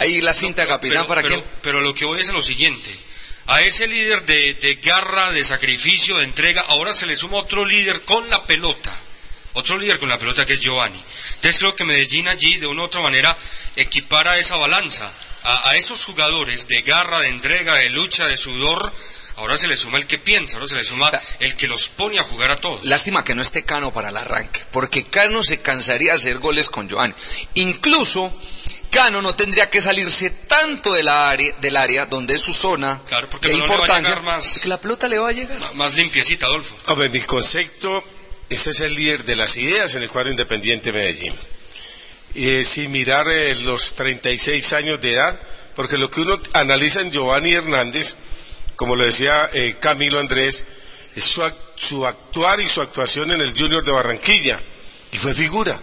Ahí 0.00 0.20
la 0.20 0.34
cinta 0.34 0.66
capitán 0.66 0.96
pero, 0.98 1.06
para 1.08 1.22
pero- 1.22 1.34
quién. 1.36 1.46
pero 1.62 1.80
lo 1.80 1.94
que 1.94 2.04
voy 2.04 2.20
es 2.20 2.28
lo 2.32 2.42
siguiente. 2.42 2.90
A 3.46 3.62
ese 3.62 3.86
líder 3.86 4.26
de, 4.26 4.52
de 4.54 4.74
garra, 4.74 5.32
de 5.32 5.42
sacrificio, 5.42 6.18
de 6.18 6.24
entrega, 6.24 6.60
ahora 6.68 6.92
se 6.92 7.06
le 7.06 7.16
suma 7.16 7.38
otro 7.38 7.64
líder 7.64 8.02
con 8.02 8.28
la 8.28 8.44
pelota. 8.44 8.94
Otro 9.54 9.78
líder 9.78 9.98
con 9.98 10.10
la 10.10 10.18
pelota 10.18 10.44
que 10.44 10.52
es 10.52 10.60
Giovanni. 10.60 11.02
Entonces 11.36 11.58
creo 11.58 11.74
que 11.74 11.84
Medellín 11.84 12.28
allí, 12.28 12.56
de 12.58 12.66
una 12.66 12.82
u 12.82 12.84
otra 12.84 13.00
manera, 13.00 13.34
equipara 13.76 14.36
esa 14.38 14.56
balanza. 14.56 15.10
A, 15.42 15.70
a 15.70 15.76
esos 15.76 16.04
jugadores 16.04 16.66
de 16.68 16.82
garra, 16.82 17.20
de 17.20 17.28
entrega, 17.28 17.74
de 17.76 17.90
lucha, 17.90 18.26
de 18.26 18.36
sudor, 18.36 18.92
ahora 19.36 19.56
se 19.56 19.68
le 19.68 19.76
suma 19.76 19.98
el 19.98 20.06
que 20.06 20.18
piensa, 20.18 20.56
ahora 20.56 20.68
se 20.68 20.74
le 20.76 20.84
suma 20.84 21.10
el 21.40 21.56
que 21.56 21.68
los 21.68 21.88
pone 21.88 22.18
a 22.18 22.22
jugar 22.24 22.50
a 22.50 22.56
todos. 22.56 22.84
Lástima 22.84 23.24
que 23.24 23.34
no 23.34 23.42
esté 23.42 23.64
Cano 23.64 23.92
para 23.92 24.08
el 24.10 24.16
arranque, 24.16 24.60
porque 24.72 25.04
Cano 25.06 25.42
se 25.44 25.60
cansaría 25.60 26.12
de 26.12 26.18
hacer 26.18 26.38
goles 26.38 26.68
con 26.70 26.88
Giovanni. 26.88 27.14
Incluso 27.54 28.32
Cano 28.90 29.20
no 29.22 29.34
tendría 29.34 29.68
que 29.68 29.82
salirse 29.82 30.30
tanto 30.30 30.92
del 30.94 31.08
área, 31.08 31.52
del 31.60 31.76
área 31.76 32.06
donde 32.06 32.34
es 32.34 32.40
su 32.40 32.54
zona 32.54 33.00
Claro, 33.06 33.28
porque 33.30 33.48
de 33.48 33.54
le 33.54 33.60
va 33.66 33.74
a 33.74 34.20
más- 34.22 34.64
la 34.66 34.80
pelota 34.80 35.08
le 35.08 35.18
va 35.18 35.28
a 35.28 35.32
llegar. 35.32 35.58
Más 35.74 35.94
limpiecita, 35.94 36.46
Adolfo. 36.46 36.74
Hombre, 36.86 37.08
mi 37.10 37.20
concepto, 37.20 38.02
ese 38.48 38.70
es 38.70 38.80
el 38.80 38.94
líder 38.94 39.24
de 39.24 39.36
las 39.36 39.56
ideas 39.56 39.94
en 39.94 40.02
el 40.02 40.08
cuadro 40.08 40.30
independiente 40.30 40.90
de 40.90 40.98
Medellín. 40.98 41.34
Eh, 42.40 42.64
sin 42.64 42.92
mirar 42.92 43.26
eh, 43.28 43.52
los 43.64 43.96
36 43.96 44.72
años 44.74 45.00
de 45.00 45.14
edad, 45.14 45.40
porque 45.74 45.98
lo 45.98 46.08
que 46.08 46.20
uno 46.20 46.40
analiza 46.52 47.00
en 47.00 47.10
Giovanni 47.10 47.52
Hernández, 47.52 48.14
como 48.76 48.94
lo 48.94 49.04
decía 49.04 49.50
eh, 49.52 49.74
Camilo 49.80 50.20
Andrés, 50.20 50.64
es 51.16 51.24
su, 51.24 51.42
su 51.74 52.06
actuar 52.06 52.60
y 52.60 52.68
su 52.68 52.80
actuación 52.80 53.32
en 53.32 53.40
el 53.40 53.58
Junior 53.58 53.84
de 53.84 53.90
Barranquilla, 53.90 54.62
y 55.10 55.18
fue 55.18 55.34
figura. 55.34 55.80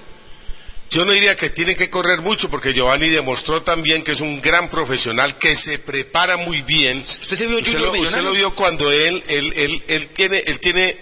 Yo 0.91 1.03
no 1.03 1.11
diría 1.11 1.35
que 1.35 1.49
tiene 1.49 1.75
que 1.75 1.89
correr 1.89 2.21
mucho, 2.21 2.49
porque 2.49 2.73
Giovanni 2.73 3.09
demostró 3.09 3.61
también 3.61 4.01
que 4.01 4.13
es 4.13 4.21
un 4.21 4.39
gran 4.39 4.69
profesional, 4.69 5.37
que 5.37 5.57
se 5.57 5.77
prepara 5.77 6.37
muy 6.37 6.61
bien. 6.61 7.01
¿Usted 7.01 7.35
se 7.35 7.47
vio 7.47 7.57
usted 7.57 7.79
lo, 7.79 7.91
usted 7.91 8.21
lo 8.21 8.31
vio 8.31 8.55
cuando 8.55 8.89
él, 8.93 9.21
él, 9.27 9.51
él, 9.57 9.83
él 9.89 10.07
tiene, 10.07 10.41
él 10.47 10.61
tiene 10.61 10.97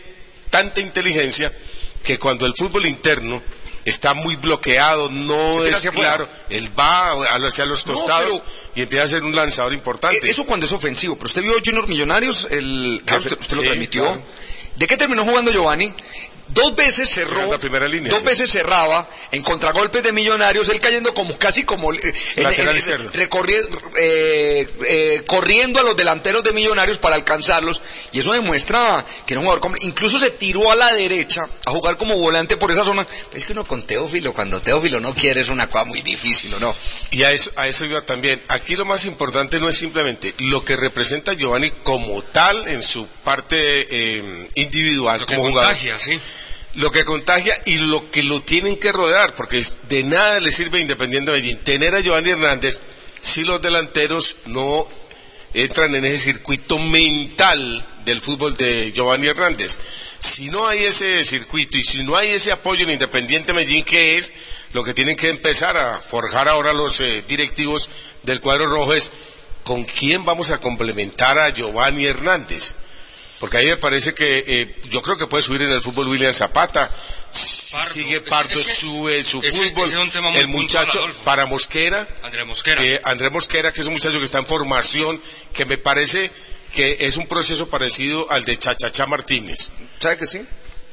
tanta 0.49 0.81
inteligencia 0.81 1.53
que 2.03 2.17
cuando 2.17 2.47
el 2.47 2.55
fútbol 2.55 2.87
interno 2.87 3.39
está 3.85 4.13
muy 4.13 4.35
bloqueado, 4.35 5.09
no 5.09 5.65
es 5.65 5.81
claro, 5.91 6.27
él 6.49 6.69
va 6.77 7.11
hacia 7.47 7.65
los 7.65 7.85
No, 7.85 7.93
costados 7.93 8.41
y 8.75 8.81
empieza 8.81 9.05
a 9.05 9.07
ser 9.07 9.23
un 9.23 9.35
lanzador 9.35 9.73
importante. 9.73 10.17
Eh, 10.25 10.31
Eso 10.31 10.45
cuando 10.45 10.65
es 10.65 10.71
ofensivo, 10.71 11.15
pero 11.15 11.27
usted 11.27 11.41
vio 11.41 11.53
Junior 11.63 11.87
Millonarios, 11.87 12.47
el, 12.49 13.01
claro, 13.05 13.21
usted, 13.23 13.37
usted 13.39 13.57
lo 13.57 13.63
transmitió. 13.63 14.03
claro. 14.03 14.21
¿De 14.75 14.87
qué 14.87 14.97
terminó 14.97 15.23
jugando 15.23 15.51
Giovanni? 15.51 15.93
Dos 16.49 16.75
veces 16.75 17.09
cerró, 17.09 17.49
la 17.51 17.57
primera 17.57 17.87
línea, 17.87 18.11
dos 18.11 18.19
sí. 18.19 18.25
veces 18.25 18.51
cerraba 18.51 19.09
en 19.31 19.41
contragolpes 19.41 20.03
de 20.03 20.11
Millonarios, 20.11 20.67
él 20.69 20.79
cayendo 20.79 21.13
como 21.13 21.37
casi 21.37 21.63
como 21.63 21.91
eh, 21.93 21.97
en- 22.35 22.45
en- 22.45 23.11
recorri- 23.13 23.65
eh, 23.97 24.67
eh, 24.87 25.23
corriendo 25.25 25.79
a 25.79 25.83
los 25.83 25.95
delanteros 25.95 26.43
de 26.43 26.51
Millonarios 26.51 26.99
para 26.99 27.15
alcanzarlos 27.15 27.81
y 28.11 28.19
eso 28.19 28.33
demuestra 28.33 29.03
que 29.25 29.33
era 29.33 29.39
un 29.39 29.45
jugador 29.45 29.61
como- 29.61 29.75
incluso 29.81 30.19
se 30.19 30.29
tiró 30.31 30.71
a 30.71 30.75
la 30.75 30.91
derecha 30.93 31.47
a 31.65 31.71
jugar 31.71 31.97
como 31.97 32.17
volante 32.17 32.57
por 32.57 32.71
esa 32.71 32.83
zona. 32.83 33.07
Es 33.33 33.45
que 33.45 33.53
uno 33.53 33.65
con 33.65 33.81
Teófilo, 33.83 34.33
cuando 34.33 34.59
Teófilo 34.61 34.99
no 34.99 35.15
quiere 35.15 35.41
es 35.41 35.49
una 35.49 35.69
cosa 35.69 35.85
muy 35.85 36.01
difícil, 36.01 36.53
¿o 36.53 36.59
no? 36.59 36.75
Y 37.11 37.23
a 37.23 37.31
eso, 37.31 37.51
a 37.55 37.67
eso 37.67 37.85
iba 37.85 38.01
también. 38.01 38.43
Aquí 38.49 38.75
lo 38.75 38.85
más 38.85 39.05
importante 39.05 39.59
no 39.59 39.69
es 39.69 39.77
simplemente 39.77 40.35
lo 40.39 40.63
que 40.63 40.75
representa 40.75 41.33
Giovanni 41.33 41.71
como 41.83 42.21
tal 42.21 42.67
en 42.67 42.83
su 42.83 43.07
parte 43.23 43.55
eh, 43.89 44.49
individual, 44.55 45.21
Lo 45.21 45.25
que 45.25 45.35
como 45.35 45.47
jugador. 45.49 45.71
contagia, 45.71 45.97
sí. 45.97 46.19
Lo 46.75 46.91
que 46.91 47.05
contagia 47.05 47.55
y 47.65 47.77
lo 47.77 48.09
que 48.09 48.23
lo 48.23 48.41
tienen 48.41 48.77
que 48.77 48.91
rodear, 48.91 49.35
porque 49.35 49.63
de 49.89 50.03
nada 50.03 50.39
le 50.39 50.51
sirve 50.51 50.81
Independiente 50.81 51.31
Medellín. 51.31 51.57
Tener 51.57 51.93
a 51.93 51.99
Giovanni 51.99 52.31
Hernández 52.31 52.81
si 53.21 53.43
los 53.43 53.61
delanteros 53.61 54.37
no 54.45 54.87
entran 55.53 55.95
en 55.95 56.05
ese 56.05 56.33
circuito 56.33 56.79
mental 56.79 57.85
del 58.05 58.19
fútbol 58.19 58.55
de 58.57 58.91
Giovanni 58.91 59.27
Hernández. 59.27 59.77
Si 60.19 60.49
no 60.49 60.67
hay 60.67 60.85
ese 60.85 61.23
circuito 61.23 61.77
y 61.77 61.83
si 61.83 62.03
no 62.03 62.15
hay 62.15 62.31
ese 62.31 62.51
apoyo 62.51 62.83
en 62.83 62.91
Independiente 62.91 63.53
Medellín, 63.53 63.83
que 63.83 64.17
es 64.17 64.33
lo 64.73 64.83
que 64.83 64.93
tienen 64.93 65.15
que 65.15 65.29
empezar 65.29 65.77
a 65.77 65.99
forjar 65.99 66.47
ahora 66.47 66.73
los 66.73 66.99
eh, 66.99 67.23
directivos 67.27 67.89
del 68.23 68.39
cuadro 68.39 68.67
rojo, 68.67 68.93
es 68.93 69.11
con 69.63 69.83
quién 69.83 70.25
vamos 70.25 70.49
a 70.51 70.59
complementar 70.59 71.37
a 71.37 71.49
Giovanni 71.49 72.05
Hernández. 72.05 72.75
Porque 73.43 73.57
ahí 73.57 73.65
me 73.65 73.75
parece 73.75 74.13
que 74.13 74.41
eh, 74.47 74.75
yo 74.89 75.01
creo 75.01 75.17
que 75.17 75.27
puede 75.27 75.43
subir 75.43 75.63
en 75.63 75.69
el 75.73 75.81
fútbol 75.81 76.07
William 76.07 76.33
Zapata. 76.33 76.89
Si 77.29 77.75
sigue 77.91 78.21
Pardo, 78.21 78.57
es 78.57 78.65
que 78.67 78.73
sube 78.73 79.21
su 79.25 79.41
ese- 79.41 79.51
fútbol. 79.69 79.83
ese 79.85 79.95
es 79.97 80.01
un 80.01 80.11
tema 80.11 80.29
muy 80.29 80.39
el 80.39 80.47
muchacho 80.47 81.01
puntual, 81.01 81.23
para 81.25 81.45
Mosquera. 81.45 82.07
André 82.21 82.45
Mosquera. 82.45 82.81
Eh, 82.81 83.01
Andrés 83.03 83.33
Mosquera, 83.33 83.73
que 83.73 83.81
es 83.81 83.87
un 83.87 83.91
muchacho 83.93 84.17
que 84.19 84.23
está 84.23 84.37
en 84.37 84.45
formación, 84.45 85.21
que 85.53 85.65
me 85.65 85.77
parece 85.77 86.31
que 86.73 86.95
es 87.01 87.17
un 87.17 87.27
proceso 87.27 87.67
parecido 87.67 88.31
al 88.31 88.45
de 88.45 88.57
Chachachá 88.57 89.07
Martínez. 89.07 89.71
¿Sabe 89.99 90.15
que 90.19 90.25
sí? 90.25 90.39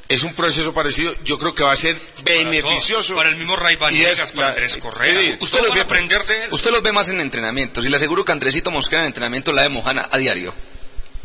Es 0.09 0.25
un 0.25 0.35
proceso 0.35 0.75
parecido, 0.75 1.15
yo 1.23 1.39
creo 1.39 1.55
que 1.55 1.63
va 1.63 1.71
a 1.71 1.77
ser 1.77 1.97
beneficioso. 2.25 3.15
Para 3.15 3.29
el 3.29 3.37
mismo 3.37 3.55
Ray 3.55 3.77
Vanegas, 3.77 4.33
para 4.33 4.49
la- 4.49 4.55
Andrés 4.55 4.77
Correa. 4.79 5.37
Usted 5.39 5.61
los, 5.61 5.73
ve, 5.73 5.79
a 5.79 5.85
aprender 5.85 6.27
de 6.27 6.47
él. 6.47 6.49
usted 6.53 6.73
los 6.73 6.83
ve 6.83 6.91
más 6.91 7.11
en 7.11 7.21
entrenamientos 7.21 7.85
y 7.87 7.89
le 7.91 7.95
aseguro 7.97 8.25
que 8.25 8.33
Andresito 8.33 8.73
Mosquera 8.73 9.03
en 9.03 9.07
entrenamiento 9.07 9.53
la 9.53 9.63
de 9.63 9.69
Mojana 9.69 10.09
a 10.11 10.19
diario. 10.19 10.53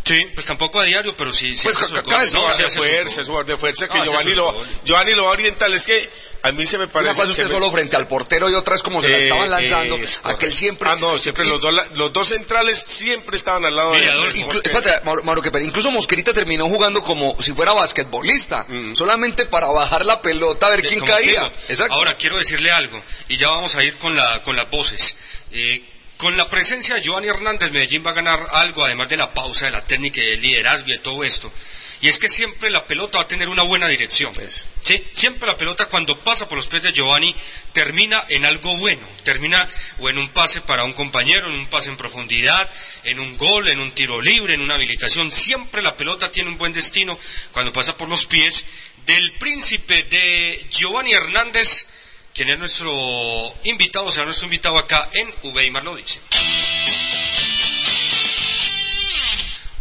Sí, 0.06 0.28
pues 0.36 0.46
tampoco 0.46 0.80
a 0.80 0.84
diario, 0.84 1.18
pero 1.18 1.32
sí. 1.32 1.58
sí 1.58 1.64
Pues 1.64 1.78
hace 1.82 1.94
cada 2.04 2.20
vez 2.20 2.32
No, 2.32 2.42
de 2.48 2.70
fuerza, 2.70 3.22
es 3.22 3.26
jugador 3.28 3.48
de 3.48 3.58
fuerza 3.58 3.88
que 3.88 3.98
No, 3.98 4.06
Giovanni 4.06 4.34
lo. 4.36 4.56
Giovanni 4.86 5.14
lo 5.16 5.24
va 5.24 5.30
a 5.30 5.34
orientar. 5.34 5.74
Es 5.74 5.84
que 5.88 6.08
a 6.44 6.52
mí 6.52 6.64
se 6.68 6.78
me 6.78 6.84
Una 6.84 6.94
parece. 6.94 7.14
cosa 7.16 7.24
es 7.32 7.36
se 7.36 7.42
usted 7.42 7.54
me- 7.56 7.60
solo 7.60 7.72
frente 7.72 7.96
al 7.96 8.08
portero 8.08 8.48
y 8.48 8.54
otra 8.54 8.76
es 8.76 8.84
como 8.84 9.02
se 9.02 9.10
la 9.10 9.18
Eh, 9.18 9.24
estaban 9.24 9.50
lanzando. 9.50 9.98
aquel 10.26 10.54
siempre. 10.54 10.88
Ah, 10.92 10.96
no, 11.00 11.18
siempre 11.18 11.44
los 11.46 11.60
dos, 11.60 11.74
los 11.96 12.14
dos 12.14 12.28
centrales 12.28 12.80
siempre 12.84 13.36
estaban 13.36 13.66
al 13.66 13.76
lado 13.76 13.94
de 13.94 14.06
Inclu- 14.36 14.62
espérate, 14.64 15.04
Mauro, 15.06 15.24
Mauro 15.24 15.42
Queper, 15.42 15.64
incluso 15.64 15.90
Mosquerita 15.90 16.34
terminó 16.34 16.66
jugando 16.70 17.02
como 17.02 17.36
si 17.42 17.54
fuera 17.54 17.74
basquetbolista, 17.74 18.68
solamente 18.94 19.48
para 19.48 19.66
bajar 19.68 20.06
la 20.06 20.22
pelota 20.22 20.68
a 20.68 20.70
ver 20.70 20.84
quién 20.88 21.00
caía. 21.00 21.52
Exacto. 21.68 21.96
Ahora 21.96 22.16
quiero 22.16 22.38
decirle 22.38 22.70
algo, 22.72 23.02
y 23.28 23.38
ya 23.38 23.50
vamos 23.50 23.74
a 23.76 23.84
ir 23.84 23.98
con, 23.98 24.16
la, 24.16 24.44
con 24.44 24.56
las 24.56 24.70
voces. 24.70 25.16
Eh, 25.52 25.82
con 26.26 26.38
la 26.38 26.50
presencia 26.50 26.96
de 26.96 27.04
Giovanni 27.04 27.28
Hernández, 27.28 27.72
Medellín 27.72 28.04
va 28.04 28.10
a 28.10 28.16
ganar 28.16 28.40
algo, 28.54 28.84
además 28.84 29.08
de 29.10 29.16
la 29.16 29.32
pausa, 29.32 29.66
de 29.66 29.72
la 29.72 29.86
técnica, 29.86 30.20
del 30.22 30.42
liderazgo 30.42 30.90
y 30.90 30.94
de 30.94 30.98
todo 30.98 31.24
esto. 31.24 31.54
Y 32.02 32.08
es 32.08 32.18
que 32.18 32.30
siempre 32.30 32.72
la 32.72 32.88
pelota 32.88 33.20
va 33.20 33.26
a 33.26 33.28
tener 33.28 33.48
una 33.48 33.62
buena 33.62 33.88
dirección. 33.88 34.34
¿sí? 34.84 35.06
Siempre 35.12 35.48
la 35.48 35.56
pelota 35.56 35.88
cuando 35.88 36.18
pasa 36.18 36.50
por 36.50 36.58
los 36.58 36.66
pies 36.66 36.82
de 36.82 36.94
Giovanni 36.94 37.36
termina 37.74 38.26
en 38.30 38.44
algo 38.44 38.76
bueno. 38.80 39.08
Termina 39.24 39.70
o 40.00 40.10
en 40.10 40.18
un 40.18 40.28
pase 40.30 40.62
para 40.62 40.84
un 40.84 40.94
compañero, 40.94 41.48
en 41.48 41.60
un 41.60 41.68
pase 41.68 41.90
en 41.90 41.98
profundidad, 41.98 42.68
en 43.04 43.20
un 43.20 43.38
gol, 43.38 43.68
en 43.68 43.80
un 43.80 43.92
tiro 43.92 44.20
libre, 44.20 44.56
en 44.56 44.62
una 44.62 44.74
habilitación. 44.74 45.32
Siempre 45.32 45.84
la 45.84 45.96
pelota 45.96 46.32
tiene 46.32 46.50
un 46.50 46.58
buen 46.58 46.74
destino 46.74 47.20
cuando 47.52 47.72
pasa 47.72 47.96
por 47.96 48.10
los 48.10 48.26
pies 48.26 48.66
del 49.06 49.32
príncipe 49.34 50.02
de 50.06 50.66
Giovanni 50.72 51.14
Hernández, 51.14 51.86
quien 52.36 52.50
es 52.50 52.60
nuestro 52.60 52.92
invitado, 53.64 54.12
será 54.12 54.26
nuestro 54.26 54.46
invitado 54.46 54.78
acá 54.78 55.10
en 55.14 55.34
Uweimar 55.44 55.86
lo 55.86 55.96
dice. 55.96 56.20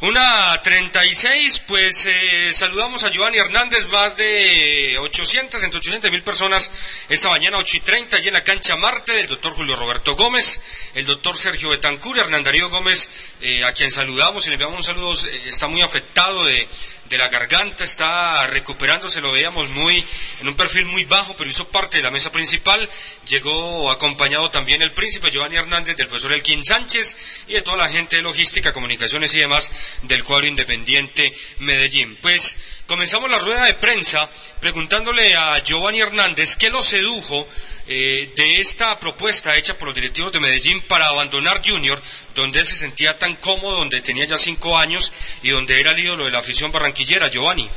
Una 0.01 0.61
36, 0.61 1.63
pues 1.67 2.05
eh, 2.05 2.53
saludamos 2.53 3.05
a 3.05 3.11
Giovanni 3.11 3.39
Hernández, 3.39 3.89
más 3.89 4.15
de 4.19 4.99
800, 5.01 5.63
entre 5.63 5.79
800 5.79 6.11
mil 6.11 6.23
personas 6.23 6.71
esta 7.09 7.31
mañana, 7.31 7.57
8 7.57 7.77
y 7.79 7.81
30, 7.81 8.17
allí 8.19 8.29
en 8.29 8.35
la 8.35 8.45
cancha 8.45 8.77
Marte, 8.77 9.15
del 9.15 9.29
doctor 9.29 9.55
Julio 9.55 9.77
Roberto 9.77 10.15
Gómez, 10.15 10.61
el 10.95 11.07
doctor 11.07 11.39
Sergio 11.39 11.71
Betancur, 11.71 12.19
Hernán 12.19 12.45
Darío 12.45 12.69
Gómez, 12.69 13.09
eh, 13.41 13.65
a 13.65 13.73
quien 13.73 13.91
saludamos 13.91 14.45
y 14.45 14.51
le 14.51 14.55
enviamos 14.55 14.77
un 14.77 14.85
saludo, 14.85 15.15
eh, 15.27 15.43
está 15.47 15.69
muy 15.69 15.81
afectado 15.81 16.45
de, 16.45 16.69
de 17.09 17.19
la 17.19 17.29
garganta, 17.29 17.85
está 17.85 18.47
recuperándose, 18.49 19.21
lo 19.21 19.33
veíamos 19.33 19.69
muy, 19.71 20.05
en 20.41 20.49
un 20.49 20.55
perfil 20.55 20.87
muy 20.87 21.05
bajo, 21.05 21.35
pero 21.37 21.51
hizo 21.51 21.69
parte 21.69 21.99
de 21.99 22.03
la 22.03 22.11
mesa 22.11 22.33
principal, 22.33 22.89
llegó 23.27 23.91
acompañado 23.91 24.51
también 24.51 24.83
el 24.83 24.93
príncipe 24.93 25.31
Giovanni 25.31 25.57
Hernández, 25.57 25.97
del 25.97 26.09
profesor 26.09 26.33
Elkin 26.33 26.65
Sánchez 26.65 27.17
y 27.47 27.55
de 27.55 27.63
toda 27.63 27.77
la 27.77 27.89
gente 27.89 28.17
de 28.17 28.23
logística, 28.23 28.73
comunicaciones 28.73 29.35
y 29.35 29.39
demás 29.39 29.71
del 30.03 30.25
cuadro 30.25 30.47
independiente 30.47 31.35
Medellín. 31.59 32.17
Pues 32.17 32.57
comenzamos 32.87 33.31
la 33.31 33.39
rueda 33.39 33.65
de 33.65 33.75
prensa 33.75 34.29
preguntándole 34.61 35.35
a 35.37 35.63
Giovanni 35.63 36.01
Hernández 36.01 36.57
qué 36.57 36.71
lo 36.71 36.81
sedujo 36.81 37.47
eh, 37.87 38.33
de 38.35 38.61
esta 38.61 38.99
propuesta 38.99 39.57
hecha 39.57 39.77
por 39.77 39.89
los 39.89 39.95
directivos 39.95 40.33
de 40.33 40.41
Medellín 40.41 40.81
para 40.83 41.09
abandonar 41.09 41.61
Junior, 41.65 42.01
donde 42.35 42.61
él 42.61 42.67
se 42.67 42.77
sentía 42.77 43.19
tan 43.19 43.37
cómodo, 43.37 43.79
donde 43.79 44.01
tenía 44.01 44.25
ya 44.25 44.39
cinco 44.39 44.79
años 44.79 45.13
y 45.43 45.51
donde 45.51 45.79
era 45.79 45.93
el 45.93 45.99
ídolo 45.99 46.25
de 46.25 46.31
la 46.31 46.39
afición 46.39 46.73
barranquillera, 46.73 47.29
Giovanni. 47.29 47.69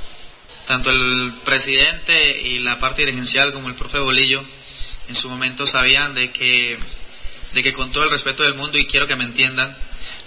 Tanto 0.66 0.89
el 0.91 1.34
presidente 1.45 2.39
y 2.41 2.60
la 2.60 2.80
parte 2.80 3.05
dirigencial 3.05 3.53
como 3.53 3.70
el 3.70 3.76
profe 3.76 3.99
Bolillo 3.99 4.43
en 5.10 5.16
su 5.16 5.30
momento 5.30 5.66
sabían 5.66 6.14
de 6.14 6.32
que, 6.32 6.78
de 7.53 7.64
que 7.64 7.74
con 7.74 7.91
todo 7.91 8.03
el 8.03 8.12
respeto 8.12 8.43
del 8.43 8.53
mundo, 8.53 8.78
y 8.78 8.88
quiero 8.88 9.08
que 9.08 9.16
me 9.16 9.24
entiendan, 9.24 9.76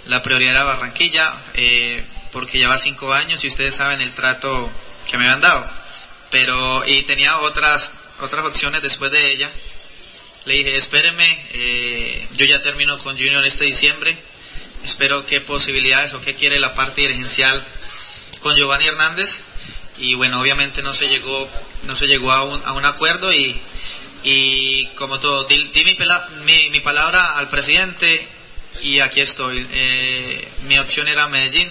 la 0.07 0.21
prioridad 0.23 0.51
era 0.51 0.63
Barranquilla, 0.63 1.33
eh, 1.53 2.03
porque 2.31 2.57
lleva 2.57 2.77
cinco 2.77 3.13
años 3.13 3.43
y 3.43 3.47
ustedes 3.47 3.75
saben 3.75 4.01
el 4.01 4.11
trato 4.11 4.69
que 5.09 5.17
me 5.17 5.25
habían 5.25 5.41
dado. 5.41 5.65
Pero, 6.29 6.85
y 6.87 7.03
tenía 7.03 7.37
otras, 7.39 7.91
otras 8.21 8.45
opciones 8.45 8.81
después 8.81 9.11
de 9.11 9.33
ella. 9.33 9.49
Le 10.45 10.55
dije, 10.55 10.75
espéreme, 10.75 11.45
eh, 11.53 12.27
yo 12.35 12.45
ya 12.45 12.61
termino 12.61 12.97
con 12.99 13.17
Junior 13.17 13.45
este 13.45 13.65
diciembre. 13.65 14.15
Espero 14.83 15.25
qué 15.25 15.41
posibilidades 15.41 16.13
o 16.13 16.21
qué 16.21 16.33
quiere 16.33 16.59
la 16.59 16.73
parte 16.73 17.01
dirigencial 17.01 17.63
con 18.41 18.55
Giovanni 18.55 18.87
Hernández. 18.87 19.41
Y 19.99 20.15
bueno, 20.15 20.39
obviamente 20.41 20.81
no 20.81 20.93
se 20.93 21.09
llegó, 21.09 21.47
no 21.83 21.95
se 21.95 22.07
llegó 22.07 22.31
a 22.31 22.43
un, 22.43 22.85
acuerdo 22.85 23.31
y, 23.31 23.55
y 24.23 24.85
como 24.95 25.19
todo, 25.19 25.43
di, 25.43 25.65
di 25.65 25.83
mi, 25.83 25.93
pela- 25.93 26.27
mi, 26.45 26.69
mi 26.71 26.79
palabra 26.79 27.37
al 27.37 27.47
presidente 27.49 28.25
y 28.81 28.99
aquí 29.01 29.21
estoy. 29.21 29.67
Eh, 29.71 30.47
mi 30.67 30.79
opción 30.79 31.07
era 31.07 31.27
Medellín 31.27 31.69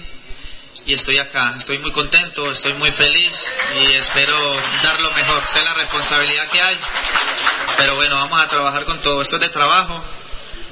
y 0.85 0.93
estoy 0.93 1.17
acá. 1.17 1.53
Estoy 1.57 1.77
muy 1.79 1.91
contento, 1.91 2.51
estoy 2.51 2.73
muy 2.73 2.91
feliz 2.91 3.51
y 3.79 3.93
espero 3.93 4.35
dar 4.83 4.99
lo 4.99 5.11
mejor. 5.11 5.43
Sé 5.47 5.63
la 5.63 5.73
responsabilidad 5.73 6.47
que 6.49 6.61
hay, 6.61 6.77
pero 7.77 7.95
bueno, 7.95 8.15
vamos 8.15 8.41
a 8.41 8.47
trabajar 8.47 8.83
con 8.85 8.99
todo. 9.01 9.21
Esto 9.21 9.35
es 9.35 9.41
de 9.41 9.49
trabajo, 9.49 10.01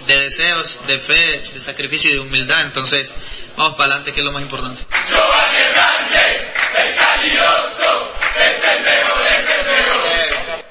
de 0.07 0.23
deseos, 0.23 0.79
de 0.87 0.99
fe, 0.99 1.39
de 1.39 1.61
sacrificio 1.61 2.09
y 2.09 2.13
de 2.13 2.19
humildad. 2.19 2.61
Entonces, 2.61 3.11
vamos 3.55 3.73
para 3.73 3.85
adelante, 3.85 4.13
que 4.13 4.19
es 4.19 4.25
lo 4.25 4.31
más 4.31 4.41
importante. 4.41 4.81
Giovanni 5.07 5.57
Hernández 5.57 6.53
es 6.77 6.95
calidoso, 6.95 8.13
es 8.39 8.63
el 8.63 8.83
mejor, 8.83 9.27
es 9.27 9.49
el 9.49 9.65
mejor. 9.65 10.65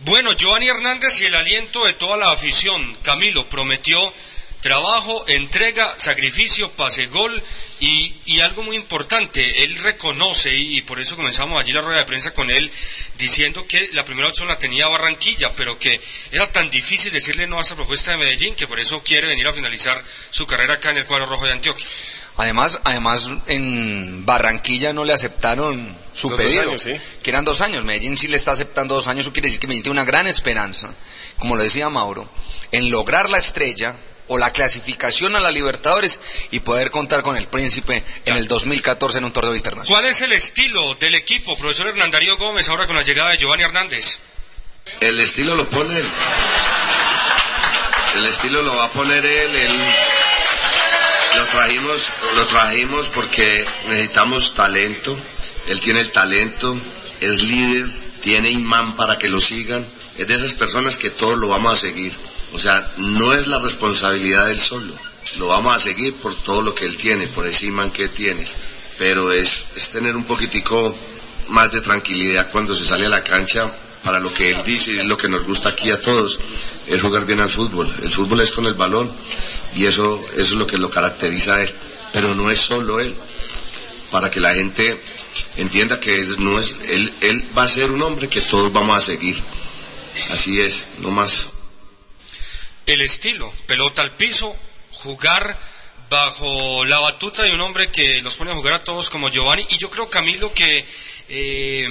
Bueno, 0.00 0.32
Giovanni 0.32 0.68
Hernández 0.68 1.20
y 1.20 1.26
el 1.26 1.34
aliento 1.34 1.84
de 1.84 1.92
toda 1.94 2.16
la 2.16 2.32
afición. 2.32 2.96
Camilo 3.02 3.48
prometió 3.48 4.12
trabajo, 4.60 5.24
entrega, 5.28 5.94
sacrificio, 5.96 6.70
pase 6.72 7.06
gol 7.06 7.42
y, 7.80 8.14
y 8.26 8.40
algo 8.40 8.62
muy 8.62 8.76
importante, 8.76 9.64
él 9.64 9.76
reconoce 9.82 10.54
y, 10.54 10.78
y 10.78 10.80
por 10.82 11.00
eso 11.00 11.16
comenzamos 11.16 11.60
allí 11.60 11.72
la 11.72 11.80
rueda 11.80 12.00
de 12.00 12.04
prensa 12.04 12.34
con 12.34 12.50
él 12.50 12.70
diciendo 13.18 13.66
que 13.66 13.88
la 13.92 14.04
primera 14.04 14.28
opción 14.28 14.48
la 14.48 14.58
tenía 14.58 14.88
Barranquilla, 14.88 15.52
pero 15.56 15.78
que 15.78 16.00
era 16.32 16.46
tan 16.50 16.68
difícil 16.70 17.12
decirle 17.12 17.46
no 17.46 17.58
a 17.58 17.62
esa 17.62 17.76
propuesta 17.76 18.10
de 18.10 18.18
Medellín 18.18 18.54
que 18.54 18.66
por 18.66 18.80
eso 18.80 19.02
quiere 19.02 19.26
venir 19.26 19.46
a 19.46 19.52
finalizar 19.52 20.02
su 20.30 20.46
carrera 20.46 20.74
acá 20.74 20.90
en 20.90 20.98
el 20.98 21.06
cuadro 21.06 21.26
rojo 21.26 21.46
de 21.46 21.52
Antioquia. 21.52 21.86
Además, 22.36 22.80
además 22.84 23.28
en 23.46 24.24
Barranquilla 24.24 24.92
no 24.92 25.04
le 25.04 25.12
aceptaron 25.12 25.94
su 26.14 26.30
Los 26.30 26.38
pedido, 26.38 26.62
años, 26.62 26.82
sí. 26.82 26.96
que 27.22 27.30
eran 27.30 27.44
dos 27.44 27.60
años. 27.60 27.84
Medellín 27.84 28.16
sí 28.16 28.28
le 28.28 28.36
está 28.36 28.52
aceptando 28.52 28.94
dos 28.94 29.08
años, 29.08 29.22
eso 29.22 29.32
quiere 29.32 29.48
decir 29.48 29.60
que 29.60 29.66
Medellín 29.66 29.84
tiene 29.84 30.00
una 30.00 30.06
gran 30.06 30.26
esperanza, 30.26 30.94
como 31.38 31.56
lo 31.56 31.62
decía 31.62 31.88
Mauro, 31.88 32.28
en 32.72 32.90
lograr 32.90 33.28
la 33.28 33.38
estrella 33.38 33.94
o 34.32 34.38
la 34.38 34.52
clasificación 34.52 35.34
a 35.34 35.40
la 35.40 35.50
Libertadores 35.50 36.20
y 36.52 36.60
poder 36.60 36.92
contar 36.92 37.20
con 37.22 37.36
el 37.36 37.48
príncipe 37.48 38.04
en 38.24 38.36
el 38.36 38.46
2014 38.46 39.18
en 39.18 39.24
un 39.24 39.32
torneo 39.32 39.56
internacional. 39.56 40.00
¿Cuál 40.00 40.08
es 40.08 40.20
el 40.20 40.30
estilo 40.30 40.94
del 40.94 41.16
equipo, 41.16 41.58
profesor 41.58 41.88
Hernán 41.88 42.12
Darío 42.12 42.36
Gómez, 42.36 42.68
ahora 42.68 42.86
con 42.86 42.94
la 42.94 43.02
llegada 43.02 43.30
de 43.30 43.38
Giovanni 43.38 43.64
Hernández? 43.64 44.20
El 45.00 45.18
estilo 45.18 45.56
lo 45.56 45.68
pone 45.68 45.98
él. 45.98 46.06
El 48.18 48.26
estilo 48.26 48.62
lo 48.62 48.76
va 48.76 48.84
a 48.84 48.90
poner 48.92 49.26
él. 49.26 49.56
él 49.56 49.78
lo 51.34 51.44
trajimos, 51.46 52.08
lo 52.36 52.46
trajimos 52.46 53.08
porque 53.08 53.64
necesitamos 53.88 54.54
talento. 54.54 55.18
Él 55.66 55.80
tiene 55.80 56.02
el 56.02 56.12
talento, 56.12 56.76
es 57.20 57.42
líder, 57.42 57.90
tiene 58.22 58.52
imán 58.52 58.94
para 58.94 59.18
que 59.18 59.28
lo 59.28 59.40
sigan. 59.40 59.84
Es 60.18 60.28
de 60.28 60.34
esas 60.36 60.54
personas 60.54 60.98
que 60.98 61.10
todos 61.10 61.36
lo 61.36 61.48
vamos 61.48 61.72
a 61.72 61.80
seguir. 61.80 62.12
O 62.52 62.58
sea, 62.58 62.86
no 62.98 63.32
es 63.32 63.46
la 63.46 63.58
responsabilidad 63.58 64.46
del 64.46 64.58
solo. 64.58 64.92
Lo 65.38 65.48
vamos 65.48 65.74
a 65.74 65.78
seguir 65.78 66.14
por 66.14 66.34
todo 66.34 66.62
lo 66.62 66.74
que 66.74 66.84
él 66.84 66.96
tiene, 66.96 67.26
por 67.28 67.46
ese 67.46 67.66
imán 67.66 67.90
que 67.90 68.08
tiene. 68.08 68.46
Pero 68.98 69.32
es, 69.32 69.66
es 69.76 69.90
tener 69.90 70.16
un 70.16 70.24
poquitico 70.24 70.94
más 71.48 71.70
de 71.72 71.80
tranquilidad 71.80 72.50
cuando 72.50 72.74
se 72.74 72.84
sale 72.84 73.06
a 73.06 73.10
la 73.10 73.24
cancha 73.24 73.70
para 74.04 74.20
lo 74.20 74.32
que 74.32 74.50
él 74.50 74.56
dice 74.64 74.92
y 74.92 75.02
lo 75.02 75.16
que 75.16 75.28
nos 75.28 75.44
gusta 75.44 75.70
aquí 75.70 75.90
a 75.90 76.00
todos, 76.00 76.38
es 76.86 77.02
jugar 77.02 77.26
bien 77.26 77.40
al 77.40 77.50
fútbol. 77.50 77.92
El 78.02 78.12
fútbol 78.12 78.40
es 78.40 78.50
con 78.50 78.66
el 78.66 78.74
balón 78.74 79.10
y 79.76 79.86
eso, 79.86 80.20
eso 80.32 80.40
es 80.40 80.52
lo 80.52 80.66
que 80.66 80.78
lo 80.78 80.90
caracteriza 80.90 81.56
a 81.56 81.62
él. 81.62 81.74
Pero 82.12 82.34
no 82.34 82.50
es 82.50 82.58
solo 82.58 83.00
él. 83.00 83.14
Para 84.10 84.30
que 84.30 84.40
la 84.40 84.54
gente 84.54 85.00
entienda 85.56 86.00
que 86.00 86.24
no 86.38 86.58
es, 86.58 86.74
él, 86.88 87.12
él 87.20 87.44
va 87.56 87.64
a 87.64 87.68
ser 87.68 87.92
un 87.92 88.02
hombre 88.02 88.28
que 88.28 88.40
todos 88.40 88.72
vamos 88.72 88.98
a 88.98 89.00
seguir. 89.00 89.40
Así 90.32 90.60
es, 90.60 90.86
no 91.02 91.10
más. 91.10 91.46
El 92.90 93.02
estilo, 93.02 93.54
pelota 93.68 94.02
al 94.02 94.16
piso, 94.16 94.52
jugar 94.90 95.56
bajo 96.08 96.84
la 96.84 96.98
batuta 96.98 97.44
de 97.44 97.54
un 97.54 97.60
hombre 97.60 97.88
que 97.88 98.20
los 98.20 98.34
pone 98.34 98.50
a 98.50 98.54
jugar 98.56 98.74
a 98.74 98.82
todos 98.82 99.08
como 99.10 99.30
Giovanni. 99.30 99.64
Y 99.70 99.76
yo 99.76 99.88
creo 99.90 100.10
Camilo 100.10 100.52
que 100.52 100.84
eh, 101.28 101.88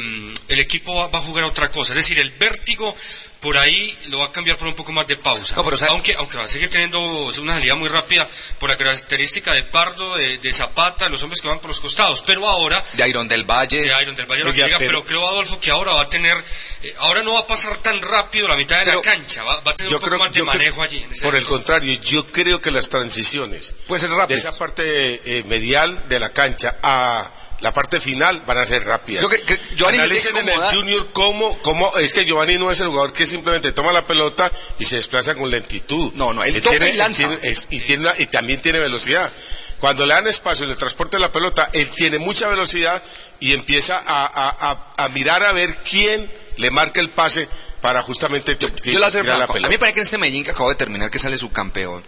el 0.50 0.60
equipo 0.60 0.94
va, 0.94 1.06
a 1.18 1.22
jugar 1.22 1.46
otra 1.46 1.72
cosa, 1.72 1.94
es 1.94 2.00
decir, 2.00 2.20
el 2.20 2.32
vértigo 2.32 2.94
por 3.40 3.58
ahí 3.58 3.98
lo 4.10 4.20
va 4.20 4.26
a 4.26 4.32
cambiar 4.32 4.58
por 4.58 4.68
un 4.68 4.74
poco 4.76 4.92
más 4.92 5.08
de 5.08 5.16
pausa. 5.16 5.56
aunque, 5.90 6.14
aunque 6.16 6.38
va 6.38 6.44
a 6.44 6.48
seguir 6.48 6.70
teniendo 6.70 7.00
una 7.00 7.54
salida 7.54 7.76
muy 7.76 7.88
rápida 7.88 8.28
por 8.60 8.70
la 8.70 8.78
característica 8.78 9.54
de 9.54 9.64
Pardo, 9.64 10.18
de, 10.18 10.38
de 10.40 10.54
Zapata, 10.54 11.08
los 11.10 11.24
hombres 11.24 11.42
que 11.42 11.48
van 11.48 11.60
por 11.60 11.70
los 11.70 11.80
costados. 11.80 12.22
Pero 12.26 12.48
ahora. 12.48 12.84
De 12.94 13.08
Iron 13.08 13.28
del 13.28 13.46
Valle. 13.46 13.82
De 13.82 14.02
Iron 14.02 14.16
del 14.16 14.26
Valle, 14.26 14.44
lo 14.44 14.54
que 14.54 14.66
diga, 14.66 14.78
pero 14.78 15.04
creo, 15.06 15.28
Adolfo, 15.28 15.60
que 15.60 15.72
ahora 15.72 15.94
va 15.94 16.02
a 16.02 16.10
tener. 16.10 16.36
eh, 16.84 16.94
ahora 17.00 17.24
no 17.24 17.34
va 17.34 17.42
a 17.42 17.48
pasar 17.48 17.78
tan 17.78 18.02
rápido 18.02 18.48
la 18.48 18.58
mitad 18.58 18.80
de 18.80 18.88
la 18.88 19.02
cancha, 19.02 19.44
va, 19.44 19.60
va 19.62 19.72
a 19.72 19.76
tener 19.76 19.94
un 19.94 20.02
poco 20.02 20.18
más 20.18 20.30
de 20.30 20.34
creo- 20.34 20.46
manejo 20.46 20.82
allí. 20.84 20.98
en 21.04 21.12
ese 21.12 21.24
Por 21.26 21.36
el 21.36 21.46
contrario, 21.46 21.94
yo 22.02 22.26
creo 22.28 22.62
que 22.62 22.72
las 22.72 22.90
transiciones 22.90 23.76
de 24.28 24.36
esa 24.36 24.52
parte 24.58 25.22
eh, 25.40 25.44
medial 25.46 26.08
de 26.10 26.20
la 26.20 26.30
cancha 26.32 26.76
a 26.84 27.30
la 27.62 27.74
parte 27.74 28.00
final 28.00 28.42
van 28.46 28.58
a 28.58 28.66
ser 28.66 28.86
rápidas. 28.86 29.22
Yo 29.22 29.30
que- 29.30 29.42
que 29.42 29.60
Giovanni 29.76 29.98
Analicen 30.00 30.34
tiene 30.34 30.54
en 30.54 30.60
el. 30.62 30.76
Junior 30.76 31.08
cómo, 31.14 31.58
cómo 31.62 31.92
es 31.98 32.14
que 32.14 32.26
Giovanni 32.26 32.58
no 32.58 32.72
es 32.72 32.80
el 32.80 32.88
jugador 32.88 33.12
que 33.14 33.26
simplemente 33.26 33.72
toma 33.72 33.92
la 33.92 34.04
pelota 34.06 34.52
y 34.80 34.86
se 34.86 34.96
desplaza 34.98 35.36
con 35.36 35.50
lentitud. 35.52 36.14
No, 36.16 36.34
no, 36.34 36.44
él 36.44 36.62
toca 36.62 36.88
y 36.88 36.94
lanza. 36.96 37.30
y, 37.70 37.80
tiene 37.82 38.04
una- 38.04 38.16
y 38.18 38.28
también 38.28 38.62
tiene 38.62 38.80
velocidad. 38.80 39.32
Cuando 39.80 40.06
le 40.06 40.14
dan 40.14 40.28
espacio 40.28 40.66
y 40.66 40.70
le 40.70 40.76
transporta 40.76 41.18
la 41.20 41.32
pelota, 41.32 41.70
él 41.74 41.90
tiene 41.96 42.20
mucha 42.20 42.48
velocidad 42.50 43.02
y 43.40 43.54
empieza 43.54 43.98
a, 44.06 44.26
a- 44.26 44.72
a- 44.72 45.06
a 45.06 45.10
mirar 45.10 45.44
a 45.44 45.54
ver 45.54 45.78
quién 45.90 46.30
le 46.58 46.70
marca 46.72 47.00
el 47.00 47.10
pase 47.10 47.48
para 47.82 48.02
justamente 48.02 48.58
Yo 48.60 48.68
hacer 48.68 49.22
tirar 49.24 49.38
la 49.40 49.46
A 49.46 49.48
mí 49.48 49.54
pelota. 49.54 49.70
me 49.70 49.80
parece 49.80 49.94
que 49.94 50.00
en 50.02 50.04
este 50.06 50.18
Medellín 50.18 50.44
que 50.44 50.52
acabo 50.52 50.68
de 50.70 50.76
terminar, 50.76 51.10
que 51.10 51.18
sale 51.20 51.38
su 51.38 51.50
campeón, 51.52 52.04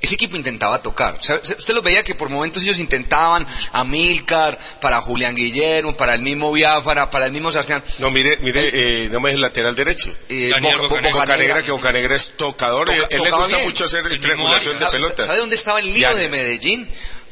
ese 0.00 0.14
equipo 0.14 0.36
intentaba 0.36 0.80
tocar. 0.82 1.14
O 1.14 1.22
sea, 1.22 1.40
se- 1.42 1.54
usted 1.54 1.74
los 1.74 1.82
veía 1.82 2.04
que 2.04 2.14
por 2.14 2.28
momentos 2.28 2.62
ellos 2.62 2.78
intentaban 2.78 3.46
a 3.72 3.84
Milcar, 3.84 4.58
para 4.80 5.00
Julián 5.00 5.34
Guillermo, 5.34 5.96
para 5.96 6.14
el 6.14 6.22
mismo 6.22 6.52
Biafara, 6.52 7.10
para 7.10 7.26
el 7.26 7.32
mismo 7.32 7.50
Sebastián. 7.50 7.82
No, 7.98 8.10
mire, 8.10 8.38
mire, 8.42 8.70
eh, 9.04 9.08
no 9.10 9.20
me 9.20 9.30
es 9.30 9.34
el 9.36 9.40
lateral 9.40 9.74
derecho. 9.74 10.12
Eh, 10.28 10.50
Daniel 10.52 10.76
Boca- 10.76 10.88
Bocanegra. 10.88 11.20
Bocanegra, 11.20 11.62
que 11.62 11.70
Bocanegra 11.72 12.14
es 12.16 12.36
tocador. 12.36 12.86
Toca- 12.88 13.06
él 13.10 13.22
le 13.22 13.30
gusta 13.30 13.46
bien. 13.56 13.64
mucho 13.68 13.84
hacer 13.86 14.06
El 14.06 14.20
triangulación 14.20 14.74
de 14.78 14.84
¿Sabe- 14.84 14.92
pelota. 14.98 15.24
¿Sabe 15.24 15.38
dónde 15.38 15.56
estaba 15.56 15.80
el 15.80 15.92
lío 15.92 16.14
de 16.16 16.28
Medellín? 16.28 16.88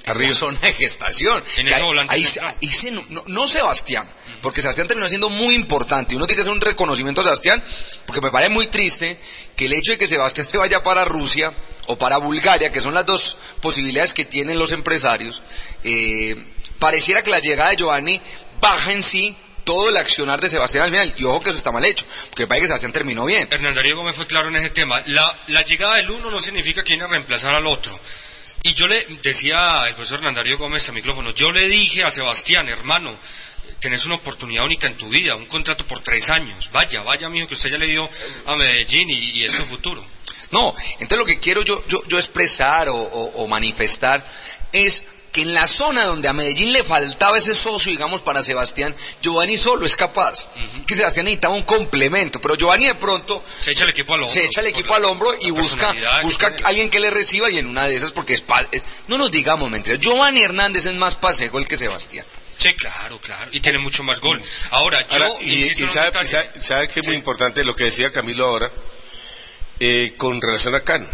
Arriba. 0.07 0.29
La 0.29 0.35
zona 0.35 0.59
de 0.61 0.73
gestación. 0.75 1.43
En 1.57 1.67
ese 1.69 1.81
volante 1.83 2.15
ahí, 2.15 2.27
se- 2.71 2.91
no, 2.91 3.03
no 3.27 3.49
Sebastián, 3.49 4.07
porque 4.43 4.61
Sebastián 4.61 4.87
terminó 4.87 5.09
siendo 5.09 5.31
muy 5.31 5.55
importante. 5.55 6.13
y 6.13 6.17
Uno 6.17 6.27
tiene 6.27 6.37
que 6.37 6.43
hacer 6.43 6.53
un 6.53 6.61
reconocimiento 6.61 7.23
a 7.23 7.25
Sebastián, 7.25 7.63
porque 8.05 8.21
me 8.21 8.31
parece 8.31 8.51
muy 8.51 8.67
triste 8.67 9.19
que 9.57 9.65
el 9.65 9.73
hecho 9.73 9.93
de 9.93 9.99
que 9.99 10.07
Sebastián 10.07 10.47
se 10.51 10.59
vaya 10.59 10.83
para 10.83 11.07
Rusia 11.07 11.53
o 11.87 11.97
para 11.97 12.19
Bulgaria, 12.19 12.71
que 12.73 12.81
son 12.81 12.95
las 12.95 13.07
dos 13.07 13.37
posibilidades 13.61 14.15
que 14.15 14.25
tienen 14.25 14.59
los 14.59 14.73
empresarios, 14.73 15.43
eh, 15.83 16.37
pareciera 16.79 17.23
que 17.23 17.31
la 17.31 17.41
llegada 17.41 17.71
de 17.71 17.77
Giovanni 17.77 18.21
baja 18.61 18.93
en 18.93 19.03
sí 19.03 19.37
todo 19.65 19.89
el 19.89 19.97
accionar 19.97 20.41
de 20.41 20.49
Sebastián 20.49 20.85
al 20.85 20.91
final. 20.91 21.15
Y 21.17 21.25
ojo 21.25 21.41
que 21.41 21.51
eso 21.51 21.59
está 21.59 21.73
mal 21.73 21.85
hecho, 21.85 22.07
porque 22.31 22.47
parece 22.47 22.63
que 22.63 22.69
Sebastián 22.69 22.93
terminó 22.93 23.25
bien. 23.25 23.49
Hernán 23.51 23.75
Darío 23.75 23.97
Gómez 23.97 24.17
fue 24.17 24.27
claro 24.27 24.49
en 24.49 24.57
ese 24.57 24.71
tema. 24.71 25.03
La, 25.07 25.63
llegada 25.65 25.97
del 25.97 26.11
uno 26.11 26.31
no 26.31 26.39
significa 26.39 26.83
que 26.83 26.93
viene 26.93 27.05
a 27.05 27.09
reemplazar 27.09 27.55
al 27.55 27.67
otro. 27.67 27.99
Y 28.63 28.75
yo 28.75 28.89
le 28.89 29.05
decía 29.23 29.83
al 29.83 29.95
profesor 29.95 30.19
Hernán 30.19 30.35
Darío 30.35 30.57
Gómez 30.57 30.89
a 30.89 30.93
micrófono, 30.93 31.33
yo 31.33 31.53
le 31.53 31.69
dije 31.69 32.03
a 32.03 32.11
Sebastián, 32.11 32.69
hermano, 32.69 33.15
tenés 33.79 34.07
una 34.07 34.15
oportunidad 34.15 34.65
única 34.65 34.87
en 34.87 34.97
tu 34.97 35.09
vida, 35.09 35.37
un 35.37 35.47
contrato 35.47 35.87
por 35.87 36.01
tres 36.01 36.31
años. 36.31 36.71
Vaya, 36.73 37.03
vaya, 37.03 37.29
mijo, 37.29 37.47
que 37.47 37.55
usted 37.55 37.71
ya 37.71 37.79
le 37.79 37.87
dio 37.87 38.09
a 38.47 38.57
Medellín 38.57 39.11
y, 39.11 39.19
y 39.19 39.45
es 39.45 39.53
su 39.53 39.65
futuro. 39.65 40.05
No, 40.55 40.73
entonces 41.01 41.19
lo 41.19 41.25
que 41.27 41.41
quiero 41.41 41.63
yo, 41.63 41.83
yo, 41.89 42.01
yo 42.07 42.17
expresar 42.19 42.89
o, 42.89 42.95
o- 42.97 43.43
o 43.43 43.47
manifestar 43.49 44.25
es 44.73 45.03
que 45.33 45.43
en 45.43 45.53
la 45.53 45.67
zona 45.67 46.05
donde 46.05 46.29
a 46.29 46.33
Medellín 46.33 46.73
le 46.73 46.85
faltaba 46.85 47.37
ese 47.39 47.57
socio, 47.57 47.91
digamos, 47.91 48.23
para 48.23 48.41
Sebastián, 48.41 48.95
Giovanni 49.21 49.57
solo 49.59 49.85
es 49.85 49.97
capaz. 49.97 50.47
Que 50.87 50.95
Sebastián 50.95 51.25
necesitaba 51.25 51.55
un 51.55 51.65
complemento, 51.65 52.41
pero 52.41 52.55
Giovanni 52.55 52.87
de 52.87 52.95
pronto 52.95 53.43
Se 53.61 53.73
echa 53.73 53.83
el 53.83 53.91
equipo 53.91 54.15
al 54.15 54.21
hombro. 54.21 54.33
se 54.33 54.45
echa 54.45 54.61
el 54.61 54.69
equipo 54.69 54.95
al 54.95 55.05
hombro 55.07 55.35
y 55.41 55.51
busca, 55.51 55.91
que 55.93 56.07
busca 56.23 56.55
alguien 56.63 56.89
que 56.89 57.01
le 57.01 57.11
reciba 57.11 57.51
y 57.51 57.59
en 57.59 57.67
una 57.67 57.89
de 57.89 57.97
esas, 57.97 58.13
porque 58.13 58.33
es, 58.35 58.43
pa- 58.43 58.65
es- 58.71 58.85
no 59.09 59.19
nos 59.19 59.33
digamos 59.33 59.69
mentiras, 59.73 59.99
Giovanni 59.99 60.41
Hernández 60.43 60.87
es 60.87 60.95
más 60.95 61.17
pasejo 61.17 61.59
el 61.59 61.67
que 61.67 61.77
Sebastián. 61.77 62.25
Sí, 62.57 62.73
claro, 62.75 63.19
claro. 63.19 63.51
Y 63.51 63.59
tiene 63.59 63.79
mucho 63.81 64.05
más 64.05 64.21
gol. 64.21 64.41
Ahora, 64.71 65.05
yo 65.09 65.17
Ahora, 65.25 65.31
y, 65.43 65.55
insisto 65.65 65.87
y 65.87 65.89
sabe 66.63 66.87
que 66.87 67.01
es 67.01 67.07
muy 67.09 67.17
importante 67.17 67.65
lo 67.65 67.75
que 67.75 67.83
decía 67.87 68.13
Camilo 68.13 68.47
ahora 68.47 68.71
eh, 69.81 70.15
con 70.17 70.41
relación 70.41 70.75
a 70.75 70.81
Cano. 70.81 71.07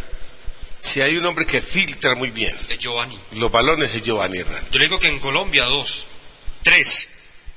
Si 0.79 1.01
hay 1.03 1.17
un 1.17 1.27
hombre 1.27 1.45
que 1.45 1.61
filtra 1.61 2.15
muy 2.15 2.31
bien 2.31 2.57
Giovanni. 2.79 3.19
los 3.33 3.51
balones 3.51 3.95
es 3.95 4.03
Giovanni 4.03 4.39
Hernández. 4.39 4.71
Yo 4.71 4.79
le 4.79 4.85
digo 4.87 4.99
que 4.99 5.09
en 5.09 5.19
Colombia 5.19 5.65
dos, 5.65 6.07
tres, 6.63 7.09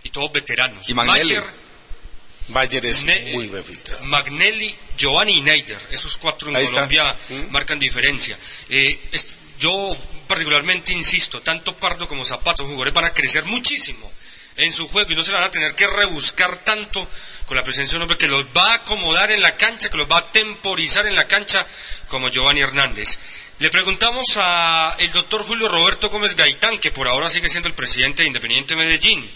y 0.04 0.10
todos 0.10 0.32
veteranos. 0.32 0.90
Y 0.90 0.94
Magnelli. 0.94 1.36
Mayer, 1.36 1.44
Bayer 2.50 2.86
es 2.86 3.04
Ne- 3.06 3.32
muy 3.34 3.48
bien 3.48 3.64
filtrado. 3.64 4.04
Magnelli, 4.06 4.76
Giovanni 4.98 5.38
y 5.38 5.42
Neider, 5.42 5.78
esos 5.92 6.18
cuatro 6.18 6.50
en 6.50 6.58
Ahí. 6.58 6.66
Colombia 6.66 7.16
marcan 7.52 7.80
diferencia. 7.80 8.38
Eh, 8.70 9.00
yo 9.60 9.96
particularmente 10.28 10.92
insisto, 10.92 11.42
tanto 11.42 11.74
Pardo 11.78 12.06
como 12.08 12.26
Zapato, 12.26 12.64
jugadores 12.66 12.94
van 12.94 13.06
a 13.06 13.14
crecer 13.14 13.46
muchísimo 13.46 14.12
en 14.58 14.72
su 14.72 14.88
juego 14.88 15.12
y 15.12 15.16
no 15.16 15.24
se 15.24 15.32
la 15.32 15.40
van 15.40 15.48
a 15.48 15.52
tener 15.52 15.74
que 15.76 15.88
rebuscar 15.88 16.58
tanto 16.58 17.08
con 17.46 17.58
la 17.58 17.64
presencia 17.64 17.94
de 17.94 17.98
un 17.98 18.02
hombre 18.04 18.18
que 18.18 18.28
los 18.28 18.46
va 18.56 18.72
a 18.72 18.76
acomodar 18.76 19.32
en 19.32 19.42
la 19.42 19.56
cancha, 19.56 19.90
que 19.90 19.98
los 19.98 20.10
va 20.10 20.18
a 20.18 20.32
temporizar 20.32 21.08
en 21.08 21.16
la 21.16 21.28
cancha 21.28 21.66
como 22.08 22.30
Giovanni 22.30 22.62
Hernández. 22.62 23.20
Le 23.60 23.70
preguntamos 23.70 24.26
a 24.38 24.96
el 25.00 25.12
doctor 25.12 25.44
Julio 25.44 25.68
Roberto 25.68 26.10
Gómez 26.10 26.36
Gaitán, 26.36 26.80
que 26.80 26.92
por 26.92 27.08
ahora 27.08 27.30
sigue 27.30 27.50
siendo 27.50 27.70
el 27.70 27.76
presidente 27.76 28.24
de 28.24 28.28
Independiente 28.28 28.76
Medellín. 28.76 29.30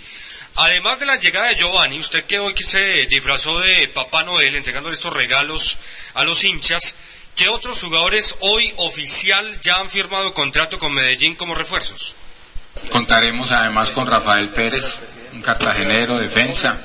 Además 0.56 1.00
de 1.00 1.06
la 1.06 1.18
llegada 1.18 1.48
de 1.48 1.56
Giovanni, 1.56 2.00
usted 2.00 2.26
que 2.26 2.40
hoy 2.40 2.56
se 2.58 3.06
disfrazó 3.06 3.60
de 3.60 3.88
Papá 3.90 4.24
Noel 4.24 4.56
entregándole 4.56 4.96
estos 4.96 5.14
regalos 5.14 5.78
a 6.16 6.24
los 6.24 6.44
hinchas, 6.44 6.96
¿qué 7.36 7.48
otros 7.48 7.80
jugadores 7.82 8.36
hoy 8.40 8.74
oficial 8.78 9.62
ya 9.62 9.76
han 9.76 9.90
firmado 9.90 10.34
contrato 10.34 10.80
con 10.80 10.94
Medellín 10.94 11.36
como 11.36 11.54
refuerzos? 11.54 12.16
Contaremos 12.92 13.52
además 13.52 13.92
con 13.92 14.08
Rafael 14.08 14.50
Pérez, 14.50 15.00
un 15.34 15.42
cartagenero, 15.42 16.18
defensa, 16.18 16.78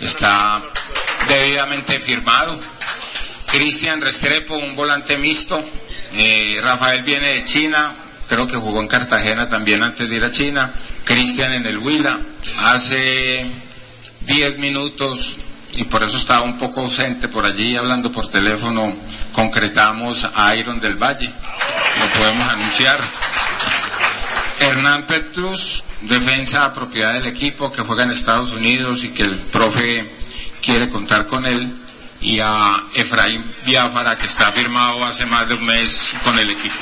está 0.00 0.62
debidamente 1.28 2.00
firmado. 2.00 2.58
Cristian 3.46 4.00
Restrepo, 4.00 4.56
un 4.56 4.74
volante 4.74 5.16
mixto. 5.16 5.62
Eh, 6.14 6.60
Rafael 6.62 7.02
viene 7.02 7.34
de 7.34 7.44
China, 7.44 7.92
creo 8.28 8.46
que 8.46 8.56
jugó 8.56 8.80
en 8.80 8.88
Cartagena 8.88 9.48
también 9.48 9.82
antes 9.82 10.08
de 10.08 10.16
ir 10.16 10.24
a 10.24 10.30
China. 10.30 10.70
Cristian 11.04 11.52
en 11.52 11.66
el 11.66 11.78
Huila. 11.78 12.18
Hace 12.64 13.44
10 14.22 14.58
minutos, 14.58 15.34
y 15.74 15.84
por 15.84 16.02
eso 16.02 16.16
estaba 16.16 16.42
un 16.42 16.58
poco 16.58 16.80
ausente 16.80 17.28
por 17.28 17.44
allí 17.44 17.76
hablando 17.76 18.12
por 18.12 18.30
teléfono, 18.30 18.94
concretamos 19.32 20.26
a 20.34 20.54
Iron 20.56 20.80
del 20.80 20.96
Valle. 20.96 21.30
Lo 21.98 22.18
podemos 22.18 22.48
anunciar. 22.48 22.98
Hernán 24.62 25.06
Petrus, 25.06 25.82
defensa 26.02 26.72
propiedad 26.72 27.14
del 27.14 27.26
equipo 27.26 27.72
que 27.72 27.82
juega 27.82 28.04
en 28.04 28.12
Estados 28.12 28.50
Unidos 28.52 29.02
y 29.04 29.08
que 29.08 29.24
el 29.24 29.34
profe 29.34 30.08
quiere 30.62 30.88
contar 30.88 31.26
con 31.26 31.44
él. 31.46 31.68
Y 32.20 32.38
a 32.38 32.80
Efraín 32.94 33.44
Biafara, 33.64 34.16
que 34.16 34.26
está 34.26 34.52
firmado 34.52 35.04
hace 35.04 35.26
más 35.26 35.48
de 35.48 35.54
un 35.54 35.66
mes 35.66 36.12
con 36.24 36.38
el 36.38 36.50
equipo. 36.50 36.76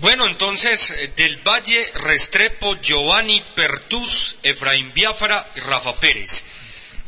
Bueno, 0.00 0.26
entonces, 0.26 0.90
eh, 0.90 1.12
del 1.16 1.38
Valle, 1.38 1.82
Restrepo, 2.04 2.78
Giovanni, 2.82 3.42
Pertus, 3.54 4.36
Efraín 4.42 4.92
Biafara 4.92 5.48
y 5.56 5.60
Rafa 5.60 5.94
Pérez. 5.94 6.44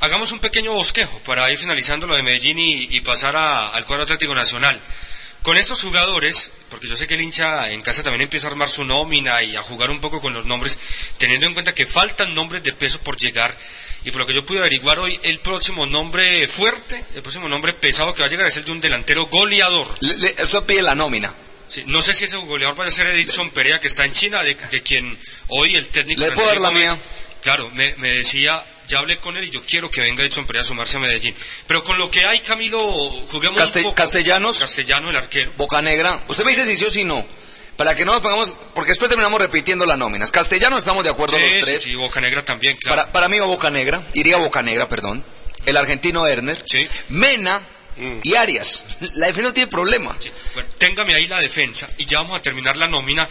Hagamos 0.00 0.32
un 0.32 0.38
pequeño 0.38 0.72
bosquejo 0.72 1.18
para 1.20 1.50
ir 1.50 1.58
finalizando 1.58 2.06
lo 2.06 2.16
de 2.16 2.22
Medellín 2.22 2.58
y, 2.58 3.00
pasar 3.00 3.36
al 3.36 3.84
cuadro 3.84 4.04
Atlético 4.04 4.34
Nacional. 4.34 4.80
Con 5.42 5.56
estos 5.56 5.82
jugadores, 5.82 6.50
porque 6.68 6.88
yo 6.88 6.96
sé 6.96 7.06
que 7.06 7.14
el 7.14 7.20
hincha 7.20 7.70
en 7.70 7.80
casa 7.80 8.02
también 8.02 8.22
empieza 8.22 8.48
a 8.48 8.50
armar 8.50 8.68
su 8.68 8.84
nómina 8.84 9.42
y 9.42 9.56
a 9.56 9.62
jugar 9.62 9.90
un 9.90 10.00
poco 10.00 10.20
con 10.20 10.34
los 10.34 10.44
nombres, 10.44 10.78
teniendo 11.16 11.46
en 11.46 11.54
cuenta 11.54 11.74
que 11.74 11.86
faltan 11.86 12.34
nombres 12.34 12.62
de 12.62 12.72
peso 12.72 13.00
por 13.00 13.16
llegar, 13.16 13.56
y 14.04 14.10
por 14.10 14.20
lo 14.20 14.26
que 14.26 14.34
yo 14.34 14.44
pude 14.44 14.58
averiguar 14.58 14.98
hoy, 14.98 15.18
el 15.22 15.38
próximo 15.38 15.86
nombre 15.86 16.46
fuerte, 16.48 17.02
el 17.14 17.22
próximo 17.22 17.48
nombre 17.48 17.72
pesado 17.72 18.14
que 18.14 18.20
va 18.20 18.26
a 18.26 18.30
llegar 18.30 18.46
es 18.46 18.56
el 18.56 18.64
de 18.64 18.72
un 18.72 18.80
delantero 18.80 19.26
goleador. 19.26 19.88
esto 20.36 20.66
pide 20.66 20.82
la 20.82 20.94
nómina. 20.94 21.34
Sí, 21.68 21.84
no 21.86 22.00
sé 22.00 22.14
si 22.14 22.24
ese 22.24 22.36
goleador 22.36 22.76
vaya 22.76 22.88
a 22.88 22.92
ser 22.92 23.06
Edison 23.08 23.50
Perea, 23.50 23.78
que 23.78 23.88
está 23.88 24.04
en 24.04 24.12
China, 24.12 24.42
de, 24.42 24.54
de 24.54 24.82
quien 24.82 25.18
hoy 25.48 25.76
el 25.76 25.88
técnico... 25.88 26.22
¿Le 26.22 26.32
puedo 26.32 26.48
dar 26.48 26.60
la 26.60 26.70
mía? 26.70 26.98
Claro, 27.42 27.70
me, 27.70 27.94
me 27.96 28.08
decía, 28.08 28.64
ya 28.88 28.98
hablé 28.98 29.18
con 29.18 29.36
él 29.36 29.44
y 29.44 29.50
yo 29.50 29.62
quiero 29.62 29.90
que 29.90 30.00
venga 30.00 30.24
Edson 30.24 30.46
Perea 30.46 30.62
a 30.62 30.64
sumarse 30.64 30.96
a 30.96 31.00
Medellín. 31.00 31.34
Pero 31.66 31.84
con 31.84 31.98
lo 31.98 32.10
que 32.10 32.24
hay, 32.24 32.40
Camilo, 32.40 32.80
juguemos 33.30 33.58
Caste- 33.60 33.78
un 33.78 33.84
poco. 33.84 33.94
Castellanos. 33.94 34.58
Castellano, 34.58 35.10
el 35.10 35.16
arquero. 35.16 35.52
Boca 35.56 35.80
Negra. 35.82 36.24
Usted 36.28 36.44
me 36.44 36.50
dice 36.50 36.66
si 36.66 36.76
sí 36.76 36.84
o 36.84 36.90
si 36.90 37.04
no. 37.04 37.24
Para 37.76 37.94
que 37.94 38.04
no 38.04 38.10
nos 38.12 38.20
pongamos, 38.22 38.56
porque 38.74 38.90
después 38.90 39.08
terminamos 39.08 39.40
repitiendo 39.40 39.86
las 39.86 39.96
nóminas. 39.96 40.32
Castellano 40.32 40.76
estamos 40.78 41.04
de 41.04 41.10
acuerdo 41.10 41.36
Sí, 41.36 41.42
los 41.44 41.52
sí, 41.52 41.60
tres. 41.62 41.82
sí, 41.82 41.94
Boca 41.94 42.20
Negra 42.20 42.44
también, 42.44 42.76
claro. 42.76 42.96
Para, 42.96 43.12
para 43.12 43.28
mí 43.28 43.38
va 43.38 43.46
Boca 43.46 43.70
Negra, 43.70 44.02
iría 44.14 44.36
Boca 44.38 44.62
Negra, 44.62 44.88
perdón. 44.88 45.24
El 45.64 45.76
argentino 45.76 46.26
Erner. 46.26 46.60
Mena, 47.10 47.62
y 48.24 48.34
Arias. 48.34 48.82
La 49.14 49.26
defensa 49.26 49.48
no 49.48 49.54
tiene 49.54 49.68
problema. 49.70 50.16
Bueno, 50.54 50.68
téngame 50.78 51.14
ahí 51.14 51.26
la 51.28 51.38
defensa 51.38 51.88
y 51.98 52.04
ya 52.06 52.20
vamos 52.22 52.38
a 52.38 52.42
terminar 52.42 52.76
la 52.76 52.86
nómina 52.88 53.28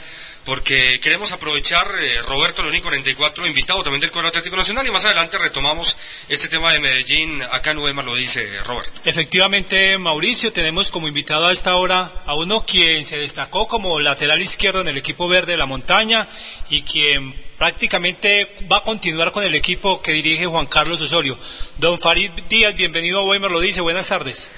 porque 0.48 1.02
queremos 1.02 1.34
aprovechar 1.34 1.86
eh, 2.00 2.22
Roberto 2.22 2.64
Leoni 2.64 2.80
44 2.80 3.46
invitado 3.48 3.84
también 3.84 4.00
del 4.00 4.12
cuadro 4.12 4.30
Atlético 4.30 4.56
Nacional 4.56 4.88
y 4.88 4.92
más 4.92 5.04
adelante 5.04 5.38
retomamos 5.38 5.98
este 6.30 6.48
tema 6.48 6.72
de 6.72 6.80
Medellín 6.80 7.44
acá 7.52 7.72
en 7.72 7.80
Udemar 7.80 8.06
lo 8.06 8.16
dice 8.16 8.50
Roberto. 8.64 9.02
Efectivamente, 9.04 9.98
Mauricio, 9.98 10.54
tenemos 10.54 10.90
como 10.90 11.10
invitado 11.10 11.48
a 11.48 11.52
esta 11.52 11.76
hora 11.76 12.14
a 12.26 12.34
uno 12.36 12.66
quien 12.66 13.04
se 13.04 13.18
destacó 13.18 13.68
como 13.68 14.00
lateral 14.00 14.42
izquierdo 14.42 14.80
en 14.80 14.88
el 14.88 14.98
equipo 14.98 15.28
verde 15.28 15.52
de 15.52 15.58
la 15.58 15.66
montaña 15.66 16.30
y 16.70 16.84
quien 16.84 17.34
prácticamente 17.58 18.50
va 18.72 18.78
a 18.78 18.84
continuar 18.84 19.34
con 19.34 19.44
el 19.44 19.54
equipo 19.54 20.02
que 20.02 20.14
dirige 20.14 20.46
Juan 20.46 20.68
Carlos 20.68 21.02
Osorio. 21.02 21.38
Don 21.76 22.00
Farid 22.00 22.32
Díaz, 22.48 22.74
bienvenido 22.74 23.20
a 23.20 23.24
Weimar 23.24 23.52
lo 23.52 23.60
dice, 23.60 23.82
buenas 23.82 24.08
tardes. 24.08 24.50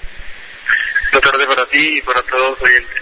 Buenas 1.10 1.32
tardes 1.32 1.46
para 1.48 1.66
ti 1.66 1.98
y 1.98 2.02
para 2.02 2.22
todos 2.22 2.50
los 2.50 2.62
oyentes. 2.62 2.99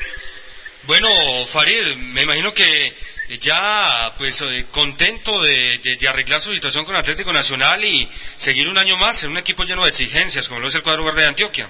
Bueno, 0.89 1.11
Farid, 1.45 1.97
me 2.15 2.23
imagino 2.23 2.55
que 2.55 2.95
ya 3.41 4.11
pues 4.17 4.41
eh, 4.41 4.65
contento 4.73 5.43
de, 5.43 5.99
arreglar 6.09 6.41
su 6.41 6.55
situación 6.55 6.87
con 6.87 6.97
Atlético 6.97 7.31
Nacional 7.31 7.85
y 7.85 8.09
seguir 8.11 8.71
un 8.71 8.79
año 8.79 8.97
más 8.97 9.23
en 9.23 9.33
un 9.33 9.37
equipo 9.37 9.65
lleno 9.65 9.83
de 9.83 9.91
exigencias 9.91 10.49
como 10.49 10.61
lo 10.61 10.69
es 10.69 10.75
el 10.77 10.83
cuadro 10.83 11.05
verde 11.05 11.21
de 11.21 11.27
Antioquia. 11.27 11.69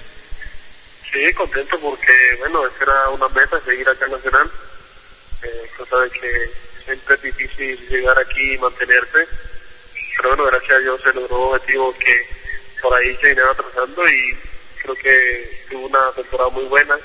Sí, 1.11 1.35
contento 1.35 1.77
porque, 1.81 2.13
bueno, 2.39 2.65
esa 2.65 2.85
era 2.85 3.09
una 3.09 3.29
meta, 3.31 3.61
seguir 3.61 3.89
acá 3.89 4.05
en 4.05 4.13
Nacional. 4.13 4.51
Eh, 5.43 5.71
cosa 5.77 5.97
de 5.97 6.11
que 6.11 6.51
siempre 6.85 7.17
es 7.17 7.23
difícil 7.23 7.89
llegar 7.89 8.17
aquí 8.21 8.53
y 8.53 8.59
mantenerse. 8.59 9.27
Pero 10.17 10.29
bueno, 10.29 10.45
gracias 10.45 10.79
a 10.79 10.81
Dios 10.81 11.03
se 11.03 11.13
logró 11.13 11.51
objetivos 11.51 11.97
que 11.97 12.25
por 12.81 12.95
ahí 12.95 13.17
se 13.17 13.27
venían 13.27 13.49
atrasando 13.49 14.09
y 14.09 14.37
creo 14.81 14.95
que 14.95 15.65
tuvo 15.71 15.87
una 15.89 16.13
temporada 16.13 16.51
muy 16.51 16.67
buena 16.67 16.97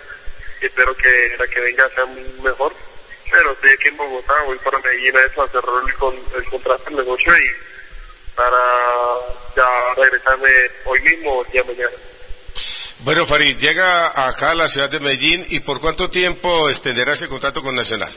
espero 0.66 0.95
que 0.95 1.36
la 1.38 1.47
que 1.47 1.59
venga 1.59 1.89
sea 1.89 2.05
mejor. 2.41 2.74
Pero 3.32 3.51
estoy 3.51 3.72
aquí 3.72 3.88
en 3.88 3.97
Bogotá, 3.97 4.34
voy 4.45 4.57
para 4.59 4.78
Medellín 4.80 5.18
a 5.18 5.24
eso, 5.24 5.41
a 5.41 5.49
cerrar 5.49 5.84
el, 5.88 5.93
con, 5.95 6.16
el 6.36 6.45
contrato, 6.45 6.89
el 6.89 6.97
negocio 6.97 7.34
y 7.36 7.49
para 8.36 8.57
ya 9.55 9.66
regresarme 9.97 10.49
hoy 10.86 11.01
mismo 11.01 11.34
o 11.34 11.45
el 11.45 11.51
día 11.51 11.64
mañana. 11.64 11.97
Bueno, 12.99 13.26
Farid, 13.26 13.57
llega 13.57 14.28
acá 14.28 14.51
a 14.51 14.55
la 14.55 14.68
ciudad 14.68 14.89
de 14.89 14.99
Medellín 14.99 15.45
y 15.49 15.59
por 15.59 15.82
cuánto 15.82 16.09
tiempo 16.09 16.70
extenderá 16.70 17.14
ese 17.14 17.28
contrato 17.28 17.61
con 17.61 17.76
Nacional. 17.76 18.14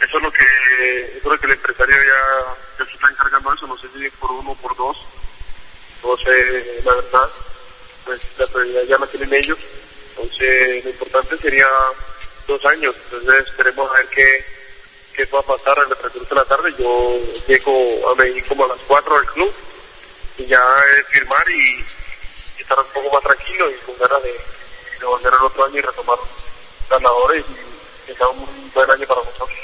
Eso 0.00 0.18
es 0.18 0.22
lo 0.22 0.30
que, 0.30 0.44
eso 1.16 1.18
es 1.18 1.24
lo 1.24 1.38
que 1.38 1.46
el 1.46 1.52
empresario 1.52 1.96
ya, 1.96 2.54
ya 2.78 2.84
se 2.84 2.94
está 2.94 3.08
encargando 3.08 3.50
de 3.50 3.56
eso, 3.56 3.66
no 3.66 3.78
sé 3.78 3.88
si 3.94 4.04
es 4.04 4.12
por 4.14 4.30
uno 4.30 4.50
o 4.50 4.56
por 4.56 4.76
dos, 4.76 4.98
no 6.02 6.16
sé 6.18 6.82
la 6.84 6.94
verdad, 6.94 7.28
pues 8.04 8.20
la 8.36 8.46
prioridad 8.46 8.82
ya 8.82 8.98
la 8.98 9.06
tienen 9.06 9.32
ellos, 9.32 9.58
entonces 10.16 10.84
lo 10.84 10.90
importante 10.90 11.36
sería 11.36 11.66
dos 12.46 12.64
años, 12.64 12.94
entonces 13.04 13.46
esperemos 13.46 13.90
a 13.90 13.94
ver 13.94 14.06
qué, 14.08 14.44
qué 15.14 15.24
va 15.26 15.40
a 15.40 15.42
pasar 15.42 15.78
en 15.84 15.90
el 15.90 15.96
transcurso 15.96 16.34
de 16.34 16.40
la 16.40 16.44
tarde, 16.44 16.74
yo 16.78 17.18
llego 17.46 18.10
a 18.10 18.14
Medellín 18.14 18.44
como 18.44 18.64
a 18.64 18.68
las 18.68 18.78
cuatro 18.86 19.16
del 19.16 19.26
club 19.26 19.52
y 20.38 20.46
ya 20.46 20.62
firmar 21.10 21.50
y, 21.50 21.84
estar 22.60 22.78
un 22.80 22.86
poco 22.86 23.14
más 23.14 23.22
tranquilo 23.22 23.70
y 23.70 23.74
con 23.86 23.96
ganas 23.96 24.20
de, 24.24 24.32
de 24.98 25.06
volver 25.06 25.32
al 25.32 25.46
otro 25.46 25.66
año 25.66 25.78
y 25.78 25.82
retomar 25.82 26.18
las 26.90 27.00
labores 27.00 27.44
y 28.08 28.12
que 28.12 28.24
un 28.24 28.70
buen 28.74 28.90
año 28.90 29.06
para 29.06 29.22
nosotros. 29.22 29.58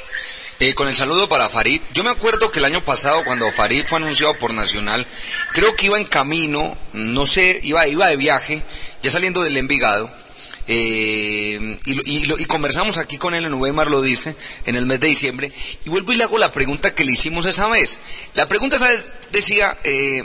Eh, 0.61 0.75
con 0.77 0.87
el 0.87 0.95
saludo 0.95 1.29
para 1.29 1.49
Farid. 1.49 1.83
Yo 1.93 2.05
me 2.05 2.11
acuerdo 2.11 2.53
que 2.53 2.61
el 2.61 2.65
año 2.65 2.85
pasado, 2.85 3.25
cuando 3.25 3.51
Farid 3.51 3.85
fue 3.85 3.99
anunciado 3.99 4.35
por 4.35 4.55
Nacional, 4.55 5.05
creo 5.53 5.75
que 5.75 5.87
iba 5.87 5.99
en 5.99 6.05
camino, 6.05 6.77
no 6.93 7.27
sé, 7.27 7.59
iba, 7.65 7.87
iba 7.89 8.07
de 8.07 8.17
viaje, 8.17 8.63
ya 9.03 9.11
saliendo 9.11 9.43
del 9.43 9.57
Envigado. 9.57 10.22
Eh, 10.67 11.79
y, 11.85 11.93
y 11.93 12.33
y 12.39 12.45
conversamos 12.47 12.99
aquí 12.99 13.19
con 13.19 13.35
él 13.35 13.45
en 13.45 13.55
Ubemar, 13.55 13.91
lo 13.91 14.01
dice, 14.01 14.37
en 14.67 14.77
el 14.77 14.87
mes 14.87 15.01
de 15.01 15.09
diciembre. 15.09 15.53
Y 15.85 15.91
vuelvo 15.91 16.13
y 16.13 16.17
le 16.17 16.25
hago 16.25 16.39
la 16.39 16.53
pregunta 16.53 16.95
que 16.95 17.05
le 17.05 17.13
hicimos 17.13 17.47
esa 17.47 17.69
vez. 17.69 17.99
La 18.35 18.47
pregunta 18.47 18.77
esa 18.77 18.89
vez 18.89 19.13
decía, 19.33 19.77
eh, 19.85 20.25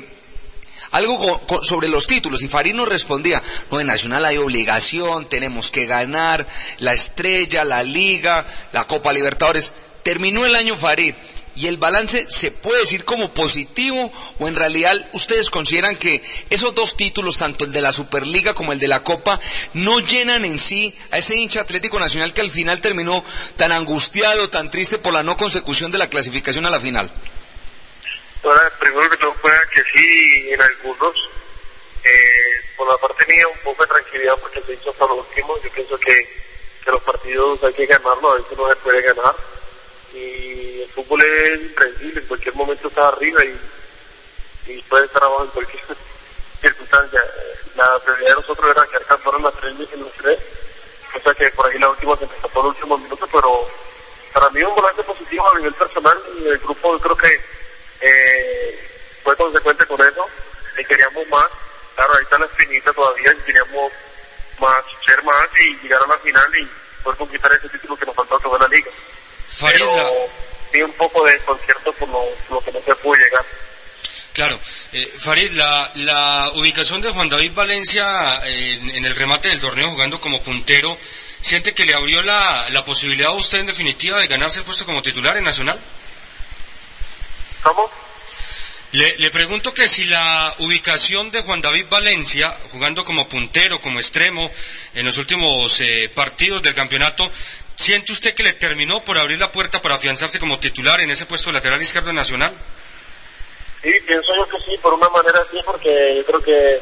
algo 0.91 1.41
sobre 1.63 1.89
los 1.89 2.07
títulos 2.07 2.43
y 2.43 2.47
Farid 2.47 2.73
nos 2.73 2.87
respondía, 2.87 3.41
no, 3.71 3.79
en 3.79 3.87
Nacional 3.87 4.25
hay 4.25 4.37
obligación, 4.37 5.27
tenemos 5.27 5.69
que 5.69 5.85
ganar 5.85 6.47
la 6.79 6.93
estrella, 6.93 7.65
la 7.65 7.83
liga, 7.83 8.45
la 8.73 8.85
Copa 8.85 9.13
Libertadores. 9.13 9.73
Terminó 10.03 10.45
el 10.45 10.55
año 10.55 10.77
Farid 10.77 11.13
y 11.57 11.67
el 11.67 11.77
balance 11.77 12.27
se 12.29 12.51
puede 12.51 12.81
decir 12.81 13.03
como 13.03 13.33
positivo 13.33 14.11
o 14.39 14.47
en 14.47 14.55
realidad 14.55 14.95
ustedes 15.13 15.49
consideran 15.49 15.95
que 15.95 16.21
esos 16.51 16.75
dos 16.75 16.95
títulos, 16.95 17.39
tanto 17.39 17.65
el 17.65 17.71
de 17.71 17.81
la 17.81 17.91
Superliga 17.91 18.53
como 18.53 18.73
el 18.73 18.79
de 18.79 18.87
la 18.87 19.03
Copa, 19.03 19.39
no 19.73 19.99
llenan 19.99 20.45
en 20.45 20.59
sí 20.59 20.95
a 21.11 21.17
ese 21.17 21.35
hincha 21.35 21.61
Atlético 21.61 21.99
Nacional 21.99 22.33
que 22.33 22.41
al 22.41 22.51
final 22.51 22.79
terminó 22.79 23.23
tan 23.55 23.71
angustiado, 23.71 24.49
tan 24.51 24.69
triste 24.69 24.99
por 24.99 25.13
la 25.13 25.23
no 25.23 25.35
consecución 25.35 25.91
de 25.91 25.97
la 25.97 26.09
clasificación 26.09 26.67
a 26.67 26.69
la 26.69 26.79
final. 26.79 27.11
Ahora, 28.43 28.71
primero 28.79 29.09
que 29.09 29.17
todo 29.17 29.33
fuera 29.33 29.59
que 29.73 29.81
sí, 29.91 30.49
en 30.51 30.61
algunos, 30.61 31.15
eh, 32.03 32.61
por 32.77 32.87
la 32.87 32.97
parte 32.97 33.25
mía, 33.25 33.47
un 33.47 33.59
poco 33.59 33.81
de 33.81 33.89
tranquilidad 33.89 34.37
porque 34.39 34.61
se 34.61 34.73
hizo 34.73 34.91
hasta 34.91 35.07
lo 35.07 35.15
último. 35.15 35.57
Yo 35.63 35.71
pienso 35.71 35.97
que, 35.97 36.13
que 36.85 36.91
los 36.91 37.01
partidos 37.01 37.63
hay 37.63 37.73
que 37.73 37.87
ganarlos, 37.87 38.31
a 38.31 38.35
veces 38.35 38.57
no 38.57 38.69
se 38.69 38.75
puede 38.77 39.01
ganar. 39.01 39.35
Y 40.17 40.81
el 40.81 40.89
fútbol 40.89 41.21
es 41.21 41.61
impredecible, 41.61 42.21
en 42.21 42.27
cualquier 42.27 42.55
momento 42.55 42.87
está 42.87 43.07
arriba 43.07 43.43
y, 43.45 44.81
puede 44.89 45.05
estar 45.05 45.23
abajo 45.23 45.43
en 45.43 45.49
cualquier 45.51 45.83
circunstancia. 46.61 47.23
La 47.75 47.99
prioridad 47.99 48.29
de 48.29 48.35
nosotros 48.35 48.71
era 48.71 48.87
quedar 48.87 49.05
campeón 49.05 49.35
en 49.37 49.43
las 49.43 49.55
tres 49.55 49.73
en 49.93 49.99
los 50.01 50.13
tres, 50.13 50.39
cosa 51.13 51.33
que 51.35 51.51
por 51.51 51.67
ahí 51.67 51.79
la 51.79 51.89
última 51.89 52.15
se 52.17 52.23
empezó 52.23 52.47
por 52.49 52.65
el 52.65 52.69
último 52.69 52.97
minuto, 52.97 53.27
pero 53.31 53.67
para 54.33 54.49
mí 54.49 54.63
un 54.63 54.75
volante 54.75 55.03
positivo 55.03 55.49
a 55.49 55.57
nivel 55.57 55.73
personal 55.73 56.17
el 56.45 56.57
grupo 56.59 56.93
yo 56.93 56.99
creo 56.99 57.17
que 57.17 57.41
eh, 58.01 58.89
fue 59.23 59.35
consecuente 59.35 59.85
con 59.85 60.01
eso 60.01 60.25
y 60.77 60.85
queríamos 60.85 61.27
más. 61.29 61.47
Claro, 61.95 62.13
ahí 62.13 62.23
está 62.23 62.37
la 62.39 62.45
espinita 62.45 62.93
todavía 62.93 63.33
y 63.33 63.41
queríamos 63.41 63.91
más, 64.59 64.83
ser 65.05 65.23
más 65.23 65.47
y 65.59 65.75
llegar 65.83 66.01
a 66.03 66.07
la 66.07 66.17
final 66.19 66.59
y 66.59 66.69
poder 67.03 67.17
conquistar 67.17 67.51
ese 67.53 67.69
título 67.69 67.97
que 67.97 68.05
nos 68.05 68.15
faltó 68.15 68.39
toda 68.39 68.59
la 68.59 68.67
liga. 68.67 68.91
Farid, 69.47 69.79
Pero 69.79 70.29
sí 70.71 70.81
un 70.81 70.91
poco 70.93 71.23
de 71.23 71.33
desconcierto 71.33 71.91
por 71.93 72.09
lo, 72.09 72.61
que 72.61 72.71
no 72.71 72.81
se 72.81 72.95
pudo 72.95 73.15
llegar. 73.15 73.45
Claro, 74.33 74.59
eh, 74.93 75.13
Farid, 75.17 75.51
la, 75.51 75.91
la 75.95 76.51
ubicación 76.55 77.01
de 77.01 77.09
Juan 77.09 77.29
David 77.29 77.53
Valencia 77.53 78.41
eh, 78.45 78.73
en, 78.81 78.89
en 78.91 79.05
el 79.05 79.15
remate 79.15 79.49
del 79.49 79.59
torneo 79.59 79.89
jugando 79.89 80.21
como 80.21 80.41
puntero, 80.43 80.97
¿siente 81.41 81.73
que 81.73 81.85
le 81.85 81.95
abrió 81.95 82.21
la, 82.21 82.69
la 82.69 82.85
posibilidad 82.85 83.31
a 83.31 83.35
usted 83.35 83.59
en 83.59 83.65
definitiva 83.65 84.19
de 84.19 84.27
ganarse 84.27 84.59
el 84.59 84.65
puesto 84.65 84.85
como 84.85 85.01
titular 85.01 85.37
en 85.37 85.45
Nacional? 85.45 85.79
¿Cómo? 87.63 87.89
Le, 88.93 89.17
le 89.17 89.31
pregunto 89.31 89.73
que 89.73 89.87
si 89.87 90.05
la 90.05 90.53
ubicación 90.59 91.29
de 91.31 91.41
Juan 91.41 91.61
David 91.61 91.87
Valencia, 91.89 92.55
jugando 92.71 93.03
como 93.03 93.27
puntero, 93.27 93.81
como 93.81 93.99
extremo, 93.99 94.49
en 94.93 95.05
los 95.05 95.17
últimos 95.17 95.81
eh, 95.81 96.09
partidos 96.13 96.61
del 96.63 96.73
campeonato, 96.73 97.29
¿siente 97.77 98.11
usted 98.11 98.35
que 98.35 98.43
le 98.43 98.53
terminó 98.53 99.03
por 99.03 99.17
abrir 99.17 99.39
la 99.39 99.51
puerta 99.51 99.81
para 99.81 99.95
afianzarse 99.95 100.39
como 100.39 100.59
titular 100.59 100.99
en 100.99 101.09
ese 101.09 101.25
puesto 101.25 101.51
lateral 101.51 101.81
izquierdo 101.81 102.11
Nacional? 102.11 102.53
Sí, 103.81 103.91
pienso 104.05 104.35
yo 104.35 104.47
que 104.49 104.59
sí, 104.63 104.77
por 104.81 104.93
una 104.93 105.07
manera 105.07 105.41
sí, 105.49 105.59
porque 105.65 106.15
yo 106.17 106.25
creo 106.25 106.41
que 106.41 106.81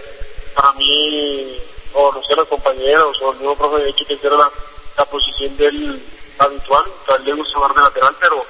para 0.55 0.73
mí, 0.73 1.61
o 1.93 2.11
no 2.11 2.23
sé, 2.23 2.35
los 2.35 2.47
compañeros 2.47 3.21
o 3.21 3.31
el 3.31 3.37
mismo 3.37 3.55
profe 3.55 3.83
de 3.83 3.89
equipo 3.91 4.13
hicieron 4.13 4.39
la, 4.39 4.49
la 4.97 5.05
posición 5.05 5.55
del 5.57 6.01
habitual, 6.39 6.85
tal 7.05 7.21
vez 7.21 7.35
gusta 7.35 7.55
jugar 7.55 7.75
de 7.75 7.81
lateral, 7.81 8.15
pero 8.19 8.45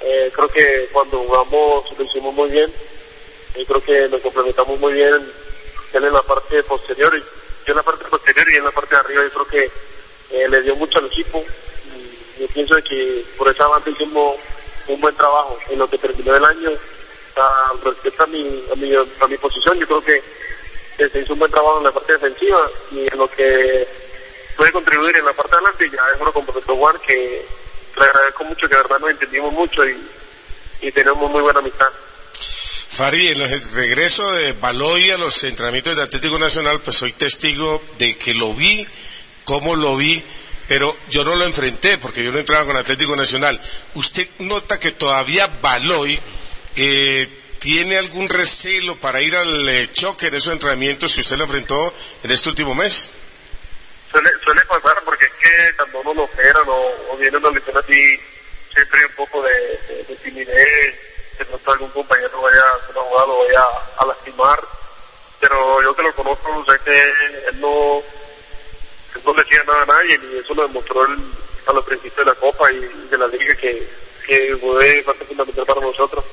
eh, 0.00 0.30
creo 0.34 0.48
que 0.48 0.88
cuando 0.92 1.18
jugamos 1.18 1.84
lo 1.96 2.04
hicimos 2.04 2.34
muy 2.34 2.50
bien, 2.50 2.70
y 3.54 3.64
creo 3.64 3.80
que 3.80 4.08
nos 4.08 4.20
complementamos 4.20 4.78
muy 4.78 4.92
bien, 4.92 5.32
en 6.04 6.12
la 6.12 6.22
parte 6.22 6.62
posterior, 6.64 7.16
y 7.16 7.20
yo 7.20 7.72
en 7.72 7.76
la 7.76 7.82
parte 7.82 8.04
posterior 8.04 8.46
y 8.50 8.56
en 8.56 8.64
la 8.64 8.70
parte 8.70 8.94
de 8.94 9.00
arriba, 9.00 9.22
yo 9.22 9.30
creo 9.30 9.46
que 9.46 9.70
eh, 10.36 10.48
le 10.48 10.62
dio 10.62 10.76
mucho 10.76 10.98
al 10.98 11.06
equipo, 11.06 11.42
yo 12.38 12.46
pienso 12.48 12.76
que 12.76 13.24
por 13.36 13.48
esa 13.48 13.66
banda 13.66 13.90
hicimos 13.90 14.36
un 14.88 15.00
buen 15.00 15.14
trabajo 15.16 15.58
en 15.68 15.78
lo 15.78 15.88
que 15.88 15.98
terminó 15.98 16.34
el 16.34 16.44
año, 16.44 16.70
a, 17.36 17.72
respecto 17.84 18.24
a 18.24 18.26
mi, 18.26 18.62
a 18.72 18.74
mi, 18.76 18.94
a 18.94 19.26
mi 19.26 19.36
posición, 19.38 19.78
yo 19.78 19.86
creo 19.86 20.02
que, 20.02 20.22
se 20.96 21.20
hizo 21.20 21.34
un 21.34 21.38
buen 21.38 21.50
trabajo 21.50 21.76
en 21.78 21.84
la 21.84 21.92
parte 21.92 22.14
defensiva 22.14 22.58
y 22.90 23.00
en 23.00 23.18
lo 23.18 23.28
que 23.28 23.86
puede 24.56 24.72
contribuir 24.72 25.14
en 25.14 25.26
la 25.26 25.32
parte 25.34 25.52
de 25.52 25.56
adelante, 25.56 25.90
ya 25.90 26.02
es 26.14 26.20
uno 26.20 26.32
como 26.32 26.46
Profesor 26.46 26.76
Juan 26.76 26.96
que 27.06 27.44
le 27.96 28.04
agradezco 28.04 28.44
mucho, 28.44 28.66
que 28.66 28.76
de 28.76 28.82
verdad 28.82 28.98
nos 29.00 29.10
entendimos 29.10 29.52
mucho 29.52 29.84
y, 29.84 30.08
y 30.80 30.90
tenemos 30.92 31.30
muy 31.30 31.42
buena 31.42 31.60
amistad. 31.60 31.88
Farid, 32.96 33.32
en 33.32 33.42
el 33.42 33.72
regreso 33.74 34.32
de 34.32 34.54
Baloy 34.54 35.10
a 35.10 35.18
los 35.18 35.44
entrenamientos 35.44 35.94
del 35.94 36.04
Atlético 36.04 36.38
Nacional, 36.38 36.80
pues 36.80 36.96
soy 36.96 37.12
testigo 37.12 37.82
de 37.98 38.16
que 38.16 38.32
lo 38.32 38.54
vi, 38.54 38.88
cómo 39.44 39.76
lo 39.76 39.96
vi, 39.98 40.24
pero 40.68 40.96
yo 41.10 41.24
no 41.24 41.34
lo 41.36 41.44
enfrenté 41.44 41.98
porque 41.98 42.24
yo 42.24 42.32
no 42.32 42.38
entraba 42.38 42.64
con 42.64 42.76
Atlético 42.76 43.16
Nacional. 43.16 43.60
¿Usted 43.94 44.28
nota 44.40 44.78
que 44.78 44.92
todavía 44.92 45.46
Baloy 45.60 46.18
eh, 46.76 47.28
tiene 47.58 47.96
algún 47.98 48.28
recelo 48.28 48.96
para 48.96 49.20
ir 49.20 49.36
al 49.36 49.68
eh, 49.68 49.90
choque 49.92 50.26
en 50.26 50.34
esos 50.34 50.52
entrenamientos 50.52 51.14
que 51.14 51.20
usted 51.20 51.36
lo 51.36 51.44
enfrentó 51.44 51.94
en 52.22 52.30
este 52.30 52.48
último 52.48 52.74
mes? 52.74 53.12
suele, 54.16 54.30
suele 54.42 54.62
pasar 54.66 54.96
porque 55.04 55.26
es 55.26 55.32
que 55.32 55.76
cuando 55.76 56.00
uno 56.00 56.14
lo 56.14 56.22
opera 56.24 56.60
o, 56.66 57.12
o 57.12 57.16
viene 57.16 57.36
una 57.36 57.50
lesión 57.50 57.76
así, 57.76 58.20
siempre 58.72 59.00
hay 59.00 59.04
un 59.06 59.16
poco 59.16 59.42
de, 59.42 59.50
de, 59.88 60.04
de 60.04 60.16
timidez, 60.16 60.94
de 61.38 61.44
pronto 61.44 61.72
algún 61.72 61.90
compañero 61.90 62.40
vaya 62.40 62.60
a 62.60 62.86
ser 62.86 62.96
abogado, 62.96 63.38
vaya 63.46 63.64
a, 63.98 64.06
lastimar, 64.06 64.60
pero 65.40 65.82
yo 65.82 65.94
que 65.94 66.02
lo 66.02 66.14
conozco, 66.14 66.64
sé 66.64 66.78
que 66.84 67.02
él 67.48 67.60
no, 67.60 68.02
no 69.24 69.32
le 69.32 69.42
decía 69.44 69.62
nada 69.64 69.82
a 69.82 69.86
nadie 69.86 70.20
y 70.30 70.38
eso 70.38 70.54
lo 70.54 70.66
demostró 70.66 71.04
él 71.06 71.18
a 71.66 71.72
los 71.72 71.84
principios 71.84 72.26
de 72.26 72.32
la 72.32 72.34
Copa 72.34 72.70
y, 72.72 72.80
de 73.08 73.18
la 73.18 73.26
Liga 73.26 73.54
que, 73.56 73.86
que 74.26 74.56
fue 74.56 75.02
parte 75.04 75.24
fundamental 75.24 75.66
para 75.66 75.80
nosotros. 75.80 76.24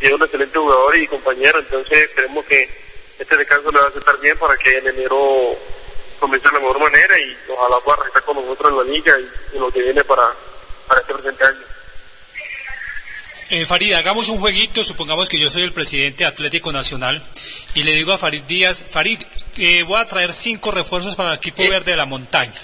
Y 0.00 0.06
es 0.06 0.12
un 0.12 0.22
excelente 0.22 0.58
jugador 0.58 0.96
y 0.96 1.06
compañero, 1.06 1.58
entonces 1.58 1.98
esperemos 1.98 2.44
que 2.46 2.68
este 3.18 3.36
descanso 3.36 3.70
le 3.70 3.78
va 3.78 3.86
a 3.86 3.98
estar 3.98 4.18
bien 4.20 4.36
para 4.38 4.56
que 4.56 4.78
en 4.78 4.88
enero 4.88 5.56
comience 6.18 6.48
de 6.48 6.54
la 6.54 6.60
mejor 6.60 6.80
manera 6.80 7.18
y 7.18 7.36
ojalá 7.48 7.76
pueda 7.84 7.96
regresar 7.98 8.22
con 8.24 8.36
nosotros 8.36 8.70
en 8.70 8.78
la 8.78 8.84
liga 8.84 9.18
y, 9.18 9.56
y 9.56 9.58
lo 9.58 9.70
que 9.70 9.80
viene 9.80 10.02
para, 10.04 10.32
para 10.88 11.00
este 11.00 11.14
presente 11.14 11.44
año. 11.44 11.81
Eh, 13.54 13.66
Farid, 13.66 13.92
hagamos 13.92 14.30
un 14.30 14.40
jueguito, 14.40 14.82
supongamos 14.82 15.28
que 15.28 15.38
yo 15.38 15.50
soy 15.50 15.64
el 15.64 15.74
presidente 15.74 16.24
de 16.24 16.30
Atlético 16.30 16.72
Nacional 16.72 17.22
y 17.74 17.82
le 17.82 17.92
digo 17.92 18.14
a 18.14 18.16
Farid 18.16 18.44
Díaz, 18.44 18.82
Farid, 18.82 19.20
eh, 19.58 19.82
voy 19.82 20.00
a 20.00 20.06
traer 20.06 20.32
cinco 20.32 20.70
refuerzos 20.70 21.16
para 21.16 21.32
el 21.32 21.36
equipo 21.36 21.62
verde 21.68 21.90
de 21.90 21.98
la 21.98 22.06
montaña. 22.06 22.58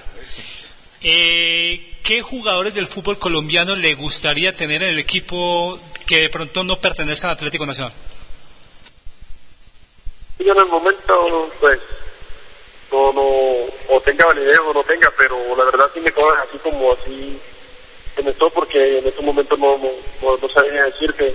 Eh, 1.03 1.99
¿Qué 2.03 2.23
jugadores 2.23 2.73
del 2.73 2.87
fútbol 2.87 3.19
colombiano 3.19 3.77
le 3.77 3.97
gustaría 3.97 4.51
tener 4.51 4.83
en 4.83 4.89
el 4.89 4.99
equipo 4.99 5.79
que 6.07 6.21
de 6.21 6.31
pronto 6.31 6.65
no 6.65 6.79
pertenezcan 6.79 7.29
al 7.29 7.37
Atlético 7.37 7.67
Nacional? 7.67 7.93
Yo 10.39 10.53
en 10.55 10.59
el 10.59 10.67
momento, 10.69 11.53
pues, 11.61 11.81
no, 12.91 13.13
no, 13.13 13.21
o 13.21 14.01
tenga 14.03 14.25
validez 14.25 14.59
o 14.61 14.73
no 14.73 14.83
tenga, 14.85 15.13
pero 15.19 15.55
la 15.55 15.67
verdad 15.67 15.91
sí 15.93 16.01
me 16.01 16.13
coge 16.13 16.39
así 16.49 16.57
como 16.57 16.95
así, 16.95 17.39
porque 18.53 18.99
en 18.99 19.07
este 19.07 19.23
momento 19.23 19.57
no, 19.57 19.79
no, 19.79 20.37
no, 20.37 20.49
sabía 20.49 20.85
decirte 20.85 21.35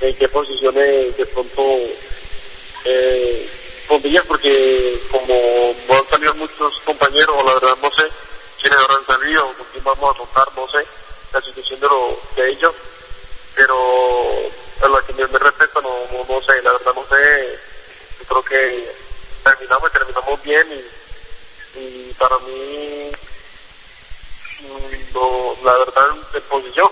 en 0.00 0.16
qué 0.16 0.28
posiciones 0.28 1.16
de 1.16 1.26
pronto 1.26 1.62
eh, 2.84 3.48
pondría, 3.88 4.22
porque 4.24 4.98
como 5.10 5.34
no 5.88 5.94
han 5.94 6.06
salido 6.08 6.34
muchos 6.34 6.78
compañeros, 6.84 7.36
la 7.44 7.54
verdad 7.54 7.76
no 7.82 7.90
sé 7.90 8.08
quiénes 8.60 8.78
habrán 8.78 9.04
salido 9.06 9.46
con 9.54 9.66
quién 9.72 9.84
vamos 9.84 10.10
a 10.10 10.18
tocar, 10.18 10.46
no 10.56 10.68
sé 10.68 10.78
la 11.32 11.40
situación 11.40 11.80
de, 11.80 11.86
lo, 11.86 12.18
de 12.36 12.50
ellos, 12.50 12.74
pero 13.54 13.74
a 14.82 14.88
la 14.88 15.00
que 15.06 15.12
me, 15.14 15.26
me 15.26 15.38
respecta 15.38 15.80
no, 15.80 15.90
no, 16.28 16.42
sé, 16.42 16.62
la 16.62 16.72
verdad 16.72 16.92
no 16.94 17.04
sé, 17.08 17.58
yo 18.18 18.24
creo 18.26 18.42
que 18.42 18.92
terminamos 19.42 19.90
y 19.90 19.92
terminamos 19.92 20.42
bien 20.42 20.66
y, 21.74 22.12
para 22.18 22.38
mí 22.40 23.10
no, 25.12 25.56
la 25.64 25.78
verdad 25.78 26.14
de 26.32 26.40
posición 26.42 26.88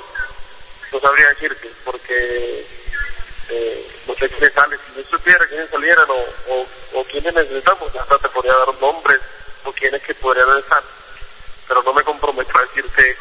no 0.92 1.00
sabría 1.00 1.28
decirte 1.28 1.70
porque 1.84 2.66
eh, 3.48 3.88
no 4.06 4.14
sé 4.14 4.28
quiénes 4.28 4.52
si 4.52 4.96
yo 4.96 5.04
supiera 5.10 5.46
quiénes 5.46 5.70
salieran 5.70 6.06
o, 6.08 6.66
o, 6.98 7.04
quiénes 7.04 7.34
necesitamos, 7.34 7.94
hasta 7.94 8.18
te 8.18 8.28
podría 8.28 8.54
dar 8.54 8.80
nombres 8.80 9.20
o 9.64 9.72
quiénes 9.72 10.02
que 10.02 10.14
podrían 10.14 10.58
estar, 10.58 10.82
pero 11.66 11.82
no 11.82 11.92
me 11.92 12.02
comprometo 12.02 12.50
a 12.58 12.62
decirte 12.62 13.16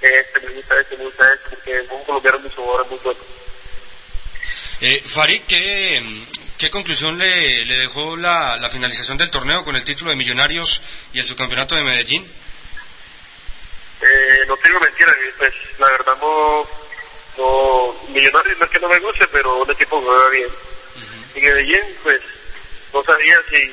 que 0.00 0.20
este 0.20 0.40
me 0.40 0.54
gusta 0.54 0.80
este, 0.80 0.96
me 0.96 1.04
gusta 1.04 1.24
porque 1.50 1.80
un 1.90 2.04
colombiano 2.04 2.38
mucho 2.40 2.62
jugadores 2.62 2.90
muy 2.90 2.98
bueno. 3.02 3.20
Eh, 4.80 5.02
Farid, 5.04 5.42
¿qué, 5.48 6.24
¿qué 6.58 6.70
conclusión 6.70 7.16
le, 7.18 7.64
dejó 7.64 8.16
la 8.16 8.68
finalización 8.70 9.16
del 9.16 9.30
torneo 9.30 9.64
con 9.64 9.74
el 9.74 9.84
título 9.84 10.10
de 10.10 10.16
Millonarios 10.16 10.82
y 11.14 11.18
el 11.18 11.24
subcampeonato 11.24 11.74
de 11.74 11.82
Medellín? 11.82 12.26
Eh, 14.02 14.44
no 14.46 14.56
te 14.56 14.68
digo 14.68 14.80
mentiras, 14.80 15.14
pues 15.38 15.54
la 15.78 15.90
verdad 15.90 16.16
no, 16.20 16.66
no, 17.38 17.94
Millonarios 18.08 18.58
no 18.58 18.64
es 18.64 18.70
que 18.70 18.78
no 18.80 18.88
me 18.88 18.98
guste, 18.98 19.26
pero 19.28 19.62
un 19.62 19.70
equipo 19.70 20.00
juega 20.00 20.28
bien. 20.28 20.48
Y 21.34 21.40
Medellín, 21.40 21.82
pues, 22.02 22.20
no 22.92 23.02
sabía 23.02 23.36
si 23.50 23.70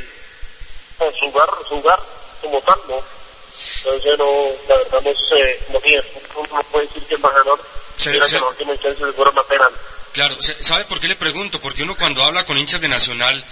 pues, 0.97 1.15
jugar, 1.19 1.49
jugar 1.69 1.99
como 2.41 2.61
tal, 2.61 2.79
¿no? 2.89 3.01
Entonces 3.77 4.17
no, 4.17 4.25
la 4.67 4.75
verdad 4.75 5.01
no 5.01 5.13
sé, 5.13 5.59
no, 5.71 5.79
sé, 5.79 6.03
uno 6.35 6.47
no 6.51 6.63
puede 6.63 6.87
decir 6.87 7.03
que 7.03 7.17
la 7.17 8.47
última 8.47 8.73
instancia 8.73 9.05
se 9.05 9.13
fueron 9.13 9.37
a 9.37 9.43
pena. 9.43 9.69
Claro, 10.11 10.35
¿sabe 10.41 10.85
por 10.85 10.99
qué 10.99 11.07
le 11.07 11.15
pregunto? 11.15 11.61
Porque 11.61 11.83
uno 11.83 11.95
cuando 11.95 12.23
habla 12.23 12.45
con 12.45 12.57
hinchas 12.57 12.81
de 12.81 12.87
Nacional, 12.87 13.43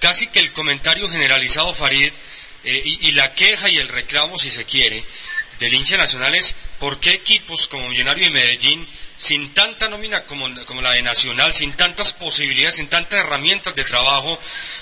casi 0.00 0.28
que 0.28 0.40
el 0.40 0.52
comentario 0.52 1.08
generalizado, 1.08 1.72
Farid, 1.72 2.12
eh, 2.64 2.82
y, 2.84 3.08
y 3.08 3.12
la 3.12 3.34
queja 3.34 3.68
y 3.68 3.78
el 3.78 3.88
reclamo, 3.88 4.36
si 4.38 4.50
se 4.50 4.64
quiere, 4.64 5.04
del 5.58 5.74
hincha 5.74 5.96
nacional 5.96 6.34
es 6.34 6.54
por 6.78 7.00
qué 7.00 7.12
equipos 7.12 7.68
como 7.68 7.88
Millonario 7.88 8.26
y 8.26 8.30
Medellín, 8.30 8.88
sin 9.16 9.52
tanta 9.52 9.88
nómina 9.88 10.24
como, 10.24 10.46
como 10.64 10.80
la 10.80 10.92
de 10.92 11.02
Nacional, 11.02 11.52
sin 11.52 11.76
tantas 11.76 12.12
posibilidades, 12.12 12.76
sin 12.76 12.88
tantas 12.88 13.24
herramientas 13.24 13.74
de 13.74 13.84
trabajo 13.84 14.38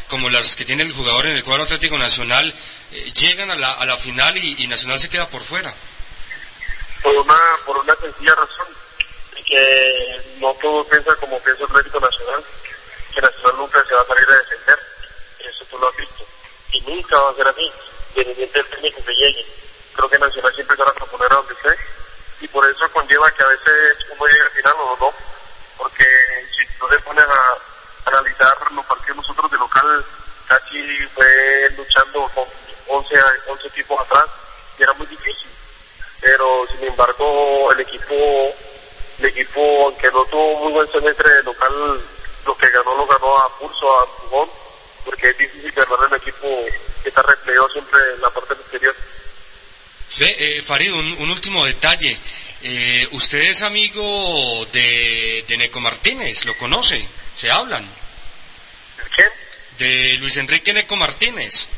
como 0.08 0.28
las 0.28 0.56
que 0.56 0.66
tiene 0.66 0.82
el 0.82 0.92
jugador 0.92 1.26
en 1.26 1.36
el 1.36 1.42
cuadro 1.42 1.64
Atlético 1.64 1.96
Nacional, 1.96 2.54
eh, 2.92 3.12
llegan 3.12 3.50
a 3.50 3.56
la, 3.56 3.72
a 3.72 3.86
la 3.86 3.96
final 3.96 4.36
y, 4.36 4.66
Nacional 4.66 5.00
se 5.00 5.08
queda 5.08 5.26
por 5.28 5.42
fuera. 5.42 5.72
Por 7.02 7.16
una, 7.16 7.34
por 7.64 7.78
una 7.78 7.96
sencilla 7.96 8.34
razón, 8.34 8.66
que 9.46 10.20
no 10.38 10.52
todos 10.60 10.86
piensan 10.88 11.16
como 11.16 11.40
piensa 11.40 11.64
el 11.64 11.70
Atlético 11.70 12.00
Nacional, 12.00 12.44
que 13.14 13.20
Nacional 13.22 13.56
nunca 13.56 13.84
se 13.86 13.94
va 13.94 14.02
a 14.02 14.04
salir 14.04 14.24
a 14.28 14.36
defender. 14.36 14.78
Eso 15.48 15.64
tú 15.70 15.78
lo 15.78 15.88
has 15.88 15.96
visto. 15.96 16.26
Y 16.72 16.80
nunca 16.82 17.18
va 17.22 17.30
a 17.30 17.34
ser 17.34 17.48
así, 17.48 17.72
independiente 18.16 18.58
del 18.58 18.68
técnico 18.68 19.04
que 19.04 19.14
llegue. 19.14 19.46
Creo 19.96 20.08
que 20.10 20.18
Nacional 20.18 20.54
siempre 20.54 20.76
se 20.76 20.82
va 20.82 20.90
a 20.90 20.94
proponer 20.94 21.32
a 21.32 21.36
donde 21.36 21.54
esté, 21.54 21.76
y 22.40 22.48
por 22.48 22.68
eso 22.68 22.88
conlleva 22.92 23.30
que 23.30 23.42
a 23.42 23.46
veces 23.48 23.98
uno 24.12 24.26
llegue 24.26 24.42
al 24.42 24.50
final 24.50 24.74
o 24.78 24.96
no, 25.00 25.10
porque 25.78 26.04
si 26.56 26.66
tú 26.78 26.86
te 26.88 26.98
pones 27.00 27.24
a 27.24 28.10
analizar 28.10 28.54
los 28.72 28.84
partidos 28.86 29.16
nosotros 29.16 29.50
de 29.50 29.58
local, 29.58 30.04
casi 30.46 31.06
fue 31.08 31.68
luchando 31.76 32.28
con 32.34 32.44
11, 32.88 33.18
a- 33.18 33.50
11 33.50 33.68
equipos 33.68 34.00
atrás, 34.00 34.24
y 34.78 34.82
era 34.82 34.92
muy 34.94 35.06
difícil. 35.06 35.50
Pero 36.20 36.66
sin 36.68 36.84
embargo 36.84 37.72
el 37.72 37.80
equipo 37.80 38.14
el 39.18 39.24
equipo 39.26 39.60
aunque 39.86 40.10
no 40.10 40.24
tuvo 40.26 40.58
muy 40.64 40.72
buen 40.72 40.88
semestre 40.88 41.30
de 41.36 41.42
local 41.42 42.00
lo 42.44 42.56
que 42.56 42.68
ganó 42.68 42.94
lo 42.96 43.06
ganó 43.06 43.36
a 43.38 43.48
pulso 43.58 43.98
a 43.98 44.04
empujón 44.04 44.50
porque 45.04 45.30
es 45.30 45.38
difícil 45.38 45.72
ganar 45.72 45.98
un 46.06 46.14
equipo 46.14 46.46
que 47.02 47.08
está 47.08 47.22
replegado 47.22 47.68
siempre 47.70 48.00
en 48.14 48.20
la 48.20 48.30
parte 48.30 48.54
exterior 48.54 48.94
Ve, 50.18 50.36
eh, 50.38 50.62
Farid, 50.62 50.92
un, 50.92 51.12
un 51.18 51.30
último 51.30 51.64
detalle. 51.64 52.16
Eh, 52.62 53.06
usted 53.12 53.42
es 53.42 53.62
amigo 53.62 54.66
de, 54.72 55.44
de 55.46 55.56
Neco 55.58 55.80
Martínez, 55.80 56.44
¿lo 56.46 56.56
conoce? 56.56 57.06
¿Se 57.34 57.50
hablan? 57.50 57.86
¿Quién? 59.14 59.28
De 59.78 60.16
Luis 60.18 60.36
Enrique 60.38 60.72
Neco 60.72 60.96
Martínez. 60.96 61.68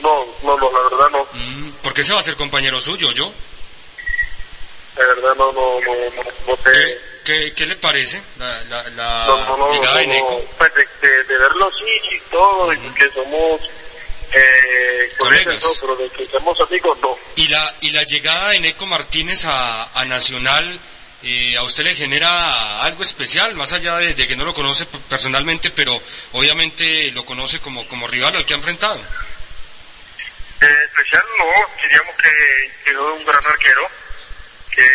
no 0.00 0.26
no 0.42 0.56
no 0.56 0.70
la 0.72 0.80
verdad 0.88 1.10
no 1.10 1.28
Mm, 1.34 1.70
¿Por 1.82 1.92
qué 1.92 2.02
se 2.02 2.12
va 2.14 2.20
a 2.20 2.22
ser 2.22 2.36
compañero 2.36 2.80
suyo, 2.80 3.12
yo? 3.12 3.32
la 4.96 5.06
verdad 5.06 5.34
no 5.36 5.52
no 5.52 5.80
no 6.46 6.56
te 6.56 6.98
¿Qué, 7.24 7.52
qué 7.54 7.66
le 7.66 7.76
parece 7.76 8.20
la, 8.38 8.64
la, 8.64 8.82
la 8.90 9.26
no, 9.26 9.72
llegada 9.72 9.98
de 9.98 10.06
Neco? 10.08 10.42
pues 10.58 10.72
de, 10.74 11.06
de- 11.06 11.24
de 11.24 11.38
verlo 11.38 11.68
así 11.68 12.16
y 12.16 12.18
todo 12.30 12.72
y 12.72 12.78
que 12.94 13.10
somos 13.12 13.60
eh, 14.34 15.08
no, 15.20 15.68
pero 15.80 15.96
de 15.96 16.08
que 16.10 16.24
somos 16.26 16.58
amigos 16.60 16.98
no 17.00 17.16
Y 17.36 17.48
la, 17.48 17.74
y 17.80 17.90
la 17.90 18.02
llegada 18.04 18.50
de 18.50 18.60
Neco 18.60 18.86
Martínez 18.86 19.44
a, 19.44 19.98
a 19.98 20.04
Nacional, 20.04 20.80
eh, 21.22 21.56
¿a 21.56 21.62
usted 21.62 21.84
le 21.84 21.94
genera 21.94 22.82
algo 22.82 23.02
especial? 23.02 23.54
Más 23.54 23.72
allá 23.72 23.96
de, 23.98 24.14
de 24.14 24.26
que 24.26 24.36
no 24.36 24.44
lo 24.44 24.54
conoce 24.54 24.86
personalmente, 25.08 25.70
pero 25.70 26.00
obviamente 26.32 27.10
lo 27.12 27.24
conoce 27.24 27.60
como, 27.60 27.86
como 27.88 28.08
rival 28.08 28.34
al 28.36 28.44
que 28.46 28.54
ha 28.54 28.56
enfrentado. 28.56 29.00
Eh, 30.60 30.78
especial 30.86 31.22
no, 31.38 31.46
diríamos 31.82 32.14
que, 32.16 32.72
que 32.84 32.90
es 32.90 32.96
un 32.96 33.24
gran 33.24 33.46
arquero, 33.46 33.88
que 34.70 34.86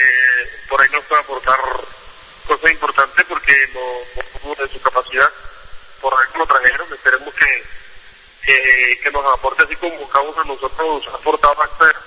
por 0.70 0.82
ahí 0.82 0.90
nos 0.92 1.04
puede 1.06 1.22
aportar 1.22 1.60
cosas 2.48 2.72
importantes 2.72 3.26
porque 3.28 3.54
no, 3.74 4.50
no 4.50 4.56
de 4.56 4.72
su 4.72 4.82
capacidad, 4.82 5.30
por 6.02 6.14
ahí 6.14 6.28
lo 6.38 6.46
trajeron, 6.46 6.94
esperemos 6.94 7.34
que, 7.36 7.64
que, 8.52 9.12
nos 9.12 9.34
aporte 9.34 9.64
así 9.64 9.76
como 9.76 9.93
uno 9.95 10.34
de 10.43 10.48
nosotros 10.48 11.08
ha 11.12 11.16
aportado 11.16 11.56
a 11.62 11.66
este, 11.66 11.98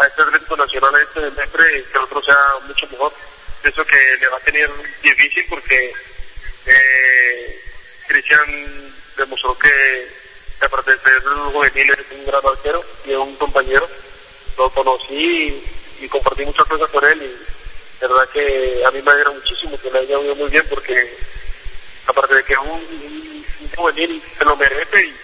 a 0.00 0.06
este 0.06 0.22
Atlético 0.22 0.56
Nacional 0.56 1.00
este 1.02 1.20
semestre, 1.20 1.84
que 1.90 1.98
el 1.98 2.04
otro 2.04 2.22
sea 2.22 2.36
mucho 2.66 2.86
mejor. 2.90 3.12
Eso 3.62 3.84
que 3.84 4.16
le 4.20 4.28
va 4.28 4.36
a 4.36 4.40
tener 4.40 4.70
difícil 5.02 5.44
porque 5.50 5.92
eh, 6.66 7.60
Cristian 8.08 8.94
demostró 9.16 9.56
que, 9.58 10.08
aparte 10.62 10.92
de 10.92 10.98
ser 11.00 11.22
juvenil 11.22 11.90
es 11.92 12.10
un 12.18 12.24
gran 12.26 12.40
arquero 12.46 12.82
y 13.04 13.10
es 13.12 13.16
un 13.18 13.36
compañero. 13.36 13.88
Lo 14.56 14.70
conocí 14.70 15.62
y, 16.00 16.08
compartí 16.08 16.44
muchas 16.44 16.66
cosas 16.66 16.88
con 16.90 17.04
él 17.06 17.22
y 17.22 18.00
de 18.00 18.06
verdad 18.08 18.28
que 18.30 18.82
a 18.86 18.90
mí 18.90 19.02
me 19.02 19.10
alegra 19.10 19.30
muchísimo 19.30 19.78
que 19.80 19.90
le 19.90 19.98
haya 19.98 20.18
ido 20.20 20.34
muy 20.34 20.48
bien 20.50 20.64
porque 20.70 21.16
aparte 22.06 22.34
de 22.34 22.42
que 22.44 22.52
es 22.54 22.58
un, 22.58 22.70
un- 22.70 23.46
un 23.60 23.70
juvenil 23.76 24.22
se 24.38 24.44
lo 24.44 24.56
merece 24.56 25.04
y, 25.04 25.14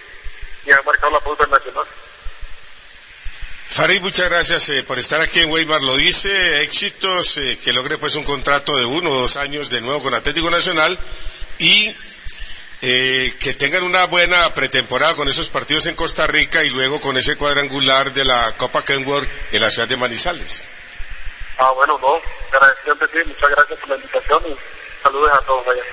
y 0.67 0.71
ha 0.71 0.81
marcado 0.81 1.11
la 1.11 1.19
pauta 1.19 1.47
nacional. 1.47 1.85
Farid, 3.67 4.01
muchas 4.01 4.29
gracias 4.29 4.69
eh, 4.69 4.83
por 4.83 4.97
estar 4.99 5.21
aquí 5.21 5.39
en 5.39 5.51
Weimar. 5.51 5.81
Lo 5.81 5.95
dice, 5.95 6.61
éxitos, 6.63 7.37
eh, 7.37 7.59
que 7.63 7.73
logre 7.73 7.97
pues 7.97 8.15
un 8.15 8.23
contrato 8.23 8.75
de 8.75 8.85
uno 8.85 9.11
o 9.11 9.21
dos 9.21 9.37
años 9.37 9.69
de 9.69 9.81
nuevo 9.81 10.01
con 10.01 10.13
Atlético 10.13 10.49
Nacional 10.49 10.97
y 11.59 11.95
eh, 12.81 13.33
que 13.39 13.53
tengan 13.53 13.83
una 13.83 14.05
buena 14.05 14.53
pretemporada 14.53 15.15
con 15.15 15.27
esos 15.27 15.49
partidos 15.49 15.85
en 15.85 15.95
Costa 15.95 16.27
Rica 16.27 16.63
y 16.63 16.69
luego 16.69 16.99
con 16.99 17.17
ese 17.17 17.35
cuadrangular 17.35 18.13
de 18.13 18.25
la 18.25 18.53
Copa 18.57 18.83
Kenworth 18.83 19.29
en 19.51 19.61
la 19.61 19.69
ciudad 19.69 19.87
de 19.87 19.97
Manizales. 19.97 20.67
Ah, 21.57 21.71
bueno, 21.71 21.97
no, 21.99 22.21
agradecido 22.51 22.95
sí, 23.11 23.27
muchas 23.27 23.49
gracias 23.49 23.79
por 23.79 23.89
la 23.89 23.95
invitación 23.95 24.43
y 24.47 25.03
saludos 25.03 25.31
a 25.33 25.41
todos 25.41 25.67
allá. 25.67 25.83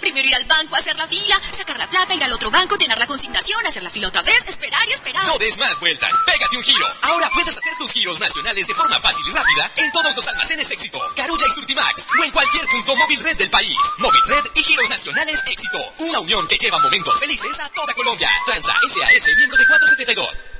Primero 0.00 0.28
ir 0.28 0.34
al 0.34 0.44
banco, 0.44 0.76
hacer 0.76 0.96
la 0.96 1.06
fila, 1.06 1.40
sacar 1.56 1.78
la 1.78 1.88
plata, 1.88 2.14
ir 2.14 2.24
al 2.24 2.32
otro 2.32 2.50
banco, 2.50 2.76
llenar 2.76 2.98
la 2.98 3.06
consignación, 3.06 3.64
hacer 3.66 3.82
la 3.82 3.90
fila 3.90 4.08
otra 4.08 4.22
vez, 4.22 4.44
esperar 4.46 4.86
y 4.88 4.92
esperar. 4.92 5.24
No 5.26 5.38
des 5.38 5.56
más 5.58 5.78
vueltas, 5.80 6.12
pégate 6.26 6.56
un 6.56 6.64
giro. 6.64 6.86
Ahora 7.02 7.30
puedes 7.32 7.56
hacer 7.56 7.72
tus 7.78 7.92
giros 7.92 8.18
nacionales 8.20 8.66
de 8.66 8.74
forma 8.74 8.98
fácil 9.00 9.26
y 9.28 9.30
rápida 9.30 9.70
en 9.76 9.92
todos 9.92 10.16
los 10.16 10.26
almacenes 10.26 10.70
Éxito, 10.70 11.00
Carulla 11.16 11.46
y 11.46 11.50
Surtimax 11.52 12.06
o 12.18 12.24
en 12.24 12.30
cualquier 12.30 12.66
punto 12.66 12.96
móvil 12.96 13.20
red 13.20 13.36
del 13.36 13.50
país. 13.50 13.76
Móvil 13.98 14.22
red 14.26 14.44
y 14.54 14.62
giros 14.64 14.88
nacionales 14.88 15.38
Éxito. 15.46 15.78
Una 15.98 16.20
unión 16.20 16.46
que 16.48 16.56
lleva 16.56 16.78
momentos 16.78 17.18
felices 17.18 17.58
a 17.60 17.68
toda 17.70 17.94
Colombia. 17.94 18.30
Transa 18.46 18.74
SAS, 18.88 19.36
miembro 19.36 19.56
de 19.56 19.66
472. 19.66 20.51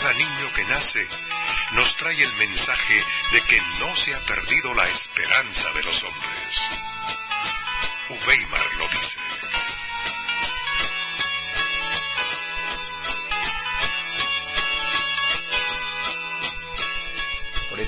Cada 0.00 0.12
niño 0.14 0.52
que 0.56 0.64
nace 0.64 1.06
nos 1.74 1.96
trae 1.96 2.20
el 2.20 2.32
mensaje 2.34 2.94
de 3.30 3.40
que 3.42 3.60
no 3.78 3.94
se 3.94 4.12
ha 4.12 4.18
perdido 4.26 4.74
la 4.74 4.84
esperanza 4.88 5.72
de 5.72 5.82
los 5.84 6.02
hombres. 6.02 6.60
Weimar 8.26 8.74
lo 8.78 8.88
dice. 8.88 9.18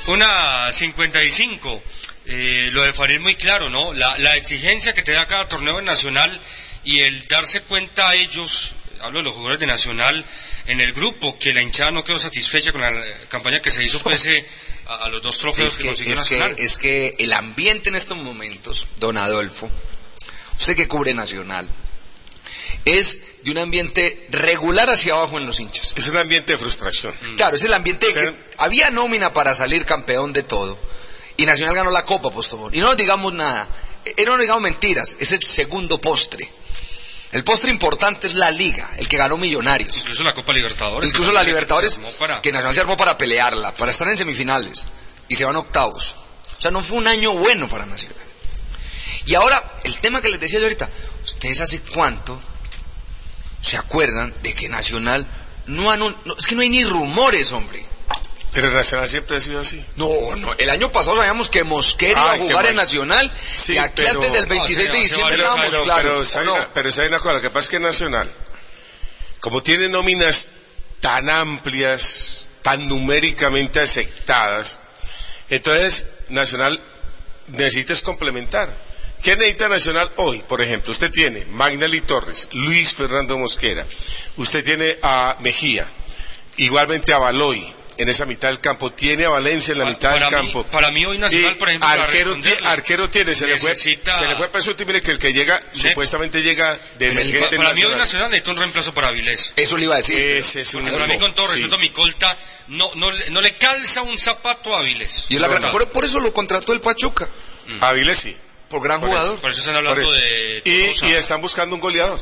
Una 0.06 0.70
55. 0.70 1.82
Eh, 2.26 2.70
lo 2.72 2.84
de 2.84 2.92
Farid 2.92 3.18
muy 3.18 3.34
claro, 3.34 3.68
¿no? 3.68 3.92
La, 3.94 4.16
la 4.18 4.36
exigencia 4.36 4.92
que 4.92 5.02
te 5.02 5.10
da 5.10 5.26
cada 5.26 5.48
torneo 5.48 5.82
nacional 5.82 6.40
y 6.84 7.00
el 7.00 7.26
darse 7.26 7.62
cuenta 7.62 8.10
a 8.10 8.14
ellos, 8.14 8.76
hablo 9.02 9.18
de 9.18 9.24
los 9.24 9.32
jugadores 9.32 9.58
de 9.58 9.66
Nacional, 9.66 10.24
en 10.66 10.80
el 10.80 10.92
grupo, 10.92 11.38
que 11.38 11.52
la 11.54 11.62
hinchada 11.62 11.90
no 11.90 12.04
quedó 12.04 12.18
satisfecha 12.18 12.72
con 12.72 12.80
la 12.80 12.92
campaña 13.28 13.60
que 13.60 13.70
se 13.70 13.84
hizo 13.84 14.00
pese 14.00 14.44
a, 14.86 15.04
a 15.04 15.08
los 15.08 15.22
dos 15.22 15.38
trofeos 15.38 15.70
Es 15.70 15.76
que, 15.76 15.82
que, 15.82 15.88
consiguió 15.88 16.14
es, 16.14 16.18
que, 16.28 16.36
Nacional. 16.38 16.56
es 16.58 16.78
que 16.78 17.14
el 17.18 17.32
ambiente 17.32 17.88
en 17.88 17.94
estos 17.96 18.16
momentos, 18.18 18.86
don 18.98 19.16
Adolfo, 19.16 19.70
usted 20.58 20.76
que 20.76 20.88
cubre 20.88 21.14
Nacional, 21.14 21.68
es 22.84 23.42
de 23.42 23.50
un 23.50 23.58
ambiente 23.58 24.26
regular 24.30 24.90
hacia 24.90 25.14
abajo 25.14 25.38
en 25.38 25.46
los 25.46 25.60
hinchas. 25.60 25.94
Es 25.96 26.08
un 26.08 26.18
ambiente 26.18 26.52
de 26.52 26.58
frustración. 26.58 27.14
Claro, 27.36 27.56
es 27.56 27.64
el 27.64 27.72
ambiente 27.74 28.06
de 28.06 28.12
que 28.12 28.34
había 28.58 28.90
nómina 28.90 29.32
para 29.32 29.54
salir 29.54 29.84
campeón 29.84 30.32
de 30.32 30.42
todo. 30.42 30.78
Y 31.36 31.46
Nacional 31.46 31.74
ganó 31.74 31.90
la 31.90 32.04
Copa, 32.04 32.30
Postobón. 32.30 32.74
Y 32.74 32.78
no 32.78 32.86
nos 32.86 32.96
digamos 32.96 33.32
nada. 33.32 33.68
Eh, 34.04 34.24
no 34.24 34.32
nos 34.32 34.40
digamos 34.40 34.62
mentiras. 34.62 35.16
Es 35.20 35.32
el 35.32 35.42
segundo 35.42 36.00
postre. 36.00 36.48
El 37.36 37.44
postre 37.44 37.70
importante 37.70 38.28
es 38.28 38.34
la 38.34 38.50
Liga, 38.50 38.88
el 38.96 39.06
que 39.08 39.18
ganó 39.18 39.36
Millonarios. 39.36 39.94
Incluso 39.98 40.22
la 40.24 40.32
Copa 40.32 40.54
Libertadores. 40.54 41.10
Incluso 41.10 41.32
la 41.32 41.42
Libertadores, 41.42 42.00
para- 42.18 42.40
que 42.40 42.50
Nacional 42.50 42.74
se 42.74 42.80
armó 42.80 42.96
para 42.96 43.18
pelearla, 43.18 43.74
para 43.74 43.90
estar 43.90 44.08
en 44.08 44.16
semifinales. 44.16 44.86
Y 45.28 45.36
se 45.36 45.44
van 45.44 45.54
octavos. 45.56 46.16
O 46.58 46.62
sea, 46.62 46.70
no 46.70 46.80
fue 46.80 46.96
un 46.96 47.06
año 47.06 47.32
bueno 47.34 47.68
para 47.68 47.84
Nacional. 47.84 48.16
Y 49.26 49.34
ahora, 49.34 49.62
el 49.84 49.98
tema 49.98 50.22
que 50.22 50.30
les 50.30 50.40
decía 50.40 50.58
yo 50.60 50.64
ahorita, 50.64 50.88
¿ustedes 51.26 51.60
hace 51.60 51.80
cuánto 51.80 52.40
se 53.60 53.76
acuerdan 53.76 54.32
de 54.42 54.54
que 54.54 54.70
Nacional 54.70 55.26
no 55.66 55.94
no, 55.94 56.14
es 56.38 56.46
que 56.46 56.54
no 56.54 56.62
hay 56.62 56.70
ni 56.70 56.84
rumores, 56.84 57.52
hombre. 57.52 57.84
Pero 58.56 58.70
Nacional 58.72 59.06
siempre 59.08 59.36
ha 59.36 59.40
sido 59.40 59.60
así. 59.60 59.84
No, 59.96 60.08
no, 60.36 60.54
el 60.56 60.70
año 60.70 60.90
pasado 60.90 61.16
sabíamos 61.16 61.50
que 61.50 61.62
Mosquera 61.62 62.12
iba 62.20 62.32
a 62.32 62.38
jugar 62.38 62.66
en. 62.66 62.76
Nacional 62.76 63.30
Sí, 63.54 63.74
y 63.74 63.78
aquí 63.78 63.92
pero- 63.96 64.12
antes 64.12 64.32
del 64.32 64.46
26 64.46 64.78
de 64.92 64.98
diciembre 64.98 65.34
estábamos 65.36 65.76
claros. 65.84 66.02
pero, 66.02 66.18
¿o 66.20 66.24
¿sabe 66.24 66.46
no? 66.46 66.54
una- 66.54 66.68
pero 66.72 66.90
¿sabe 66.90 67.08
una 67.08 67.18
cosa? 67.18 67.32
Lo 67.34 67.40
que 67.42 67.50
pasa 67.50 67.64
es 67.66 67.70
que 67.70 67.78
Nacional, 67.80 68.30
como 69.40 69.62
tiene 69.62 69.88
nóminas 69.90 70.54
tan 71.00 71.28
amplias, 71.28 72.48
tan 72.62 72.88
numéricamente 72.88 73.78
aceptadas, 73.80 74.78
entonces 75.50 76.06
Nacional 76.30 76.80
necesita 77.48 77.92
es 77.92 78.00
complementar. 78.02 78.74
¿Qué 79.22 79.36
necesita 79.36 79.68
Nacional 79.68 80.10
hoy? 80.16 80.40
Por 80.48 80.62
ejemplo, 80.62 80.92
usted 80.92 81.10
tiene 81.10 81.44
Magnelli 81.46 82.00
Torres, 82.00 82.48
Luis 82.52 82.94
Fernando 82.94 83.36
Mosquera, 83.38 83.84
usted 84.38 84.64
tiene 84.64 84.98
a 85.02 85.36
Mejía, 85.40 85.86
igualmente 86.56 87.12
a 87.12 87.18
Baloy 87.18 87.74
en 87.98 88.08
esa 88.08 88.24
mitad 88.26 88.48
del 88.48 88.60
campo, 88.60 88.92
tiene 88.92 89.24
a 89.24 89.30
Valencia 89.30 89.72
en 89.72 89.78
la 89.78 89.84
mitad 89.86 90.10
para 90.12 90.14
del 90.14 90.24
mí- 90.24 90.30
campo. 90.52 90.64
para 90.64 90.90
mí 90.90 91.04
hoy 91.06 91.18
Nacional, 91.18 91.52
Y 91.52 91.54
por 91.56 91.68
ejemplo, 91.68 91.88
para 91.88 92.04
arquero, 92.04 92.36
arquero 92.64 93.10
tiene, 93.10 93.34
se 93.34 93.46
le 93.46 93.58
fue, 93.58 93.70
necesita- 93.70 94.16
se 94.18 94.26
le 94.26 94.36
fue 94.36 94.48
Pesuti, 94.48 94.84
mire 94.84 95.00
que 95.00 95.12
el 95.12 95.18
que 95.18 95.32
llega, 95.32 95.60
supuestamente 95.72 96.42
llega 96.42 96.74
de 96.74 96.80
Pero 96.98 97.12
el- 97.12 97.18
emergente 97.30 97.56
para 97.56 97.72
mí 97.74 97.84
hoy 97.84 97.94
Nacional. 97.94 98.30
Necesita 98.30 98.50
un 98.52 98.56
reemplazo 98.58 98.94
para 98.94 99.08
Avilés. 99.08 99.52
Eso 99.56 99.76
le 99.76 99.84
iba 99.84 99.94
a 99.94 99.98
decir. 99.98 100.18
Ese 100.20 100.60
es 100.60 100.74
un 100.74 100.82
Porque 100.82 100.96
para 100.98 101.06
mí, 101.06 101.18
con 101.18 101.34
todo 101.34 101.46
sí. 101.48 101.54
respeto 101.54 101.76
a 101.76 101.78
mi 101.78 101.90
colta, 101.90 102.38
no, 102.68 102.90
no, 102.96 103.10
le- 103.10 103.30
no 103.30 103.40
le 103.40 103.52
calza 103.54 104.02
un 104.02 104.18
zapato 104.18 104.74
a 104.76 104.80
Avilés. 104.80 105.26
Y 105.30 105.38
la 105.38 105.48
gran- 105.48 105.70
por, 105.72 105.88
por 105.88 106.04
eso 106.04 106.20
lo 106.20 106.32
contrató 106.34 106.72
el 106.72 106.80
Pachuca. 106.80 107.28
Avilés 107.80 108.18
sí. 108.18 108.36
Por 108.68 108.82
gran 108.82 108.98
Por 109.00 109.10
jugador. 109.10 109.32
eso, 109.34 109.40
Por 109.40 109.50
eso 109.52 109.60
están 109.60 109.76
hablando 109.76 110.02
Por- 110.02 110.14
de 110.16 110.62
y 110.64 111.12
están 111.12 111.40
buscando 111.40 111.76
un 111.76 111.80
goleador. 111.80 112.20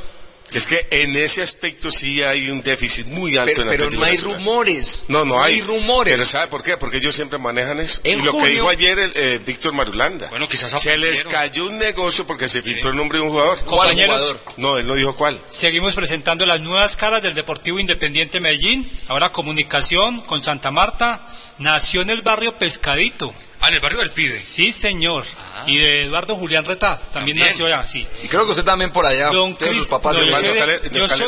Es 0.55 0.67
que 0.67 0.87
en 0.91 1.17
ese 1.17 1.43
aspecto 1.43 1.91
sí 1.91 2.23
hay 2.23 2.49
un 2.51 2.63
déficit 2.63 3.07
muy 3.07 3.37
alto 3.37 3.53
Pero, 3.57 3.73
en 3.73 3.79
pero 3.79 3.91
no 3.91 4.05
hay 4.05 4.13
Nacional. 4.15 4.37
rumores. 4.39 5.05
No, 5.09 5.25
no 5.25 5.43
hay. 5.43 5.61
rumores. 5.61 6.15
Pero 6.15 6.27
¿sabe 6.27 6.47
por 6.49 6.63
qué? 6.63 6.77
Porque 6.77 6.99
ellos 6.99 7.15
siempre 7.15 7.39
manejan 7.39 7.81
eso. 7.81 8.01
En 8.05 8.21
y 8.21 8.23
lo 8.23 8.37
que 8.37 8.47
dijo 8.49 8.69
ayer 8.69 8.99
el, 8.99 9.13
eh, 9.15 9.41
Víctor 9.45 9.73
Marulanda. 9.73 10.29
Bueno, 10.31 10.49
quizás 10.49 10.81
Se 10.81 10.97
les 10.97 11.25
cayó 11.25 11.67
un 11.67 11.79
negocio 11.79 12.27
porque 12.27 12.49
se 12.49 12.63
filtró 12.63 12.91
el 12.91 12.97
nombre 12.97 13.19
de 13.19 13.25
un 13.25 13.31
jugador. 13.31 13.59
Compañeros, 13.65 14.37
No, 14.57 14.79
él 14.79 14.87
no 14.87 14.95
dijo 14.95 15.15
cuál. 15.17 15.39
seguimos 15.49 15.95
presentando 15.95 16.47
las 16.47 16.61
nuevas 16.61 16.97
caras 16.97 17.23
del 17.23 17.35
Deportivo 17.35 17.79
Independiente 17.81 18.41
Medellín. 18.41 18.89
Ahora 19.09 19.33
comunicación 19.33 20.21
con 20.23 20.43
Santa 20.43 20.71
Marta. 20.71 21.21
Nació 21.59 22.03
en 22.03 22.11
el 22.11 22.23
barrio 22.23 22.55
Pescadito. 22.59 23.33
Ah, 23.65 23.69
en 23.69 23.75
el 23.75 23.81
barrio 23.81 24.01
del 24.01 24.11
Pide. 24.11 24.39
Sí, 24.39 24.71
señor. 24.73 25.25
Y 25.67 25.79
de 25.79 26.03
Eduardo 26.03 26.37
Julián 26.37 26.67
Retá. 26.67 26.99
También, 26.99 27.39
También. 27.39 27.47
nació 27.47 27.65
allá, 27.67 27.87
sí. 27.87 28.07
Y 28.23 28.29
creo 28.29 28.45
que 28.45 28.51
usted 28.51 28.65
también 28.65 28.91
por 28.93 29.07
allá. 29.07 29.29
Don 29.31 29.57
sus 29.59 29.69
Cris- 29.69 29.87
papás 29.89 30.17
no, 30.17 30.21
de 30.23 30.27
yo, 30.29 30.37
soy 30.37 30.49
de- 30.51 30.59
Calero- 30.61 30.91
yo 30.93 31.09
soy- 31.09 31.27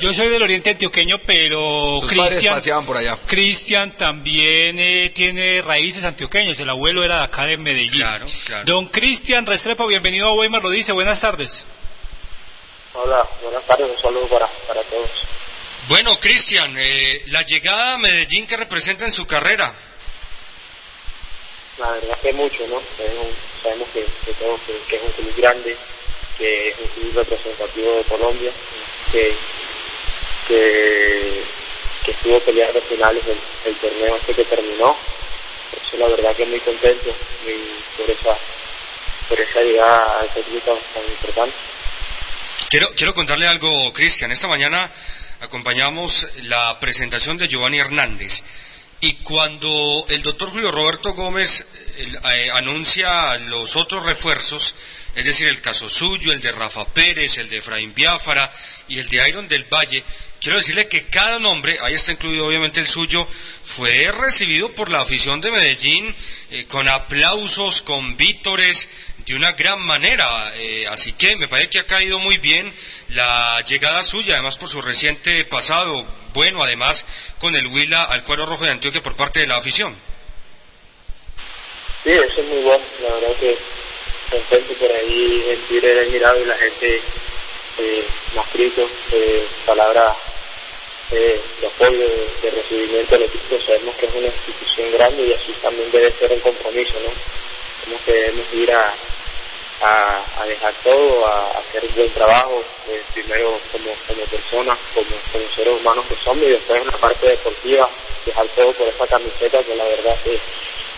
yo 0.00 0.12
soy 0.12 0.28
del 0.28 0.42
oriente 0.42 0.70
antioqueño, 0.70 1.18
pero 1.24 1.96
Sus 2.00 2.12
padres 2.12 2.44
Cristian 2.44 2.84
por 2.84 2.96
allá. 2.96 3.16
Cristian 3.26 3.92
también 3.92 4.76
eh, 4.80 5.12
tiene 5.14 5.62
raíces 5.62 6.04
antioqueñas. 6.04 6.58
El 6.58 6.70
abuelo 6.70 7.04
era 7.04 7.18
de 7.18 7.24
acá 7.24 7.44
de 7.44 7.56
Medellín. 7.56 8.00
Claro, 8.00 8.26
claro. 8.46 8.64
Don 8.64 8.86
Cristian 8.86 9.46
Restrepo, 9.46 9.86
bienvenido 9.86 10.26
a 10.28 10.34
Weimar, 10.34 10.64
lo 10.64 10.70
dice. 10.70 10.90
Buenas 10.90 11.20
tardes. 11.20 11.64
Hola, 12.94 13.24
buenas 13.42 13.64
tardes, 13.66 13.86
un 13.94 14.02
saludo 14.02 14.28
para, 14.28 14.48
para 14.66 14.82
todos. 14.82 15.10
Bueno, 15.88 16.18
Cristian, 16.18 16.74
eh, 16.76 17.22
la 17.28 17.42
llegada 17.42 17.94
a 17.94 17.98
Medellín 17.98 18.44
que 18.46 18.56
representa 18.56 19.04
en 19.04 19.12
su 19.12 19.24
carrera. 19.26 19.72
La 21.78 21.90
verdad 21.92 22.18
que 22.20 22.32
mucho, 22.32 22.66
¿no? 22.68 22.80
Sabemos, 23.62 23.88
que, 23.92 24.00
que, 24.24 24.32
que- 24.88 24.96
es 24.96 25.02
un 25.02 25.10
club 25.12 25.36
grande, 25.36 25.76
que 26.38 26.68
es 26.68 26.74
un 26.78 26.86
club 26.88 27.12
representativo 27.16 27.94
de 27.96 28.02
Colombia, 28.04 28.50
que, 29.12 29.34
que, 30.48 31.44
que 32.04 32.10
estuvo 32.12 32.40
peleando 32.40 32.80
finales 32.82 33.22
del, 33.26 33.74
torneo 33.76 34.16
este 34.16 34.34
que 34.34 34.44
terminó. 34.44 34.96
Por 35.70 35.80
eso 35.86 35.96
la 35.98 36.08
verdad 36.08 36.36
que 36.36 36.46
muy 36.46 36.60
contento 36.60 37.14
y 37.46 38.00
por 38.00 38.10
esa, 38.10 38.38
por 39.28 39.40
esa 39.40 39.60
llegada 39.60 40.20
a 40.20 40.24
este 40.24 40.40
club 40.42 40.62
tan 40.64 41.04
importante. 41.04 41.56
Quiero, 42.70 42.88
quiero 42.96 43.14
contarle 43.14 43.46
algo, 43.46 43.92
Cristian. 43.92 44.30
Esta 44.32 44.48
mañana 44.48 44.90
acompañamos 45.40 46.26
la 46.44 46.78
presentación 46.80 47.36
de 47.36 47.48
Giovanni 47.48 47.78
Hernández. 47.80 48.42
Y 49.00 49.14
cuando 49.16 50.06
el 50.08 50.22
doctor 50.22 50.48
Julio 50.50 50.72
Roberto 50.72 51.12
Gómez 51.12 51.66
eh, 51.98 52.50
anuncia 52.52 53.36
los 53.38 53.76
otros 53.76 54.04
refuerzos, 54.06 54.74
es 55.14 55.24
decir, 55.24 55.48
el 55.48 55.60
caso 55.60 55.88
suyo, 55.88 56.32
el 56.32 56.40
de 56.40 56.52
Rafa 56.52 56.86
Pérez, 56.86 57.38
el 57.38 57.48
de 57.48 57.58
Efraín 57.58 57.94
Biafara 57.94 58.50
y 58.88 58.98
el 58.98 59.08
de 59.08 59.28
Iron 59.28 59.48
del 59.48 59.64
Valle, 59.64 60.02
quiero 60.40 60.56
decirle 60.58 60.88
que 60.88 61.06
cada 61.06 61.38
nombre, 61.38 61.78
ahí 61.82 61.94
está 61.94 62.12
incluido 62.12 62.46
obviamente 62.46 62.80
el 62.80 62.86
suyo, 62.86 63.28
fue 63.62 64.10
recibido 64.12 64.70
por 64.72 64.90
la 64.90 65.02
afición 65.02 65.40
de 65.40 65.50
Medellín 65.50 66.14
eh, 66.50 66.64
con 66.66 66.88
aplausos, 66.88 67.82
con 67.82 68.16
vítores, 68.16 68.88
de 69.26 69.34
una 69.34 69.52
gran 69.52 69.80
manera. 69.80 70.52
eh, 70.56 70.86
así 70.88 71.12
que 71.12 71.36
me 71.36 71.48
parece 71.48 71.70
que 71.70 71.78
ha 71.80 71.86
caído 71.86 72.18
muy 72.18 72.38
bien 72.38 72.72
la 73.08 73.62
llegada 73.66 74.02
suya, 74.02 74.34
además 74.34 74.56
por 74.56 74.68
su 74.68 74.80
reciente 74.80 75.44
pasado, 75.44 76.06
bueno, 76.36 76.62
además 76.62 77.06
con 77.40 77.56
el 77.56 77.66
Huila 77.66 78.04
al 78.04 78.22
cuadro 78.22 78.44
rojo 78.44 78.66
de 78.66 78.70
Antioquia 78.70 79.02
por 79.02 79.16
parte 79.16 79.40
de 79.40 79.46
la 79.46 79.56
afición. 79.56 79.96
Sí, 82.04 82.10
eso 82.10 82.42
es 82.42 82.46
muy 82.46 82.62
bueno. 82.62 82.84
La 83.02 83.14
verdad 83.14 83.40
que, 83.40 83.56
contento 84.30 84.74
por 84.74 84.92
ahí 84.92 85.44
en 85.48 85.60
Twitter 85.62 85.96
he 85.96 86.10
mirado 86.10 86.38
y 86.38 86.44
la 86.44 86.54
gente 86.56 87.00
eh, 87.78 88.04
me 88.34 88.64
eh, 89.12 89.46
palabras 89.64 90.14
eh, 91.10 91.40
de 91.58 91.66
apoyo, 91.66 92.06
de, 92.42 92.50
recibimiento 92.50 93.14
al 93.14 93.22
equipo. 93.22 93.58
Sabemos 93.66 93.96
que 93.96 94.04
es 94.04 94.14
una 94.14 94.26
institución 94.26 94.92
grande 94.92 95.22
y 95.28 95.32
así 95.32 95.52
también 95.62 95.90
debe 95.90 96.12
ser 96.18 96.32
el 96.32 96.42
compromiso, 96.42 96.94
¿no? 97.00 97.12
Como 97.82 98.04
que 98.04 98.12
debemos 98.12 98.46
ir 98.52 98.72
a, 98.72 98.94
a, 99.82 100.24
a 100.40 100.46
dejar 100.46 100.74
todo, 100.82 101.26
a, 101.26 101.58
hacer 101.58 101.84
un 101.84 101.94
buen 101.94 102.12
trabajo, 102.12 102.64
eh, 102.88 103.02
primero 103.12 103.60
como, 103.72 103.90
como 104.06 104.24
personas, 104.26 104.78
como, 104.94 105.46
seres 105.54 105.80
humanos 105.80 106.04
que 106.08 106.16
somos 106.16 106.44
y 106.44 106.50
después 106.50 106.80
en 106.80 106.86
la 106.86 106.98
parte 106.98 107.26
deportiva, 107.28 107.88
dejar 108.24 108.46
todo 108.48 108.72
por 108.72 108.88
esa 108.88 109.06
camiseta 109.06 109.62
que 109.62 109.76
la 109.76 109.84
verdad 109.84 110.18
que, 110.22 110.40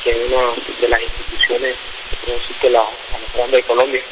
que 0.02 0.10
es 0.10 0.32
una 0.32 0.52
de 0.80 0.88
las 0.88 1.02
instituciones, 1.02 1.76
decir 2.26 2.56
que 2.56 2.70
la, 2.70 2.80
la 2.80 3.18
más 3.18 3.34
grande 3.34 3.56
de 3.56 3.62
Colombia. 3.62 4.02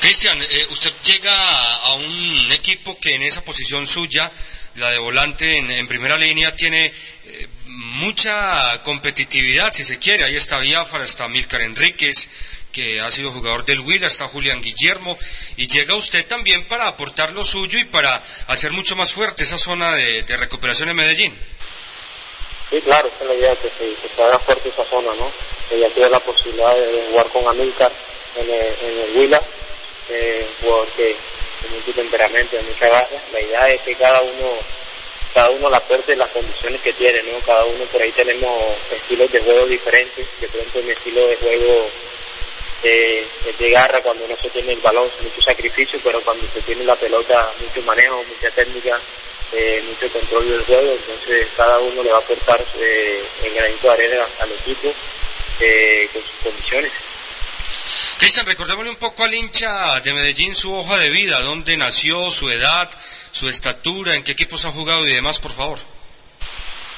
Cristian, 0.00 0.40
eh, 0.42 0.66
usted 0.70 0.92
llega 1.02 1.76
a, 1.76 1.94
un 1.94 2.52
equipo 2.52 2.98
que 2.98 3.14
en 3.14 3.22
esa 3.22 3.42
posición 3.42 3.86
suya, 3.86 4.30
la 4.76 4.90
de 4.90 4.98
volante 4.98 5.56
en, 5.56 5.88
primera 5.88 6.16
línea, 6.16 6.54
tiene 6.54 6.92
mucha 7.94 8.82
competitividad, 8.82 9.72
si 9.72 9.84
se 9.84 9.98
quiere. 9.98 10.24
Ahí 10.24 10.36
está 10.36 10.58
Biafara, 10.58 11.04
está 11.04 11.28
Milcar 11.28 11.62
Enríquez, 11.62 12.28
que 12.72 13.00
ha 13.00 13.10
sido 13.10 13.30
jugador 13.30 13.64
del 13.64 13.80
Huila, 13.80 14.06
está 14.06 14.28
Julián 14.28 14.60
Guillermo, 14.60 15.16
y 15.56 15.68
llega 15.68 15.94
usted 15.94 16.26
también 16.26 16.64
para 16.64 16.88
aportar 16.88 17.32
lo 17.32 17.44
suyo 17.44 17.78
y 17.78 17.84
para 17.84 18.22
hacer 18.48 18.72
mucho 18.72 18.96
más 18.96 19.12
fuerte 19.12 19.44
esa 19.44 19.58
zona 19.58 19.94
de, 19.94 20.22
de 20.24 20.36
recuperación 20.36 20.88
en 20.88 20.96
Medellín. 20.96 21.34
Sí, 22.70 22.80
claro, 22.80 23.08
esa 23.08 23.22
es 23.22 23.28
la 23.28 23.34
idea, 23.34 23.56
que 23.56 23.70
se, 23.70 23.94
que 23.94 24.08
se 24.14 24.22
haga 24.22 24.38
fuerte 24.40 24.68
esa 24.68 24.84
zona, 24.86 25.14
¿no? 25.14 25.30
Que 25.68 25.78
ya 25.78 25.88
tuve 25.90 26.10
la 26.10 26.20
posibilidad 26.20 26.74
de, 26.74 27.06
jugar 27.10 27.28
con 27.28 27.46
Amílcar 27.46 27.92
en 28.36 28.50
el, 28.50 28.76
en 28.80 29.00
el 29.00 29.16
Huila, 29.16 29.40
eh, 30.08 30.46
jugador 30.60 30.88
que 30.96 31.04
de 31.62 31.68
mucho 31.70 31.92
temperamento, 31.92 32.56
mucha 32.62 32.88
garra. 32.88 33.22
La 33.32 33.40
idea 33.40 33.68
es 33.68 33.80
que 33.82 33.94
cada 33.94 34.20
uno 34.20 34.58
cada 35.34 35.50
uno 35.50 35.68
le 35.68 35.76
aporte 35.76 36.14
las 36.14 36.30
condiciones 36.30 36.80
que 36.80 36.92
tiene, 36.92 37.20
¿no? 37.24 37.38
Cada 37.44 37.64
uno 37.64 37.84
por 37.86 38.00
ahí 38.00 38.12
tenemos 38.12 38.56
estilos 38.90 39.30
de 39.32 39.40
juego 39.40 39.66
diferentes. 39.66 40.26
De 40.40 40.48
pronto 40.48 40.80
mi 40.82 40.90
estilo 40.92 41.26
de 41.26 41.36
juego 41.36 41.90
eh, 42.84 43.26
es 43.48 43.58
de 43.58 43.70
garra 43.70 44.00
cuando 44.00 44.28
no 44.28 44.36
se 44.36 44.48
tiene 44.50 44.74
el 44.74 44.80
balón, 44.80 45.10
mucho 45.22 45.42
sacrificio, 45.42 45.98
pero 46.04 46.20
cuando 46.20 46.46
se 46.52 46.60
tiene 46.62 46.84
la 46.84 46.94
pelota, 46.94 47.50
mucho 47.60 47.82
manejo, 47.82 48.22
mucha 48.24 48.50
técnica, 48.52 49.00
eh, 49.52 49.82
mucho 49.86 50.12
control 50.12 50.48
del 50.48 50.64
juego. 50.64 50.92
Entonces 50.92 51.48
cada 51.56 51.80
uno 51.80 52.02
le 52.02 52.10
va 52.10 52.18
a 52.18 52.20
aportar 52.20 52.64
eh, 52.78 53.24
en 53.42 53.54
granito 53.54 53.88
de 53.88 53.92
arena 53.92 54.26
al 54.38 54.52
equipo 54.52 54.94
eh, 55.60 56.08
con 56.12 56.22
sus 56.22 56.34
condiciones. 56.44 56.92
Cristian, 58.18 58.46
recordémosle 58.46 58.90
un 58.90 58.96
poco 58.96 59.24
al 59.24 59.34
hincha 59.34 60.00
de 60.00 60.14
Medellín 60.14 60.54
su 60.54 60.72
hoja 60.74 60.96
de 60.96 61.10
vida, 61.10 61.40
dónde 61.40 61.76
nació, 61.76 62.30
su 62.30 62.48
edad, 62.50 62.88
su 63.34 63.48
estatura, 63.48 64.14
en 64.14 64.22
qué 64.22 64.30
equipos 64.30 64.64
ha 64.64 64.70
jugado 64.70 65.04
y 65.08 65.12
demás, 65.12 65.40
por 65.40 65.50
favor. 65.50 65.76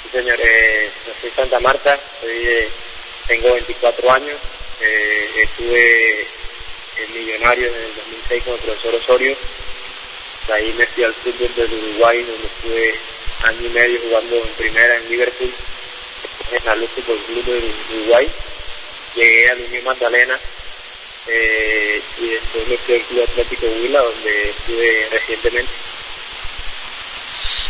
Sí, 0.03 0.11
señor, 0.13 0.39
eh, 0.39 0.91
en 1.23 1.35
Santa 1.35 1.59
Marta, 1.61 1.99
soy 2.21 2.45
de- 2.45 2.69
tengo 3.27 3.55
24 3.55 4.11
años, 4.13 4.37
eh, 4.83 5.31
estuve 5.45 6.21
en 6.99 7.15
Millonarios 7.15 7.75
en 7.75 7.83
el 7.85 7.95
2006 7.97 8.43
con 8.45 8.53
el 8.55 8.61
profesor 8.61 8.95
Osorio, 8.97 9.37
de 10.47 10.53
ahí 10.53 10.73
me 10.75 10.87
fui 10.89 11.05
al 11.05 11.15
fútbol 11.15 11.55
del 11.57 11.73
Uruguay, 11.73 12.23
donde 12.23 12.47
estuve 12.47 12.95
año 13.45 13.67
y 13.67 13.71
medio 13.71 14.01
jugando 14.03 14.37
en 14.37 14.49
primera 14.59 14.95
en 14.97 15.09
Liverpool, 15.09 15.55
en 16.53 16.65
la 16.67 16.75
Luz 16.77 16.91
Fútbol 16.97 17.19
Club 17.27 17.45
del 17.47 17.75
Uruguay, 17.95 18.31
llegué 19.15 19.49
al 19.51 19.61
Unión 19.63 19.85
Magdalena, 19.85 20.39
eh, 21.29 22.03
y 22.19 22.29
después 22.29 22.69
me 22.69 22.77
fui 22.77 22.95
al 22.97 23.03
Club 23.07 23.23
Atlético 23.23 23.67
Huila, 23.67 24.01
donde 24.03 24.51
estuve 24.51 25.09
recientemente. 25.11 25.73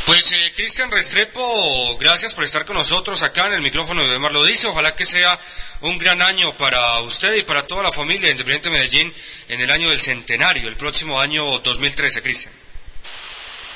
Pues 0.07 0.31
eh, 0.31 0.53
Cristian 0.55 0.89
Restrepo, 0.89 1.99
gracias 1.99 2.33
por 2.33 2.45
estar 2.45 2.65
con 2.65 2.77
nosotros 2.77 3.25
acá 3.25 3.49
en 3.49 3.55
el 3.55 3.61
micrófono 3.61 4.07
de 4.07 4.15
Omar 4.15 4.31
lo 4.31 4.45
dice. 4.45 4.69
Ojalá 4.69 4.95
que 4.95 5.05
sea 5.05 5.37
un 5.81 5.99
gran 5.99 6.23
año 6.23 6.57
para 6.57 7.01
usted 7.01 7.35
y 7.35 7.43
para 7.43 7.67
toda 7.67 7.83
la 7.83 7.91
familia 7.91 8.27
de 8.27 8.31
Independiente 8.31 8.71
Medellín 8.71 9.13
en 9.49 9.61
el 9.61 9.69
año 9.69 9.91
del 9.91 10.01
centenario, 10.01 10.69
el 10.69 10.77
próximo 10.77 11.21
año 11.21 11.59
2013, 11.59 12.23
Cristian. 12.23 12.55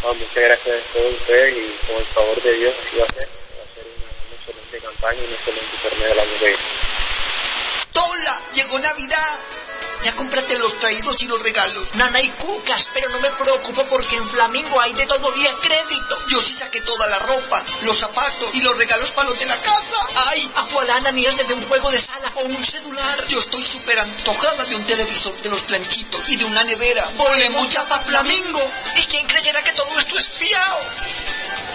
No, 0.04 0.14
muchas 0.14 0.36
gracias 0.36 0.84
a 0.84 0.92
todos 0.92 1.14
ustedes 1.14 1.52
y 1.52 1.86
con 1.86 1.96
el 1.96 2.06
favor 2.06 2.42
de 2.42 2.52
Dios 2.58 2.76
así 2.86 2.96
va 2.96 3.04
a 3.06 3.08
ser. 3.08 3.28
Va 3.28 3.64
a 3.64 3.74
ser 3.74 3.86
una, 3.96 4.06
una 4.28 4.36
excelente 4.36 4.78
campaña 4.78 5.20
y 5.20 5.26
un 5.26 5.32
excelente 5.32 5.76
torneo 5.82 6.12
el 6.12 6.20
año 6.20 6.38
que 6.38 6.44
viene. 6.46 6.62
Tola, 7.92 8.40
llegó 8.54 8.78
Navidad. 8.78 9.40
Ya 10.10 10.16
cómprate 10.16 10.58
los 10.58 10.76
traídos 10.80 11.22
y 11.22 11.28
los 11.28 11.40
regalos. 11.40 11.94
Nana 11.94 12.20
y 12.20 12.28
cucas, 12.30 12.88
pero 12.92 13.08
no 13.10 13.20
me 13.20 13.30
preocupo 13.30 13.84
porque 13.84 14.16
en 14.16 14.26
Flamingo 14.26 14.80
hay 14.80 14.92
de 14.92 15.06
todo 15.06 15.30
bien 15.32 15.54
crédito. 15.62 16.16
Yo 16.26 16.40
sí 16.40 16.52
saqué 16.52 16.80
toda 16.80 17.06
la 17.06 17.18
ropa, 17.20 17.62
los 17.82 17.96
zapatos 17.96 18.50
y 18.54 18.60
los 18.62 18.76
regalos 18.76 19.12
para 19.12 19.28
los 19.28 19.38
de 19.38 19.46
la 19.46 19.56
casa. 19.56 20.08
Ay, 20.26 20.50
a 20.56 20.62
Juanana 20.62 21.12
ni 21.12 21.22
de 21.22 21.54
un 21.54 21.64
juego 21.68 21.92
de 21.92 22.00
sala 22.00 22.32
o 22.34 22.40
un 22.40 22.64
celular. 22.64 23.24
Yo 23.28 23.38
estoy 23.38 23.62
súper 23.62 24.00
antojada 24.00 24.64
de 24.64 24.74
un 24.74 24.84
televisor 24.84 25.36
de 25.42 25.48
los 25.48 25.62
planchitos 25.62 26.28
y 26.28 26.34
de 26.34 26.44
una 26.44 26.64
nevera. 26.64 27.06
Volemos 27.16 27.70
ya 27.70 27.86
para 27.86 28.02
Flamingo. 28.02 28.70
¿Y 28.96 29.02
quién 29.02 29.24
creyera 29.28 29.62
que 29.62 29.72
todo 29.72 29.96
esto 29.96 30.18
es 30.18 30.28
fiao? 30.28 30.80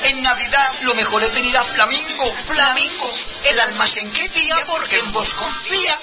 En 0.03 0.23
Navidad 0.23 0.73
lo 0.81 0.93
mejor 0.95 1.23
es 1.23 1.33
venir 1.33 1.55
a 1.55 1.63
Flamingo. 1.63 2.25
Flamingo, 2.47 3.13
el 3.45 3.59
almacén 3.61 4.11
que 4.11 4.27
fía 4.27 4.57
porque 4.67 4.97
en 4.97 5.11
vos 5.13 5.29
confía. 5.31 5.97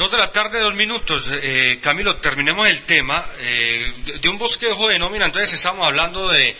Dos 0.00 0.12
de 0.12 0.16
la 0.16 0.32
tarde, 0.32 0.60
dos 0.60 0.72
minutos. 0.74 1.28
Eh, 1.30 1.78
Camilo, 1.82 2.16
terminemos 2.16 2.66
el 2.66 2.86
tema. 2.86 3.22
Eh, 3.38 3.92
de, 4.06 4.18
de 4.18 4.28
un 4.30 4.38
bosquejo 4.38 4.88
de 4.88 4.98
nómina, 4.98 5.26
entonces 5.26 5.52
estamos 5.52 5.86
hablando 5.86 6.26
de, 6.30 6.56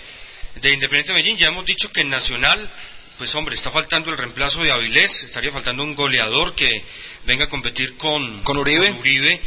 de 0.56 0.72
Independiente 0.74 1.14
Medellín. 1.14 1.38
Ya 1.38 1.48
hemos 1.48 1.64
dicho 1.64 1.90
que 1.90 2.02
en 2.02 2.10
Nacional, 2.10 2.70
pues 3.16 3.34
hombre, 3.34 3.54
está 3.54 3.70
faltando 3.70 4.10
el 4.10 4.18
reemplazo 4.18 4.62
de 4.62 4.72
Avilés, 4.72 5.24
estaría 5.24 5.50
faltando 5.50 5.82
un 5.82 5.94
goleador 5.94 6.54
que 6.54 6.84
venga 7.24 7.46
a 7.46 7.48
competir 7.48 7.96
con, 7.96 8.42
¿Con 8.42 8.58
Uribe? 8.58 8.92
Uribe, 8.92 9.40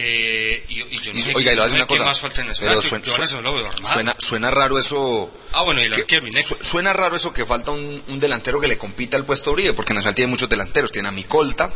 eh, 0.00 0.64
y, 0.68 0.80
y 0.94 1.00
yo 1.00 1.12
no 1.12 1.18
Y- 1.18 1.22
sé 1.22 1.34
oiga, 1.34 1.52
y 1.52 1.54
le 1.56 1.60
voy 1.62 1.70
a 1.70 1.72
decir 1.72 1.86
qué 1.86 1.94
una 1.94 1.98
cosa. 1.98 2.04
más 2.04 2.20
falta 2.20 2.40
en 2.42 2.48
Yo- 2.48 2.54
suena, 2.54 3.04
yo 3.04 3.14
a 3.14 3.18
Nacional 3.18 3.44
lo 3.44 3.54
veo 3.54 3.66
armado. 3.68 3.92
suena, 3.94 4.16
suena 4.18 4.50
raro 4.50 4.78
eso. 4.78 5.30
Ah, 5.52 5.62
bueno, 5.62 5.80
y 5.80 5.84
el 5.84 5.94
que- 5.94 6.00
arquero, 6.16 6.42
su- 6.42 6.58
Suena 6.62 6.92
raro 6.92 7.16
eso 7.16 7.32
que 7.32 7.44
falta 7.46 7.70
un, 7.72 8.02
un 8.08 8.18
delantero 8.20 8.60
que 8.60 8.68
le 8.68 8.78
compita 8.78 9.16
al 9.16 9.24
puesto 9.24 9.50
a 9.50 9.52
Uribe, 9.54 9.72
porque 9.72 9.94
Nacional 9.94 10.14
tiene 10.14 10.30
muchos 10.30 10.48
delanteros. 10.48 10.92
Tiene 10.92 11.08
a 11.08 11.12
Micolta, 11.12 11.72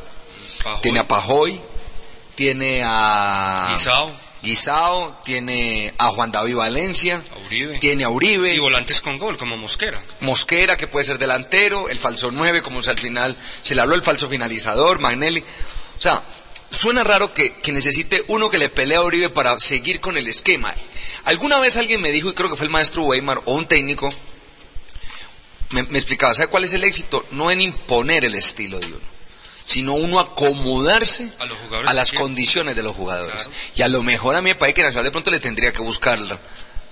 tiene 0.83 1.01
a 1.01 1.09
Pajoy, 1.09 1.61
tiene 2.35 2.83
a 2.85 3.69
Guisao. 3.75 4.13
Guisao, 4.43 5.21
tiene 5.25 5.95
a 5.99 6.09
Juan 6.09 6.33
David 6.33 6.57
Valencia, 6.57 7.23
Uribe. 7.47 7.79
tiene 7.79 8.03
a 8.05 8.09
Uribe, 8.09 8.53
Y 8.55 8.59
volantes 8.59 9.01
con 9.01 9.17
gol, 9.19 9.39
como 9.39 9.57
Mosquera. 9.57 10.01
Mosquera, 10.21 10.77
que 10.77 10.89
puede 10.89 11.07
ser 11.07 11.19
delantero, 11.19 11.89
el 11.89 11.99
falso 11.99 12.31
9, 12.33 12.61
como 12.63 12.81
al 12.81 12.99
final 12.99 13.37
se 13.63 13.75
le 13.77 13.83
habló, 13.83 13.95
el 13.95 14.03
falso 14.03 14.29
finalizador, 14.29 14.99
Magnelli. 14.99 15.41
O 15.41 16.03
sea, 16.03 16.23
suena 16.73 17.05
raro 17.05 17.33
que, 17.33 17.55
que 17.55 17.73
necesite 17.73 18.25
uno 18.29 18.51
que 18.51 18.59
le 18.59 18.69
pelee 18.69 18.97
a 18.97 19.03
Uribe 19.03 19.29
para 19.31 19.59
seguir 19.59 20.01
con 20.01 20.17
el 20.17 20.27
esquema. 20.27 20.75
Alguna 21.25 21.59
vez 21.61 21.77
alguien 21.77 22.01
me 22.01 22.11
dijo, 22.11 22.31
y 22.31 22.35
creo 22.35 22.51
que 22.51 22.57
fue 22.57 22.67
el 22.67 22.73
maestro 22.73 23.05
Weimar 23.05 23.41
o 23.45 23.55
un 23.55 23.67
técnico, 23.67 24.09
me, 25.71 25.85
me 25.85 25.99
explicaba, 25.99 26.35
¿sabe 26.35 26.49
cuál 26.49 26.65
es 26.65 26.73
el 26.73 26.85
éxito? 26.85 27.25
No 27.31 27.51
en 27.51 27.61
imponer 27.61 28.25
el 28.25 28.35
estilo 28.35 28.81
de 28.81 28.87
uno, 28.87 28.97
sino 29.67 29.95
uno 29.95 30.19
acomodarse 30.19 31.31
A 31.39 31.45
los 31.47 31.59
a 31.87 31.95
las 31.95 32.13
condiciones 32.13 32.75
de 32.75 32.83
los 32.83 32.97
jugadores. 32.97 33.49
Y 33.77 33.83
a 33.83 33.89
lo 33.89 34.03
mejor 34.03 34.35
a 34.35 34.43
mí 34.43 34.51
me 34.51 34.55
parece 34.57 34.75
que 34.75 34.83
Nacional 34.83 35.05
de 35.05 35.11
pronto 35.13 35.31
le 35.31 35.41
tendría 35.41 35.73
que 35.73 35.83
buscar 35.83 36.19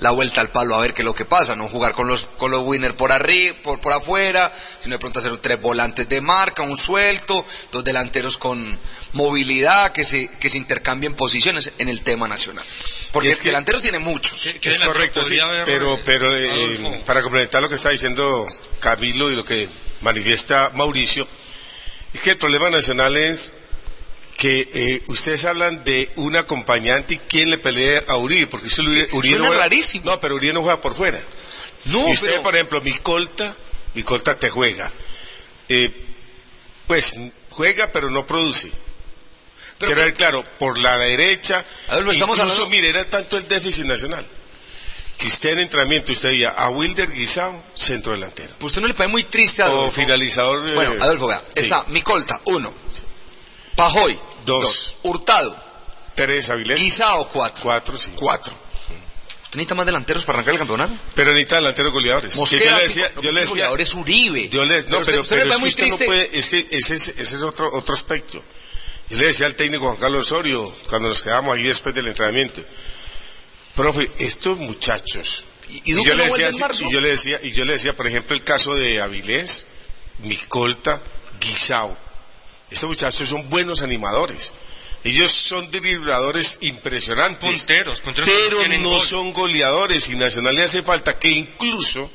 la, 0.00 0.10
vuelta 0.10 0.40
al 0.40 0.50
palo 0.50 0.74
a 0.74 0.80
ver 0.80 0.94
qué 0.94 1.02
es 1.02 1.06
lo 1.06 1.14
que 1.14 1.24
pasa, 1.24 1.54
no 1.54 1.68
jugar 1.68 1.92
con 1.92 2.08
los 2.08 2.26
con 2.38 2.50
los 2.50 2.62
winners 2.62 2.94
por 2.94 3.12
arriba, 3.12 3.56
por, 3.62 3.80
por 3.80 3.92
afuera, 3.92 4.52
sino 4.82 4.94
de 4.94 4.98
pronto 4.98 5.20
hacer 5.20 5.36
tres 5.38 5.60
volantes 5.60 6.08
de 6.08 6.20
marca, 6.20 6.62
un 6.62 6.76
suelto, 6.76 7.44
dos 7.70 7.84
delanteros 7.84 8.36
con 8.36 8.78
movilidad 9.12 9.92
que 9.92 10.04
se 10.04 10.28
que 10.28 10.48
se 10.48 10.58
intercambien 10.58 11.14
posiciones 11.14 11.72
en 11.78 11.88
el 11.88 12.02
tema 12.02 12.28
nacional. 12.28 12.64
Porque 13.12 13.30
Es 13.30 13.38
que- 13.38 13.48
delanteros 13.48 13.82
tiene 13.82 13.98
muchos. 13.98 14.46
Es 14.46 14.80
correcto, 14.80 15.24
sí, 15.24 15.38
pero, 15.66 15.98
pero 16.04 16.36
eh, 16.36 17.02
para 17.04 17.22
complementar 17.22 17.60
lo 17.60 17.68
que 17.68 17.74
está 17.74 17.90
diciendo 17.90 18.46
Camilo 18.78 19.30
y 19.30 19.36
lo 19.36 19.44
que 19.44 19.68
manifiesta 20.00 20.70
Mauricio, 20.74 21.26
es 22.14 22.20
que 22.22 22.30
el 22.30 22.38
problema 22.38 22.70
nacional 22.70 23.16
es 23.16 23.54
que 24.40 24.70
eh, 24.72 25.02
ustedes 25.08 25.44
hablan 25.44 25.84
de 25.84 26.10
un 26.16 26.34
acompañante 26.34 27.12
y 27.12 27.18
quién 27.18 27.50
le 27.50 27.58
pelea 27.58 28.02
a 28.08 28.16
Uribe, 28.16 28.46
porque 28.46 28.68
eso 28.68 28.80
Uribe, 28.80 29.06
Uribe 29.12 29.36
no 29.36 29.48
juega, 29.48 29.64
rarísimo. 29.64 30.06
No, 30.06 30.18
pero 30.18 30.36
Uribe 30.36 30.54
no 30.54 30.62
juega 30.62 30.80
por 30.80 30.94
fuera. 30.94 31.20
No, 31.84 32.08
y 32.08 32.12
usted, 32.12 32.40
por 32.40 32.54
ejemplo, 32.54 32.80
mi 32.80 32.92
colta, 32.92 33.54
mi 33.92 34.02
colta 34.02 34.38
te 34.38 34.48
juega. 34.48 34.90
Eh, 35.68 35.92
pues 36.86 37.18
juega, 37.50 37.92
pero 37.92 38.08
no 38.08 38.26
produce. 38.26 38.72
Quiero 39.78 39.96
ver 39.96 40.14
claro, 40.14 40.42
por 40.58 40.78
la 40.78 40.96
derecha, 40.96 41.62
ver, 41.90 42.00
incluso, 42.00 42.24
hablando... 42.24 42.66
mire, 42.70 42.88
era 42.88 43.04
tanto 43.04 43.36
el 43.36 43.46
déficit 43.46 43.84
nacional. 43.84 44.26
Que 45.18 45.26
usted 45.26 45.50
en 45.50 45.58
entrenamiento, 45.58 46.12
usted 46.12 46.30
veía 46.30 46.48
a 46.48 46.70
Wilder 46.70 47.12
Guisao, 47.12 47.62
centro 47.74 48.14
delantero. 48.14 48.54
Pues 48.58 48.70
usted 48.70 48.80
no 48.80 48.88
le 48.88 48.94
parece 48.94 49.12
muy 49.12 49.24
triste 49.24 49.60
a 49.62 49.66
Adolfo. 49.66 49.88
O 49.88 49.90
finalizador. 49.90 50.70
Eh, 50.70 50.74
bueno, 50.74 50.92
Adolfo, 50.98 51.26
vea, 51.28 51.42
sí. 51.54 51.64
está 51.64 51.84
Micolta, 51.88 52.40
uno. 52.46 52.72
Pajoy, 53.76 54.18
Dos. 54.44 54.96
Hurtado. 55.02 55.56
Tres, 56.14 56.50
Avilés. 56.50 56.80
Guisado, 56.80 57.28
cuatro. 57.28 57.62
Cuatro, 57.62 57.96
sí. 57.96 58.10
Cuatro. 58.16 58.52
¿Usted 59.50 59.58
necesita 59.58 59.74
más 59.74 59.86
delanteros 59.86 60.24
para 60.24 60.36
arrancar 60.36 60.54
el 60.54 60.58
campeonato? 60.58 60.94
Pero 61.14 61.32
necesita 61.32 61.56
delanteros 61.56 61.92
goleadores. 61.92 62.36
Mosquera, 62.36 62.64
yo 62.64 62.76
le 62.76 62.82
decía, 62.84 63.12
yo 63.14 63.32
le 63.32 63.40
decía, 63.40 63.50
goleadores 63.50 63.94
Uribe. 63.94 64.48
Yo 64.48 64.64
le, 64.64 64.82
no, 64.82 64.88
pero, 64.88 65.04
pero, 65.04 65.20
usted, 65.22 65.50
es 65.50 65.58
muy 65.58 65.68
usted 65.70 65.86
no 65.88 65.98
puede, 65.98 66.38
es 66.38 66.48
que 66.50 66.68
ese 66.70 66.94
es, 66.94 67.08
ese 67.08 67.36
es 67.36 67.42
otro, 67.42 67.68
otro 67.72 67.94
aspecto. 67.94 68.40
Yo 69.08 69.18
le 69.18 69.26
decía 69.26 69.46
al 69.46 69.56
técnico 69.56 69.86
Juan 69.86 69.96
Carlos 69.96 70.26
Osorio, 70.30 70.72
cuando 70.88 71.08
nos 71.08 71.20
quedamos 71.22 71.56
ahí 71.56 71.64
después 71.64 71.92
del 71.92 72.06
entrenamiento, 72.06 72.62
profe, 73.74 74.08
estos 74.18 74.56
muchachos, 74.58 75.44
¿Y, 75.84 75.94
yo 75.94 76.16
no 76.16 76.24
decía, 76.24 76.50
y, 76.50 76.92
yo 76.92 77.00
le 77.00 77.08
decía, 77.08 77.40
y 77.42 77.52
yo 77.52 77.64
le 77.64 77.72
decía, 77.72 77.96
por 77.96 78.06
ejemplo, 78.06 78.36
el 78.36 78.44
caso 78.44 78.74
de 78.74 79.00
Avilés, 79.00 79.66
Micolta, 80.20 81.00
Guisao 81.40 81.96
estos 82.70 82.88
muchachos 82.88 83.28
son 83.28 83.48
buenos 83.50 83.82
animadores. 83.82 84.52
Ellos 85.02 85.32
son 85.32 85.70
dribladores 85.70 86.58
impresionantes. 86.60 87.48
Punteros, 87.50 88.00
punteros 88.00 88.28
pero 88.28 88.78
no 88.78 89.00
son 89.00 89.32
goleadores. 89.32 90.08
Y 90.08 90.14
Nacional 90.14 90.54
le 90.54 90.64
hace 90.64 90.82
falta 90.82 91.18
que 91.18 91.30
incluso 91.30 92.10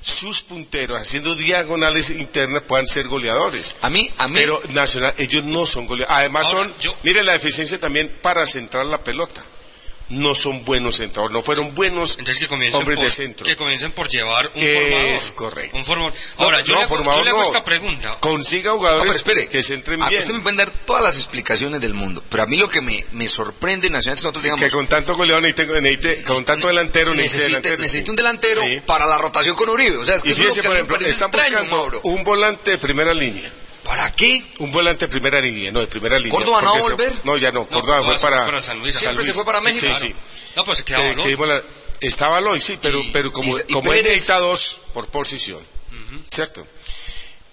sus 0.00 0.42
punteros 0.42 1.00
haciendo 1.00 1.34
diagonales 1.34 2.10
internas 2.10 2.62
puedan 2.62 2.86
ser 2.86 3.08
goleadores. 3.08 3.76
A 3.80 3.90
mí, 3.90 4.10
a 4.18 4.28
mí. 4.28 4.34
Pero 4.34 4.60
Nacional, 4.70 5.14
ellos 5.16 5.44
no 5.44 5.66
son 5.66 5.86
goleadores. 5.86 6.18
Además 6.18 6.50
son, 6.50 6.72
yo... 6.80 6.94
mire 7.02 7.22
la 7.22 7.32
deficiencia 7.32 7.80
también 7.80 8.14
para 8.22 8.46
centrar 8.46 8.86
la 8.86 9.02
pelota 9.02 9.42
no 10.08 10.34
son 10.34 10.64
buenos 10.64 10.96
centradores, 10.96 11.34
no 11.34 11.42
fueron 11.42 11.74
buenos 11.74 12.18
Entonces, 12.18 12.38
que 12.38 12.48
comiencen 12.48 12.80
hombres 12.80 12.98
por, 12.98 13.06
de 13.06 13.10
centro. 13.10 13.46
Que 13.46 13.56
comiencen 13.56 13.92
por 13.92 14.08
llevar 14.08 14.50
un 14.54 14.62
es 14.62 14.74
formador. 14.74 15.10
Es 15.10 15.32
correcto. 15.32 15.76
Un 15.76 15.84
formador. 15.84 16.12
Ahora, 16.36 16.60
yo, 16.60 16.74
le, 16.74 17.30
hago 17.30 17.42
esta 17.42 17.64
pregunta. 17.64 18.16
Consiga 18.20 18.70
ah, 18.70 18.74
jugadores 18.74 19.22
que 19.50 19.62
se 19.62 19.74
entren 19.74 20.02
ah, 20.02 20.08
bien. 20.08 20.20
Usted 20.20 20.34
me 20.34 20.40
pueden 20.40 20.58
dar 20.58 20.70
todas 20.70 21.02
las 21.02 21.16
explicaciones 21.16 21.80
del 21.80 21.94
mundo, 21.94 22.22
pero 22.28 22.44
a 22.44 22.46
mí 22.46 22.56
lo 22.56 22.68
que 22.68 22.80
me, 22.80 23.04
me 23.12 23.28
sorprende 23.28 23.88
en 23.88 23.94
Nacional 23.94 24.14
es 24.14 24.20
que 24.20 24.26
nosotros 24.26 24.42
digamos... 24.42 24.62
Que 24.62 24.70
con 24.70 24.86
tanto 24.86 25.16
goleador 25.16 25.44
con 26.24 26.44
tanto 26.44 26.68
delantero 26.68 27.14
necesite, 27.14 27.76
necesite 27.76 28.10
un 28.10 28.16
delantero 28.16 28.62
para 28.86 29.06
la 29.06 29.18
rotación 29.18 29.56
con 29.56 29.68
Uribe. 29.68 29.96
O 29.96 30.04
sea, 30.04 30.16
es 30.16 30.22
que 30.22 30.30
y 30.30 30.34
fíjese, 30.34 30.62
por 30.62 30.72
ejemplo, 30.72 30.96
están 31.00 31.30
buscando 31.30 32.00
un 32.04 32.24
volante 32.24 32.72
de 32.72 32.78
primera 32.78 33.12
línea. 33.12 33.50
¿Para 33.86 34.10
qué? 34.12 34.44
Un 34.58 34.72
volante 34.72 35.06
de 35.06 35.08
primera 35.08 35.40
línea, 35.40 35.70
no, 35.70 35.80
de 35.80 35.86
primera 35.86 36.18
línea. 36.18 36.32
¿Córdoba 36.32 36.60
no 36.60 36.72
va 36.72 36.78
a 36.78 36.80
volver? 36.80 37.12
Se, 37.12 37.20
no, 37.24 37.36
ya 37.36 37.52
no, 37.52 37.60
no 37.60 37.68
Córdoba 37.68 38.02
fue 38.02 38.18
para, 38.18 38.44
para 38.44 38.62
San 38.62 38.80
Luis. 38.80 38.94
Siempre 38.94 39.08
San 39.08 39.16
Luis. 39.16 39.28
se 39.28 39.34
fue 39.34 39.44
para 39.44 39.60
México. 39.60 39.86
Sí, 39.94 40.00
sí, 40.00 40.08
sí. 40.08 40.14
No, 40.56 40.64
pues 40.64 40.78
se 40.78 40.84
quedaba 40.84 41.04
eh, 41.04 41.36
la, 41.46 41.62
Estaba 42.00 42.40
Loy, 42.40 42.60
sí, 42.60 42.78
pero, 42.82 43.00
y, 43.00 43.10
pero 43.12 43.32
como, 43.32 43.56
y, 43.56 43.62
y 43.68 43.72
como 43.72 43.92
él 43.92 44.02
necesita 44.02 44.38
dos 44.38 44.78
por 44.92 45.08
posición, 45.08 45.58
uh 45.58 45.94
-huh. 45.94 46.22
¿cierto? 46.28 46.66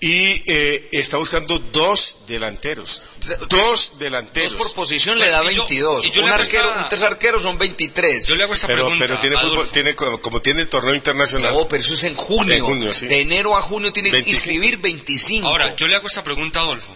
y 0.04 0.44
eh, 0.48 0.90
está 0.92 1.16
buscando 1.16 1.58
dos 1.60 2.18
delanteros. 2.28 3.06
Dos 3.48 3.94
delanteros. 4.00 4.52
Dos 4.52 4.62
por 4.62 4.74
posición 4.74 5.18
le 5.18 5.30
da 5.30 5.42
22. 5.42 6.06
Y 6.06 6.12
yo, 6.12 6.24
un, 6.24 6.30
arquero, 6.30 6.74
tres 6.90 7.04
arqueros 7.04 7.42
son 7.42 7.58
23. 7.58 8.28
Yo 8.28 8.36
le 8.36 8.44
hago 8.44 8.52
esta 8.52 8.68
pero, 8.68 8.84
pregunta. 8.84 9.06
Pero 9.08 9.20
tiene, 9.20 9.38
fútbol, 9.38 9.70
tiene 9.70 9.96
como, 9.96 10.42
tiene 10.42 10.66
torneo 10.66 10.94
internacional. 10.94 11.54
No, 11.54 11.70
pero 11.70 11.82
eso 11.82 11.94
es 11.94 12.04
en 12.04 12.16
junio. 12.16 12.94
De 13.00 13.22
enero 13.22 13.56
a 13.56 13.62
junio 13.62 13.94
tiene 13.94 14.12
que 14.12 14.30
inscribir 14.30 14.78
25. 14.80 15.48
Ahora, 15.48 15.74
yo 15.78 15.88
le 15.88 15.96
hago 15.96 16.08
esta 16.08 16.22
pregunta 16.22 16.60
Adolfo. 16.60 16.94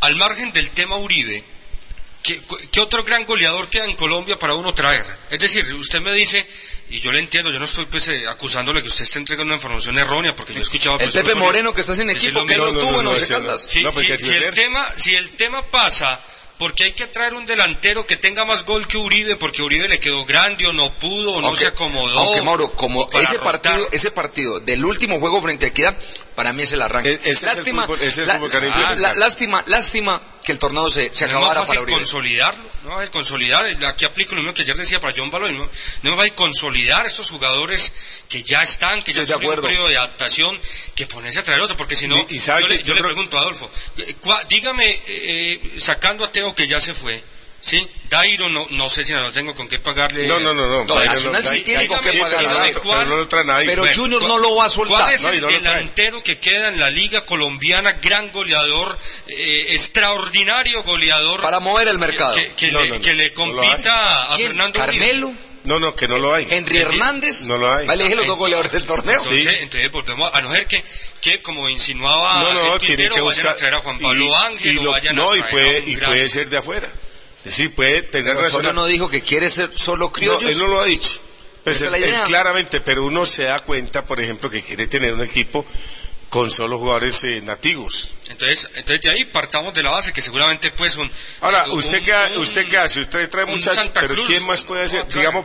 Al 0.00 0.16
margen 0.16 0.50
del 0.52 0.70
tema 0.70 0.96
Uribe, 0.96 1.44
¿qué, 2.22 2.40
¿qué 2.72 2.80
otro 2.80 3.04
gran 3.04 3.26
goleador 3.26 3.68
queda 3.68 3.84
en 3.84 3.96
Colombia 3.96 4.38
para 4.38 4.54
uno 4.54 4.72
traer? 4.72 5.04
Es 5.28 5.40
decir, 5.40 5.74
usted 5.74 6.00
me 6.00 6.14
dice, 6.14 6.46
y 6.90 6.98
yo 6.98 7.12
le 7.12 7.20
entiendo, 7.20 7.50
yo 7.50 7.58
no 7.58 7.64
estoy 7.64 7.86
pues, 7.86 8.08
eh, 8.08 8.26
acusándole 8.28 8.82
que 8.82 8.88
usted 8.88 9.04
esté 9.04 9.20
entregando 9.20 9.54
una 9.54 9.56
información 9.56 9.96
errónea, 9.96 10.34
porque 10.34 10.52
yo 10.52 10.58
he 10.58 10.62
escuchado... 10.62 10.98
Pues, 10.98 11.14
el 11.14 11.22
Pepe 11.22 11.36
Moreno 11.36 11.72
que 11.72 11.82
estás 11.82 11.98
en 12.00 12.10
equipo, 12.10 12.44
que 12.44 12.56
no, 12.56 12.66
tuvo 12.72 13.02
no, 13.02 13.16
en 13.16 13.58
Si, 13.58 13.84
si, 14.18 14.32
el 14.32 14.52
tema, 14.52 14.90
si 14.96 15.14
el 15.14 15.30
tema 15.30 15.62
pasa 15.66 16.20
porque 16.60 16.84
hay 16.84 16.92
que 16.92 17.06
traer 17.06 17.32
un 17.32 17.46
delantero 17.46 18.04
que 18.04 18.16
tenga 18.16 18.44
más 18.44 18.66
gol 18.66 18.86
que 18.86 18.98
Uribe, 18.98 19.36
porque 19.36 19.62
Uribe 19.62 19.88
le 19.88 19.98
quedó 19.98 20.26
grande 20.26 20.66
o 20.66 20.74
no 20.74 20.92
pudo 20.92 21.32
o 21.32 21.40
no 21.40 21.56
se 21.56 21.66
acomodó. 21.66 22.18
Aunque 22.18 22.42
Mauro, 22.42 22.72
como 22.72 23.08
ese 23.14 23.38
partido, 23.38 23.88
ese 23.92 24.10
partido 24.10 24.60
del 24.60 24.84
último 24.84 25.18
juego 25.20 25.40
frente 25.40 25.64
a 25.64 25.68
Equidad, 25.68 25.96
para 26.34 26.52
mí 26.52 26.64
es 26.64 26.72
el 26.72 26.82
arranque. 26.82 27.18
Lástima, 27.40 27.88
lástima, 29.16 29.64
lástima 29.68 30.20
que 30.44 30.52
el 30.52 30.58
torneo 30.58 30.88
se, 30.90 31.14
se 31.14 31.24
acabara 31.24 31.54
no 31.54 31.62
es 31.62 31.68
más 31.68 31.76
fácil 31.78 31.94
consolidarlo, 31.94 32.70
no 32.84 33.02
es 33.02 33.10
consolidar, 33.10 33.64
aquí 33.86 34.04
aplico 34.04 34.34
lo 34.34 34.42
mismo 34.42 34.54
que 34.54 34.62
ayer 34.62 34.76
decía 34.76 35.00
para 35.00 35.14
John 35.16 35.30
Baloy, 35.30 35.52
no, 35.52 35.68
no 36.02 36.16
va 36.16 36.24
a 36.24 36.30
consolidar 36.30 37.06
estos 37.06 37.30
jugadores 37.30 37.92
que 38.28 38.42
ya 38.42 38.62
están, 38.62 39.02
que 39.02 39.10
Estoy 39.10 39.26
ya 39.26 39.38
tienen 39.38 39.58
un 39.58 39.64
periodo 39.64 39.88
de 39.88 39.98
adaptación, 39.98 40.58
que 40.94 41.06
ponerse 41.06 41.40
a 41.40 41.44
traer 41.44 41.60
otro, 41.60 41.76
porque 41.76 41.96
si 41.96 42.08
no, 42.08 42.16
y, 42.28 42.36
y 42.36 42.38
yo, 42.38 42.56
que, 42.56 42.68
le, 42.68 42.78
yo, 42.78 42.84
yo 42.84 42.94
creo... 42.94 42.96
le, 42.96 43.14
pregunto 43.14 43.38
a 43.38 43.40
Adolfo, 43.40 43.70
dígame, 44.48 44.90
eh, 44.90 45.00
eh, 45.06 45.80
sacando 45.80 46.24
a 46.24 46.32
Teo 46.32 46.54
que 46.54 46.66
ya 46.66 46.80
se 46.80 46.94
fue, 46.94 47.22
Sí, 47.60 47.86
Dairo 48.08 48.48
no, 48.48 48.66
no 48.70 48.88
sé 48.88 49.04
si 49.04 49.12
no 49.12 49.30
tengo 49.32 49.54
con 49.54 49.68
qué 49.68 49.78
pagarle. 49.78 50.26
No, 50.26 50.40
no, 50.40 50.54
no, 50.54 50.66
no. 50.66 51.04
Nacional 51.04 51.44
sí 51.44 51.60
tiene 51.60 51.86
con 51.86 52.00
qué 52.00 52.14
pagarle. 52.14 52.72
Pero, 52.72 53.04
no 53.04 53.16
lo 53.16 53.28
trae 53.28 53.44
nadie. 53.44 53.66
pero 53.66 53.84
Junior 53.94 54.22
no 54.22 54.38
lo 54.38 54.56
va 54.56 54.66
a 54.66 54.70
soltar. 54.70 55.02
¿Cuál 55.02 55.14
es 55.14 55.24
el 55.24 55.40
delantero 55.40 56.22
que 56.22 56.38
queda 56.38 56.68
en 56.68 56.80
la 56.80 56.90
Liga 56.90 57.26
Colombiana? 57.26 57.92
Gran 58.02 58.32
goleador, 58.32 58.98
eh, 59.28 59.66
extraordinario 59.70 60.82
goleador. 60.84 61.42
Para 61.42 61.60
mover 61.60 61.88
el 61.88 61.98
mercado. 61.98 62.34
Que, 62.56 62.72
le, 63.14 63.32
compita 63.34 64.32
a 64.32 64.38
Fernando 64.38 64.78
Carmelo. 64.78 65.34
No, 65.64 65.78
no, 65.78 65.94
que 65.94 66.08
no 66.08 66.18
lo 66.18 66.34
hay. 66.34 66.46
Henry 66.48 66.78
Hernández. 66.78 67.42
No 67.42 67.58
lo 67.58 67.70
hay. 67.70 67.86
Vale, 67.86 68.06
es 68.06 68.16
los 68.16 68.26
dos 68.26 68.38
goleadores 68.38 68.72
del 68.72 68.84
torneo. 68.84 69.20
Sí. 69.20 69.46
entonces 69.46 69.90
volvemos, 69.90 70.32
a 70.32 70.40
no 70.40 70.50
ser 70.50 70.66
que, 70.66 70.82
que 71.20 71.42
como 71.42 71.68
insinuaba 71.68 72.42
no, 72.42 72.54
no, 72.54 72.74
el 72.74 72.80
tintero, 72.80 73.22
vayan 73.22 73.46
a 73.48 73.56
traer 73.56 73.74
a 73.74 73.80
Juan 73.80 73.98
Pablo 73.98 74.24
y, 74.24 74.34
Ángel 74.34 74.78
y 74.78 74.80
lo, 74.80 74.90
o 74.90 74.92
vayan 74.92 75.14
no, 75.14 75.30
a 75.30 75.34
traer 75.34 75.86
y 75.86 75.96
puede 75.96 76.28
ser 76.30 76.48
de 76.48 76.56
afuera. 76.56 76.90
Sí, 77.46 77.68
puede 77.68 78.02
tener 78.02 78.32
pero 78.32 78.40
razón. 78.40 78.62
Solo 78.62 78.72
no 78.72 78.86
dijo 78.86 79.08
que 79.08 79.22
quiere 79.22 79.48
ser 79.50 79.70
solo 79.74 80.12
criollo. 80.12 80.40
No, 80.42 80.48
él 80.48 80.58
no 80.58 80.66
lo 80.66 80.80
ha 80.80 80.84
dicho. 80.84 81.20
Pues 81.64 81.84
claramente, 82.24 82.80
pero 82.80 83.04
uno 83.04 83.26
se 83.26 83.44
da 83.44 83.58
cuenta, 83.60 84.04
por 84.04 84.20
ejemplo, 84.20 84.48
que 84.48 84.62
quiere 84.62 84.86
tener 84.86 85.12
un 85.12 85.22
equipo 85.22 85.64
con 86.30 86.48
solo 86.48 86.78
jugadores 86.78 87.22
eh, 87.24 87.42
nativos. 87.42 88.10
Entonces, 88.28 88.70
entonces 88.74 89.02
de 89.02 89.10
ahí 89.10 89.24
partamos 89.24 89.74
de 89.74 89.82
la 89.82 89.90
base 89.90 90.12
que 90.12 90.22
seguramente 90.22 90.70
pues 90.70 90.96
un 90.96 91.10
Ahora, 91.40 91.66
usted 91.72 91.98
un, 91.98 92.04
que 92.04 92.38
usted 92.38 92.68
qué 92.68 92.78
hace, 92.78 93.00
usted 93.00 93.28
trae 93.28 93.46
muchachos, 93.46 93.90
pero 93.92 94.14
quién 94.26 94.46
más 94.46 94.62
puede 94.62 94.84
hacer, 94.84 95.00
no, 95.00 95.14
digamos 95.14 95.44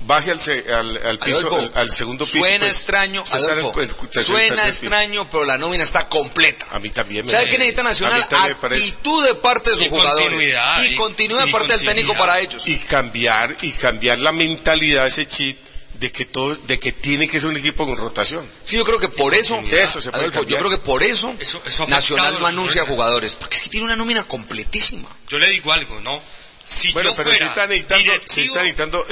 baje 0.00 0.30
al, 0.30 0.38
al, 0.38 1.06
al, 1.06 1.18
piso, 1.18 1.70
al, 1.74 1.92
segundo 1.92 2.24
piso. 2.24 2.38
Suena 2.38 2.58
pues, 2.64 2.76
extraño, 2.76 3.24
pues, 3.72 3.90
suena 4.24 4.68
extraño, 4.68 5.28
pero 5.30 5.44
la 5.44 5.58
nómina 5.58 5.82
está 5.82 6.08
completa. 6.08 6.66
A 6.70 6.78
mí 6.78 6.90
también 6.90 7.26
me 7.26 7.32
¿Sabe 7.32 7.46
qué 7.46 7.58
necesita 7.58 7.82
Nacional? 7.82 8.22
Actitud 8.22 9.26
de 9.26 9.34
parte 9.34 9.70
de 9.70 9.76
sus 9.76 9.86
y. 9.86 9.90
Continuidad, 9.90 10.82
y, 10.82 10.86
y 10.86 10.96
continuidad 10.96 11.46
de 11.46 11.52
parte 11.52 11.72
del 11.72 11.86
técnico 11.86 12.14
para 12.14 12.40
ellos. 12.40 12.66
Y 12.66 12.76
cambiar, 12.78 13.56
y 13.62 13.72
cambiar 13.72 14.18
la 14.18 14.32
mentalidad, 14.32 15.06
ese 15.06 15.26
chip 15.26 15.58
de 15.98 16.12
que 16.12 16.26
todo, 16.26 16.54
de 16.54 16.78
que 16.78 16.92
tiene 16.92 17.28
que 17.28 17.40
ser 17.40 17.48
un 17.48 17.56
equipo 17.56 17.84
con 17.84 17.96
rotación. 17.96 18.48
Sí, 18.62 18.76
yo 18.76 18.84
creo 18.84 18.98
que 18.98 19.08
por 19.08 19.34
eso, 19.34 19.60
se 20.00 20.10
puede 20.12 20.30
yo 20.46 20.58
creo 20.58 20.70
que 20.70 20.78
por 20.78 21.02
eso, 21.02 21.34
eso, 21.38 21.60
eso 21.66 21.86
Nacional 21.86 22.38
no 22.40 22.46
anuncia 22.46 22.84
jugadores, 22.86 23.34
porque 23.34 23.56
es 23.56 23.62
que 23.62 23.70
tiene 23.70 23.86
una 23.86 23.96
nómina 23.96 24.22
completísima. 24.24 25.08
Yo 25.28 25.38
le 25.38 25.50
digo 25.50 25.72
algo, 25.72 26.00
¿no? 26.00 26.22
Si 26.68 26.92
bueno, 26.92 27.10
yo 27.10 27.16
pero 27.16 27.32
si 27.32 27.44
están 27.44 27.72
editando, 27.72 28.12
eh, 28.12 28.16
eh, 28.16 28.22
si 28.26 28.42
están 28.42 28.66
editando, 28.66 29.06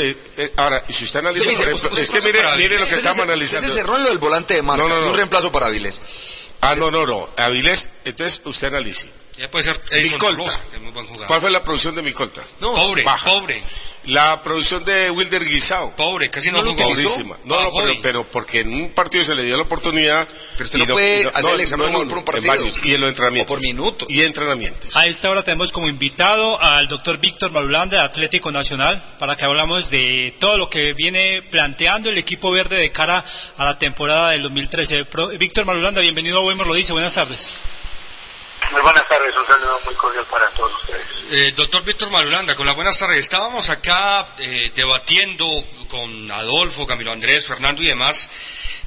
ahora, 0.59 0.85
si 0.91 1.05
están 1.05 1.27
analizando, 1.27 1.79
sí, 1.79 1.89
pues, 1.89 2.03
es 2.03 2.11
que 2.11 2.21
mire, 2.21 2.41
mire 2.59 2.79
lo 2.79 2.87
que 2.87 2.97
estamos 2.97 3.21
analizando. 3.21 3.67
Ese 3.67 3.77
cerró 3.77 3.97
lo 3.97 4.11
del 4.11 4.19
volante 4.19 4.53
de 4.53 4.63
mano, 4.63 4.87
no, 4.87 4.95
no, 4.95 5.01
no. 5.01 5.11
un 5.13 5.17
reemplazo 5.17 5.51
para 5.51 5.69
Avilés. 5.69 6.03
Ah, 6.61 6.75
no, 6.77 6.91
no, 6.91 7.07
no, 7.07 7.31
Avilés, 7.39 7.91
entonces 8.05 8.43
usted 8.45 8.69
analice. 8.69 9.09
Ya 9.39 9.51
puede 9.51 9.65
ser 9.65 9.79
Edison 9.91 10.19
que 10.19 10.79
muy 10.79 10.93
buen 10.93 11.07
jugador. 11.07 11.27
¿Cuál 11.27 11.41
fue 11.41 11.51
la 11.51 11.63
producción 11.63 11.95
de 11.95 12.03
Micolta? 12.03 12.43
Pobre, 12.59 13.05
pobre. 13.25 13.63
La 14.07 14.41
producción 14.43 14.85
de 14.85 15.11
Wilder 15.11 15.45
Guisao. 15.45 15.95
Pobre, 15.97 16.31
casi 16.31 16.51
no, 16.51 16.59
no 16.59 16.65
lo 16.65 16.71
utilizó. 16.73 17.23
No, 17.45 17.61
no 17.61 17.71
pero, 17.75 17.95
pero, 18.01 18.27
porque 18.27 18.61
en 18.61 18.73
un 18.73 18.91
partido 18.91 19.25
se 19.25 19.35
le 19.35 19.43
dio 19.43 19.57
la 19.57 19.65
oportunidad. 19.65 20.27
Pero 20.53 20.65
usted 20.65 20.79
no 20.79 20.87
puede 20.87 21.25
no, 21.25 21.31
hacer 21.35 21.55
el 21.55 21.61
examen 21.61 21.93
por 21.93 22.19
un 22.19 22.25
partido. 22.25 22.53
En 22.53 22.59
varios, 22.61 22.79
y 22.85 22.95
en 22.95 23.01
los 23.01 23.11
entrenamientos. 23.11 23.51
O 23.51 23.55
por 23.55 23.63
minuto. 23.63 24.07
Y 24.09 24.23
entrenamientos. 24.23 24.97
A 24.97 25.07
esta 25.07 25.29
hora 25.29 25.43
tenemos 25.43 25.73
como 25.73 25.89
invitado 25.89 26.61
al 26.63 26.87
doctor 26.89 27.19
Víctor 27.19 27.51
Marulanda, 27.51 27.99
de 27.99 28.05
Atlético 28.05 28.53
Nacional, 28.53 29.03
para 29.19 29.37
que 29.37 29.45
hablamos 29.45 29.91
de 29.91 30.35
todo 30.39 30.57
lo 30.57 30.71
que 30.71 30.93
viene 30.93 31.43
planteando 31.43 32.09
el 32.09 32.17
equipo 32.17 32.53
verde 32.53 32.77
de 32.77 32.93
cara 32.93 33.25
a 33.59 33.65
la 33.65 33.77
temporada 33.77 34.31
del 34.31 34.43
2013. 34.43 35.05
Víctor 35.37 35.67
Marulanda, 35.67 36.01
bienvenido 36.01 36.39
a 36.39 36.45
Weimar, 36.45 36.67
lo 36.67 36.75
dice. 36.75 36.93
Buenas 36.93 37.15
tardes. 37.15 37.53
Muy 38.73 38.83
buenas 38.83 39.09
tardes, 39.09 39.35
un 39.37 39.47
saludo 39.47 39.81
muy 39.85 39.95
cordial 39.95 40.27
para 40.27 40.51
todos 40.51 40.73
ustedes. 40.83 41.07
Eh, 41.31 41.53
doctor 41.55 41.85
Víctor 41.85 42.11
Marulanda, 42.11 42.57
con 42.57 42.67
la 42.67 42.73
buenas 42.73 42.99
tardes. 42.99 43.19
Estábamos 43.19 43.71
acá 43.71 44.27
eh, 44.39 44.73
debatiendo 44.75 45.47
con 45.89 46.31
Adolfo, 46.31 46.87
Camilo 46.87 47.13
Andrés, 47.13 47.47
Fernando 47.47 47.83
y 47.83 47.87
demás 47.87 48.29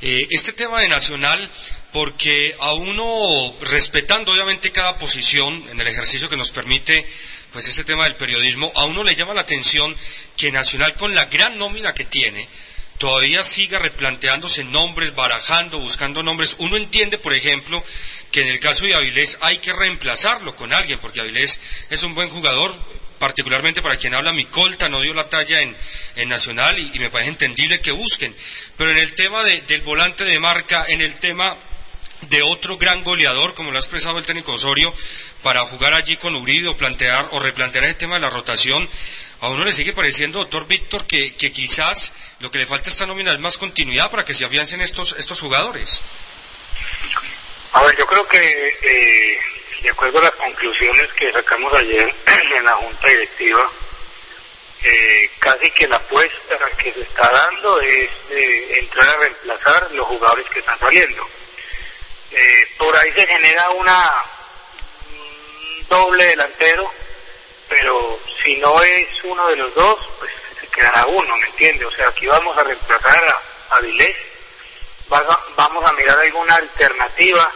eh, 0.02 0.28
este 0.30 0.54
tema 0.54 0.80
de 0.80 0.88
Nacional 0.88 1.50
porque 1.92 2.56
a 2.60 2.74
uno, 2.74 3.54
respetando 3.62 4.32
obviamente 4.32 4.72
cada 4.72 4.98
posición 4.98 5.64
en 5.70 5.82
el 5.82 5.88
ejercicio 5.88 6.30
que 6.30 6.38
nos 6.38 6.52
permite 6.52 7.06
pues 7.52 7.68
este 7.68 7.84
tema 7.84 8.04
del 8.04 8.16
periodismo, 8.16 8.72
a 8.76 8.86
uno 8.86 9.04
le 9.04 9.16
llama 9.16 9.34
la 9.34 9.42
atención 9.42 9.96
que 10.38 10.52
Nacional 10.52 10.94
con 10.96 11.16
la 11.16 11.26
gran 11.26 11.58
nómina 11.58 11.94
que 11.94 12.06
tiene, 12.06 12.48
todavía 13.00 13.44
siga 13.44 13.80
replanteándose 13.80 14.64
nombres, 14.66 15.16
barajando, 15.16 15.80
buscando 15.80 16.22
nombres. 16.22 16.56
Uno 16.60 16.78
entiende, 16.78 17.18
por 17.18 17.34
ejemplo, 17.34 17.84
que 18.32 18.42
en 18.42 18.50
el 18.50 18.60
caso 18.60 18.86
de 18.86 18.94
Avilés 18.94 19.38
hay 19.42 19.58
que 19.58 19.74
reemplazarlo 19.74 20.56
con 20.56 20.72
alguien, 20.74 21.00
porque 21.00 21.22
Avilés 21.22 21.60
es 21.90 22.04
un 22.04 22.14
buen 22.14 22.30
jugador, 22.30 22.72
particularmente 23.18 23.82
para 23.82 23.98
quien 23.98 24.14
habla, 24.14 24.32
mi 24.34 24.46
colta 24.46 24.88
no 24.90 25.02
dio 25.02 25.14
la 25.14 25.28
talla 25.30 25.62
en, 25.62 25.76
en 26.16 26.30
Nacional 26.30 26.78
y, 26.78 27.00
me 27.00 27.10
parece 27.10 27.32
entendible 27.32 27.82
que 27.82 27.92
busquen. 27.92 28.36
Pero 28.78 28.92
en 28.92 28.98
el 28.98 29.16
tema 29.16 29.44
de- 29.44 29.62
del 29.62 29.82
volante 29.82 30.24
de 30.26 30.40
marca, 30.40 30.86
en 30.88 31.02
el 31.02 31.14
tema 31.20 31.56
de 32.30 32.42
otro 32.44 32.78
gran 32.78 33.02
goleador, 33.04 33.54
como 33.56 33.72
lo 33.72 33.78
ha 33.78 33.82
expresado 33.82 34.18
el 34.18 34.26
técnico 34.26 34.52
Osorio, 34.54 34.94
para 35.42 35.66
jugar 35.66 35.94
allí 35.94 36.18
con 36.18 36.36
Uribe 36.36 36.68
o 36.68 36.76
plantear 36.78 37.26
o 37.32 37.40
replantear 37.40 37.86
el 37.86 37.96
tema 37.96 38.16
de 38.16 38.22
la 38.22 38.30
rotación, 38.30 38.90
a 39.42 39.50
uno 39.50 39.66
le 39.66 39.72
sigue 39.72 39.94
pareciendo, 39.94 40.40
doctor 40.40 40.68
Víctor, 40.68 41.06
que, 41.06 41.36
que 41.36 41.52
quizás 41.52 42.14
lo 42.40 42.52
que 42.52 42.58
le 42.58 42.66
falta 42.66 42.90
a 42.90 42.92
esta 42.92 43.06
nómina 43.06 43.34
es 43.34 43.40
más 43.40 43.58
continuidad 43.58 44.12
para 44.12 44.26
que 44.26 44.34
se 44.34 44.46
afiancen 44.46 44.82
estos, 44.82 45.16
estos 45.18 45.40
jugadores. 45.40 46.02
A 47.72 47.84
ver, 47.84 47.96
yo 47.98 48.06
creo 48.06 48.28
que 48.28 48.78
eh, 48.82 49.40
de 49.82 49.90
acuerdo 49.90 50.20
a 50.20 50.24
las 50.24 50.32
conclusiones 50.32 51.10
que 51.14 51.32
sacamos 51.32 51.74
ayer 51.74 52.14
en 52.58 52.66
la 52.66 52.76
Junta 52.76 53.08
Directiva, 53.08 53.72
eh, 54.84 55.30
casi 55.40 55.72
que 55.72 55.88
la 55.88 55.98
apuesta 55.98 56.58
que 56.78 56.94
se 56.94 57.02
está 57.02 57.30
dando 57.30 57.80
es 57.82 58.10
eh, 58.32 58.80
entrar 58.80 59.08
a 59.08 59.18
reemplazar 59.18 59.92
los 59.92 60.08
jugadores 60.08 60.46
que 60.50 60.60
están 60.60 60.80
saliendo. 60.80 61.28
Eh, 62.32 62.68
por 62.78 62.96
ahí 62.96 63.12
se 63.14 63.26
genera 63.26 63.70
una 63.72 64.12
un 65.12 65.88
doble 65.88 66.24
delantero, 66.26 66.92
pero 67.70 68.20
si 68.44 68.56
no 68.58 68.82
es 68.84 69.08
uno 69.24 69.48
de 69.48 69.56
los 69.58 69.74
dos, 69.76 70.10
pues 70.20 70.32
se 70.60 70.68
quedará 70.68 71.06
uno, 71.08 71.38
¿me 71.38 71.46
entiende? 71.48 71.86
O 71.86 71.92
sea, 71.92 72.08
aquí 72.08 72.26
vamos 72.28 72.58
a 72.58 72.64
reemplazar 72.64 73.24
a, 73.26 73.76
a 73.76 73.80
Vilés, 73.82 74.16
va- 75.12 75.40
vamos 75.56 75.84
a 75.90 75.94
mirar 75.94 76.18
alguna 76.20 76.56
alternativa 76.56 77.52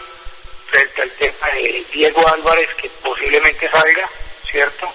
frente 0.68 1.02
al 1.02 1.12
tema 1.12 1.48
de 1.54 1.86
Diego 1.92 2.28
Álvarez 2.28 2.74
que 2.76 2.90
posiblemente 3.02 3.70
salga, 3.70 4.10
¿cierto? 4.50 4.92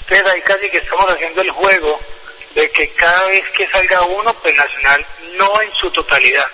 Entonces 0.00 0.32
ahí 0.34 0.40
casi 0.42 0.70
que 0.70 0.78
estamos 0.78 1.06
haciendo 1.12 1.42
el 1.42 1.50
juego 1.50 2.00
de 2.54 2.68
que 2.70 2.88
cada 2.94 3.28
vez 3.28 3.48
que 3.50 3.66
salga 3.68 4.02
uno, 4.02 4.32
pues 4.34 4.54
Nacional 4.56 5.06
no 5.34 5.62
en 5.62 5.72
su 5.72 5.90
totalidad, 5.92 6.46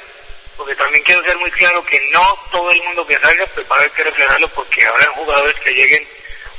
porque 0.57 0.75
también 0.77 1.03
quiero 1.05 1.23
ser 1.23 1.37
muy 1.39 1.51
claro 1.53 1.83
que 1.85 1.99
no 2.13 2.23
todo 2.51 2.71
el 2.71 2.83
mundo 2.83 3.07
que 3.07 3.19
salga, 3.19 3.47
pues 3.55 3.67
va 3.71 3.77
a 3.77 3.79
haber 3.79 3.91
que 3.93 4.05
reflejarlo 4.05 4.49
porque 4.51 4.85
habrá 4.87 5.07
jugadores 5.07 5.57
que 5.61 5.71
lleguen 5.71 6.07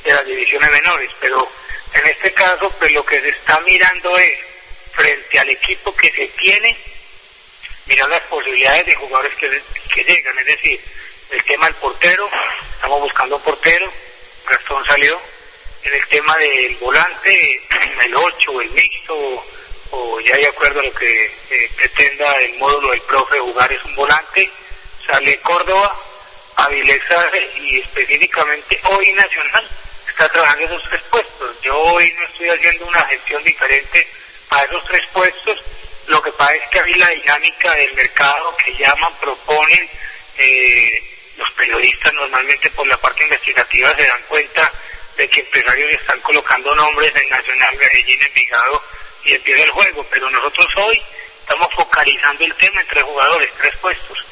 de 0.08 0.14
las 0.14 0.26
divisiones 0.26 0.72
menores, 0.72 1.12
pero 1.20 1.38
en 1.94 2.08
este 2.08 2.32
caso, 2.32 2.72
pues 2.80 2.92
lo 2.94 3.06
que 3.06 3.20
se 3.20 3.28
está 3.28 3.60
mirando 3.62 4.18
es 4.18 4.40
frente 4.94 5.38
al 5.38 5.50
equipo 5.50 5.94
que 5.98 6.10
se 6.14 6.28
tiene, 6.30 6.78
mirar 7.86 8.10
las 8.10 8.22
posibilidades 8.22 8.86
de 8.86 8.96
jugadores 8.96 9.36
que, 9.36 9.62
que 9.94 10.04
llegan, 10.06 10.40
es 10.40 10.46
decir, 10.46 10.82
el 11.30 11.44
tema 11.44 11.66
del 11.66 11.76
portero, 11.76 12.30
estamos 12.74 13.02
buscando 13.02 13.36
un 13.36 13.42
portero, 13.44 13.92
Gastón 14.50 14.86
salió, 14.86 15.20
en 15.84 15.94
el 15.94 16.08
tema 16.08 16.38
del 16.38 16.76
volante, 16.78 17.62
el 18.06 18.16
8 18.16 18.62
el 18.62 18.72
mixto, 18.72 19.46
o 19.92 20.22
ya 20.22 20.36
de 20.38 20.48
acuerdo 20.48 20.80
a 20.80 20.84
lo 20.84 20.94
que 20.94 21.26
eh, 21.50 21.70
pretenda 21.76 22.32
el 22.40 22.54
módulo 22.60 22.92
del 22.92 23.02
profe 23.02 23.40
jugar 23.40 23.74
es 23.74 23.84
un 23.84 23.96
volante, 23.96 24.50
sale 25.06 25.38
Córdoba, 25.42 25.94
Avilés 26.56 27.04
y 27.58 27.80
específicamente 27.80 28.80
hoy 28.90 29.12
Nacional 29.12 29.70
está 30.18 30.30
trabajando 30.30 30.66
esos 30.66 30.84
tres 30.90 31.02
puestos. 31.12 31.62
Yo 31.62 31.78
hoy 31.78 32.12
no 32.18 32.24
estoy 32.26 32.50
haciendo 32.50 32.88
una 32.88 33.06
gestión 33.06 33.44
diferente 33.44 34.08
a 34.50 34.64
esos 34.64 34.84
tres 34.86 35.06
puestos. 35.14 35.64
Lo 36.08 36.20
que 36.24 36.32
pasa 36.32 36.56
es 36.56 36.68
que 36.70 36.80
hay 36.80 36.94
la 36.96 37.10
dinámica 37.10 37.76
del 37.76 37.94
mercado 37.94 38.58
que 38.58 38.74
llaman, 38.74 39.14
proponen, 39.20 39.90
eh, 40.38 41.04
los 41.38 41.52
periodistas 41.52 42.12
normalmente 42.16 42.68
por 42.72 42.88
la 42.88 42.98
parte 42.98 43.24
investigativa 43.26 43.94
se 43.96 44.08
dan 44.08 44.24
cuenta 44.28 44.72
de 45.18 45.30
que 45.30 45.42
empresarios 45.42 45.92
están 45.92 46.20
colocando 46.22 46.74
nombres 46.76 47.16
en 47.16 47.30
Nacional, 47.30 47.78
Medellín, 47.78 48.20
Envigado 48.24 48.84
y 49.24 49.34
empieza 49.36 49.64
el 49.66 49.70
juego, 49.70 50.04
pero 50.10 50.30
nosotros 50.32 50.66
hoy 50.78 51.00
estamos 51.42 51.68
focalizando 51.76 52.44
el 52.44 52.56
tema 52.56 52.82
en 52.82 52.88
tres 52.88 53.04
jugadores, 53.04 53.50
tres 53.62 53.78
puestos. 53.78 54.26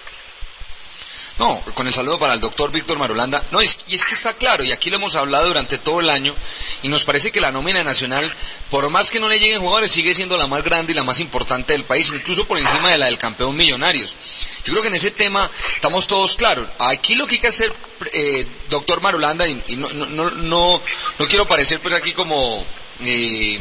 No, 1.37 1.61
con 1.73 1.85
el 1.85 1.93
saludo 1.93 2.17
para 2.17 2.33
el 2.33 2.39
doctor 2.39 2.71
Víctor 2.71 2.97
Marulanda. 2.97 3.43
No, 3.51 3.59
es- 3.59 3.77
y 3.89 3.95
es 3.95 4.05
que 4.05 4.13
está 4.15 4.33
claro, 4.35 4.63
y 4.63 4.71
aquí 4.71 4.89
lo 4.89 4.95
hemos 4.95 5.15
hablado 5.17 5.47
durante 5.47 5.77
todo 5.77 5.99
el 5.99 6.09
año, 6.09 6.33
y 6.81 6.87
nos 6.87 7.03
parece 7.03 7.29
que 7.29 7.41
la 7.41 7.51
nómina 7.51 7.83
nacional, 7.83 8.33
por 8.69 8.89
más 8.89 9.09
que 9.11 9.19
no 9.19 9.27
le 9.27 9.37
lleguen 9.37 9.59
jugadores, 9.59 9.91
sigue 9.91 10.13
siendo 10.13 10.37
la 10.37 10.47
más 10.47 10.63
grande 10.63 10.93
y 10.93 10.95
la 10.95 11.03
más 11.03 11.19
importante 11.19 11.73
del 11.73 11.83
país, 11.83 12.07
incluso 12.13 12.47
por 12.47 12.57
encima 12.57 12.89
de 12.89 12.97
la 12.97 13.07
del 13.07 13.17
campeón 13.17 13.53
Millonarios. 13.57 14.15
Yo 14.63 14.71
creo 14.71 14.81
que 14.81 14.87
en 14.87 14.95
ese 14.95 15.11
tema 15.11 15.51
estamos 15.75 16.07
todos 16.07 16.35
claros. 16.37 16.69
Aquí 16.79 17.15
lo 17.15 17.27
que 17.27 17.35
hay 17.35 17.41
que 17.41 17.47
hacer, 17.49 17.73
eh, 18.13 18.47
doctor 18.69 19.01
Marulanda, 19.01 19.45
y, 19.45 19.61
y 19.67 19.75
no, 19.75 19.89
no, 19.89 20.05
no, 20.05 20.31
no, 20.31 20.81
no 21.19 21.27
quiero 21.27 21.47
parecer 21.49 21.81
pues 21.81 21.93
aquí 21.95 22.13
como... 22.13 22.65
eh, 23.01 23.59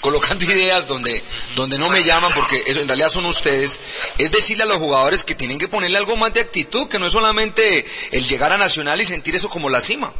colocando 0.00 0.44
ideas 0.44 0.86
donde, 0.86 1.22
donde 1.54 1.78
no 1.78 1.90
me 1.90 2.02
llaman, 2.02 2.32
porque 2.34 2.62
eso 2.66 2.80
en 2.80 2.88
realidad 2.88 3.10
son 3.10 3.26
ustedes, 3.26 3.80
es 4.18 4.30
decirle 4.30 4.64
a 4.64 4.66
los 4.66 4.78
jugadores 4.78 5.24
que 5.24 5.34
tienen 5.34 5.58
que 5.58 5.68
ponerle 5.68 5.98
algo 5.98 6.16
más 6.16 6.32
de 6.32 6.40
actitud, 6.40 6.88
que 6.88 6.98
no 6.98 7.06
es 7.06 7.12
solamente 7.12 7.84
el 8.12 8.26
llegar 8.26 8.52
a 8.52 8.58
Nacional 8.58 9.00
y 9.00 9.04
sentir 9.04 9.34
eso 9.36 9.48
como 9.48 9.68
la 9.70 9.80
cima. 9.80 10.12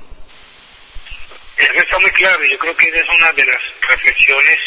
Eso 1.56 1.72
está 1.74 1.98
muy 1.98 2.10
claro 2.12 2.44
yo 2.44 2.58
creo 2.58 2.76
que 2.76 2.86
esa 2.86 3.00
es 3.00 3.08
una 3.08 3.32
de 3.32 3.44
las 3.44 3.62
reflexiones 3.88 4.58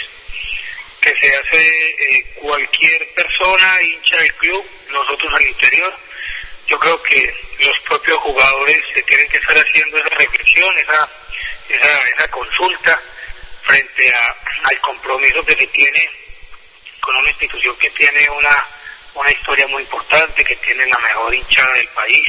que 0.99 1.09
se 1.19 1.35
hace 1.35 1.87
eh, 1.87 2.33
cualquier 2.35 3.07
persona, 3.15 3.81
hincha 3.81 4.17
del 4.17 4.33
club, 4.35 4.65
nosotros 4.91 5.33
al 5.33 5.47
interior. 5.47 5.93
Yo 6.67 6.77
creo 6.79 7.01
que 7.01 7.33
los 7.59 7.79
propios 7.79 8.17
jugadores 8.19 8.77
se 8.93 9.01
tienen 9.03 9.27
que 9.29 9.37
estar 9.37 9.57
haciendo 9.57 9.97
esa 9.97 10.15
reflexión, 10.15 10.77
esa, 10.77 11.09
esa, 11.69 12.09
esa 12.09 12.27
consulta 12.29 13.01
frente 13.63 14.13
a, 14.13 14.35
al 14.69 14.79
compromiso 14.81 15.43
que 15.45 15.55
se 15.55 15.67
tiene 15.67 16.09
con 17.01 17.15
una 17.15 17.29
institución 17.29 17.75
que 17.77 17.89
tiene 17.91 18.29
una, 18.29 18.67
una 19.15 19.31
historia 19.31 19.67
muy 19.67 19.83
importante, 19.83 20.43
que 20.43 20.55
tiene 20.57 20.85
la 20.85 20.97
mejor 20.99 21.33
hinchada 21.33 21.73
del 21.73 21.87
país. 21.89 22.27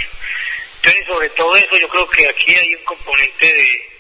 Entonces, 0.77 1.07
sobre 1.07 1.29
todo 1.31 1.57
eso, 1.57 1.77
yo 1.77 1.89
creo 1.89 2.09
que 2.09 2.29
aquí 2.29 2.55
hay 2.55 2.75
un 2.75 2.85
componente 2.85 3.47
de, 3.47 3.91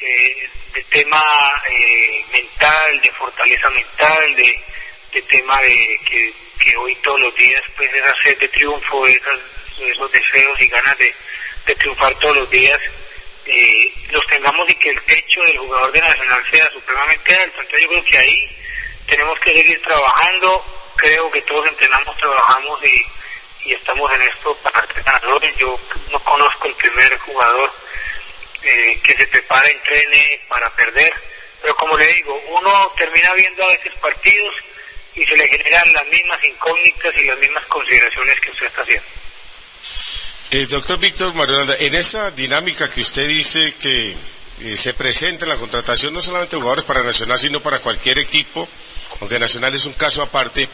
eh, 0.00 0.50
de 0.74 0.82
tema 0.84 1.24
eh, 1.68 2.24
mental, 2.30 3.00
de 3.00 3.10
fortaleza 3.12 3.68
mental, 3.70 4.34
de, 4.36 4.62
de 5.12 5.22
tema 5.22 5.60
de 5.62 6.00
que, 6.06 6.32
que 6.60 6.76
hoy 6.76 6.94
todos 6.96 7.20
los 7.20 7.34
días, 7.34 7.62
pues 7.76 7.92
esa 7.92 8.14
sed 8.22 8.38
de 8.38 8.48
triunfo, 8.48 9.06
esos 9.06 10.12
deseos 10.12 10.60
y 10.60 10.68
ganas 10.68 10.96
de, 10.98 11.14
de 11.66 11.74
triunfar 11.74 12.14
todos 12.16 12.36
los 12.36 12.50
días, 12.50 12.78
eh, 13.48 13.92
los 14.10 14.26
tengamos 14.26 14.68
y 14.68 14.74
que 14.74 14.90
el 14.90 15.00
techo 15.02 15.42
del 15.42 15.58
jugador 15.58 15.92
de 15.92 16.00
Nacional 16.00 16.44
sea 16.50 16.66
supremamente 16.70 17.34
alto. 17.34 17.60
Entonces 17.60 17.80
yo 17.82 17.88
creo 17.88 18.04
que 18.04 18.18
ahí 18.18 18.56
tenemos 19.06 19.40
que 19.40 19.54
seguir 19.54 19.80
trabajando, 19.82 20.64
creo 20.96 21.30
que 21.30 21.42
todos 21.42 21.66
entrenamos, 21.66 22.16
trabajamos 22.16 22.84
y, 22.84 23.68
y 23.68 23.72
estamos 23.72 24.12
en 24.12 24.22
esto 24.22 24.54
para 24.56 24.86
ser 24.86 25.02
ganadores. 25.02 25.56
Yo 25.56 25.78
no 26.12 26.20
conozco 26.20 26.68
el 26.68 26.74
primer 26.74 27.18
jugador 27.18 27.72
eh, 28.62 29.00
que 29.02 29.16
se 29.16 29.26
prepara, 29.28 29.68
entrene 29.68 30.40
para 30.48 30.68
perder, 30.76 31.12
pero 31.62 31.74
como 31.76 31.96
le 31.96 32.06
digo, 32.06 32.40
uno 32.48 32.92
termina 32.96 33.32
viendo 33.34 33.64
a 33.64 33.68
veces 33.68 33.92
partidos 33.94 34.54
y 35.14 35.24
se 35.24 35.36
le 35.36 35.48
generan 35.48 35.92
las 35.92 36.06
mismas 36.06 36.38
incógnitas 36.44 37.16
y 37.16 37.22
las 37.24 37.38
mismas 37.38 37.64
consideraciones 37.66 38.40
que 38.40 38.50
usted 38.50 38.66
está 38.66 38.82
haciendo. 38.82 39.06
Eh, 40.50 40.66
doctor 40.66 40.98
Víctor 40.98 41.34
Marulanda, 41.34 41.74
en 41.78 41.94
esa 41.94 42.30
dinámica 42.30 42.90
que 42.90 43.02
usted 43.02 43.28
dice 43.28 43.74
que 43.74 44.16
eh, 44.60 44.76
se 44.78 44.94
presenta 44.94 45.44
en 45.44 45.50
la 45.50 45.58
contratación 45.58 46.14
no 46.14 46.22
solamente 46.22 46.56
de 46.56 46.62
jugadores 46.62 46.86
para 46.86 47.02
Nacional, 47.02 47.38
sino 47.38 47.60
para 47.60 47.80
cualquier 47.80 48.18
equipo, 48.18 48.66
aunque 49.20 49.38
Nacional 49.38 49.74
es 49.74 49.84
un 49.84 49.92
caso 49.92 50.22
aparte, 50.22 50.66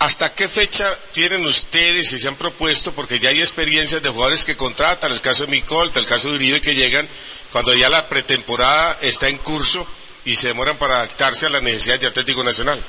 ¿hasta 0.00 0.34
qué 0.34 0.48
fecha 0.48 0.98
tienen 1.12 1.46
ustedes 1.46 2.12
y 2.12 2.18
se 2.18 2.26
han 2.26 2.34
propuesto? 2.34 2.92
Porque 2.92 3.20
ya 3.20 3.28
hay 3.28 3.38
experiencias 3.38 4.02
de 4.02 4.08
jugadores 4.08 4.44
que 4.44 4.56
contratan, 4.56 5.12
el 5.12 5.20
caso 5.20 5.44
de 5.44 5.52
Micolta, 5.52 6.00
el 6.00 6.06
caso 6.06 6.30
de 6.30 6.34
Uribe, 6.34 6.60
que 6.60 6.74
llegan 6.74 7.08
cuando 7.52 7.72
ya 7.72 7.88
la 7.88 8.08
pretemporada 8.08 8.98
está 9.00 9.28
en 9.28 9.38
curso 9.38 9.86
y 10.24 10.34
se 10.34 10.48
demoran 10.48 10.76
para 10.76 10.96
adaptarse 10.96 11.46
a 11.46 11.50
las 11.50 11.62
necesidades 11.62 12.00
de 12.00 12.08
Atlético 12.08 12.42
Nacional. 12.42 12.82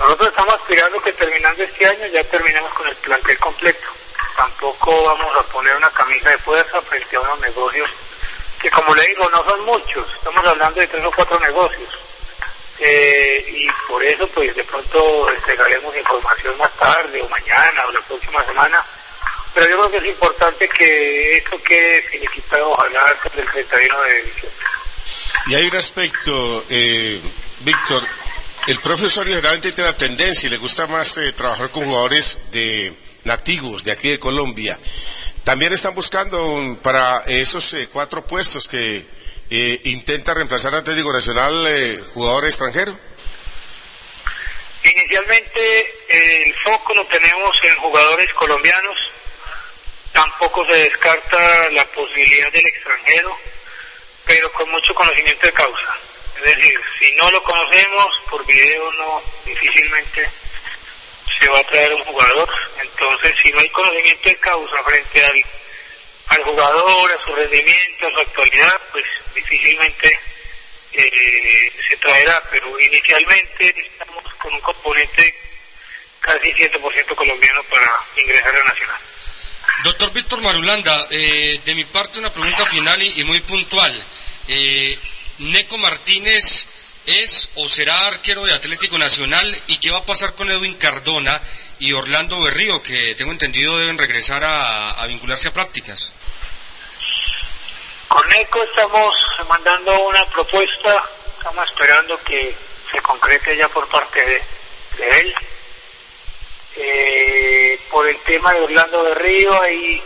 Nosotros 0.00 0.30
estamos 0.30 0.54
aspirando 0.54 1.00
que 1.00 1.12
terminando 1.12 1.62
este 1.62 1.86
año 1.86 2.06
ya 2.12 2.24
terminemos 2.24 2.74
con 2.74 2.88
el 2.88 2.96
plantel 2.96 3.38
completo. 3.38 4.03
Tampoco 4.36 5.04
vamos 5.04 5.34
a 5.36 5.42
poner 5.44 5.76
una 5.76 5.90
camisa 5.90 6.30
de 6.30 6.38
fuerza 6.38 6.80
frente 6.82 7.16
a 7.16 7.20
unos 7.20 7.40
negocios 7.40 7.90
que, 8.60 8.70
como 8.70 8.94
le 8.94 9.06
digo, 9.08 9.28
no 9.30 9.44
son 9.44 9.64
muchos. 9.64 10.06
Estamos 10.14 10.44
hablando 10.46 10.80
de 10.80 10.86
tres 10.86 11.04
o 11.04 11.12
cuatro 11.12 11.38
negocios. 11.40 11.98
Eh, 12.78 13.44
y 13.48 13.68
por 13.88 14.04
eso, 14.04 14.26
pues 14.28 14.54
de 14.54 14.64
pronto 14.64 15.30
entregaremos 15.30 15.96
información 15.96 16.58
más 16.58 16.74
tarde 16.76 17.22
o 17.22 17.28
mañana 17.28 17.86
o 17.86 17.92
la 17.92 18.00
próxima 18.00 18.44
semana. 18.44 18.84
Pero 19.54 19.70
yo 19.70 19.78
creo 19.78 19.90
que 19.92 19.96
es 19.98 20.06
importante 20.06 20.68
que 20.68 21.36
esto 21.36 21.56
quede 21.62 22.02
finiquitado, 22.02 22.70
ojalá 22.70 23.06
antes 23.06 23.36
del 23.36 23.46
31 23.46 24.02
de 24.02 24.22
diciembre. 24.22 24.66
Y 25.46 25.54
hay 25.54 25.66
un 25.68 25.76
aspecto, 25.76 26.64
eh, 26.68 27.20
Víctor, 27.60 28.02
el 28.66 28.80
profesor 28.80 29.26
generalmente 29.26 29.72
tiene 29.72 29.90
la 29.90 29.96
tendencia 29.96 30.46
y 30.46 30.50
le 30.50 30.56
gusta 30.56 30.86
más 30.86 31.18
eh, 31.18 31.32
trabajar 31.32 31.70
con 31.70 31.84
jugadores 31.84 32.50
de 32.50 32.92
nativos 33.24 33.84
de 33.84 33.92
aquí 33.92 34.10
de 34.10 34.18
Colombia. 34.18 34.78
También 35.44 35.72
están 35.72 35.94
buscando 35.94 36.44
un- 36.46 36.76
para 36.76 37.22
esos 37.26 37.72
eh, 37.74 37.88
cuatro 37.92 38.26
puestos 38.26 38.68
que 38.68 39.04
eh, 39.50 39.80
intenta 39.84 40.32
reemplazar 40.34 40.74
Atlético 40.74 41.12
Nacional 41.12 41.66
eh, 41.68 41.98
jugador 42.14 42.46
extranjero. 42.46 42.98
Inicialmente 44.84 45.80
eh, 46.08 46.42
el 46.46 46.54
foco 46.56 46.94
lo 46.94 47.06
tenemos 47.06 47.50
en 47.62 47.74
jugadores 47.76 48.32
colombianos. 48.34 48.96
Tampoco 50.12 50.64
se 50.66 50.76
descarta 50.76 51.70
la 51.70 51.84
posibilidad 51.86 52.50
del 52.52 52.66
extranjero, 52.66 53.36
pero 54.24 54.52
con 54.52 54.70
mucho 54.70 54.94
conocimiento 54.94 55.46
de 55.46 55.52
causa. 55.52 55.98
Es 56.36 56.56
decir, 56.56 56.78
si 56.98 57.10
no 57.16 57.30
lo 57.30 57.42
conocemos 57.42 58.20
por 58.30 58.44
video, 58.46 58.92
no 58.92 59.22
difícilmente 59.44 60.30
se 61.38 61.48
va 61.48 61.58
a 61.58 61.64
traer 61.64 61.92
un 61.94 62.04
jugador. 62.04 62.48
Entonces, 62.80 63.36
si 63.42 63.50
no 63.52 63.60
hay 63.60 63.68
conocimiento 63.70 64.28
de 64.28 64.36
causa 64.36 64.82
frente 64.84 65.24
al, 65.24 65.44
al 66.26 66.42
jugador, 66.44 67.12
a 67.12 67.24
su 67.24 67.34
rendimiento, 67.34 68.06
a 68.06 68.10
su 68.10 68.20
actualidad, 68.20 68.80
pues 68.92 69.04
difícilmente 69.34 70.18
eh, 70.92 71.72
se 71.88 71.96
traerá. 71.96 72.42
Pero 72.50 72.78
inicialmente 72.80 73.74
estamos 73.80 74.24
con 74.34 74.52
un 74.54 74.60
componente 74.60 75.34
casi 76.20 76.52
100% 76.52 77.14
colombiano 77.14 77.62
para 77.64 77.90
ingresar 78.16 78.56
a 78.56 78.64
Nacional. 78.64 79.00
Doctor 79.82 80.12
Víctor 80.12 80.40
Marulanda, 80.40 81.06
eh, 81.10 81.60
de 81.64 81.74
mi 81.74 81.84
parte 81.84 82.18
una 82.18 82.32
pregunta 82.32 82.64
final 82.66 83.02
y, 83.02 83.20
y 83.20 83.24
muy 83.24 83.40
puntual. 83.40 84.02
Eh, 84.48 84.98
¿Neco 85.38 85.78
Martínez 85.78 86.66
es 87.06 87.50
o 87.56 87.68
será 87.68 88.06
arquero 88.06 88.44
de 88.44 88.54
Atlético 88.54 88.98
Nacional? 88.98 89.54
¿Y 89.66 89.78
qué 89.78 89.90
va 89.90 89.98
a 89.98 90.06
pasar 90.06 90.34
con 90.34 90.50
Edwin 90.50 90.74
Cardona 90.74 91.40
y 91.78 91.92
Orlando 91.92 92.40
Berrío, 92.42 92.82
que 92.82 93.14
tengo 93.14 93.32
entendido 93.32 93.78
deben 93.78 93.98
regresar 93.98 94.42
a, 94.44 95.04
vincularse 95.06 95.48
a 95.48 95.52
prácticas? 95.52 96.12
Con 98.08 98.32
ECO 98.32 98.62
estamos 98.62 99.12
mandando 99.48 100.06
una 100.06 100.24
propuesta, 100.26 101.04
estamos 101.36 101.68
esperando 101.68 102.16
que 102.22 102.56
se 102.90 103.00
concrete 103.00 103.56
ya 103.56 103.68
por 103.68 103.88
parte 103.88 104.24
de, 104.96 105.20
él. 105.20 105.34
Eh, 106.76 107.80
por 107.90 108.08
el 108.08 108.18
tema 108.20 108.52
de 108.52 108.60
Orlando 108.60 109.04
de 109.04 109.14
Río 109.14 109.62
hay 109.62 110.02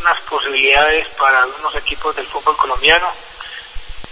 unas 0.00 0.20
posibilidades 0.22 1.08
para 1.10 1.42
algunos 1.42 1.74
equipos 1.76 2.14
del 2.14 2.26
fútbol 2.26 2.56
colombiano. 2.56 3.12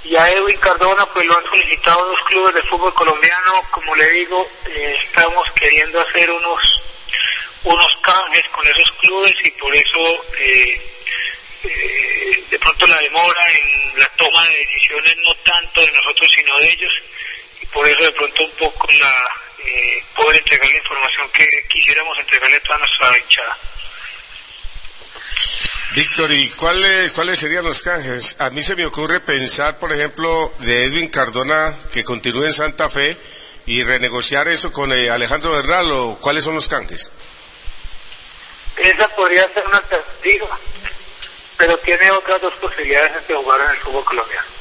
Y 0.04 0.16
a 0.16 0.30
Edwin 0.30 0.56
Cardona 0.58 1.04
pues 1.06 1.24
lo 1.26 1.36
han 1.36 1.44
solicitado 1.44 2.06
dos 2.06 2.20
clubes 2.24 2.54
del 2.54 2.68
fútbol 2.68 2.94
colombiano, 2.94 3.62
como 3.70 3.94
le 3.94 4.08
digo, 4.08 4.50
eh, 4.66 4.96
estamos 5.04 5.50
queriendo 5.52 6.00
hacer 6.00 6.30
unos 6.30 6.60
unos 7.64 7.88
canjes 8.00 8.48
con 8.48 8.66
esos 8.66 8.90
clubes 8.92 9.36
y 9.44 9.50
por 9.52 9.74
eso 9.74 10.24
eh, 10.38 10.80
eh, 11.64 12.44
de 12.50 12.58
pronto 12.58 12.86
la 12.86 12.98
demora 12.98 13.52
en 13.52 13.98
la 13.98 14.08
toma 14.16 14.46
de 14.46 14.56
decisiones 14.56 15.16
no 15.18 15.34
tanto 15.44 15.82
de 15.82 15.92
nosotros 15.92 16.30
sino 16.34 16.56
de 16.58 16.70
ellos 16.70 16.92
y 17.60 17.66
por 17.66 17.86
eso 17.86 18.02
de 18.02 18.12
pronto 18.12 18.44
un 18.44 18.50
poco 18.52 18.90
la 18.92 19.40
eh, 19.62 20.02
poder 20.16 20.38
entregar 20.38 20.70
la 20.70 20.76
información 20.78 21.30
que 21.32 21.46
quisiéramos 21.68 22.18
entregarle 22.18 22.56
a 22.56 22.60
toda 22.60 22.78
nuestra 22.78 23.18
hinchada. 23.18 23.58
Víctor, 25.94 26.30
¿y 26.30 26.48
cuáles, 26.50 27.10
cuáles 27.12 27.40
serían 27.40 27.64
los 27.64 27.82
canjes? 27.82 28.36
A 28.38 28.50
mí 28.50 28.62
se 28.62 28.76
me 28.76 28.86
ocurre 28.86 29.18
pensar, 29.18 29.76
por 29.78 29.92
ejemplo, 29.92 30.52
de 30.60 30.84
Edwin 30.84 31.08
Cardona 31.08 31.74
que 31.92 32.04
continúe 32.04 32.44
en 32.44 32.52
Santa 32.52 32.88
Fe 32.88 33.16
y 33.66 33.82
renegociar 33.82 34.46
eso 34.46 34.70
con 34.70 34.92
eh, 34.92 35.10
Alejandro 35.10 35.50
Bernal 35.50 35.90
o 35.90 36.18
cuáles 36.20 36.44
son 36.44 36.54
los 36.54 36.68
canjes. 36.68 37.10
Esa 38.76 39.08
podría 39.08 39.42
ser 39.52 39.66
una 39.66 39.78
alternativa, 39.78 40.58
pero 41.58 41.76
tiene 41.78 42.10
otras 42.12 42.40
dos 42.40 42.54
posibilidades 42.54 43.26
de 43.26 43.34
jugar 43.34 43.60
en 43.60 43.70
el 43.70 43.76
fútbol 43.78 44.04
colombiano. 44.04 44.59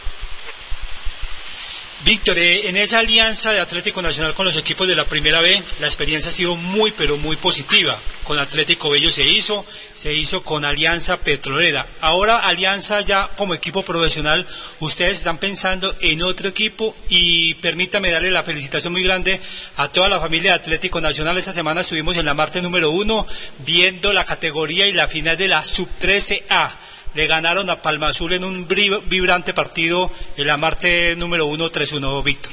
Víctor, 2.05 2.37
eh, 2.37 2.69
en 2.69 2.77
esa 2.77 2.99
alianza 2.99 3.51
de 3.51 3.59
Atlético 3.59 4.01
Nacional 4.01 4.33
con 4.33 4.45
los 4.45 4.55
equipos 4.55 4.87
de 4.87 4.95
la 4.95 5.03
Primera 5.03 5.41
B, 5.41 5.61
la 5.81 5.87
experiencia 5.87 6.29
ha 6.29 6.33
sido 6.33 6.55
muy, 6.55 6.91
pero 6.91 7.17
muy 7.17 7.35
positiva. 7.35 7.99
Con 8.23 8.39
Atlético 8.39 8.89
Bello 8.89 9.11
se 9.11 9.25
hizo, 9.25 9.65
se 9.95 10.13
hizo 10.13 10.41
con 10.41 10.63
Alianza 10.63 11.17
Petrolera. 11.17 11.85
Ahora, 11.99 12.37
Alianza 12.37 13.01
ya 13.01 13.29
como 13.35 13.53
equipo 13.53 13.83
profesional, 13.83 14.47
ustedes 14.79 15.17
están 15.17 15.39
pensando 15.39 15.93
en 15.99 16.23
otro 16.23 16.47
equipo 16.47 16.95
y 17.09 17.55
permítame 17.55 18.11
darle 18.11 18.31
la 18.31 18.43
felicitación 18.43 18.93
muy 18.93 19.03
grande 19.03 19.41
a 19.75 19.89
toda 19.89 20.07
la 20.07 20.21
familia 20.21 20.51
de 20.51 20.57
Atlético 20.57 21.01
Nacional. 21.01 21.37
Esta 21.37 21.51
semana 21.51 21.81
estuvimos 21.81 22.15
en 22.15 22.27
la 22.27 22.33
Marte 22.33 22.61
número 22.61 22.91
uno 22.91 23.27
viendo 23.65 24.13
la 24.13 24.23
categoría 24.23 24.87
y 24.87 24.93
la 24.93 25.07
final 25.07 25.35
de 25.35 25.49
la 25.49 25.65
Sub-13A 25.65 26.71
le 27.13 27.27
ganaron 27.27 27.69
a 27.69 27.81
Palma 27.81 28.09
Azul 28.09 28.33
en 28.33 28.43
un 28.43 28.67
vibrante 28.67 29.53
partido 29.53 30.11
en 30.37 30.47
la 30.47 30.57
Marte 30.57 31.15
número 31.15 31.45
1 31.47 31.71
3-1 31.71 32.23
Víctor. 32.23 32.51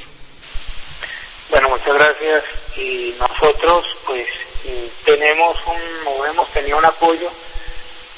Bueno, 1.49 1.69
muchas 1.69 1.93
gracias. 1.93 2.43
Y 2.75 3.15
nosotros, 3.19 3.85
pues, 4.05 4.27
tenemos 5.05 5.57
un, 5.65 6.07
o 6.07 6.25
hemos 6.25 6.51
tenido 6.51 6.77
un 6.77 6.85
apoyo 6.85 7.29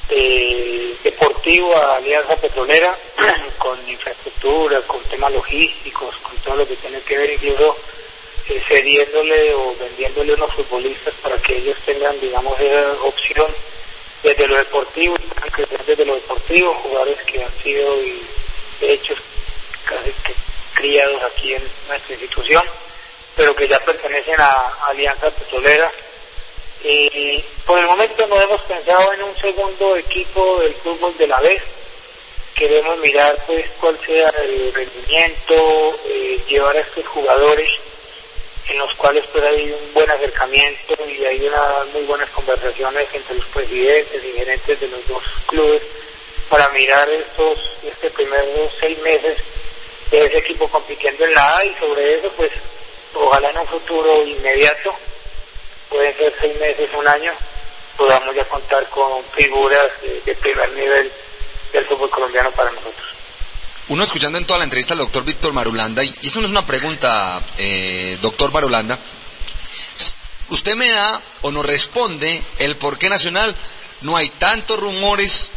eh, 0.09 0.95
deportivo 1.03 1.75
a 1.75 1.97
Alianza 1.97 2.35
Petrolera 2.35 2.91
con 3.59 3.77
infraestructura, 3.87 4.81
con 4.81 5.01
temas 5.03 5.31
logísticos, 5.31 6.15
con 6.17 6.35
todo 6.37 6.55
lo 6.55 6.67
que 6.67 6.75
tiene 6.77 6.99
que 7.01 7.17
ver, 7.17 7.29
incluso 7.31 7.75
eh, 8.49 8.59
cediéndole 8.67 9.53
o 9.53 9.75
vendiéndole 9.79 10.33
unos 10.33 10.53
futbolistas 10.55 11.13
para 11.21 11.37
que 11.37 11.57
ellos 11.57 11.77
tengan, 11.85 12.19
digamos, 12.19 12.59
esa 12.59 12.93
opción 13.03 13.47
desde 14.23 14.47
lo 14.47 14.57
deportivo, 14.57 15.15
y 15.17 15.85
desde 15.87 16.05
lo 16.05 16.15
deportivo, 16.15 16.73
jugadores 16.75 17.19
que 17.25 17.43
han 17.43 17.61
sido 17.61 18.03
y 18.03 18.21
hechos 18.81 19.17
casi 19.85 20.11
que 20.23 20.33
criados 20.73 21.21
aquí 21.23 21.53
en 21.53 21.63
nuestra 21.87 22.13
institución, 22.13 22.63
pero 23.35 23.55
que 23.55 23.67
ya 23.67 23.79
pertenecen 23.79 24.39
a 24.39 24.51
Alianza 24.87 25.29
Petrolera. 25.31 25.91
Eh, 26.83 27.43
por 27.65 27.77
el 27.79 27.85
momento 27.85 28.25
no 28.27 28.39
hemos 28.39 28.61
pensado 28.61 29.13
en 29.13 29.23
un 29.23 29.35
segundo 29.35 29.97
equipo 29.97 30.59
del 30.61 30.73
fútbol 30.75 31.17
de 31.17 31.27
la 31.27 31.39
vez. 31.41 31.61
Queremos 32.55 32.97
mirar 32.99 33.37
pues 33.45 33.65
cuál 33.79 33.97
sea 34.05 34.29
el 34.41 34.73
rendimiento, 34.73 35.99
eh, 36.05 36.39
llevar 36.47 36.75
a 36.77 36.81
estos 36.81 37.05
jugadores 37.07 37.69
en 38.69 38.77
los 38.77 38.93
cuales 38.95 39.25
pues 39.31 39.43
hay 39.45 39.71
un 39.71 39.93
buen 39.93 40.09
acercamiento 40.09 40.95
y 41.07 41.25
hay 41.25 41.47
unas 41.47 41.87
muy 41.93 42.03
buenas 42.03 42.29
conversaciones 42.29 43.07
entre 43.13 43.35
los 43.35 43.45
presidentes 43.47 44.23
y 44.23 44.37
gerentes 44.37 44.79
de 44.79 44.87
los 44.87 45.07
dos 45.07 45.23
clubes 45.47 45.81
para 46.49 46.69
mirar 46.69 47.07
estos 47.09 47.77
este 47.83 48.09
primeros 48.11 48.73
seis 48.79 48.97
meses 48.99 49.37
de 50.11 50.19
ese 50.19 50.37
equipo 50.37 50.67
compitiendo 50.67 51.25
en 51.25 51.33
la 51.33 51.57
A 51.57 51.65
y 51.65 51.73
sobre 51.75 52.15
eso 52.15 52.31
pues 52.37 52.51
ojalá 53.13 53.49
en 53.49 53.57
un 53.57 53.67
futuro 53.67 54.23
inmediato 54.25 54.93
pueden 55.89 56.15
ser 56.17 56.33
seis 56.39 56.59
meses, 56.59 56.89
un 56.93 57.07
año 57.07 57.33
podamos 57.97 58.35
ya 58.35 58.45
contar 58.45 58.85
con 58.89 59.23
figuras 59.35 60.01
de, 60.01 60.21
de 60.21 60.35
primer 60.35 60.69
nivel 60.71 61.11
del 61.73 61.85
fútbol 61.85 62.09
colombiano 62.09 62.51
para 62.51 62.71
nosotros. 62.71 63.18
Uno 63.89 64.03
escuchando 64.03 64.37
en 64.37 64.45
toda 64.45 64.59
la 64.59 64.65
entrevista 64.65 64.93
al 64.93 64.99
doctor 64.99 65.23
Víctor 65.23 65.51
Marulanda, 65.51 66.03
y 66.03 66.13
esto 66.21 66.39
no 66.39 66.45
es 66.45 66.51
una 66.51 66.63
pregunta, 66.63 67.41
eh, 67.57 68.19
doctor 68.21 68.51
Marulanda, 68.51 68.99
usted 70.49 70.75
me 70.75 70.91
da 70.91 71.19
o 71.41 71.51
nos 71.51 71.65
responde 71.65 72.39
el 72.59 72.75
por 72.75 72.99
qué 72.99 73.09
Nacional 73.09 73.55
no 74.01 74.15
hay 74.15 74.29
tantos 74.29 74.79
rumores, 74.79 75.47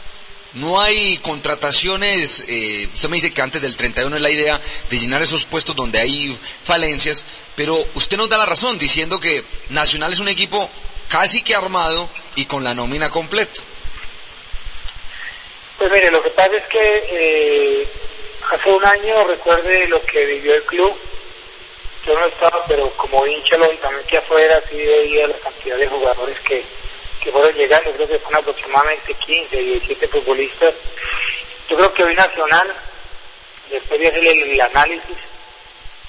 no 0.54 0.80
hay 0.80 1.18
contrataciones, 1.18 2.42
eh, 2.48 2.88
usted 2.94 3.10
me 3.10 3.16
dice 3.16 3.34
que 3.34 3.42
antes 3.42 3.60
del 3.60 3.76
31 3.76 4.16
es 4.16 4.22
la 4.22 4.30
idea 4.30 4.58
de 4.88 4.98
llenar 4.98 5.20
esos 5.20 5.44
puestos 5.44 5.76
donde 5.76 6.00
hay 6.00 6.34
falencias, 6.64 7.26
pero 7.54 7.86
usted 7.94 8.16
nos 8.16 8.30
da 8.30 8.38
la 8.38 8.46
razón 8.46 8.78
diciendo 8.78 9.20
que 9.20 9.44
Nacional 9.68 10.10
es 10.10 10.20
un 10.20 10.28
equipo 10.28 10.70
casi 11.08 11.42
que 11.42 11.54
armado 11.54 12.08
y 12.36 12.46
con 12.46 12.64
la 12.64 12.72
nómina 12.72 13.10
completa. 13.10 13.60
Pues 15.76 15.92
mire, 15.92 16.10
lo 16.10 16.22
que 16.22 16.30
pasa 16.30 16.56
es 16.56 16.64
que 16.68 17.04
eh, 17.10 17.88
hace 18.52 18.70
un 18.70 18.86
año, 18.86 19.26
recuerde 19.26 19.88
lo 19.88 20.02
que 20.04 20.24
vivió 20.26 20.54
el 20.54 20.62
club, 20.64 20.94
yo 22.06 22.18
no 22.18 22.26
estaba, 22.26 22.64
pero 22.66 22.90
como 22.96 23.26
hincha 23.26 23.56
lógicamente 23.56 24.18
afuera, 24.18 24.60
sí 24.68 24.76
veía 24.76 25.26
la 25.26 25.38
cantidad 25.38 25.76
de 25.78 25.86
jugadores 25.86 26.38
que, 26.40 26.62
que 27.22 27.32
fueron 27.32 27.52
llegando, 27.54 27.92
creo 27.92 28.08
que 28.08 28.18
fueron 28.18 28.42
aproximadamente 28.42 29.14
15, 29.14 29.56
17 29.56 30.08
futbolistas. 30.08 30.74
Yo 31.68 31.76
creo 31.76 31.94
que 31.94 32.04
hoy 32.04 32.14
Nacional, 32.14 32.74
después 33.70 34.00
de 34.00 34.08
hacer 34.08 34.26
el, 34.26 34.60
análisis, 34.60 35.16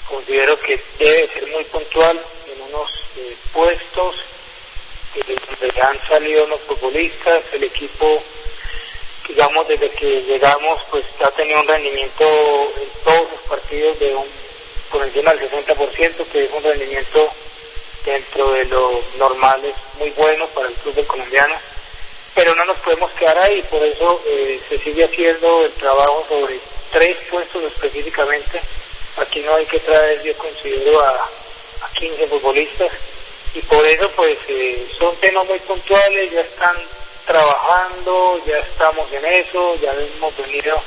considero 0.07 0.59
que 0.59 0.81
debe 0.99 1.27
ser 1.27 1.47
muy 1.47 1.63
puntual 1.65 2.19
en 2.53 2.61
unos 2.61 2.89
eh, 3.17 3.37
puestos 3.53 4.15
donde 5.59 5.81
han 5.81 6.07
salido 6.07 6.43
unos 6.45 6.59
futbolistas, 6.61 7.43
el 7.53 7.63
equipo 7.65 8.21
digamos, 9.27 9.67
desde 9.67 9.89
que 9.91 10.21
llegamos, 10.23 10.81
pues 10.89 11.05
ha 11.23 11.31
tenido 11.31 11.59
un 11.61 11.67
rendimiento 11.67 12.23
en 12.23 13.03
todos 13.03 13.31
los 13.31 13.41
partidos 13.49 13.99
de 13.99 14.15
un 14.15 14.25
por 14.93 15.03
encima 15.03 15.33
del 15.33 15.49
60%, 15.49 16.27
que 16.31 16.43
es 16.43 16.51
un 16.51 16.63
rendimiento 16.63 17.27
dentro 18.05 18.51
de 18.51 18.65
lo 18.65 19.01
normal, 19.17 19.65
es 19.65 19.75
muy 19.97 20.11
bueno 20.11 20.45
para 20.49 20.67
el 20.67 20.75
fútbol 20.75 21.07
colombiano. 21.07 21.55
Pero 22.35 22.53
no 22.53 22.65
nos 22.65 22.77
podemos 22.77 23.11
quedar 23.13 23.37
ahí, 23.39 23.61
por 23.63 23.83
eso 23.83 24.21
eh, 24.27 24.59
se 24.69 24.77
sigue 24.77 25.03
haciendo 25.03 25.65
el 25.65 25.71
trabajo 25.73 26.23
sobre 26.29 26.59
tres 26.91 27.17
puestos 27.29 27.63
específicamente. 27.63 28.61
Aquí 29.17 29.41
no 29.41 29.55
hay 29.55 29.65
que 29.65 29.79
traer, 29.79 30.21
yo 30.21 30.37
considero, 30.37 30.99
a, 31.03 31.29
a 31.81 31.89
15 31.95 32.27
futbolistas 32.27 32.91
y 33.55 33.61
por 33.61 33.85
eso 33.85 34.09
pues 34.15 34.37
eh, 34.47 34.87
son 34.97 35.15
temas 35.17 35.45
muy 35.47 35.59
puntuales, 35.59 36.31
ya 36.31 36.41
están 36.41 36.75
trabajando, 37.25 38.41
ya 38.45 38.57
estamos 38.59 39.11
en 39.11 39.25
eso, 39.25 39.75
ya 39.75 39.93
hemos 39.93 40.35
venido 40.37 40.81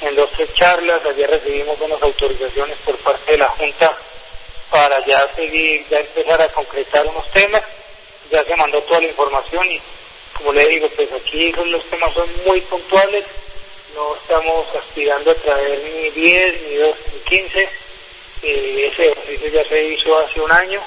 en 0.00 0.14
dos 0.14 0.30
tres 0.32 0.52
charlas, 0.54 1.04
ayer 1.04 1.28
recibimos 1.28 1.80
unas 1.80 2.02
autorizaciones 2.02 2.78
por 2.78 2.96
parte 2.98 3.32
de 3.32 3.38
la 3.38 3.48
Junta 3.50 3.90
para 4.70 5.04
ya 5.04 5.26
seguir, 5.28 5.84
ya 5.90 5.98
empezar 5.98 6.40
a 6.40 6.48
concretar 6.48 7.06
unos 7.06 7.30
temas, 7.32 7.62
ya 8.30 8.44
se 8.44 8.56
mandó 8.56 8.80
toda 8.82 9.00
la 9.00 9.08
información 9.08 9.66
y 9.70 9.80
como 10.36 10.52
le 10.52 10.66
digo, 10.68 10.88
pues 10.96 11.12
aquí 11.12 11.52
los 11.52 11.84
temas 11.84 12.12
son 12.14 12.28
muy 12.46 12.60
puntuales, 12.62 13.24
no 13.94 14.16
estamos 14.16 14.66
aspirando 14.74 15.30
a 15.30 15.34
traer 15.34 15.78
ni 15.84 16.10
10, 16.10 16.62
ni 16.62 16.76
2, 16.76 16.96
ni 17.12 17.20
15, 17.20 17.68
eh, 18.42 18.90
ese 18.90 19.10
ejercicio 19.10 19.48
ya 19.50 19.64
se 19.64 19.84
hizo 19.84 20.18
hace 20.18 20.40
un 20.40 20.52
año 20.52 20.80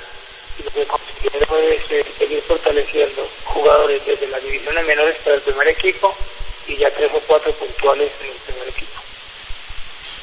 lo 0.64 0.72
que 0.72 0.86
considero 0.86 1.58
es 1.58 1.92
eh, 1.92 2.06
seguir 2.18 2.42
fortaleciendo 2.44 3.28
jugadores 3.46 4.06
desde 4.06 4.28
las 4.28 4.44
divisiones 4.44 4.86
menores 4.86 5.16
para 5.24 5.36
el 5.36 5.42
primer 5.42 5.68
equipo 5.70 6.16
y 6.68 6.78
ya 6.78 6.92
tres 6.92 7.12
o 7.14 7.20
cuatro 7.22 7.52
puntuales 7.54 8.12
en 8.22 8.28
el 8.28 8.38
primer 8.38 8.68
equipo. 8.70 9.02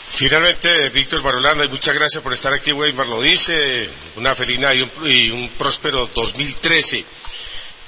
Finalmente, 0.09 0.91
Víctor 0.91 1.23
Barolanda, 1.23 1.65
y 1.65 1.69
muchas 1.69 1.95
gracias 1.95 2.23
por 2.23 2.33
estar 2.33 2.53
aquí, 2.53 2.73
Weimar 2.73 3.07
lo 3.07 3.21
dice, 3.23 3.89
una 4.17 4.35
felina 4.35 4.75
y 4.75 4.83
un, 4.83 4.91
y 5.05 5.31
un 5.31 5.49
próspero 5.51 6.07
2013. 6.07 7.05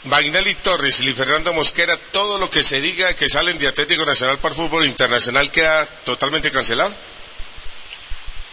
Magnelli 0.04 0.56
Torres 0.56 0.98
y 1.00 1.12
Fernando 1.12 1.52
Mosquera, 1.52 1.96
todo 2.10 2.38
lo 2.38 2.50
que 2.50 2.62
se 2.62 2.80
diga 2.80 3.14
que 3.14 3.28
salen 3.28 3.56
de 3.56 3.68
Atlético 3.68 4.04
Nacional 4.04 4.38
para 4.38 4.54
el 4.54 4.60
fútbol 4.60 4.86
internacional 4.86 5.50
queda 5.50 5.86
totalmente 6.04 6.50
cancelado. 6.50 6.92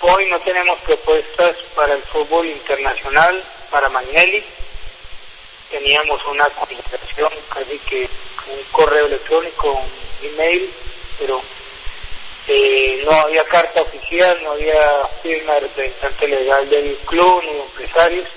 Hoy 0.01 0.29
no 0.29 0.39
tenemos 0.41 0.79
propuestas 0.81 1.57
para 1.75 1.95
el 1.95 2.01
fútbol 2.03 2.47
internacional, 2.47 3.43
para 3.69 3.89
Magnelli. 3.89 4.43
Teníamos 5.69 6.23
una 6.25 6.49
comunicación, 6.49 7.31
casi 7.53 7.77
que 7.79 8.09
un 8.51 8.63
correo 8.71 9.05
electrónico, 9.05 9.71
un 9.71 10.27
email, 10.27 10.71
pero 11.19 11.41
eh, 12.47 13.01
no 13.05 13.11
había 13.11 13.43
carta 13.43 13.81
oficial, 13.81 14.37
no 14.43 14.53
había 14.53 15.07
firma 15.21 15.53
de 15.53 15.59
representante 15.61 16.27
legal 16.27 16.67
del 16.69 16.95
club 17.05 17.43
ni 17.43 17.59
empresarios. 17.59 18.27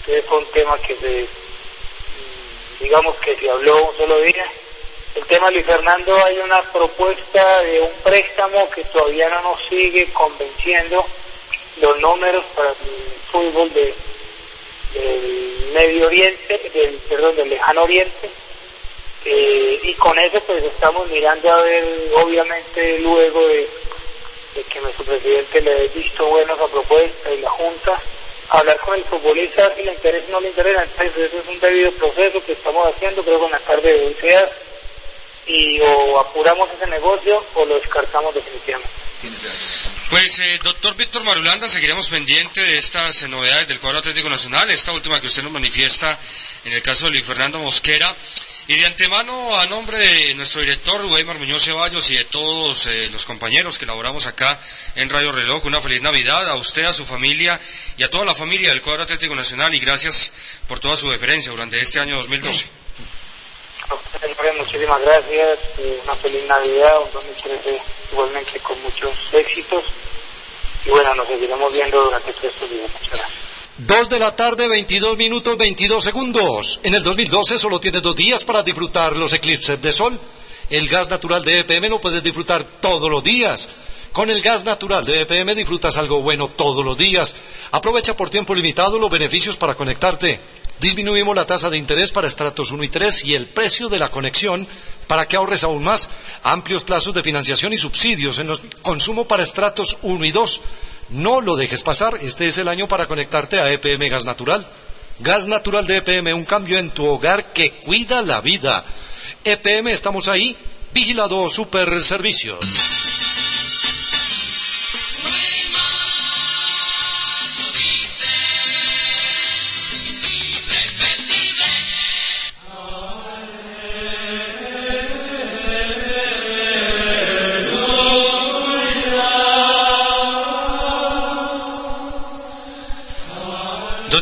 Entonces 0.00 0.24
fue 0.26 0.38
un 0.38 0.46
tema 0.46 0.78
que 0.78 0.96
se, 0.96 1.22
mm, 1.22 2.82
digamos 2.82 3.16
que 3.16 3.36
se 3.36 3.48
habló 3.48 3.84
un 3.84 3.96
solo 3.96 4.20
día. 4.22 4.44
El 5.14 5.24
tema 5.26 5.50
Luis 5.50 5.64
Fernando, 5.64 6.14
hay 6.24 6.38
una 6.40 6.60
propuesta 6.72 7.62
de 7.62 7.80
un 7.80 7.92
préstamo 8.02 8.68
que 8.70 8.84
todavía 8.84 9.28
no 9.30 9.40
nos 9.42 9.64
sigue 9.68 10.12
convenciendo 10.12 11.06
los 11.80 12.00
números 12.00 12.44
para 12.54 12.70
el 12.70 12.76
fútbol 13.30 13.72
de, 13.72 13.94
del 14.98 15.70
Medio 15.74 16.06
Oriente, 16.06 16.60
del, 16.72 16.94
perdón, 17.08 17.36
del 17.36 17.50
Lejano 17.50 17.82
Oriente. 17.82 18.30
Eh, 19.24 19.80
y 19.82 19.94
con 19.94 20.16
eso 20.18 20.40
pues 20.46 20.62
estamos 20.62 21.08
mirando 21.08 21.50
a 21.52 21.62
ver, 21.62 21.84
obviamente 22.22 23.00
luego 23.00 23.44
de, 23.48 23.68
de 24.54 24.62
que 24.62 24.80
nuestro 24.80 25.04
presidente 25.04 25.60
le 25.60 25.72
haya 25.72 25.92
visto 25.92 26.26
bueno 26.26 26.54
esa 26.54 26.68
propuesta 26.68 27.32
y 27.32 27.40
la 27.40 27.50
Junta, 27.50 28.00
hablar 28.50 28.78
con 28.78 28.94
el 28.94 29.04
futbolista 29.04 29.74
si 29.74 29.82
le 29.82 29.92
interesa 29.92 30.26
o 30.28 30.30
no 30.30 30.40
le 30.40 30.48
interesa, 30.48 30.84
entonces 30.84 31.26
eso 31.26 31.40
es 31.40 31.48
un 31.48 31.58
debido 31.58 31.90
proceso 31.92 32.44
que 32.44 32.52
estamos 32.52 32.86
haciendo, 32.86 33.24
creo 33.24 33.40
que 33.40 33.46
en 33.46 33.50
la 33.50 33.58
tarde 33.58 33.92
de 33.92 34.06
hoy 34.06 34.14
y 35.46 35.80
o 35.80 36.20
apuramos 36.20 36.68
ese 36.72 36.86
negocio 36.86 37.44
o 37.54 37.64
lo 37.64 37.76
descartamos 37.76 38.34
definitivamente. 38.34 38.90
Pues, 40.10 40.38
eh, 40.38 40.60
doctor 40.62 40.94
Víctor 40.96 41.24
Marulanda, 41.24 41.66
seguiremos 41.68 42.08
pendiente 42.08 42.60
de 42.60 42.78
estas 42.78 43.28
novedades 43.28 43.68
del 43.68 43.80
cuadro 43.80 43.98
Atlético 43.98 44.28
Nacional, 44.28 44.70
esta 44.70 44.92
última 44.92 45.20
que 45.20 45.26
usted 45.26 45.42
nos 45.42 45.52
manifiesta 45.52 46.18
en 46.64 46.72
el 46.72 46.82
caso 46.82 47.06
de 47.06 47.12
Luis 47.12 47.24
Fernando 47.24 47.58
Mosquera. 47.58 48.16
Y 48.68 48.76
de 48.76 48.86
antemano, 48.86 49.56
a 49.56 49.66
nombre 49.66 49.96
de 49.96 50.34
nuestro 50.34 50.60
director, 50.60 51.04
Weimar 51.04 51.38
Muñoz 51.38 51.64
Ceballos, 51.64 52.10
y 52.10 52.16
de 52.16 52.24
todos 52.24 52.88
eh, 52.88 53.08
los 53.12 53.24
compañeros 53.24 53.78
que 53.78 53.84
elaboramos 53.84 54.26
acá 54.26 54.58
en 54.96 55.08
Radio 55.08 55.30
Reloj, 55.30 55.64
una 55.66 55.80
feliz 55.80 56.02
Navidad 56.02 56.48
a 56.48 56.56
usted, 56.56 56.84
a 56.84 56.92
su 56.92 57.04
familia 57.04 57.60
y 57.96 58.02
a 58.02 58.10
toda 58.10 58.24
la 58.24 58.34
familia 58.34 58.70
del 58.70 58.82
cuadro 58.82 59.04
Atlético 59.04 59.36
Nacional, 59.36 59.72
y 59.72 59.78
gracias 59.78 60.32
por 60.66 60.80
toda 60.80 60.96
su 60.96 61.08
deferencia 61.10 61.52
durante 61.52 61.80
este 61.80 62.00
año 62.00 62.16
2012. 62.16 62.66
A 62.66 62.66
usted, 62.66 62.66
señores, 62.66 62.85
muchísimas 64.58 65.00
gracias, 65.00 65.58
eh, 65.78 66.00
una 66.04 66.14
feliz 66.16 66.44
Navidad, 66.46 67.02
un 67.04 67.12
2013 67.12 67.80
igualmente 68.12 68.58
con 68.60 68.80
muchos 68.82 69.12
éxitos, 69.32 69.84
y 70.84 70.90
bueno, 70.90 71.14
nos 71.14 71.26
seguiremos 71.26 71.72
viendo 71.72 72.02
durante 72.02 72.32
todos 72.32 72.52
estos 72.52 72.70
días. 72.70 72.90
Muchas 72.92 73.18
gracias. 73.18 73.46
Dos 73.78 74.08
de 74.08 74.18
la 74.18 74.34
tarde, 74.34 74.68
22 74.68 75.16
minutos, 75.16 75.56
22 75.58 76.02
segundos. 76.02 76.80
En 76.82 76.94
el 76.94 77.02
2012 77.02 77.58
solo 77.58 77.78
tienes 77.78 78.02
dos 78.02 78.16
días 78.16 78.44
para 78.44 78.62
disfrutar 78.62 79.14
los 79.16 79.32
eclipses 79.32 79.80
de 79.82 79.92
sol. 79.92 80.18
El 80.70 80.88
gas 80.88 81.10
natural 81.10 81.44
de 81.44 81.60
EPM 81.60 81.90
lo 81.90 82.00
puedes 82.00 82.22
disfrutar 82.22 82.64
todos 82.64 83.10
los 83.10 83.22
días. 83.22 83.68
Con 84.12 84.30
el 84.30 84.40
gas 84.40 84.64
natural 84.64 85.04
de 85.04 85.20
EPM 85.20 85.54
disfrutas 85.54 85.98
algo 85.98 86.22
bueno 86.22 86.48
todos 86.48 86.84
los 86.84 86.96
días. 86.96 87.36
Aprovecha 87.72 88.16
por 88.16 88.30
tiempo 88.30 88.54
limitado 88.54 88.98
los 88.98 89.10
beneficios 89.10 89.58
para 89.58 89.74
conectarte. 89.74 90.40
Disminuimos 90.80 91.34
la 91.34 91.46
tasa 91.46 91.70
de 91.70 91.78
interés 91.78 92.10
para 92.10 92.26
estratos 92.26 92.70
1 92.70 92.84
y 92.84 92.88
3 92.88 93.24
y 93.24 93.34
el 93.34 93.46
precio 93.46 93.88
de 93.88 93.98
la 93.98 94.10
conexión 94.10 94.66
para 95.06 95.26
que 95.26 95.36
ahorres 95.36 95.64
aún 95.64 95.82
más. 95.82 96.08
Amplios 96.42 96.84
plazos 96.84 97.14
de 97.14 97.22
financiación 97.22 97.72
y 97.72 97.78
subsidios 97.78 98.38
en 98.38 98.48
los 98.48 98.60
consumo 98.82 99.26
para 99.26 99.42
estratos 99.42 99.96
1 100.02 100.24
y 100.24 100.32
2. 100.32 100.60
No 101.10 101.40
lo 101.40 101.56
dejes 101.56 101.82
pasar, 101.82 102.18
este 102.20 102.48
es 102.48 102.58
el 102.58 102.68
año 102.68 102.88
para 102.88 103.06
conectarte 103.06 103.58
a 103.58 103.70
EPM 103.72 104.08
Gas 104.08 104.26
Natural. 104.26 104.66
Gas 105.20 105.46
Natural 105.46 105.86
de 105.86 105.98
EPM, 105.98 106.34
un 106.34 106.44
cambio 106.44 106.78
en 106.78 106.90
tu 106.90 107.06
hogar 107.06 107.52
que 107.52 107.70
cuida 107.72 108.20
la 108.20 108.40
vida. 108.40 108.84
EPM, 109.44 109.88
estamos 109.88 110.28
ahí. 110.28 110.56
Vigilado 110.92 111.48
Super 111.48 112.02
Servicios. 112.02 113.05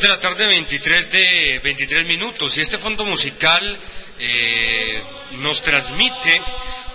De 0.05 0.11
la 0.11 0.21
tarde, 0.21 0.47
23 0.47 1.11
de 1.11 1.61
23 1.65 2.05
minutos. 2.05 2.59
Y 2.59 2.61
este 2.61 2.77
fondo 2.77 3.07
musical 3.07 3.65
eh, 4.19 5.03
nos 5.39 5.63
transmite 5.63 6.43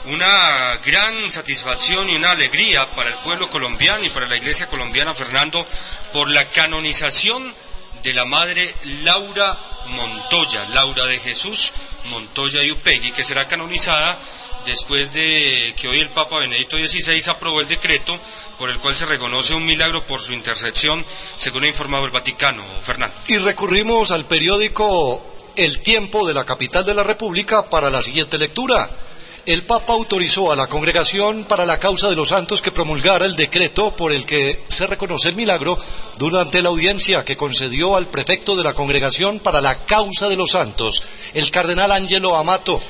una 0.05 0.77
gran 0.85 1.27
satisfacción 1.31 2.07
y 2.07 2.15
una 2.15 2.31
alegría 2.31 2.85
para 2.91 3.09
el 3.09 3.15
pueblo 3.15 3.49
colombiano 3.49 4.03
y 4.03 4.09
para 4.09 4.27
la 4.27 4.37
iglesia 4.37 4.67
colombiana, 4.67 5.15
Fernando, 5.15 5.65
por 6.13 6.29
la 6.29 6.45
canonización 6.49 7.51
de 8.03 8.13
la 8.13 8.25
madre 8.25 8.75
Laura 9.01 9.57
Montoya, 9.87 10.63
Laura 10.69 11.05
de 11.07 11.17
Jesús 11.17 11.73
Montoya 12.11 12.61
y 12.61 12.71
Upegui, 12.71 13.11
que 13.11 13.23
será 13.23 13.47
canonizada 13.47 14.19
después 14.67 15.11
de 15.13 15.73
que 15.77 15.87
hoy 15.87 15.99
el 15.99 16.09
Papa 16.09 16.37
Benedicto 16.37 16.77
XVI 16.77 17.27
aprobó 17.27 17.61
el 17.61 17.67
decreto 17.67 18.19
por 18.59 18.69
el 18.69 18.77
cual 18.77 18.93
se 18.93 19.05
reconoce 19.05 19.53
un 19.53 19.65
milagro 19.65 20.03
por 20.03 20.21
su 20.21 20.33
intercesión, 20.33 21.05
según 21.37 21.63
ha 21.63 21.67
informado 21.67 22.03
el 22.03 22.11
Vaticano. 22.11 22.63
Fernando. 22.81 23.15
Y 23.27 23.37
recurrimos 23.37 24.11
al 24.11 24.25
periódico 24.25 25.23
El 25.55 25.79
Tiempo 25.79 26.27
de 26.27 26.33
la 26.33 26.43
capital 26.43 26.85
de 26.85 26.93
la 26.93 27.03
República 27.03 27.69
para 27.69 27.89
la 27.89 28.01
siguiente 28.01 28.37
lectura. 28.37 28.89
El 29.45 29.63
Papa 29.63 29.93
autorizó 29.93 30.51
a 30.51 30.57
la 30.57 30.67
Congregación 30.67 31.45
para 31.45 31.65
la 31.65 31.79
Causa 31.79 32.09
de 32.09 32.17
los 32.17 32.29
Santos 32.29 32.61
que 32.61 32.73
promulgara 32.73 33.25
el 33.25 33.37
decreto 33.37 33.95
por 33.95 34.11
el 34.11 34.25
que 34.25 34.61
se 34.67 34.85
reconoce 34.85 35.29
el 35.29 35.35
milagro 35.35 35.77
durante 36.17 36.61
la 36.61 36.69
audiencia 36.69 37.23
que 37.23 37.37
concedió 37.37 37.95
al 37.95 38.07
prefecto 38.07 38.57
de 38.57 38.65
la 38.65 38.73
Congregación 38.73 39.39
para 39.39 39.61
la 39.61 39.85
Causa 39.85 40.27
de 40.27 40.35
los 40.35 40.51
Santos, 40.51 41.01
el 41.33 41.49
cardenal 41.49 41.93
Angelo 41.93 42.35
Amato. 42.35 42.81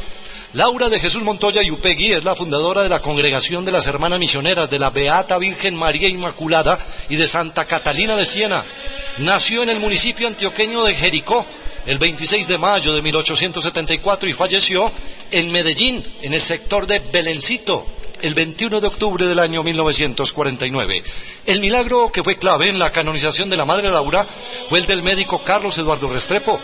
Laura 0.53 0.89
de 0.89 0.99
Jesús 0.99 1.21
Montoya 1.21 1.61
Yupegui 1.61 2.11
es 2.11 2.23
la 2.23 2.35
fundadora 2.35 2.81
de 2.81 2.89
la 2.89 3.03
Congregación 3.03 3.65
de 3.65 3.71
las 3.71 3.85
Hermanas 3.85 4.17
Misioneras 4.17 4.67
de 4.67 4.79
la 4.79 4.89
Beata 4.89 5.37
Virgen 5.37 5.75
María 5.75 6.09
Inmaculada 6.09 6.79
y 7.07 7.17
de 7.17 7.27
Santa 7.27 7.65
Catalina 7.65 8.15
de 8.15 8.25
Siena. 8.25 8.65
Nació 9.19 9.61
en 9.61 9.69
el 9.69 9.79
municipio 9.79 10.27
antioqueño 10.27 10.83
de 10.83 10.95
Jericó 10.95 11.45
el 11.85 11.99
26 11.99 12.47
de 12.47 12.57
mayo 12.57 12.93
de 12.93 13.03
1874 13.03 14.27
y 14.27 14.33
falleció 14.33 14.91
en 15.29 15.51
Medellín, 15.51 16.03
en 16.23 16.33
el 16.33 16.41
sector 16.41 16.87
de 16.87 16.97
Belencito, 16.97 17.85
el 18.23 18.33
21 18.33 18.81
de 18.81 18.87
octubre 18.87 19.27
del 19.27 19.37
año 19.37 19.61
1949. 19.61 21.03
El 21.45 21.59
milagro 21.59 22.11
que 22.11 22.23
fue 22.23 22.37
clave 22.37 22.69
en 22.69 22.79
la 22.79 22.91
canonización 22.91 23.51
de 23.51 23.57
la 23.57 23.65
Madre 23.65 23.91
Laura 23.91 24.25
fue 24.67 24.79
el 24.79 24.87
del 24.87 25.03
médico 25.03 25.43
Carlos 25.43 25.77
Eduardo 25.77 26.09
Restrepo, 26.09 26.59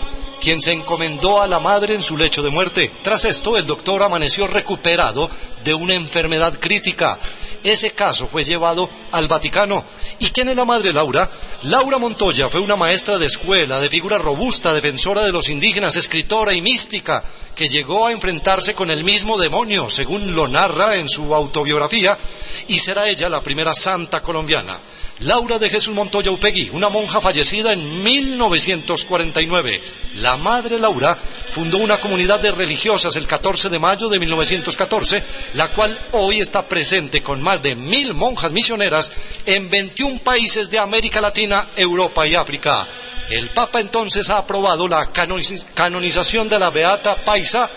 quien 0.45 0.61
se 0.61 0.73
encomendó 0.73 1.41
a 1.41 1.47
la 1.47 1.59
madre 1.59 1.95
en 1.95 2.03
su 2.03 2.15
lecho 2.15 2.43
de 2.43 2.51
muerte. 2.51 2.91
Tras 3.01 3.25
esto, 3.25 3.57
el 3.57 3.65
doctor 3.65 4.03
amaneció 4.03 4.45
recuperado 4.45 5.27
de 5.63 5.73
una 5.73 5.95
enfermedad 5.95 6.59
crítica. 6.59 7.17
Ese 7.63 7.93
caso 7.93 8.27
fue 8.27 8.43
llevado 8.43 8.87
al 9.11 9.27
Vaticano. 9.27 9.83
¿Y 10.19 10.29
quién 10.29 10.49
es 10.49 10.55
la 10.55 10.63
madre 10.63 10.93
Laura? 10.93 11.27
Laura 11.63 11.97
Montoya 11.97 12.47
fue 12.47 12.59
una 12.59 12.75
maestra 12.75 13.17
de 13.17 13.25
escuela, 13.25 13.79
de 13.79 13.89
figura 13.89 14.19
robusta, 14.19 14.71
defensora 14.71 15.23
de 15.23 15.31
los 15.31 15.49
indígenas, 15.49 15.95
escritora 15.95 16.53
y 16.53 16.61
mística, 16.61 17.23
que 17.55 17.67
llegó 17.67 18.05
a 18.05 18.11
enfrentarse 18.11 18.75
con 18.75 18.91
el 18.91 19.03
mismo 19.03 19.39
demonio, 19.39 19.89
según 19.89 20.35
lo 20.35 20.47
narra 20.47 20.97
en 20.97 21.09
su 21.09 21.33
autobiografía, 21.33 22.19
y 22.67 22.77
será 22.77 23.09
ella 23.09 23.29
la 23.29 23.41
primera 23.41 23.73
santa 23.73 24.21
colombiana. 24.21 24.77
Laura 25.21 25.57
de 25.59 25.69
Jesús 25.69 25.93
Montoya 25.95 26.29
Upegui, 26.29 26.69
una 26.73 26.89
monja 26.89 27.21
fallecida 27.21 27.71
en 27.71 28.03
1949. 28.03 29.81
La 30.15 30.35
madre 30.35 30.77
Laura 30.77 31.15
fundó 31.15 31.77
una 31.77 31.97
comunidad 31.97 32.41
de 32.41 32.51
religiosas 32.51 33.15
el 33.15 33.25
14 33.25 33.69
de 33.69 33.79
mayo 33.79 34.09
de 34.09 34.19
1914, 34.19 35.23
la 35.53 35.69
cual 35.69 35.97
hoy 36.11 36.41
está 36.41 36.65
presente 36.67 37.23
con 37.23 37.41
más 37.41 37.63
de 37.63 37.75
mil 37.75 38.13
monjas 38.13 38.51
misioneras 38.51 39.11
en 39.45 39.69
21 39.69 40.19
países 40.19 40.69
de 40.69 40.79
América 40.79 41.21
Latina, 41.21 41.65
Europa 41.77 42.27
y 42.27 42.35
África. 42.35 42.85
El 43.29 43.47
Papa 43.49 43.79
entonces 43.79 44.29
ha 44.29 44.39
aprobado 44.39 44.87
la 44.87 45.11
canoniz- 45.13 45.65
canonización 45.73 46.49
de 46.49 46.59
la 46.59 46.69
Beata 46.71 47.15
Paisa 47.15 47.69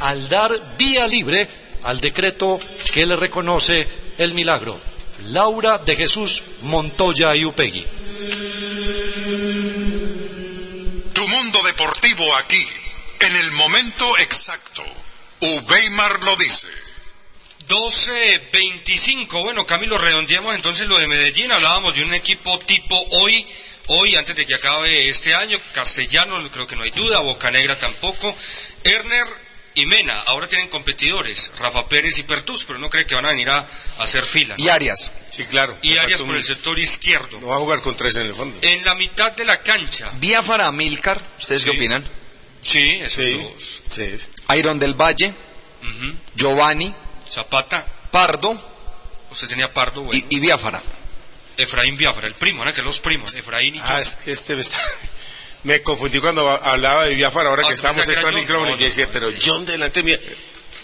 al 0.00 0.28
dar 0.28 0.52
vía 0.76 1.06
libre 1.06 1.48
al 1.84 1.98
decreto 2.00 2.58
que 2.92 3.06
le 3.06 3.16
reconoce 3.16 3.88
el 4.18 4.34
milagro. 4.34 4.78
Laura 5.26 5.78
de 5.78 5.96
Jesús 5.96 6.42
Montoya 6.62 7.34
y 7.34 7.44
Upegui. 7.44 7.84
Tu 11.14 11.28
mundo 11.28 11.62
deportivo 11.62 12.34
aquí, 12.36 12.66
en 13.20 13.36
el 13.36 13.52
momento 13.52 14.18
exacto. 14.18 14.84
Ubeimar 15.40 16.22
lo 16.24 16.36
dice. 16.36 16.66
12.25. 17.68 19.42
Bueno, 19.42 19.64
Camilo, 19.64 19.96
redondeamos 19.96 20.54
entonces 20.54 20.86
lo 20.88 20.98
de 20.98 21.06
Medellín. 21.06 21.50
Hablábamos 21.52 21.94
de 21.94 22.04
un 22.04 22.12
equipo 22.12 22.58
tipo 22.60 22.96
hoy, 23.12 23.46
hoy 23.86 24.16
antes 24.16 24.36
de 24.36 24.44
que 24.44 24.54
acabe 24.54 25.08
este 25.08 25.34
año. 25.34 25.58
Castellano, 25.72 26.42
creo 26.50 26.66
que 26.66 26.76
no 26.76 26.82
hay 26.82 26.90
duda. 26.90 27.20
Bocanegra 27.20 27.78
tampoco. 27.78 28.34
Erner 28.84 29.26
y 29.74 29.86
Mena, 29.86 30.18
ahora 30.26 30.46
tienen 30.48 30.68
competidores. 30.68 31.52
Rafa 31.58 31.88
Pérez 31.88 32.18
y 32.18 32.22
Pertus, 32.22 32.64
pero 32.64 32.78
no 32.78 32.88
cree 32.90 33.06
que 33.06 33.14
van 33.14 33.26
a 33.26 33.30
venir 33.30 33.50
a, 33.50 33.58
a 33.58 34.02
hacer 34.02 34.24
fila. 34.24 34.54
¿no? 34.56 34.64
Y 34.64 34.68
Arias. 34.68 35.10
Sí, 35.30 35.44
claro. 35.46 35.76
Y 35.82 35.98
Arias 35.98 36.20
por 36.20 36.30
un- 36.30 36.36
el 36.36 36.44
sector 36.44 36.78
izquierdo. 36.78 37.40
No 37.40 37.48
va 37.48 37.56
a 37.56 37.58
jugar 37.58 37.80
con 37.80 37.96
tres 37.96 38.16
en 38.16 38.22
el 38.22 38.34
fondo. 38.34 38.56
En 38.62 38.84
la 38.84 38.94
mitad 38.94 39.32
de 39.32 39.44
la 39.44 39.60
cancha. 39.62 40.10
Biafara 40.16 40.70
Milcar, 40.72 41.20
¿ustedes 41.38 41.64
qué 41.64 41.70
opinan? 41.70 42.04
Sí, 42.62 42.80
esos 43.02 43.12
Sí. 43.24 43.30
dos. 43.32 43.82
Sí. 43.86 44.56
Iron 44.56 44.78
del 44.78 44.94
Valle. 44.94 45.34
Giovanni, 46.34 46.94
Zapata, 47.28 47.86
Pardo 48.10 48.58
usted 49.30 49.48
tenía 49.48 49.72
Pardo, 49.72 50.02
bueno. 50.02 50.24
y, 50.30 50.36
y 50.36 50.40
Biafara. 50.40 50.80
Efraín 51.56 51.96
Biafra, 51.96 52.26
el 52.26 52.34
primo, 52.34 52.64
¿no? 52.64 52.72
Que 52.72 52.82
los 52.82 53.00
primos, 53.00 53.34
Efraín 53.34 53.74
y 53.76 53.80
Ah, 53.82 54.00
es 54.00 54.16
que 54.16 54.32
este 54.32 54.54
me 54.54 54.60
está... 54.62 54.78
Me 55.64 55.82
confundí 55.82 56.20
cuando 56.20 56.48
hablaba 56.50 57.04
de 57.06 57.14
Biafara, 57.14 57.48
ahora 57.50 57.62
Ah, 57.64 57.68
que 57.68 57.74
¿usted 57.74 57.88
estábamos 57.88 58.06
pensaba 58.06 58.30
que 58.30 58.38
extra 58.40 58.40
micrófono, 58.40 58.70
John? 58.72 58.78
y 58.78 58.80
yo 58.80 58.86
decía, 58.86 59.08
pero 59.12 59.30
John 59.44 59.64
delante 59.66 60.02
mío. 60.02 60.18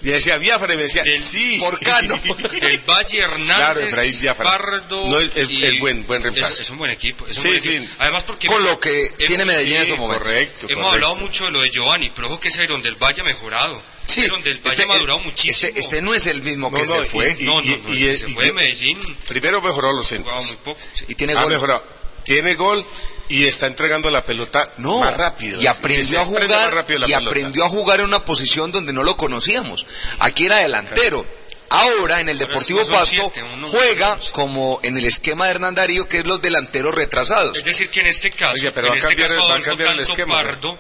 Y 0.03 0.09
decía 0.09 0.39
Biafara 0.39 0.73
y 0.73 0.77
me 0.79 0.83
decía, 0.85 1.03
Del- 1.05 1.23
sí. 1.23 1.59
Por 1.61 1.79
Cano. 1.81 2.19
Del 2.63 2.79
Valle 2.89 3.19
Hernández, 3.19 3.57
Claro, 3.57 3.81
Efraín 3.81 4.21
Biafara. 4.23 4.51
Pardo. 4.51 5.07
No, 5.07 5.19
el- 5.19 5.31
el- 5.35 5.51
y- 5.51 5.65
el 5.67 5.79
buen- 5.81 6.07
buen 6.07 6.23
reemplazo. 6.23 6.55
Es, 6.55 6.61
es 6.61 6.71
un 6.71 6.79
buen 6.79 6.91
equipo. 6.91 7.27
Es 7.27 7.37
un 7.37 7.43
Sí, 7.43 7.49
buen 7.49 7.61
sí. 7.61 7.77
equipo. 7.77 7.93
Además, 7.99 8.25
porque. 8.25 8.47
Con 8.49 8.65
lo 8.65 8.81
que 8.81 9.05
hemos- 9.05 9.17
tiene 9.19 9.45
Medellín 9.45 9.77
en 9.77 9.85
sí, 9.85 9.91
estos 9.91 9.99
momentos. 9.99 10.27
Correcto, 10.27 10.67
Hemos 10.71 10.85
correcto. 10.85 10.91
hablado 10.91 11.15
mucho 11.17 11.45
de 11.45 11.51
lo 11.51 11.61
de 11.61 11.71
Giovanni, 11.71 12.11
pero 12.15 12.29
ojo 12.29 12.41
que 12.41 12.49
ese 12.49 12.65
Iron 12.65 12.81
del 12.81 12.95
Valle 12.97 13.21
ha 13.21 13.25
mejorado. 13.25 13.83
Sí, 14.07 14.23
Iron 14.23 14.43
del 14.43 14.57
Valle 14.61 14.71
este- 14.71 14.83
ha 14.85 14.87
madurado 14.87 15.19
muchísimo. 15.19 15.69
Este, 15.69 15.79
este 15.81 16.01
no 16.01 16.15
es 16.15 16.27
el 16.27 16.41
mismo 16.41 16.71
No, 16.71 16.79
que 16.79 16.87
no, 16.87 16.97
se 16.97 17.03
y- 17.03 17.07
fue. 17.07 17.37
y- 17.39 17.43
no, 17.45 17.57
no, 17.57 17.61
no, 17.61 17.67
y- 17.67 17.73
el 17.75 17.83
que 18.13 18.17
se 18.17 18.31
y 18.31 18.33
fue 18.33 18.45
de 18.47 18.53
Medellín. 18.55 19.17
Primero 19.29 19.61
mejoró 19.61 19.93
los 19.93 20.07
centros. 20.07 20.47
muy 20.47 20.57
poco. 20.65 20.81
sí. 20.95 21.05
y 21.09 21.15
tiene 21.15 21.35
Ha 21.35 21.43
gol. 21.43 21.53
mejorado. 21.53 21.85
Tiene 22.25 22.55
gol 22.55 22.83
y 23.31 23.47
está 23.47 23.67
entregando 23.67 24.11
la 24.11 24.25
pelota 24.25 24.69
No, 24.77 25.01
más 25.01 25.15
rápido. 25.15 25.61
y 25.63 25.67
aprendió 25.67 26.21
a 26.21 26.25
jugar 26.25 26.49
más 26.49 26.71
rápido 26.73 26.99
la 26.99 27.07
y 27.07 27.13
pelota. 27.13 27.31
aprendió 27.31 27.65
a 27.65 27.69
jugar 27.69 28.01
en 28.01 28.07
una 28.07 28.25
posición 28.25 28.73
donde 28.73 28.93
no 28.93 29.03
lo 29.03 29.17
conocíamos. 29.17 29.87
Aquí 30.19 30.45
era 30.47 30.59
delantero. 30.59 31.25
Ahora 31.73 32.21
en 32.21 32.29
el 32.29 32.37
Deportivo 32.39 32.81
Pasto 32.85 33.07
siete, 33.07 33.43
uno- 33.55 33.69
juega 33.69 34.19
como 34.33 34.81
en 34.83 34.99
el 34.99 35.05
esquema 35.05 35.45
de 35.45 35.53
Hernán 35.53 35.77
Darío, 35.77 36.09
que 36.09 36.19
es 36.19 36.27
los 36.27 36.43
delanteros 36.43 36.93
retrasados. 36.93 37.57
Es 37.57 37.65
decir, 37.65 37.89
que 37.91 38.01
en 38.01 38.07
este 38.09 38.33
caso, 38.33 38.55
Oye, 38.55 38.73
pero 38.73 38.89
en 38.89 38.95
va 38.95 38.97
este 38.97 39.09
cambiar 39.11 39.29
caso, 39.29 39.41
el- 39.41 39.45
va 39.45 39.45
a 39.45 39.53
Adolfo, 39.55 39.71
cambiar 39.71 39.93
el 39.93 40.01
esquema, 40.01 40.43
¿no? 40.43 40.79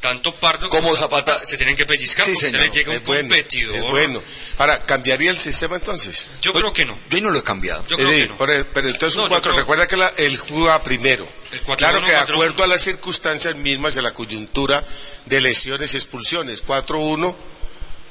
Tanto 0.00 0.30
Pardo 0.32 0.68
Como 0.68 0.82
como 0.88 0.96
Zapata. 0.96 1.32
Zapata, 1.32 1.46
se 1.46 1.56
tienen 1.56 1.74
que 1.74 1.86
pellizcar 1.86 2.26
Sí, 2.26 2.32
porque 2.34 2.50
señor. 2.52 2.70
llega 2.70 2.90
un 2.90 2.96
Es 2.98 3.02
bueno, 3.04 3.28
competidor. 3.28 3.76
es 3.76 3.82
bueno. 3.82 4.22
Ahora, 4.58 4.84
¿cambiaría 4.84 5.30
el 5.30 5.38
sistema 5.38 5.76
entonces? 5.76 6.28
Yo 6.42 6.52
creo 6.52 6.72
que 6.72 6.84
no. 6.84 6.96
Yo 7.10 7.20
no 7.20 7.30
lo 7.30 7.38
he 7.38 7.42
cambiado. 7.42 7.84
Yo 7.88 7.96
creo 7.96 8.10
Sí, 8.10 8.14
que 8.16 8.26
no. 8.28 8.36
pero, 8.36 8.66
pero 8.72 8.88
entonces 8.88 9.16
No, 9.16 9.22
un 9.24 9.28
yo 9.30 9.34
4, 9.34 9.50
creo- 9.52 9.60
recuerda 9.60 9.86
que 9.88 9.96
la, 9.96 10.08
él 10.18 10.36
jugaba 10.36 10.82
primero. 10.82 11.26
El 11.50 11.60
cuatro 11.62 11.88
claro 11.88 12.02
que 12.04 12.10
de 12.12 12.16
acuerdo 12.18 12.62
a 12.62 12.66
las 12.66 12.82
circunstancias 12.82 13.56
mismas 13.56 13.94
de 13.94 14.02
la 14.02 14.12
coyuntura 14.12 14.84
de 15.24 15.40
lesiones 15.40 15.94
y 15.94 15.96
expulsiones, 15.96 16.62
4-1, 16.64 17.34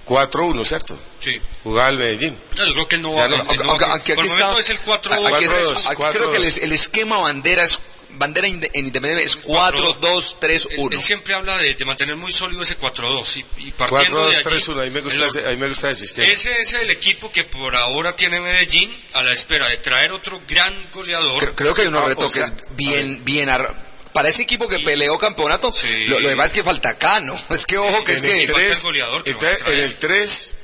4-1, 0.05 0.65
¿cierto? 0.65 0.97
Sí. 1.19 1.39
Jugaba 1.63 1.89
el 1.89 1.97
Medellín. 1.97 2.37
Yo 2.55 2.73
creo 2.73 2.87
que 2.87 2.97
no 2.97 3.13
va 3.13 3.27
no, 3.27 3.37
Aunque, 3.37 3.57
no 3.57 3.63
va- 3.63 3.69
aunque- 3.71 3.85
aunque 3.85 4.15
por 4.15 4.23
el 4.25 4.29
momento 4.31 4.49
está, 4.59 4.59
es 4.59 4.69
el 4.69 4.79
4 4.79 5.13
aquí 5.27 5.45
es- 5.45 5.51
4-2, 5.51 5.85
aquí 5.87 5.95
creo 6.11 6.31
que 6.31 6.37
el, 6.37 6.43
4-2. 6.43 6.57
el 6.63 6.71
esquema 6.73 7.17
bandera 7.19 7.63
es 7.63 7.79
bandera 8.11 8.47
en 8.47 8.61
Independiente 8.73 9.23
es 9.23 9.39
4-2-3-1. 9.43 10.67
Él, 10.71 10.93
él 10.93 10.99
siempre 10.99 11.33
habla 11.33 11.57
de, 11.57 11.73
de 11.75 11.85
mantener 11.85 12.15
muy 12.15 12.31
sólido 12.31 12.61
ese 12.61 12.77
4-2 12.77 13.37
y, 13.57 13.67
y 13.67 13.71
partiendo 13.71 14.29
de 14.29 14.37
allí... 14.37 14.43
4-2-3-1, 14.43 14.81
a 14.81 14.83
mí 14.85 14.89
me 14.91 15.01
gusta, 15.01 15.19
el- 15.19 15.23
ese, 15.25 15.47
a 15.47 15.51
mí 15.51 15.57
me 15.57 15.67
gusta 15.67 15.89
ese 15.91 16.01
sistema. 16.07 16.27
Ese 16.27 16.51
es 16.59 16.73
el 16.73 16.89
equipo 16.89 17.31
que 17.31 17.43
por 17.43 17.75
ahora 17.75 18.15
tiene 18.15 18.39
Medellín 18.41 18.91
a 19.13 19.23
la 19.23 19.31
espera 19.31 19.67
de 19.67 19.77
traer 19.77 20.11
otro 20.11 20.41
gran 20.47 20.73
goleador. 20.93 21.39
Creo, 21.39 21.55
creo 21.55 21.73
que 21.73 21.81
hay 21.81 21.87
unos 21.87 22.01
Ah, 22.01 22.05
o 22.05 22.09
retoques 22.09 22.47
sea, 22.47 22.55
bien, 22.71 23.23
bien 23.25 23.49
ar- 23.49 23.85
para 24.13 24.29
ese 24.29 24.43
equipo 24.43 24.67
que 24.69 24.79
peleó 24.79 25.17
campeonato. 25.17 25.71
Sí. 25.73 26.05
Lo, 26.05 26.19
lo 26.21 26.29
demás 26.29 26.47
es 26.47 26.53
que 26.53 26.63
falta 26.63 26.97
Cano. 26.97 27.35
Es 27.49 27.65
que 27.65 27.77
ojo 27.77 28.03
que 28.03 28.13
es 28.13 28.23
en 28.23 28.29
el 28.29 28.47
que 28.47 28.47
falta 28.47 28.61
el 28.61 28.67
3, 28.69 28.83
goleador 28.83 29.23
que 29.23 29.31
en 29.31 29.79
el 29.79 29.95
3, 29.97 30.57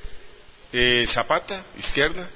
eh, 0.73 1.03
Zapata, 1.07 1.65
izquierda. 1.77 2.29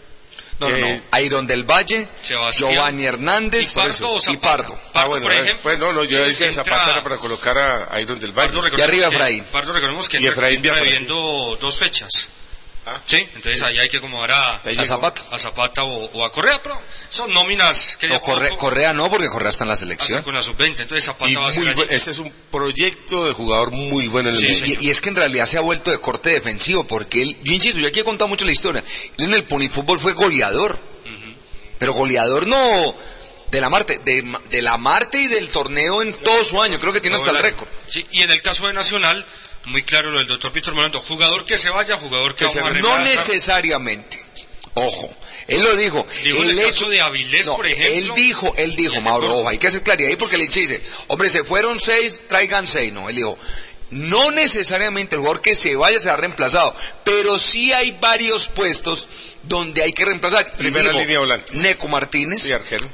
No, 0.60 0.70
no, 0.70 0.76
eh, 0.78 1.04
no. 1.12 1.20
Iron 1.20 1.48
del 1.48 1.64
Valle, 1.64 2.08
Sebastián. 2.22 2.72
Giovanni 2.72 3.06
Hernández 3.06 3.72
¿Y 3.72 3.76
Pardo 3.76 4.12
o 4.12 4.18
y 4.18 4.20
Zapata? 4.22 4.42
Pardo. 4.58 4.74
Ah, 4.74 4.90
Pardo, 4.94 5.10
bueno, 5.10 5.24
por 5.24 5.32
eh, 5.34 5.40
ejemplo, 5.40 5.60
pues 5.64 5.80
no, 5.80 5.94
no, 5.94 6.04
yo 6.04 6.24
decía 6.24 6.48
entra- 6.48 6.64
Zapata 6.64 6.92
era 6.92 7.04
para 7.04 7.18
colocar 7.18 7.58
a, 7.58 8.00
Iron 8.00 8.20
del 8.20 8.32
Valle. 8.32 8.48
Pardo, 8.50 8.62
recordemos 8.62 8.90
arriba 8.90 9.08
Efraín. 9.08 9.44
Pardo, 9.52 9.74
recordemos 9.74 10.10
que 10.10 10.18
Y 10.18 10.28
entra, 10.28 10.32
Efraín 10.34 10.58
entra 10.58 10.76
debiendo 10.76 11.58
dos 11.60 11.78
fechas. 11.78 12.30
Ah. 12.88 13.02
Sí, 13.04 13.18
entonces 13.34 13.62
ahí 13.64 13.80
hay 13.80 13.90
que 13.90 13.98
acomodar 13.98 14.32
a, 14.32 14.56
A. 14.58 14.86
Zapata. 14.86 15.24
a 15.32 15.40
Zapata 15.40 15.84
o, 15.84 16.06
o 16.06 16.24
a 16.24 16.32
Correa, 16.32 16.62
pero 16.62 16.80
son 17.10 17.34
nóminas 17.34 17.98
que 17.98 18.08
No, 18.08 18.16
ya 18.16 18.22
Corre- 18.22 18.50
poco 18.50 18.66
Correa 18.68 18.94
no, 18.94 19.10
porque 19.10 19.28
Correa 19.28 19.50
está 19.50 19.64
en 19.64 19.70
la 19.70 19.76
selección. 19.76 20.22
con 20.22 20.36
la 20.36 20.44
sub-20, 20.44 20.82
entonces 20.82 21.04
Zapata 21.04 21.32
Y 21.32 21.36
va 21.36 21.48
a 21.48 21.52
ser 21.52 21.68
allí. 21.68 21.82
ese 21.90 22.12
es 22.12 22.20
un 22.20 22.32
proyecto 22.52 23.26
de 23.28 23.34
jugador 23.34 23.72
muy 23.72 24.08
bueno 24.08 24.30
en 24.30 24.36
el 24.36 24.42
Sí. 24.42 24.78
Y, 24.80 24.86
y 24.86 24.90
es 24.92 25.02
que 25.02 25.10
en 25.10 25.16
realidad 25.16 25.48
se 25.48 25.58
ha 25.58 25.62
vuelto 25.62 25.90
de 25.90 25.98
corte 26.00 26.30
defensivo, 26.30 26.84
porque 26.86 27.24
él, 27.24 27.36
yo 27.44 27.54
insisto, 27.54 27.80
yo 27.80 27.88
aquí 27.88 28.02
he 28.02 28.04
contado 28.04 28.28
mucho 28.28 28.46
la 28.46 28.52
historia, 28.52 28.84
él 29.18 29.26
en 29.26 29.34
el 29.34 29.44
ponifútbol 29.46 30.00
fue 30.00 30.14
goleador, 30.14 30.78
pero 31.80 31.94
goleador 31.94 32.46
no 32.48 32.96
de 33.52 33.62
la 33.62 33.70
Marte, 33.70 34.00
de, 34.06 34.24
de 34.50 34.62
la 34.62 34.78
Marte 34.78 35.18
y 35.20 35.28
del 35.28 35.50
torneo 35.50 36.02
en 36.02 36.14
todo 36.14 36.44
su 36.44 36.62
año, 36.62 36.80
creo 36.80 36.94
que 36.94 37.02
tiene 37.02 37.16
hasta 37.16 37.32
el 37.32 37.40
récord. 37.40 37.68
Sí, 37.88 38.06
y 38.12 38.22
en 38.22 38.32
el 38.32 38.42
caso 38.42 38.68
de 38.68 38.74
Nacional, 38.74 39.26
muy 39.68 39.84
claro 39.84 40.12
lo 40.12 40.20
del 40.20 40.28
doctor 40.28 40.52
Víctor 40.54 40.74
Morando, 40.76 41.00
jugador 41.02 41.46
que 41.46 41.58
se 41.58 41.70
vaya, 41.70 41.98
jugador 41.98 42.36
que, 42.36 42.46
Que 42.46 42.52
se 42.52 42.62
vamos 42.62 42.78
a 42.78 42.82
No 42.82 43.00
necesariamente, 43.00 44.24
ojo, 44.74 45.10
él 45.48 45.62
lo 45.64 45.76
dijo. 45.76 46.06
El 46.24 46.58
hecho- 46.60 46.68
caso 46.68 46.90
de 46.90 47.02
Avilés, 47.02 47.46
No, 47.46 47.56
por 47.56 47.68
ejemplo. 47.68 47.94
Él 47.94 48.12
dijo, 48.16 48.54
él 48.58 48.76
dijo, 48.76 48.96
el 48.96 49.02
Mauro, 49.02 49.38
ojo, 49.40 49.50
hay 49.50 49.58
que 49.58 49.68
hacer 49.68 49.84
claridad 49.84 50.10
ahí 50.10 50.16
porque 50.18 50.36
el 50.36 50.42
hincha 50.44 50.60
dice, 50.60 50.82
hombre, 51.08 51.30
se 51.30 51.44
fueron 51.44 51.80
seis, 51.80 52.24
traigan 52.28 52.68
seis. 52.68 52.92
No, 52.94 53.10
él 53.10 53.16
dijo, 53.16 53.38
no 53.92 54.32
necesariamente 54.32 55.16
el 55.16 55.20
jugador 55.20 55.42
que 55.42 55.56
se 55.56 55.76
vaya 55.76 56.00
será 56.00 56.18
reemplazado, 56.18 56.76
pero 57.04 57.38
sí 57.38 57.72
hay 57.72 57.92
varios 58.02 58.48
puestos 58.48 59.08
donde 59.44 59.84
hay 59.84 59.94
que 59.94 60.06
reemplazar. 60.06 60.52
Primera 60.54 60.92
línea 60.92 61.20
volantes. 61.20 61.62
Neco 61.62 61.88
Martínez, 61.88 62.42
Sí, 62.42 62.54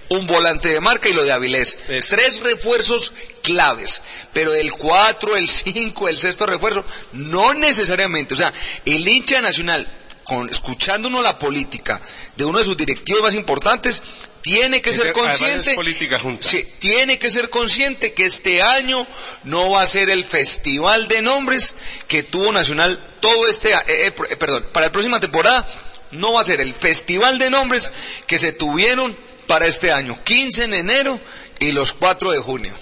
un 0.09 0.27
volante 0.27 0.69
de 0.69 0.79
marca 0.79 1.09
y 1.09 1.13
lo 1.13 1.23
de 1.23 1.31
Avilés. 1.31 1.79
Eso. 1.87 2.15
Tres 2.15 2.41
refuerzos 2.41 3.13
claves, 3.41 4.01
pero 4.33 4.53
el 4.53 4.71
cuatro, 4.71 5.37
el 5.37 5.49
cinco, 5.49 6.09
el 6.09 6.17
sexto 6.17 6.45
refuerzo, 6.45 6.83
no 7.13 7.53
necesariamente. 7.53 8.33
O 8.33 8.37
sea, 8.37 8.53
el 8.85 9.07
hincha 9.07 9.41
nacional, 9.41 9.87
con, 10.23 10.49
escuchando 10.49 11.07
uno 11.07 11.21
la 11.21 11.39
política 11.39 12.01
de 12.35 12.45
uno 12.45 12.59
de 12.59 12.65
sus 12.65 12.77
directivos 12.77 13.21
más 13.21 13.35
importantes, 13.35 14.03
tiene 14.41 14.81
que 14.81 14.91
ser 14.91 15.13
consciente 15.13 15.75
política 15.75 16.19
junta. 16.19 16.47
Sí, 16.47 16.65
tiene 16.79 17.19
que 17.19 17.29
ser 17.29 17.49
consciente 17.49 18.13
que 18.13 18.25
este 18.25 18.61
año 18.61 19.07
no 19.43 19.69
va 19.69 19.83
a 19.83 19.87
ser 19.87 20.09
el 20.09 20.23
festival 20.25 21.07
de 21.07 21.21
nombres 21.21 21.75
que 22.07 22.23
tuvo 22.23 22.51
Nacional 22.51 22.99
todo 23.19 23.47
este 23.47 23.71
eh, 23.71 23.77
eh, 23.87 24.13
eh, 24.29 24.35
perdón, 24.35 24.67
para 24.73 24.87
la 24.87 24.91
próxima 24.91 25.19
temporada 25.19 25.67
no 26.11 26.33
va 26.33 26.41
a 26.41 26.45
ser 26.45 26.59
el 26.59 26.73
festival 26.73 27.37
de 27.39 27.49
nombres 27.49 27.91
que 28.27 28.37
se 28.37 28.51
tuvieron 28.51 29.15
para 29.47 29.67
este 29.67 29.91
año, 29.91 30.21
15 30.23 30.63
en 30.63 30.73
enero 30.73 31.19
y 31.59 31.71
los 31.71 31.93
4 31.93 32.31
de 32.31 32.39
junio. 32.39 32.73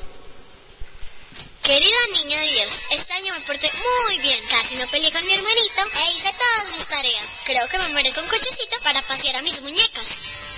Querido 1.63 1.99
niño 2.15 2.41
Dios, 2.51 2.69
este 2.91 3.13
año 3.13 3.33
me 3.33 3.41
porté 3.41 3.69
muy 4.05 4.17
bien. 4.19 4.39
Casi 4.49 4.75
no 4.75 4.87
peleé 4.87 5.11
con 5.11 5.23
mi 5.25 5.33
hermanito 5.33 5.81
e 5.83 6.15
hice 6.15 6.33
todas 6.33 6.75
mis 6.75 6.87
tareas. 6.87 7.41
Creo 7.45 7.67
que 7.67 7.77
me 7.77 7.89
merezco 7.89 8.21
un 8.21 8.27
cochecito 8.27 8.77
para 8.83 9.01
pasear 9.03 9.35
a 9.35 9.41
mis 9.43 9.61
muñecas. 9.61 10.07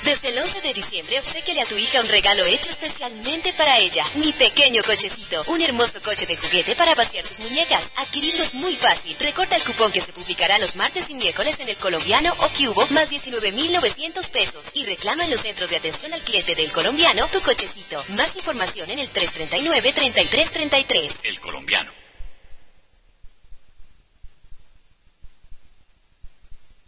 Desde 0.03 0.29
el 0.29 0.39
11 0.39 0.61
de 0.61 0.73
diciembre, 0.73 1.19
obsequiale 1.19 1.61
a 1.61 1.65
tu 1.65 1.77
hija 1.77 2.01
un 2.01 2.07
regalo 2.07 2.43
hecho 2.45 2.69
especialmente 2.69 3.53
para 3.53 3.77
ella. 3.77 4.03
Mi 4.15 4.33
pequeño 4.33 4.81
cochecito. 4.83 5.43
Un 5.47 5.61
hermoso 5.61 6.01
coche 6.01 6.25
de 6.25 6.37
juguete 6.37 6.75
para 6.75 6.95
pasear 6.95 7.23
sus 7.23 7.39
muñecas. 7.39 7.91
Adquirirlo 7.97 8.41
es 8.41 8.55
muy 8.55 8.75
fácil. 8.75 9.15
Recorta 9.19 9.55
el 9.55 9.63
cupón 9.63 9.91
que 9.91 10.01
se 10.01 10.11
publicará 10.11 10.57
los 10.57 10.75
martes 10.75 11.11
y 11.11 11.13
miércoles 11.13 11.59
en 11.59 11.69
el 11.69 11.77
colombiano 11.77 12.33
o 12.39 12.49
cubo, 12.49 12.83
más 12.91 13.11
19,900 13.11 14.29
pesos. 14.29 14.71
Y 14.73 14.85
reclama 14.85 15.23
en 15.23 15.31
los 15.31 15.41
centros 15.41 15.69
de 15.69 15.77
atención 15.77 16.13
al 16.13 16.21
cliente 16.21 16.55
del 16.55 16.71
colombiano 16.71 17.27
tu 17.27 17.39
cochecito. 17.41 18.03
Más 18.09 18.35
información 18.35 18.89
en 18.89 18.97
el 18.99 19.13
339-3333. 19.13 21.25
El 21.25 21.39
colombiano. 21.39 21.91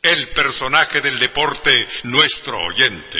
El 0.04 0.28
personaje 0.36 1.00
del 1.00 1.18
deporte, 1.18 1.88
nuestro 2.04 2.60
oyente. 2.60 3.20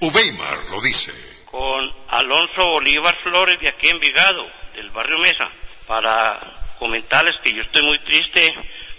Uweimar 0.00 0.58
lo 0.70 0.80
dice. 0.80 1.12
con 1.50 1.92
Alonso 2.06 2.64
Bolívar 2.66 3.16
Flores 3.16 3.58
de 3.58 3.66
aquí 3.66 3.88
en 3.88 3.98
Vigado, 3.98 4.48
del 4.74 4.90
barrio 4.90 5.18
Mesa, 5.18 5.50
para 5.88 6.38
comentarles 6.78 7.34
que 7.40 7.52
yo 7.52 7.62
estoy 7.62 7.82
muy 7.82 7.98
triste 7.98 8.54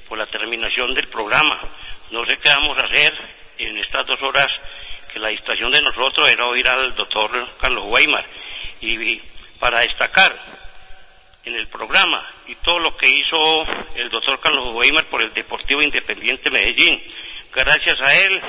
por 0.09 0.17
la 0.17 0.25
terminación 0.25 0.93
del 0.93 1.07
programa. 1.07 1.57
No 2.11 2.25
sé 2.25 2.35
qué 2.35 2.49
vamos 2.49 2.77
a 2.77 2.83
hacer 2.83 3.13
en 3.59 3.77
estas 3.77 4.05
dos 4.05 4.21
horas 4.21 4.49
que 5.13 5.19
la 5.21 5.29
distracción 5.29 5.71
de 5.71 5.81
nosotros 5.81 6.27
era 6.27 6.45
oír 6.47 6.67
al 6.67 6.93
doctor 6.95 7.47
Carlos 7.61 7.85
Weimar. 7.87 8.25
Y 8.81 9.21
para 9.57 9.79
destacar 9.79 10.35
en 11.45 11.55
el 11.55 11.67
programa 11.67 12.23
y 12.47 12.55
todo 12.55 12.79
lo 12.79 12.95
que 12.95 13.09
hizo 13.09 13.63
el 13.95 14.09
doctor 14.09 14.39
Carlos 14.39 14.73
Weimar 14.73 15.05
por 15.05 15.21
el 15.21 15.33
Deportivo 15.33 15.81
Independiente 15.81 16.49
Medellín. 16.49 17.01
Gracias 17.53 17.99
a 18.01 18.13
él, 18.13 18.41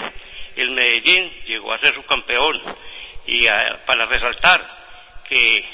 el 0.57 0.71
Medellín 0.73 1.31
llegó 1.47 1.73
a 1.73 1.79
ser 1.79 1.95
su 1.95 2.05
campeón. 2.05 2.61
Y 3.27 3.47
ah, 3.47 3.79
para 3.87 4.05
resaltar 4.07 4.61
que 5.29 5.65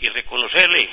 y 0.00 0.08
reconocerle 0.08 0.88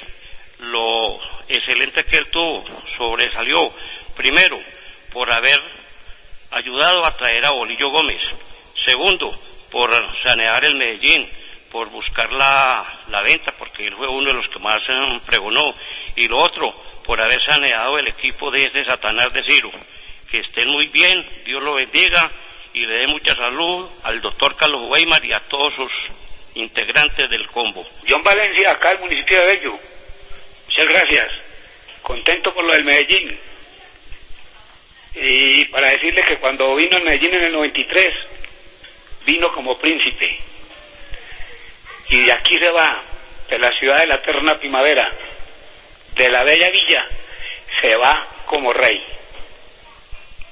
lo 0.59 1.19
excelente 1.47 2.03
que 2.05 2.17
él 2.17 2.27
tuvo, 2.27 2.65
sobresalió 2.97 3.71
primero 4.15 4.59
por 5.11 5.31
haber 5.31 5.61
ayudado 6.51 7.05
a 7.05 7.15
traer 7.15 7.45
a 7.45 7.51
Bolillo 7.51 7.89
Gómez, 7.89 8.21
segundo 8.83 9.37
por 9.71 9.91
sanear 10.23 10.63
el 10.65 10.75
Medellín, 10.75 11.29
por 11.75 11.89
buscar 11.89 12.31
la, 12.31 12.87
la 13.09 13.21
venta, 13.21 13.51
porque 13.59 13.85
él 13.85 13.93
fue 13.95 14.07
uno 14.07 14.27
de 14.27 14.33
los 14.33 14.47
que 14.47 14.59
más 14.59 14.77
eh, 14.77 15.21
pregonó, 15.25 15.75
y 16.15 16.25
lo 16.25 16.37
otro, 16.37 16.73
por 17.03 17.19
haber 17.19 17.43
saneado 17.43 17.97
el 17.97 18.07
equipo 18.07 18.49
de 18.49 18.63
ese 18.63 18.85
Satanás 18.85 19.33
de 19.33 19.43
Ciro. 19.43 19.69
Que 20.31 20.39
estén 20.39 20.69
muy 20.69 20.87
bien, 20.87 21.27
Dios 21.43 21.61
lo 21.61 21.73
bendiga 21.73 22.31
y 22.71 22.85
le 22.85 23.01
dé 23.01 23.07
mucha 23.07 23.35
salud 23.35 23.89
al 24.03 24.21
doctor 24.21 24.55
Carlos 24.55 24.83
Weimar 24.87 25.25
y 25.25 25.33
a 25.33 25.41
todos 25.41 25.73
sus 25.75 25.91
integrantes 26.53 27.29
del 27.29 27.45
combo. 27.47 27.85
John 28.07 28.23
Valencia, 28.23 28.71
acá 28.71 28.93
el 28.93 28.99
municipio 28.99 29.37
de 29.37 29.45
Bello. 29.45 29.77
Muchas 30.67 30.87
gracias. 30.87 31.27
Contento 32.01 32.53
por 32.53 32.63
lo 32.63 32.71
del 32.71 32.85
Medellín. 32.85 33.37
Y 35.13 35.65
para 35.65 35.89
decirle 35.89 36.23
que 36.25 36.37
cuando 36.37 36.73
vino 36.77 36.95
al 36.95 37.03
Medellín 37.03 37.33
en 37.33 37.43
el 37.43 37.51
93, 37.51 38.15
vino 39.25 39.51
como 39.51 39.77
príncipe. 39.77 40.39
Y 42.09 42.21
de 42.23 42.31
aquí 42.31 42.57
se 42.57 42.71
va, 42.71 43.01
de 43.49 43.57
la 43.57 43.71
ciudad 43.71 43.99
de 43.99 44.07
la 44.07 44.15
eterna 44.15 44.55
primavera, 44.55 45.09
de 46.15 46.29
la 46.29 46.43
bella 46.43 46.69
villa, 46.69 47.05
se 47.81 47.95
va 47.95 48.25
como 48.45 48.71
rey. 48.73 49.03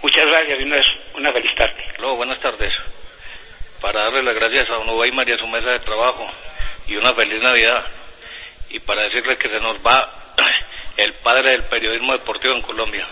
Muchas 0.01 0.25
gracias 0.25 0.59
y 0.59 0.63
una, 0.63 0.81
una 1.15 1.31
feliz 1.31 1.55
tarde. 1.55 1.83
Hola, 1.99 2.13
buenas 2.13 2.39
tardes. 2.39 2.71
Para 3.79 4.05
darle 4.05 4.23
las 4.23 4.35
gracias 4.35 4.69
a 4.69 4.73
Don 4.73 4.89
Weimar 4.89 5.27
y 5.29 5.33
a 5.33 5.37
su 5.37 5.47
mesa 5.47 5.71
de 5.71 5.79
trabajo 5.79 6.29
y 6.87 6.95
una 6.95 7.13
feliz 7.13 7.41
Navidad. 7.41 7.85
Y 8.69 8.79
para 8.79 9.03
decirle 9.03 9.37
que 9.37 9.49
se 9.49 9.59
nos 9.59 9.77
va 9.85 10.09
el 10.97 11.13
padre 11.13 11.51
del 11.51 11.63
periodismo 11.63 12.13
deportivo 12.13 12.55
en 12.55 12.61
Colombia. 12.61 13.05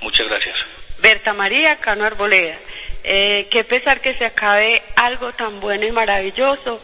Muchas 0.00 0.28
gracias. 0.28 0.56
Berta 1.00 1.32
María 1.32 1.76
Cano 1.76 2.04
Arboleda. 2.04 2.56
Eh, 3.04 3.48
qué 3.50 3.64
pesar 3.64 4.00
que 4.00 4.14
se 4.14 4.24
acabe 4.24 4.80
algo 4.94 5.32
tan 5.32 5.58
bueno 5.60 5.86
y 5.86 5.90
maravilloso 5.90 6.80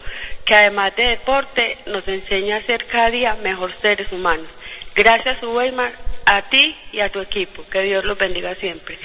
que 0.49 0.55
además 0.55 0.95
de 0.95 1.09
deporte 1.09 1.77
nos 1.85 2.07
enseña 2.07 2.57
a 2.57 2.61
ser 2.63 2.87
cada 2.87 3.11
día 3.11 3.37
mejor 3.43 3.71
seres 3.79 4.11
humanos. 4.11 4.47
Gracias, 4.95 5.43
Weimar, 5.43 5.93
a 6.25 6.41
ti 6.41 6.75
y 6.91 7.01
a 7.01 7.11
tu 7.11 7.19
equipo. 7.19 7.63
Que 7.69 7.83
Dios 7.83 8.03
los 8.03 8.17
bendiga 8.17 8.55
siempre. 8.55 8.97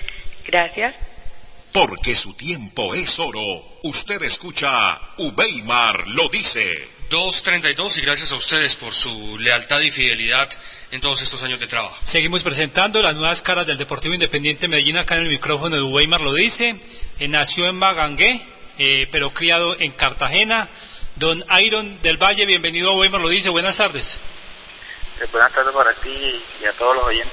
Gracias. 0.46 0.94
Porque 1.70 2.14
su 2.14 2.32
tiempo 2.32 2.94
es 2.94 3.18
oro. 3.18 3.40
Usted 3.82 4.22
escucha 4.22 4.98
Uweimar 5.18 6.08
lo 6.08 6.30
dice. 6.30 6.64
2.32 7.10 7.98
y 7.98 8.00
gracias 8.00 8.32
a 8.32 8.36
ustedes 8.36 8.74
por 8.76 8.94
su 8.94 9.38
lealtad 9.38 9.82
y 9.82 9.90
fidelidad 9.90 10.48
en 10.92 11.02
todos 11.02 11.20
estos 11.20 11.42
años 11.42 11.60
de 11.60 11.66
trabajo. 11.66 11.94
Seguimos 12.02 12.42
presentando 12.42 13.02
las 13.02 13.16
nuevas 13.16 13.42
caras 13.42 13.66
del 13.66 13.76
Deportivo 13.76 14.14
Independiente 14.14 14.66
Medellín 14.66 14.96
acá 14.96 15.16
en 15.16 15.24
el 15.24 15.28
micrófono 15.28 15.76
de 15.76 15.82
Weimar 15.82 16.22
lo 16.22 16.32
dice. 16.32 16.74
Eh, 17.20 17.28
nació 17.28 17.66
en 17.66 17.76
Magangué, 17.76 18.40
eh, 18.78 19.06
pero 19.10 19.28
criado 19.34 19.78
en 19.78 19.92
Cartagena. 19.92 20.70
Don 21.16 21.44
Iron 21.60 22.02
del 22.02 22.16
Valle, 22.16 22.44
bienvenido 22.44 22.90
a 22.90 22.96
Weimar 22.96 23.20
lo 23.20 23.28
dice. 23.28 23.48
Buenas 23.48 23.76
tardes. 23.76 24.18
Eh, 25.20 25.26
buenas 25.30 25.52
tardes 25.52 25.72
para 25.72 25.92
ti 25.94 26.42
y 26.60 26.64
a 26.64 26.72
todos 26.72 26.96
los 26.96 27.04
oyentes. 27.04 27.32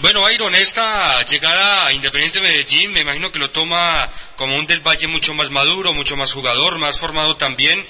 Bueno, 0.00 0.28
Iron, 0.30 0.54
esta 0.56 1.22
llegada 1.22 1.86
a 1.86 1.92
Independiente 1.92 2.40
Medellín, 2.40 2.92
me 2.92 3.00
imagino 3.00 3.30
que 3.30 3.38
lo 3.38 3.48
toma 3.48 4.10
como 4.36 4.56
un 4.56 4.66
del 4.66 4.80
Valle 4.80 5.06
mucho 5.06 5.34
más 5.34 5.50
maduro, 5.50 5.94
mucho 5.94 6.16
más 6.16 6.32
jugador, 6.32 6.78
más 6.78 6.98
formado 6.98 7.36
también. 7.36 7.84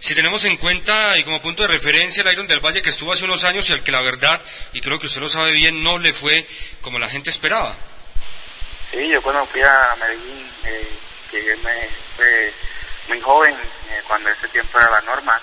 Si 0.00 0.14
tenemos 0.14 0.44
en 0.44 0.56
cuenta 0.56 1.18
y 1.18 1.22
como 1.22 1.42
punto 1.42 1.62
de 1.62 1.68
referencia 1.68 2.22
el 2.22 2.32
Iron 2.32 2.48
del 2.48 2.64
Valle 2.64 2.82
que 2.82 2.90
estuvo 2.90 3.12
hace 3.12 3.24
unos 3.24 3.44
años 3.44 3.68
y 3.68 3.74
al 3.74 3.84
que 3.84 3.92
la 3.92 4.00
verdad, 4.00 4.40
y 4.72 4.80
creo 4.80 4.98
que 4.98 5.06
usted 5.06 5.20
lo 5.20 5.28
sabe 5.28 5.52
bien, 5.52 5.84
no 5.84 5.98
le 5.98 6.14
fue 6.14 6.46
como 6.80 6.98
la 6.98 7.08
gente 7.08 7.28
esperaba. 7.30 7.76
Sí, 8.90 9.06
yo 9.06 9.20
cuando 9.20 9.46
fui 9.46 9.62
a 9.62 9.94
Medellín 10.00 10.50
eh, 10.64 10.88
llegué 11.30 11.56
me, 11.58 11.88
fue 12.16 12.52
muy 13.12 13.20
joven, 13.20 13.54
eh, 13.90 14.02
cuando 14.08 14.30
ese 14.30 14.48
tiempo 14.48 14.78
era 14.78 14.88
la 14.88 15.00
norma, 15.02 15.38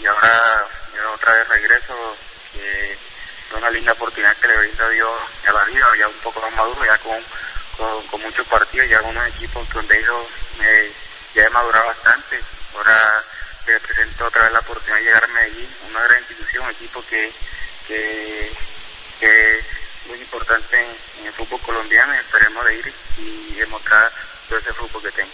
y 0.00 0.06
ahora 0.06 0.66
yo 0.96 1.12
otra 1.12 1.34
vez 1.34 1.48
regreso, 1.48 2.16
que 2.50 2.92
es 2.92 2.98
una 3.54 3.68
linda 3.68 3.92
oportunidad 3.92 4.34
que 4.38 4.48
le 4.48 4.56
brinda 4.56 4.88
Dios 4.88 5.12
a 5.46 5.52
la 5.52 5.64
vida, 5.64 5.86
ya 5.98 6.08
un 6.08 6.14
poco 6.20 6.40
más 6.40 6.52
maduro, 6.54 6.82
ya 6.86 6.96
con, 6.96 7.22
con, 8.10 8.22
muchos 8.22 8.46
partidos, 8.46 8.88
ya 8.88 9.00
con 9.02 9.10
unos 9.10 9.26
equipos 9.28 9.68
donde 9.68 9.98
ellos 9.98 10.26
eh, 10.62 10.92
ya 11.34 11.42
he 11.42 11.50
madurado 11.50 11.88
bastante, 11.88 12.40
ahora 12.74 13.22
se 13.66 13.78
presentó 13.80 14.24
otra 14.24 14.44
vez 14.44 14.52
la 14.52 14.60
oportunidad 14.60 14.96
de 14.96 15.04
llegar 15.04 15.24
a 15.24 15.28
Medellín, 15.28 15.76
una 15.90 16.04
gran 16.04 16.18
institución, 16.20 16.64
un 16.64 16.70
equipo 16.70 17.04
que, 17.10 17.30
que, 17.86 18.48
es 19.20 19.64
muy 20.06 20.18
importante 20.18 20.80
en, 20.80 20.96
en 21.20 21.26
el 21.26 21.32
fútbol 21.34 21.60
colombiano 21.60 22.14
esperemos 22.14 22.64
de 22.64 22.78
ir 22.78 22.94
y 23.18 23.54
demostrar 23.56 24.10
todo 24.48 24.58
ese 24.58 24.72
fútbol 24.72 25.02
que 25.02 25.12
tengo. 25.12 25.32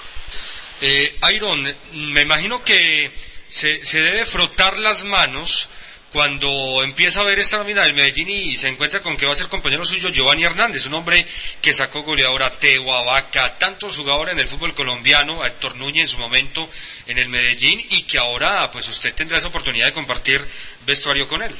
Eh, 0.81 1.19
Iron, 1.35 1.63
me 1.93 2.23
imagino 2.23 2.63
que 2.65 3.11
se, 3.49 3.85
se 3.85 4.01
debe 4.01 4.25
frotar 4.25 4.79
las 4.79 5.05
manos 5.05 5.69
cuando 6.13 6.83
empieza 6.83 7.21
a 7.21 7.25
ver 7.25 7.39
esta 7.39 7.59
nómina 7.59 7.85
del 7.85 7.95
Medellín 7.95 8.29
y 8.31 8.57
se 8.57 8.69
encuentra 8.69 9.01
con 9.01 9.17
que 9.17 9.27
va 9.27 9.33
a 9.33 9.37
ser 9.37 9.49
compañero 9.49 9.85
suyo 9.85 10.09
Giovanni 10.11 10.45
Hernández, 10.45 10.87
un 10.87 10.95
hombre 10.95 11.25
que 11.63 11.73
sacó 11.73 12.03
goleador 12.03 12.43
a 12.43 12.51
Teo, 12.51 12.93
a 12.93 13.05
Vaca, 13.05 13.59
tantos 13.59 13.99
en 13.99 14.39
el 14.39 14.49
fútbol 14.49 14.75
colombiano, 14.75 15.43
a 15.43 15.47
Héctor 15.47 15.77
Núñez 15.77 16.03
en 16.03 16.09
su 16.09 16.19
momento 16.19 16.69
en 17.07 17.19
el 17.19 17.29
Medellín 17.29 17.79
y 17.91 18.03
que 18.03 18.19
ahora 18.19 18.71
pues 18.73 18.89
usted 18.89 19.15
tendrá 19.15 19.39
esa 19.39 19.49
oportunidad 19.49 19.87
de 19.87 19.93
compartir 19.93 20.45
vestuario 20.85 21.29
con 21.29 21.43
él. 21.43 21.55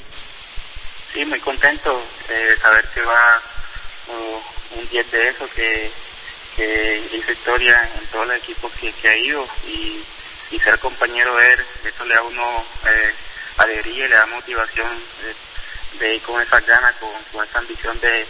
Sí, 1.13 1.25
muy 1.25 1.41
contento 1.41 2.05
de 2.29 2.57
saber 2.59 2.89
que 2.93 3.03
va 3.03 3.43
uh, 4.09 4.79
un 4.79 4.89
10 4.89 5.11
de 5.11 5.29
eso, 5.29 5.49
que, 5.55 5.91
que 6.61 7.17
hizo 7.17 7.33
historia 7.33 7.89
en 7.99 8.07
todos 8.09 8.27
los 8.27 8.37
equipos 8.37 8.71
que, 8.79 8.93
que 8.93 9.09
ha 9.09 9.17
ido 9.17 9.47
y, 9.67 10.05
ser 10.63 10.79
compañero 10.79 11.35
de 11.37 11.53
él, 11.55 11.65
eso 11.87 12.05
le 12.05 12.15
da 12.15 12.23
uno 12.23 12.65
eh, 12.85 13.15
alegría 13.57 14.05
y 14.05 14.09
le 14.09 14.15
da 14.15 14.27
motivación 14.27 14.91
de, 15.99 16.17
ir 16.17 16.21
con 16.21 16.39
esas 16.39 16.67
ganas, 16.67 16.95
con, 16.97 17.43
esa 17.43 17.61
ambición 17.61 17.99
de, 18.01 18.27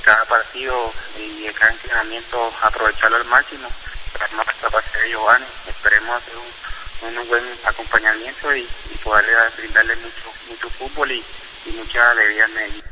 cada 0.00 0.22
partido 0.26 0.92
y 1.16 1.44
de 1.46 1.54
cada 1.54 1.72
entrenamiento 1.72 2.52
aprovecharlo 2.60 3.16
al 3.16 3.24
máximo. 3.24 3.68
Para 4.12 4.28
no 4.28 4.44
pasar 4.70 5.00
de 5.00 5.08
Giovanni, 5.08 5.46
esperemos 5.66 6.22
hacer 6.22 6.34
un, 6.36 7.28
buen 7.28 7.44
acompañamiento 7.64 8.54
y, 8.54 8.68
y 8.90 8.98
poder 8.98 9.24
brindarle 9.56 9.96
mucho 9.96 10.30
mucho 10.46 10.68
fútbol 10.68 11.10
y, 11.10 11.24
y 11.64 11.70
mucha 11.70 12.10
alegría 12.10 12.44
en 12.44 12.54
Medellín. 12.54 12.91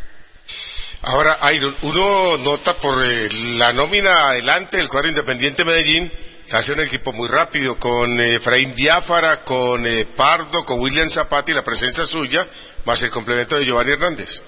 Ahora, 1.03 1.39
Iron, 1.53 1.75
uno 1.83 2.37
nota 2.39 2.77
por 2.77 3.03
eh, 3.03 3.29
la 3.57 3.73
nómina 3.73 4.29
adelante 4.29 4.77
del 4.77 4.89
cuadro 4.89 5.09
Independiente 5.09 5.65
Medellín, 5.65 6.13
que 6.47 6.57
hace 6.57 6.73
un 6.73 6.81
equipo 6.81 7.13
muy 7.13 7.27
rápido, 7.27 7.79
con 7.79 8.21
eh, 8.21 8.35
Efraín 8.35 8.75
Biafara, 8.75 9.43
con 9.43 9.87
eh, 9.87 10.05
Pardo, 10.05 10.67
con 10.67 10.79
William 10.79 11.09
Zapata 11.09 11.51
y 11.51 11.55
la 11.55 11.65
presencia 11.65 12.05
suya, 12.05 12.47
más 12.85 13.03
el 13.03 13.11
complemento 13.11 13.57
de 13.57 13.65
Giovanni 13.65 13.93
Hernández. 13.93 14.43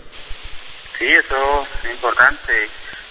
Sí, 0.99 1.07
eso 1.07 1.67
es 1.85 1.91
importante, 1.91 2.53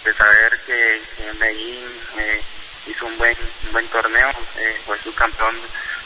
de 0.03 0.13
saber 0.13 0.59
que, 0.67 1.01
Medellín 1.39 1.87
eh, 2.17 2.41
hizo 2.85 3.07
un 3.07 3.17
buen 3.17 3.35
un 3.65 3.71
buen 3.71 3.87
torneo, 3.87 4.29
eh, 4.57 4.81
fue 4.85 4.99
subcampeón 4.99 5.55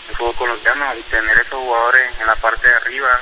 de 0.07 0.15
fútbol 0.15 0.35
colombiano 0.35 0.95
y 0.95 1.01
tener 1.03 1.35
esos 1.35 1.59
jugadores 1.59 2.11
en 2.17 2.27
la 2.27 2.35
parte 2.37 2.65
de 2.65 2.75
arriba, 2.75 3.21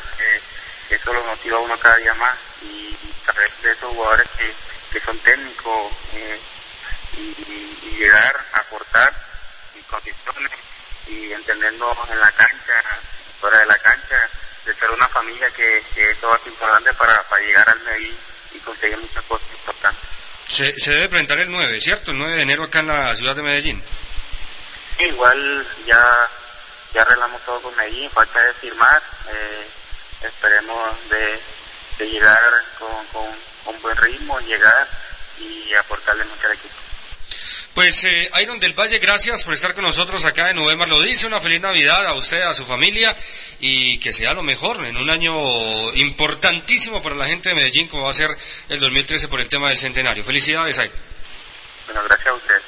eso 0.90 1.14
lo 1.14 1.26
motiva 1.26 1.58
a 1.58 1.62
uno 1.62 1.80
cada 1.80 1.96
día 1.98 2.14
más 2.14 2.38
y, 2.62 2.96
saber 3.26 3.52
de 3.62 3.72
esos 3.72 3.94
jugadores 3.94 4.30
que, 4.38 4.54
que 4.92 5.06
son 5.06 5.18
técnicos 5.20 5.92
eh, 6.16 6.40
y, 7.18 7.20
y- 7.22 7.80
y 7.84 7.98
llegar 7.98 8.36
a 8.54 8.60
aportar 8.60 9.14
en 9.76 9.84
condiciones 9.84 10.52
y 11.08 11.32
entendiendo 11.32 11.96
en 12.10 12.20
la 12.20 12.32
cancha, 12.32 12.74
fuera 13.40 13.60
de 13.60 13.66
la 13.66 13.78
cancha, 13.80 14.16
de 14.66 14.74
ser 14.74 14.90
una 14.92 15.08
familia 15.10 15.50
que, 15.52 15.84
que 15.94 16.12
eso 16.12 16.36
es 16.36 16.48
importante 16.48 16.94
para, 16.94 17.22
para 17.24 17.42
llegar 17.44 17.70
al 17.70 17.80
Medellín 17.82 18.18
y 18.54 18.60
conseguir 18.60 18.98
muchas 18.98 19.24
cosas 19.26 19.48
importantes. 19.52 20.10
Se, 20.48 20.74
se 20.80 20.92
debe 20.92 21.10
presentar 21.10 21.40
el 21.40 21.52
9, 21.52 21.80
¿cierto? 21.82 22.12
El 22.12 22.20
9 22.20 22.36
de 22.38 22.42
enero 22.44 22.64
acá 22.64 22.80
en 22.80 22.88
la 22.88 23.16
ciudad 23.16 23.36
de 23.36 23.42
Medellín. 23.44 23.84
Sí, 24.98 25.04
igual 25.06 25.68
ya, 25.86 26.30
ya 26.94 27.02
arreglamos 27.02 27.42
todo 27.44 27.62
con 27.62 27.76
Medellín, 27.76 28.10
falta 28.12 28.40
de 28.40 28.54
firmar, 28.54 29.02
eh, 29.32 29.68
esperemos 30.22 31.10
de, 31.10 31.40
de 31.98 32.06
llegar 32.10 32.40
con, 32.80 33.06
con, 33.08 33.26
con 33.66 33.82
buen 33.82 33.96
ritmo, 33.98 34.40
llegar 34.42 34.88
y 35.40 35.74
aportarle 35.74 36.24
mucho 36.26 36.48
al 36.48 36.54
equipo. 36.54 36.74
Pues 37.74 38.04
eh, 38.04 38.30
Iron 38.40 38.60
del 38.60 38.78
Valle, 38.78 39.00
gracias 39.00 39.44
por 39.44 39.56
estar 39.56 39.74
con 39.74 39.84
nosotros 39.84 40.24
acá 40.26 40.52
en 40.52 40.58
November. 40.58 40.88
Lo 40.88 41.02
dice, 41.02 41.26
una 41.26 41.40
feliz 41.40 41.60
Navidad 41.60 42.06
a 42.06 42.14
usted, 42.14 42.44
a 42.44 42.54
su 42.54 42.66
familia 42.66 43.16
y 43.60 43.98
que 44.00 44.14
sea 44.14 44.36
lo 44.36 44.44
mejor 44.44 44.86
en 44.86 44.96
un 44.96 45.10
año 45.10 45.92
importantísimo 45.96 47.02
para 47.02 47.16
la 47.16 47.26
gente 47.26 47.50
de 47.50 47.56
Medellín 47.56 47.88
como 47.88 48.04
va 48.04 48.12
a 48.12 48.14
ser 48.14 48.30
el 48.70 48.80
2013 48.80 49.28
por 49.28 49.40
el 49.40 49.50
tema 49.50 49.70
del 49.70 49.78
centenario. 49.78 50.24
Felicidades, 50.24 50.78
Iron. 50.78 50.92
Bueno, 51.88 52.04
gracias 52.04 52.28
a 52.28 52.34
usted. 52.34 52.62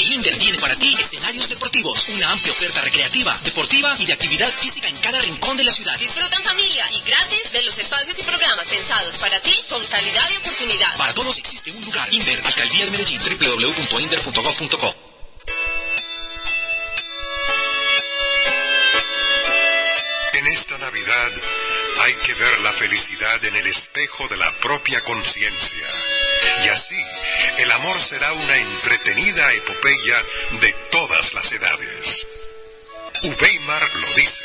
El 0.00 0.12
Inder 0.12 0.34
tiene 0.38 0.56
para 0.56 0.74
ti 0.76 0.96
escenarios 0.98 1.50
deportivos, 1.50 2.08
una 2.08 2.30
amplia 2.32 2.52
oferta 2.52 2.80
recreativa, 2.80 3.38
deportiva 3.44 3.94
y 3.98 4.06
de 4.06 4.14
actividad 4.14 4.48
física 4.48 4.88
en 4.88 4.96
cada 4.96 5.20
rincón 5.20 5.58
de 5.58 5.64
la 5.64 5.72
ciudad. 5.72 5.94
Disfruta 5.98 6.36
en 6.36 6.42
familia 6.42 6.90
y 6.92 7.02
gratis 7.02 7.52
de 7.52 7.62
los 7.64 7.76
espacios 7.76 8.18
y 8.18 8.22
programas 8.22 8.66
pensados 8.66 9.18
para 9.18 9.38
ti 9.40 9.54
con 9.68 9.84
calidad 9.88 10.30
y 10.30 10.36
oportunidad. 10.36 10.96
Para 10.96 11.12
todos 11.12 11.36
existe 11.36 11.70
un 11.70 11.84
lugar. 11.84 12.10
Inder, 12.14 12.40
Alcaldía 12.46 12.86
de 12.86 12.90
Medellín, 12.92 13.20
www.inder.gov.co. 13.20 14.94
En 20.32 20.46
esta 20.46 20.78
Navidad 20.78 21.32
hay 22.02 22.14
que 22.14 22.34
ver 22.34 22.60
la 22.60 22.72
felicidad 22.72 23.44
en 23.44 23.56
el 23.56 23.66
espejo 23.66 24.28
de 24.28 24.36
la 24.36 24.52
propia 24.60 25.00
conciencia. 25.02 25.86
Y 26.64 26.68
así, 26.68 27.02
el 27.58 27.70
amor 27.72 28.00
será 28.00 28.32
una 28.32 28.56
entretenida 28.56 29.52
epopeya 29.54 30.24
de 30.60 30.72
todas 30.90 31.34
las 31.34 31.52
edades. 31.52 32.26
Uweimar 33.22 33.82
lo 33.94 34.14
dice. 34.14 34.44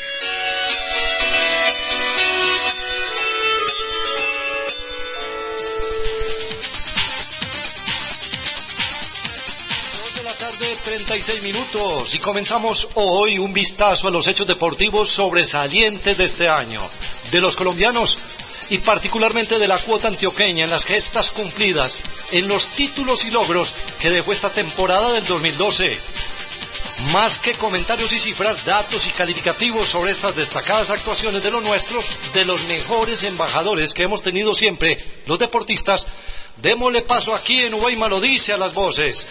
Dos 9.92 10.14
de 10.16 10.22
la 10.22 10.32
tarde, 10.34 10.76
36 10.84 11.42
minutos. 11.42 12.14
Y 12.14 12.18
comenzamos 12.18 12.88
hoy 12.94 13.38
un 13.38 13.52
vistazo 13.52 14.08
a 14.08 14.10
los 14.10 14.26
hechos 14.26 14.46
deportivos 14.46 15.10
sobresalientes 15.10 16.18
de 16.18 16.24
este 16.24 16.48
año. 16.48 16.80
De 17.32 17.40
los 17.40 17.56
colombianos 17.56 18.18
y 18.70 18.78
particularmente 18.78 19.58
de 19.58 19.68
la 19.68 19.78
cuota 19.78 20.08
antioqueña 20.08 20.64
en 20.64 20.70
las 20.70 20.84
gestas 20.84 21.30
cumplidas, 21.30 21.98
en 22.32 22.48
los 22.48 22.68
títulos 22.68 23.24
y 23.24 23.30
logros 23.30 23.74
que 24.00 24.10
dejó 24.10 24.32
esta 24.32 24.50
temporada 24.50 25.12
del 25.12 25.24
2012. 25.26 25.96
Más 27.12 27.38
que 27.38 27.52
comentarios 27.52 28.12
y 28.12 28.18
cifras, 28.18 28.64
datos 28.64 29.06
y 29.06 29.10
calificativos 29.10 29.88
sobre 29.88 30.10
estas 30.10 30.34
destacadas 30.34 30.90
actuaciones 30.90 31.42
de 31.42 31.50
los 31.50 31.62
nuestros, 31.62 32.04
de 32.32 32.44
los 32.44 32.62
mejores 32.64 33.22
embajadores 33.24 33.92
que 33.92 34.04
hemos 34.04 34.22
tenido 34.22 34.54
siempre, 34.54 34.98
los 35.26 35.38
deportistas, 35.38 36.06
démosle 36.56 37.02
paso 37.02 37.34
aquí 37.34 37.60
en 37.60 37.74
Uweima 37.74 38.08
lo 38.08 38.20
dice 38.20 38.52
a 38.52 38.56
las 38.56 38.72
voces. 38.72 39.26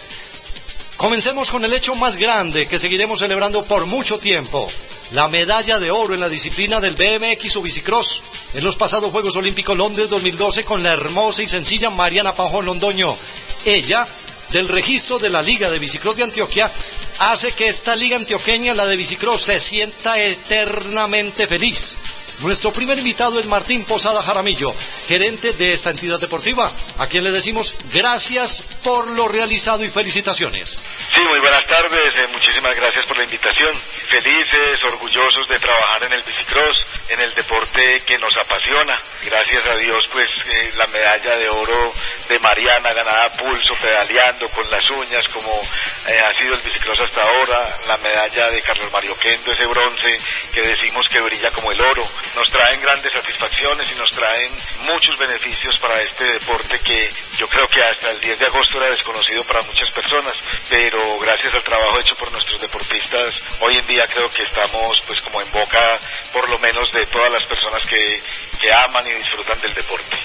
Comencemos 0.96 1.50
con 1.50 1.64
el 1.64 1.72
hecho 1.72 1.94
más 1.94 2.16
grande 2.16 2.66
que 2.66 2.78
seguiremos 2.78 3.18
celebrando 3.18 3.64
por 3.64 3.86
mucho 3.86 4.18
tiempo, 4.18 4.70
la 5.12 5.28
medalla 5.28 5.78
de 5.78 5.90
oro 5.90 6.14
en 6.14 6.20
la 6.20 6.28
disciplina 6.28 6.80
del 6.80 6.94
BMX 6.94 7.56
o 7.56 7.62
bicicross 7.62 8.22
en 8.54 8.64
los 8.64 8.76
pasados 8.76 9.12
Juegos 9.12 9.36
Olímpicos 9.36 9.76
Londres 9.76 10.10
2012 10.10 10.64
con 10.64 10.82
la 10.82 10.92
hermosa 10.92 11.42
y 11.42 11.48
sencilla 11.48 11.90
Mariana 11.90 12.34
Pajón 12.34 12.66
Londoño. 12.66 13.14
Ella, 13.64 14.06
del 14.50 14.68
registro 14.68 15.18
de 15.18 15.30
la 15.30 15.42
Liga 15.42 15.70
de 15.70 15.78
Bicicross 15.78 16.16
de 16.16 16.24
Antioquia, 16.24 16.70
hace 17.18 17.52
que 17.52 17.68
esta 17.68 17.96
liga 17.96 18.16
antioqueña, 18.16 18.74
la 18.74 18.86
de 18.86 18.96
bicicross, 18.96 19.42
se 19.42 19.60
sienta 19.60 20.20
eternamente 20.20 21.46
feliz. 21.46 21.94
Nuestro 22.40 22.70
primer 22.70 22.98
invitado 22.98 23.40
es 23.40 23.46
Martín 23.46 23.84
Posada 23.84 24.22
Jaramillo, 24.22 24.74
gerente 25.06 25.52
de 25.54 25.72
esta 25.72 25.90
entidad 25.90 26.20
deportiva, 26.20 26.70
a 26.98 27.06
quien 27.06 27.24
le 27.24 27.30
decimos 27.30 27.74
gracias 27.92 28.62
por 28.84 29.06
lo 29.08 29.26
realizado 29.26 29.82
y 29.82 29.88
felicitaciones. 29.88 30.76
Sí, 31.14 31.20
muy 31.20 31.40
buenas 31.40 31.66
tardes, 31.66 32.18
eh, 32.18 32.26
muchísimas 32.32 32.76
gracias 32.76 33.06
por 33.06 33.16
la 33.16 33.24
invitación. 33.24 33.74
Felices, 33.74 34.84
orgullosos 34.84 35.48
de 35.48 35.58
trabajar 35.58 36.04
en 36.04 36.12
el 36.12 36.22
bicicross, 36.22 36.84
en 37.08 37.20
el 37.20 37.34
deporte 37.34 38.02
que 38.06 38.18
nos 38.18 38.36
apasiona. 38.36 38.98
Gracias 39.24 39.66
a 39.66 39.76
Dios, 39.76 40.08
pues 40.12 40.28
eh, 40.46 40.72
la 40.76 40.86
medalla 40.88 41.36
de 41.38 41.48
oro 41.48 41.94
de 42.28 42.38
Mariana 42.40 42.92
ganada 42.92 43.24
a 43.24 43.32
pulso, 43.32 43.74
pedaleando 43.80 44.46
con 44.48 44.70
las 44.70 44.88
uñas, 44.90 45.26
como 45.28 45.60
eh, 46.08 46.20
ha 46.20 46.32
sido 46.34 46.54
el 46.54 46.60
bicicross 46.60 47.00
hasta 47.00 47.22
ahora. 47.22 47.66
La 47.88 47.96
medalla 47.98 48.50
de 48.50 48.60
Carlos 48.60 48.92
Mario 48.92 49.16
Kendo, 49.16 49.52
ese 49.52 49.66
bronce 49.66 50.18
que 50.52 50.62
decimos 50.62 51.08
que 51.08 51.20
brilla 51.20 51.50
como 51.50 51.72
el 51.72 51.80
oro. 51.80 52.06
Nos 52.34 52.50
traen 52.50 52.80
grandes 52.80 53.12
satisfacciones 53.12 53.88
y 53.90 54.00
nos 54.00 54.10
traen 54.10 54.52
muchos 54.92 55.18
beneficios 55.18 55.78
para 55.78 56.02
este 56.02 56.24
deporte 56.24 56.78
que 56.80 57.08
yo 57.38 57.48
creo 57.48 57.68
que 57.68 57.82
hasta 57.82 58.10
el 58.10 58.20
10 58.20 58.38
de 58.38 58.46
agosto 58.46 58.78
era 58.78 58.90
desconocido 58.90 59.44
para 59.44 59.62
muchas 59.62 59.90
personas, 59.90 60.34
pero 60.68 61.18
gracias 61.20 61.54
al 61.54 61.62
trabajo 61.62 62.00
hecho 62.00 62.14
por 62.16 62.30
nuestros 62.32 62.60
deportistas, 62.60 63.32
hoy 63.60 63.76
en 63.76 63.86
día 63.86 64.06
creo 64.06 64.28
que 64.28 64.42
estamos 64.42 65.02
pues 65.06 65.20
como 65.20 65.40
en 65.40 65.52
boca 65.52 65.98
por 66.32 66.48
lo 66.50 66.58
menos 66.58 66.92
de 66.92 67.06
todas 67.06 67.32
las 67.32 67.44
personas 67.44 67.86
que, 67.86 68.22
que 68.60 68.72
aman 68.72 69.06
y 69.06 69.12
disfrutan 69.12 69.60
del 69.60 69.74
deporte. 69.74 70.16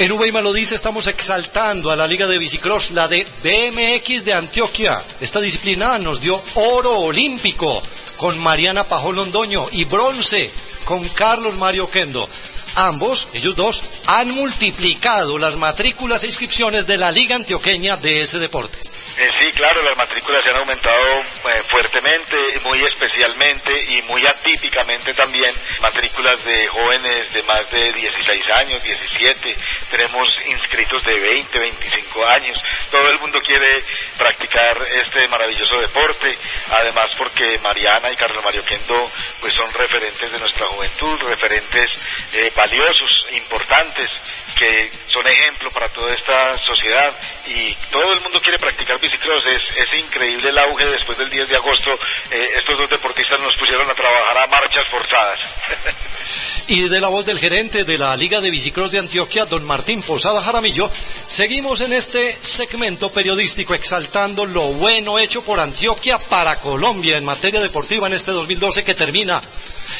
En 0.00 0.12
Uweima 0.12 0.40
lo 0.40 0.52
dice, 0.52 0.76
estamos 0.76 1.08
exaltando 1.08 1.90
a 1.90 1.96
la 1.96 2.06
Liga 2.06 2.28
de 2.28 2.38
Bicicross, 2.38 2.92
la 2.92 3.08
de 3.08 3.26
BMX 3.42 4.24
de 4.24 4.32
Antioquia. 4.32 5.02
Esta 5.20 5.40
disciplina 5.40 5.98
nos 5.98 6.20
dio 6.20 6.40
oro 6.54 7.00
olímpico 7.00 7.82
con 8.18 8.38
Mariana 8.38 8.84
Pajón 8.84 9.16
Londoño 9.16 9.64
y 9.72 9.84
bronce 9.84 10.50
con 10.84 11.02
Carlos 11.08 11.56
Mario 11.58 11.90
Kendo. 11.90 12.28
Ambos, 12.74 13.28
ellos 13.32 13.56
dos, 13.56 13.80
han 14.06 14.30
multiplicado 14.32 15.38
las 15.38 15.56
matrículas 15.56 16.22
e 16.22 16.26
inscripciones 16.26 16.86
de 16.86 16.98
la 16.98 17.10
Liga 17.10 17.36
Antioqueña 17.36 17.96
de 17.96 18.22
ese 18.22 18.38
deporte. 18.38 18.78
Eh, 19.20 19.30
sí, 19.36 19.50
claro, 19.52 19.82
las 19.82 19.96
matrículas 19.96 20.44
se 20.44 20.50
han 20.50 20.58
aumentado 20.58 21.12
eh, 21.12 21.60
fuertemente, 21.66 22.36
muy 22.62 22.80
especialmente 22.84 23.72
y 23.88 24.02
muy 24.02 24.24
atípicamente 24.24 25.12
también. 25.12 25.52
Matrículas 25.80 26.44
de 26.44 26.68
jóvenes 26.68 27.32
de 27.32 27.42
más 27.42 27.68
de 27.72 27.92
16 27.94 28.50
años, 28.50 28.80
17. 28.80 29.56
Tenemos 29.90 30.46
inscritos 30.46 31.02
de 31.02 31.18
20, 31.18 31.58
25 31.58 32.26
años. 32.28 32.62
Todo 32.92 33.10
el 33.10 33.18
mundo 33.18 33.42
quiere 33.42 33.82
practicar 34.16 34.78
este 35.02 35.26
maravilloso 35.26 35.80
deporte. 35.80 36.38
Además, 36.76 37.10
porque 37.18 37.58
Mariana 37.64 38.12
y 38.12 38.16
Carlos 38.16 38.44
Mario 38.44 38.64
Kendo 38.64 39.10
pues 39.40 39.52
son 39.52 39.66
referentes 39.74 40.30
de 40.30 40.38
nuestra 40.38 40.64
juventud, 40.66 41.22
referentes 41.26 41.90
eh, 42.34 42.52
valiosos, 42.54 43.26
importantes 43.32 44.10
que 44.58 44.90
son 45.04 45.26
ejemplo 45.26 45.70
para 45.70 45.88
toda 45.88 46.12
esta 46.12 46.56
sociedad 46.58 47.12
y 47.46 47.72
todo 47.90 48.12
el 48.12 48.20
mundo 48.22 48.40
quiere 48.40 48.58
practicar 48.58 48.98
bicicross. 49.10 49.46
Es, 49.46 49.98
increíble 49.98 50.50
el 50.50 50.58
auge 50.58 50.86
después 50.86 51.18
del 51.18 51.30
10 51.30 51.48
de 51.48 51.56
agosto. 51.56 51.90
Eh, 52.30 52.46
estos 52.56 52.78
dos 52.78 52.90
deportistas 52.90 53.40
nos 53.40 53.56
pusieron 53.56 53.88
a 53.88 53.94
trabajar 53.94 54.38
a 54.38 54.46
marchas 54.48 54.86
forzadas. 54.86 55.38
Y 56.70 56.82
de 56.82 57.00
la 57.00 57.08
voz 57.08 57.24
del 57.24 57.38
gerente 57.38 57.84
de 57.84 57.96
la 57.96 58.14
Liga 58.14 58.42
de 58.42 58.50
Bicicross 58.50 58.92
de 58.92 58.98
Antioquia, 58.98 59.46
don 59.46 59.64
Martín 59.64 60.02
Posada 60.02 60.42
Jaramillo, 60.42 60.90
seguimos 60.92 61.80
en 61.80 61.94
este 61.94 62.36
segmento 62.42 63.10
periodístico 63.10 63.72
exaltando 63.72 64.44
lo 64.44 64.64
bueno 64.74 65.18
hecho 65.18 65.40
por 65.40 65.60
Antioquia 65.60 66.18
para 66.18 66.56
Colombia 66.56 67.16
en 67.16 67.24
materia 67.24 67.62
deportiva 67.62 68.06
en 68.06 68.12
este 68.12 68.32
2012 68.32 68.84
que 68.84 68.94
termina. 68.94 69.40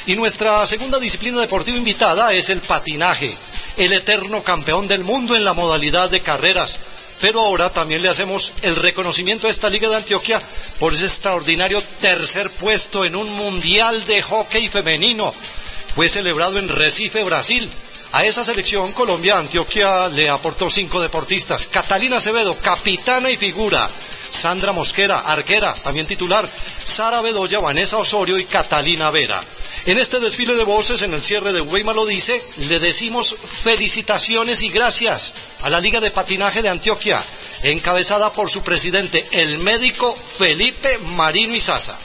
Y 0.05 0.16
nuestra 0.16 0.66
segunda 0.66 0.98
disciplina 0.98 1.40
deportiva 1.40 1.78
invitada 1.78 2.35
es 2.35 2.51
el 2.51 2.60
patinaje, 2.60 3.32
el 3.78 3.94
eterno 3.94 4.43
campeón 4.43 4.89
del 4.89 5.05
mundo 5.05 5.35
en 5.36 5.44
la 5.44 5.55
modalidad 5.55 6.10
de 6.10 6.20
carreras. 6.20 6.78
Pero 7.20 7.40
ahora 7.40 7.70
también 7.70 8.02
le 8.02 8.08
hacemos 8.08 8.52
el 8.62 8.76
reconocimiento 8.76 9.46
a 9.46 9.50
esta 9.50 9.68
Liga 9.68 9.88
de 9.88 9.96
Antioquia 9.96 10.40
por 10.78 10.92
ese 10.92 11.06
extraordinario 11.06 11.82
tercer 12.00 12.48
puesto 12.60 13.04
en 13.04 13.16
un 13.16 13.30
mundial 13.32 14.04
de 14.04 14.22
hockey 14.22 14.68
femenino 14.68 15.34
fue 15.98 16.08
celebrado 16.08 16.60
en 16.60 16.68
Recife, 16.68 17.24
Brasil. 17.24 17.68
A 18.12 18.24
esa 18.24 18.44
selección 18.44 18.92
Colombia, 18.92 19.36
Antioquia 19.36 20.08
le 20.08 20.28
aportó 20.28 20.70
cinco 20.70 21.00
deportistas. 21.00 21.66
Catalina 21.66 22.18
Acevedo, 22.18 22.54
capitana 22.62 23.30
y 23.30 23.36
figura. 23.36 23.88
Sandra 24.30 24.72
Mosquera, 24.72 25.18
arquera, 25.18 25.72
también 25.72 26.06
titular. 26.06 26.46
Sara 26.84 27.20
Bedoya, 27.20 27.59
Vanessa 27.60 27.98
Osorio 27.98 28.38
y 28.38 28.44
Catalina 28.44 29.10
Vera. 29.10 29.40
En 29.86 29.98
este 29.98 30.20
desfile 30.20 30.55
de 30.55 30.64
voces, 30.64 31.02
en 31.02 31.14
el 31.14 31.22
cierre 31.22 31.52
de 31.52 31.60
Weimar 31.60 31.96
lo 31.96 32.06
dice, 32.06 32.40
le 32.68 32.78
decimos 32.78 33.34
felicitaciones 33.62 34.62
y 34.62 34.68
gracias 34.68 35.32
a 35.62 35.70
la 35.70 35.80
Liga 35.80 36.00
de 36.00 36.10
Patinaje 36.10 36.62
de 36.62 36.68
Antioquia, 36.68 37.22
encabezada 37.62 38.32
por 38.32 38.50
su 38.50 38.62
presidente, 38.62 39.24
el 39.32 39.59
médico 39.59 40.14
Felipe 40.14 40.98
Marino 41.16 41.55
Izaza. 41.55 41.96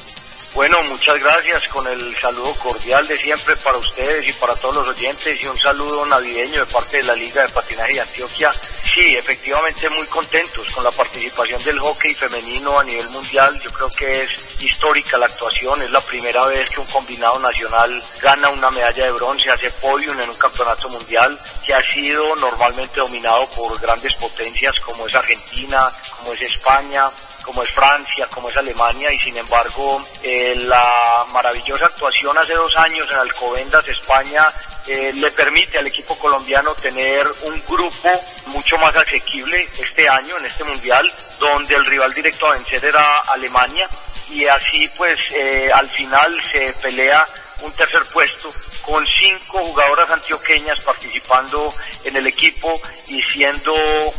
Bueno, 0.53 0.79
muchas 0.83 1.19
gracias 1.19 1.67
con 1.69 1.87
el 1.87 2.15
saludo 2.15 2.53
cordial 2.55 3.07
de 3.07 3.15
siempre 3.15 3.55
para 3.55 3.75
ustedes 3.79 4.29
y 4.29 4.33
para 4.33 4.55
todos 4.57 4.75
los 4.75 4.89
oyentes 4.89 5.41
y 5.41 5.47
un 5.47 5.57
saludo 5.57 6.05
navideño 6.05 6.59
de 6.59 6.71
parte 6.71 6.97
de 6.97 7.03
la 7.03 7.15
Liga 7.15 7.41
de 7.41 7.49
Patinaje 7.49 7.93
de 7.93 8.01
Antioquia. 8.01 8.51
Sí, 8.53 9.15
efectivamente 9.15 9.89
muy 9.89 10.05
contentos 10.05 10.69
con 10.69 10.83
la 10.83 10.91
participación 10.91 11.63
del 11.63 11.79
hockey 11.79 12.13
femenino 12.13 12.77
a 12.77 12.83
nivel 12.83 13.09
mundial. 13.09 13.59
Yo 13.61 13.71
creo 13.71 13.89
que 13.97 14.21
es 14.21 14.61
histórica 14.61 15.17
la 15.17 15.25
actuación, 15.25 15.81
es 15.81 15.89
la 15.89 16.01
primera 16.01 16.45
vez 16.45 16.69
que 16.69 16.81
un 16.81 16.87
combinado 16.87 17.39
nacional 17.39 18.03
gana 18.21 18.49
una 18.49 18.69
medalla 18.69 19.05
de 19.05 19.11
bronce, 19.11 19.49
hace 19.49 19.71
podium 19.71 20.19
en 20.21 20.29
un 20.29 20.37
campeonato 20.37 20.87
mundial 20.89 21.39
que 21.65 21.73
ha 21.73 21.81
sido 21.81 22.35
normalmente 22.35 22.99
dominado 22.99 23.47
por 23.55 23.79
grandes 23.81 24.13
potencias 24.15 24.79
como 24.81 25.07
es 25.07 25.15
Argentina, 25.15 25.91
como 26.19 26.33
es 26.33 26.41
España, 26.43 27.09
como 27.43 27.61
es 27.61 27.69
Francia, 27.69 28.27
como 28.27 28.49
es 28.49 28.57
Alemania, 28.57 29.11
y 29.11 29.19
sin 29.19 29.37
embargo 29.37 30.03
eh, 30.23 30.55
la 30.55 31.25
maravillosa 31.33 31.85
actuación 31.85 32.37
hace 32.37 32.53
dos 32.53 32.75
años 32.77 33.07
en 33.11 33.17
Alcobendas, 33.17 33.87
España, 33.87 34.47
eh, 34.87 35.13
le 35.13 35.31
permite 35.31 35.77
al 35.77 35.87
equipo 35.87 36.17
colombiano 36.17 36.73
tener 36.75 37.25
un 37.43 37.63
grupo 37.67 38.09
mucho 38.47 38.77
más 38.77 38.95
asequible 38.95 39.61
este 39.79 40.09
año, 40.09 40.37
en 40.37 40.45
este 40.45 40.63
mundial, 40.63 41.11
donde 41.39 41.75
el 41.75 41.85
rival 41.85 42.13
directo 42.13 42.47
a 42.47 42.53
vencer 42.53 42.83
era 42.83 43.19
Alemania, 43.27 43.87
y 44.29 44.45
así 44.45 44.89
pues 44.97 45.19
eh, 45.35 45.69
al 45.73 45.89
final 45.89 46.41
se 46.51 46.73
pelea 46.81 47.25
un 47.61 47.71
tercer 47.73 48.03
puesto 48.11 48.49
con 48.81 49.05
cinco 49.07 49.63
jugadoras 49.63 50.09
antioqueñas 50.11 50.81
participando 50.81 51.73
en 52.03 52.17
el 52.17 52.27
equipo 52.27 52.79
y 53.07 53.21
siendo 53.21 53.73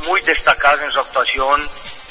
muy 0.07 0.21
destacadas 0.23 0.83
en 0.83 0.93
su 0.93 1.01
actuación 1.01 1.63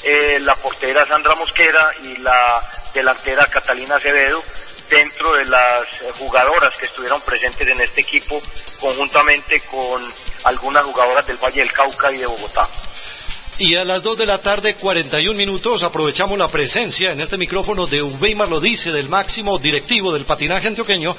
eh, 0.04 0.38
la 0.40 0.54
portera 0.56 1.06
Sandra 1.06 1.34
Mosquera 1.34 1.90
y 2.04 2.16
la 2.16 2.60
delantera 2.92 3.46
Catalina 3.46 3.96
Acevedo 3.96 4.42
dentro 4.90 5.32
de 5.32 5.46
las 5.46 5.86
jugadoras 6.18 6.76
que 6.76 6.84
estuvieron 6.84 7.20
presentes 7.22 7.66
en 7.68 7.80
este 7.80 8.02
equipo 8.02 8.40
conjuntamente 8.80 9.58
con 9.70 10.02
algunas 10.44 10.84
jugadoras 10.84 11.26
del 11.26 11.38
Valle 11.38 11.60
del 11.60 11.72
Cauca 11.72 12.12
y 12.12 12.18
de 12.18 12.26
Bogotá. 12.26 12.66
Y 13.58 13.76
a 13.76 13.84
las 13.84 14.02
2 14.02 14.18
de 14.18 14.26
la 14.26 14.38
tarde, 14.38 14.74
41 14.74 15.38
minutos, 15.38 15.84
aprovechamos 15.84 16.36
la 16.36 16.48
presencia 16.48 17.12
en 17.12 17.20
este 17.20 17.38
micrófono 17.38 17.86
de 17.86 18.02
Weimar 18.02 18.48
lo 18.48 18.58
dice, 18.58 18.90
del 18.90 19.08
máximo 19.08 19.58
directivo 19.58 20.12
del 20.12 20.24
patinaje 20.24 20.66
antioqueño, 20.66 21.14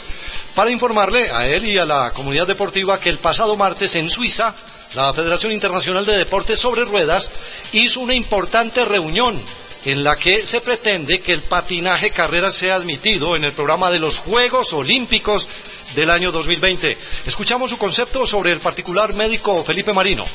para 0.53 0.69
informarle 0.69 1.31
a 1.31 1.47
él 1.47 1.65
y 1.65 1.77
a 1.77 1.85
la 1.85 2.11
comunidad 2.11 2.45
deportiva 2.45 2.99
que 2.99 3.09
el 3.09 3.19
pasado 3.19 3.55
martes 3.55 3.95
en 3.95 4.09
Suiza, 4.09 4.53
la 4.95 5.13
Federación 5.13 5.51
Internacional 5.51 6.05
de 6.05 6.17
Deportes 6.17 6.59
sobre 6.59 6.85
Ruedas 6.85 7.29
hizo 7.73 7.99
una 7.99 8.13
importante 8.13 8.85
reunión 8.85 9.39
en 9.83 10.03
la 10.03 10.15
que 10.15 10.47
se 10.47 10.61
pretende 10.61 11.19
que 11.19 11.33
el 11.33 11.41
patinaje 11.41 12.11
carrera 12.11 12.49
sea 12.49 12.75
admitido 12.75 13.35
en 13.35 13.43
el 13.43 13.51
programa 13.51 13.91
de 13.91 13.99
los 13.99 14.19
Juegos 14.19 14.71
Olímpicos 14.73 15.49
del 15.95 16.09
año 16.09 16.31
2020. 16.31 16.97
Escuchamos 17.27 17.69
su 17.69 17.77
concepto 17.77 18.25
sobre 18.25 18.53
el 18.53 18.59
particular 18.59 19.13
médico 19.13 19.63
Felipe 19.63 19.91
Marino. 19.91 20.25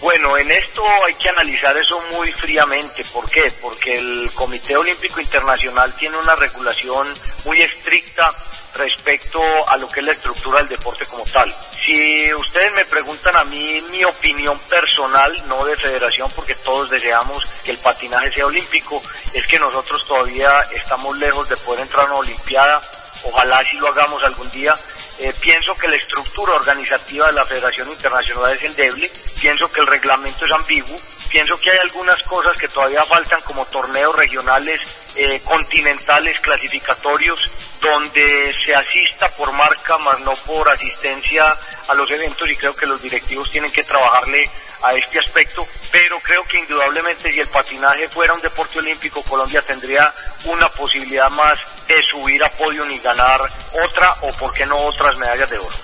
Bueno, 0.00 0.38
en 0.38 0.50
esto 0.50 0.82
hay 1.06 1.14
que 1.14 1.28
analizar 1.28 1.76
eso 1.76 2.00
muy 2.16 2.32
fríamente. 2.32 3.04
¿Por 3.12 3.28
qué? 3.28 3.52
Porque 3.60 3.98
el 3.98 4.30
Comité 4.32 4.76
Olímpico 4.76 5.20
Internacional 5.20 5.94
tiene 5.96 6.16
una 6.16 6.34
regulación 6.34 7.06
muy 7.44 7.60
estricta 7.60 8.28
respecto 8.74 9.40
a 9.68 9.76
lo 9.76 9.88
que 9.88 10.00
es 10.00 10.06
la 10.06 10.12
estructura 10.12 10.58
del 10.58 10.68
deporte 10.68 11.04
como 11.06 11.24
tal. 11.24 11.52
Si 11.52 12.32
ustedes 12.34 12.74
me 12.74 12.84
preguntan 12.84 13.36
a 13.36 13.44
mí 13.44 13.78
mi 13.90 14.04
opinión 14.04 14.58
personal, 14.60 15.48
no 15.48 15.64
de 15.64 15.76
federación, 15.76 16.30
porque 16.34 16.54
todos 16.54 16.90
deseamos 16.90 17.44
que 17.64 17.72
el 17.72 17.78
patinaje 17.78 18.32
sea 18.32 18.46
olímpico, 18.46 19.02
es 19.34 19.46
que 19.46 19.58
nosotros 19.58 20.04
todavía 20.06 20.60
estamos 20.74 21.16
lejos 21.18 21.48
de 21.48 21.56
poder 21.56 21.80
entrar 21.80 22.02
a 22.02 22.06
una 22.06 22.16
olimpiada. 22.16 22.80
Ojalá 23.24 23.64
si 23.64 23.76
lo 23.78 23.88
hagamos 23.88 24.22
algún 24.22 24.50
día, 24.50 24.74
eh, 25.20 25.32
pienso 25.40 25.76
que 25.76 25.88
la 25.88 25.96
estructura 25.96 26.54
organizativa 26.54 27.26
de 27.26 27.32
la 27.32 27.44
Federación 27.44 27.88
Internacional 27.88 28.52
es 28.52 28.62
endeble, 28.62 29.10
pienso 29.40 29.70
que 29.72 29.80
el 29.80 29.86
reglamento 29.86 30.44
es 30.44 30.52
ambiguo, 30.52 30.96
pienso 31.28 31.58
que 31.60 31.70
hay 31.70 31.78
algunas 31.78 32.22
cosas 32.22 32.56
que 32.56 32.68
todavía 32.68 33.04
faltan 33.04 33.40
como 33.42 33.66
torneos 33.66 34.14
regionales, 34.14 34.80
eh, 35.16 35.40
continentales, 35.44 36.38
clasificatorios, 36.40 37.50
donde 37.80 38.54
se 38.64 38.74
asista 38.74 39.28
por 39.36 39.52
marca, 39.52 39.98
más 39.98 40.20
no 40.20 40.34
por 40.34 40.68
asistencia 40.68 41.46
a 41.88 41.94
los 41.94 42.10
eventos 42.10 42.48
y 42.48 42.56
creo 42.56 42.74
que 42.74 42.86
los 42.86 43.00
directivos 43.00 43.50
tienen 43.50 43.72
que 43.72 43.82
trabajarle 43.82 44.48
a 44.84 44.94
este 44.94 45.18
aspecto, 45.18 45.66
pero 45.90 46.20
creo 46.20 46.44
que 46.44 46.58
indudablemente 46.58 47.32
si 47.32 47.40
el 47.40 47.48
patinaje 47.48 48.08
fuera 48.08 48.34
un 48.34 48.40
deporte 48.40 48.78
olímpico, 48.78 49.22
Colombia 49.22 49.60
tendría 49.62 50.12
una 50.44 50.68
posibilidad 50.68 51.30
más 51.30 51.86
de 51.88 52.00
subir 52.02 52.42
a 52.44 52.48
podio 52.50 52.88
y 52.88 52.98
ganar 52.98 53.40
otra 53.84 54.12
o 54.22 54.28
por 54.38 54.52
qué 54.54 54.66
no 54.66 54.76
medallas 55.16 55.50
de 55.50 55.58
oro. 55.58 55.76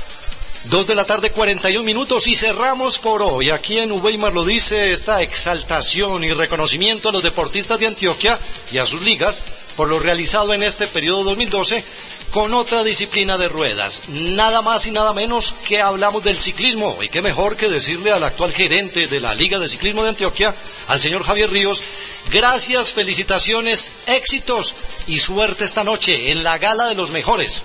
Dos 0.64 0.86
de 0.86 0.94
la 0.94 1.04
tarde, 1.04 1.30
41 1.30 1.84
minutos 1.84 2.26
y 2.26 2.34
cerramos 2.34 2.98
por 2.98 3.20
hoy. 3.20 3.50
Aquí 3.50 3.78
en 3.78 3.92
Uweimar 3.92 4.32
lo 4.32 4.46
dice 4.46 4.92
esta 4.92 5.20
exaltación 5.20 6.24
y 6.24 6.32
reconocimiento 6.32 7.10
a 7.10 7.12
los 7.12 7.22
deportistas 7.22 7.78
de 7.78 7.86
Antioquia 7.86 8.38
y 8.72 8.78
a 8.78 8.86
sus 8.86 9.02
ligas 9.02 9.42
por 9.76 9.88
lo 9.88 9.98
realizado 9.98 10.54
en 10.54 10.62
este 10.62 10.86
periodo 10.86 11.24
2012 11.24 11.84
con 12.30 12.54
otra 12.54 12.82
disciplina 12.82 13.36
de 13.36 13.48
ruedas. 13.48 14.02
Nada 14.08 14.62
más 14.62 14.86
y 14.86 14.90
nada 14.90 15.12
menos 15.12 15.54
que 15.68 15.82
hablamos 15.82 16.24
del 16.24 16.40
ciclismo. 16.40 16.96
Y 17.02 17.08
qué 17.08 17.22
mejor 17.22 17.56
que 17.56 17.68
decirle 17.68 18.10
al 18.10 18.24
actual 18.24 18.52
gerente 18.52 19.06
de 19.06 19.20
la 19.20 19.34
Liga 19.34 19.58
de 19.58 19.68
Ciclismo 19.68 20.02
de 20.02 20.10
Antioquia, 20.10 20.54
al 20.88 21.00
señor 21.00 21.24
Javier 21.24 21.50
Ríos, 21.50 21.82
gracias, 22.30 22.92
felicitaciones, 22.92 23.90
éxitos 24.06 24.74
y 25.06 25.20
suerte 25.20 25.64
esta 25.64 25.84
noche 25.84 26.30
en 26.30 26.42
la 26.42 26.58
Gala 26.58 26.86
de 26.86 26.94
los 26.94 27.10
Mejores. 27.10 27.62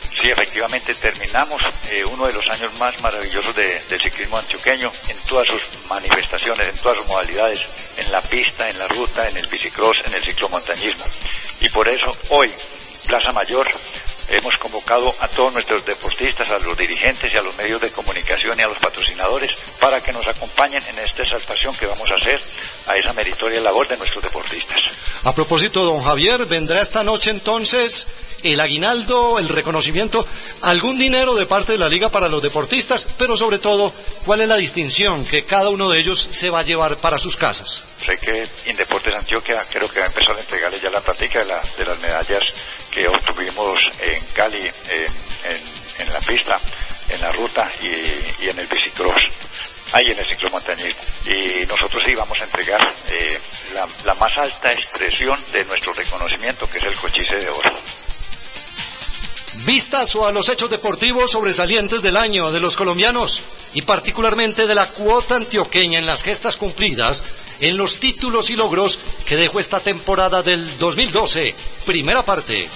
Sí, 0.00 0.30
efectivamente 0.30 0.94
terminamos 0.94 1.62
eh, 1.90 2.04
uno 2.04 2.26
de 2.26 2.32
los 2.32 2.48
años 2.48 2.72
más 2.78 3.00
maravillosos 3.00 3.54
del 3.54 4.00
ciclismo 4.00 4.38
antioqueño 4.38 4.90
en 5.08 5.16
todas 5.28 5.46
sus 5.46 5.62
manifestaciones, 5.88 6.68
en 6.68 6.76
todas 6.76 6.98
sus 6.98 7.06
modalidades, 7.06 7.60
en 7.98 8.10
la 8.10 8.20
pista, 8.22 8.68
en 8.68 8.78
la 8.78 8.88
ruta, 8.88 9.28
en 9.28 9.36
el 9.36 9.46
bicicross, 9.46 10.02
en 10.06 10.14
el 10.14 10.22
ciclomontañismo. 10.22 11.04
Y 11.60 11.68
por 11.68 11.88
eso 11.88 12.14
hoy, 12.30 12.52
Plaza 13.06 13.32
Mayor, 13.32 13.70
hemos 14.30 14.56
convocado 14.58 15.12
a 15.20 15.28
todos 15.28 15.52
nuestros 15.52 15.84
deportistas, 15.84 16.50
a 16.50 16.58
los 16.60 16.76
dirigentes 16.76 17.32
y 17.32 17.36
a 17.36 17.42
los 17.42 17.56
medios 17.56 17.80
de 17.80 17.90
comunicación 17.90 18.58
y 18.58 18.62
a 18.62 18.68
los 18.68 18.78
patrocinadores 18.78 19.50
para 19.80 20.00
que 20.00 20.12
nos 20.12 20.26
acompañen 20.26 20.82
en 20.86 20.98
esta 20.98 21.22
exaltación 21.22 21.74
que 21.76 21.86
vamos 21.86 22.10
a 22.10 22.14
hacer 22.14 22.40
a 22.88 22.96
esa 22.96 23.12
meritoria 23.12 23.60
labor 23.60 23.88
de 23.88 23.96
nuestros 23.96 24.22
deportistas. 24.22 24.78
A 25.24 25.34
propósito, 25.34 25.84
don 25.84 26.02
Javier, 26.02 26.46
vendrá 26.46 26.80
esta 26.80 27.02
noche 27.02 27.30
entonces 27.30 28.06
el 28.42 28.60
aguinaldo, 28.60 29.38
el 29.38 29.48
reconocimiento, 29.48 30.26
algún 30.62 30.98
dinero 30.98 31.34
de 31.34 31.46
parte 31.46 31.72
de 31.72 31.78
la 31.78 31.88
liga 31.88 32.08
para 32.08 32.28
los 32.28 32.42
deportistas, 32.42 33.06
pero 33.18 33.36
sobre 33.36 33.58
todo, 33.58 33.92
¿cuál 34.24 34.40
es 34.40 34.48
la 34.48 34.56
distinción 34.56 35.24
que 35.24 35.44
cada 35.44 35.68
uno 35.68 35.90
de 35.90 36.00
ellos 36.00 36.28
se 36.30 36.50
va 36.50 36.60
a 36.60 36.64
llevar 36.64 36.96
para 36.96 37.18
sus 37.18 37.36
casas? 37.36 37.82
Sé 38.04 38.18
que 38.18 38.46
Indeportes 38.66 39.14
Antioquia 39.14 39.58
creo 39.70 39.88
que 39.88 40.00
va 40.00 40.06
a 40.06 40.08
empezar 40.08 40.36
a 40.36 40.40
entregarle 40.40 40.80
ya 40.80 40.90
la 40.90 41.00
práctica 41.00 41.44
de, 41.44 41.54
de 41.78 41.84
las 41.84 42.00
medallas 42.00 42.44
que 42.90 43.06
obtuvimos 43.06 43.90
en 44.00 44.24
Cali, 44.34 44.58
en, 44.58 46.12
la 46.12 46.20
pista, 46.20 46.58
en 47.08 47.20
la 47.20 47.32
ruta 47.32 47.68
y, 47.82 48.48
en 48.48 48.58
el 48.58 48.66
bicicross. 48.66 49.30
ahí 49.92 50.10
en 50.10 50.18
el 50.18 50.26
ciclomontañismo. 50.26 51.00
Y 51.26 51.66
nosotros 51.66 52.02
sí 52.04 52.14
vamos 52.14 52.40
a 52.40 52.44
entregar 52.44 52.80
eh, 53.10 53.38
la, 53.74 53.86
la 54.04 54.14
más 54.14 54.36
alta 54.38 54.72
expresión 54.72 55.38
de 55.52 55.64
nuestro 55.66 55.92
reconocimiento, 55.92 56.68
que 56.68 56.78
es 56.78 56.84
el 56.84 56.96
cochise 56.96 57.36
de 57.36 57.48
oro. 57.48 57.70
Vistazo 59.66 60.26
a 60.26 60.32
los 60.32 60.48
hechos 60.48 60.70
deportivos 60.70 61.32
sobresalientes 61.32 62.00
del 62.00 62.16
año 62.16 62.50
de 62.50 62.60
los 62.60 62.76
colombianos 62.76 63.42
y 63.74 63.82
particularmente 63.82 64.66
de 64.66 64.74
la 64.74 64.86
cuota 64.86 65.36
antioqueña 65.36 65.98
en 65.98 66.06
las 66.06 66.22
gestas 66.22 66.56
cumplidas, 66.56 67.22
en 67.60 67.76
los 67.76 67.96
títulos 67.96 68.50
y 68.50 68.56
logros 68.56 68.98
que 69.26 69.36
dejó 69.36 69.60
esta 69.60 69.80
temporada 69.80 70.42
del 70.42 70.78
2012, 70.78 71.54
primera 71.84 72.24
parte. 72.24 72.68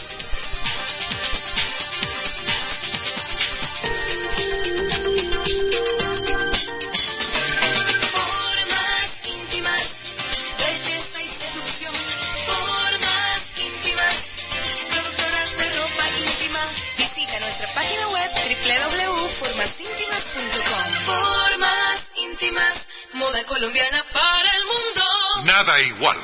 Colombiana 23.42 24.04
para 24.12 24.56
el 24.56 24.64
mundo. 24.66 25.02
Nada 25.44 25.80
igual 25.80 26.16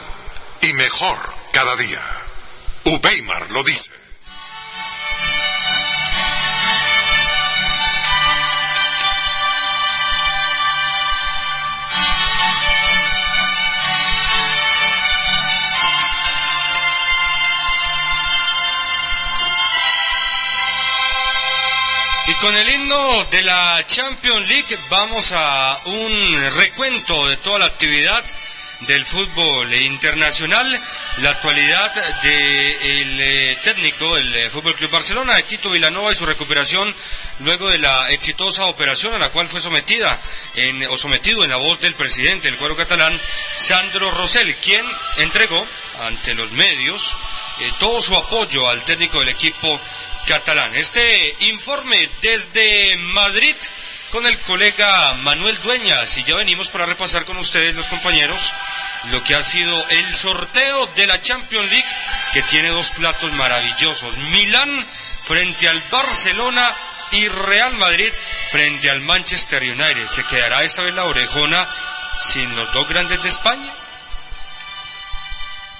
y 0.62 0.73
mejor 0.74 1.19
cada 1.53 1.74
día. 1.77 2.01
Ubeimar 2.85 3.51
lo 3.51 3.62
dice. 3.65 3.99
Con 22.41 22.57
el 22.57 22.69
himno 22.69 23.25
de 23.31 23.43
la 23.43 23.85
Champions 23.87 24.49
League 24.49 24.79
vamos 24.89 25.33
a 25.33 25.79
un 25.85 26.51
recuento 26.57 27.29
de 27.29 27.37
toda 27.39 27.59
la 27.59 27.67
actividad 27.67 28.25
del 28.81 29.05
fútbol 29.05 29.75
internacional, 29.75 30.81
la 31.19 31.31
actualidad 31.31 31.93
del 32.23 33.21
eh, 33.21 33.59
técnico 33.62 34.15
del 34.17 34.35
eh, 34.35 34.49
Fútbol 34.49 34.75
Club 34.75 34.91
Barcelona, 34.91 35.35
de 35.35 35.43
Tito 35.43 35.69
Vilanova 35.71 36.12
y 36.12 36.15
su 36.15 36.25
recuperación 36.25 36.95
luego 37.41 37.69
de 37.69 37.77
la 37.77 38.11
exitosa 38.11 38.65
operación 38.65 39.12
a 39.15 39.19
la 39.19 39.29
cual 39.29 39.47
fue 39.49 39.61
sometida 39.61 40.19
en- 40.55 40.87
o 40.89 40.97
sometido 40.97 41.45
en 41.45 41.51
la 41.51 41.57
voz 41.57 41.79
del 41.81 41.93
presidente 41.95 42.49
del 42.49 42.57
cuadro 42.59 42.75
catalán, 42.77 43.21
Sandro 43.55 44.11
Rosell, 44.12 44.55
quien 44.57 44.87
entregó 45.19 45.67
ante 46.07 46.35
los 46.35 46.51
medios 46.53 47.15
eh, 47.61 47.71
todo 47.79 48.01
su 48.01 48.17
apoyo 48.17 48.67
al 48.71 48.83
técnico 48.85 49.19
del 49.21 49.29
equipo 49.29 49.79
catalán. 50.26 50.74
Este 50.74 51.36
informe 51.40 52.09
desde 52.22 52.97
Madrid 52.97 53.56
con 54.10 54.26
el 54.26 54.38
colega 54.40 55.14
Manuel 55.14 55.59
Dueñas 55.62 56.16
y 56.18 56.24
ya 56.24 56.34
venimos 56.34 56.68
para 56.68 56.86
repasar 56.86 57.24
con 57.24 57.36
ustedes 57.36 57.76
los 57.76 57.88
compañeros 57.88 58.52
lo 59.12 59.22
que 59.22 59.34
ha 59.34 59.42
sido 59.42 59.88
el 59.88 60.14
sorteo 60.14 60.86
de 60.97 61.06
la 61.06 61.20
Champions 61.20 61.70
League 61.70 61.88
que 62.32 62.42
tiene 62.42 62.70
dos 62.70 62.90
platos 62.90 63.32
maravillosos. 63.32 64.16
Milán 64.16 64.86
frente 65.22 65.68
al 65.68 65.80
Barcelona 65.90 66.72
y 67.12 67.28
Real 67.28 67.72
Madrid 67.74 68.12
frente 68.51 68.90
al 68.90 69.01
Manchester 69.01 69.62
United. 69.62 70.06
¿Se 70.06 70.24
quedará 70.24 70.64
esta 70.64 70.82
vez 70.82 70.94
la 70.94 71.05
orejona 71.05 71.68
sin 72.20 72.55
los 72.56 72.72
dos 72.72 72.88
grandes 72.88 73.22
de 73.22 73.28
España? 73.28 73.70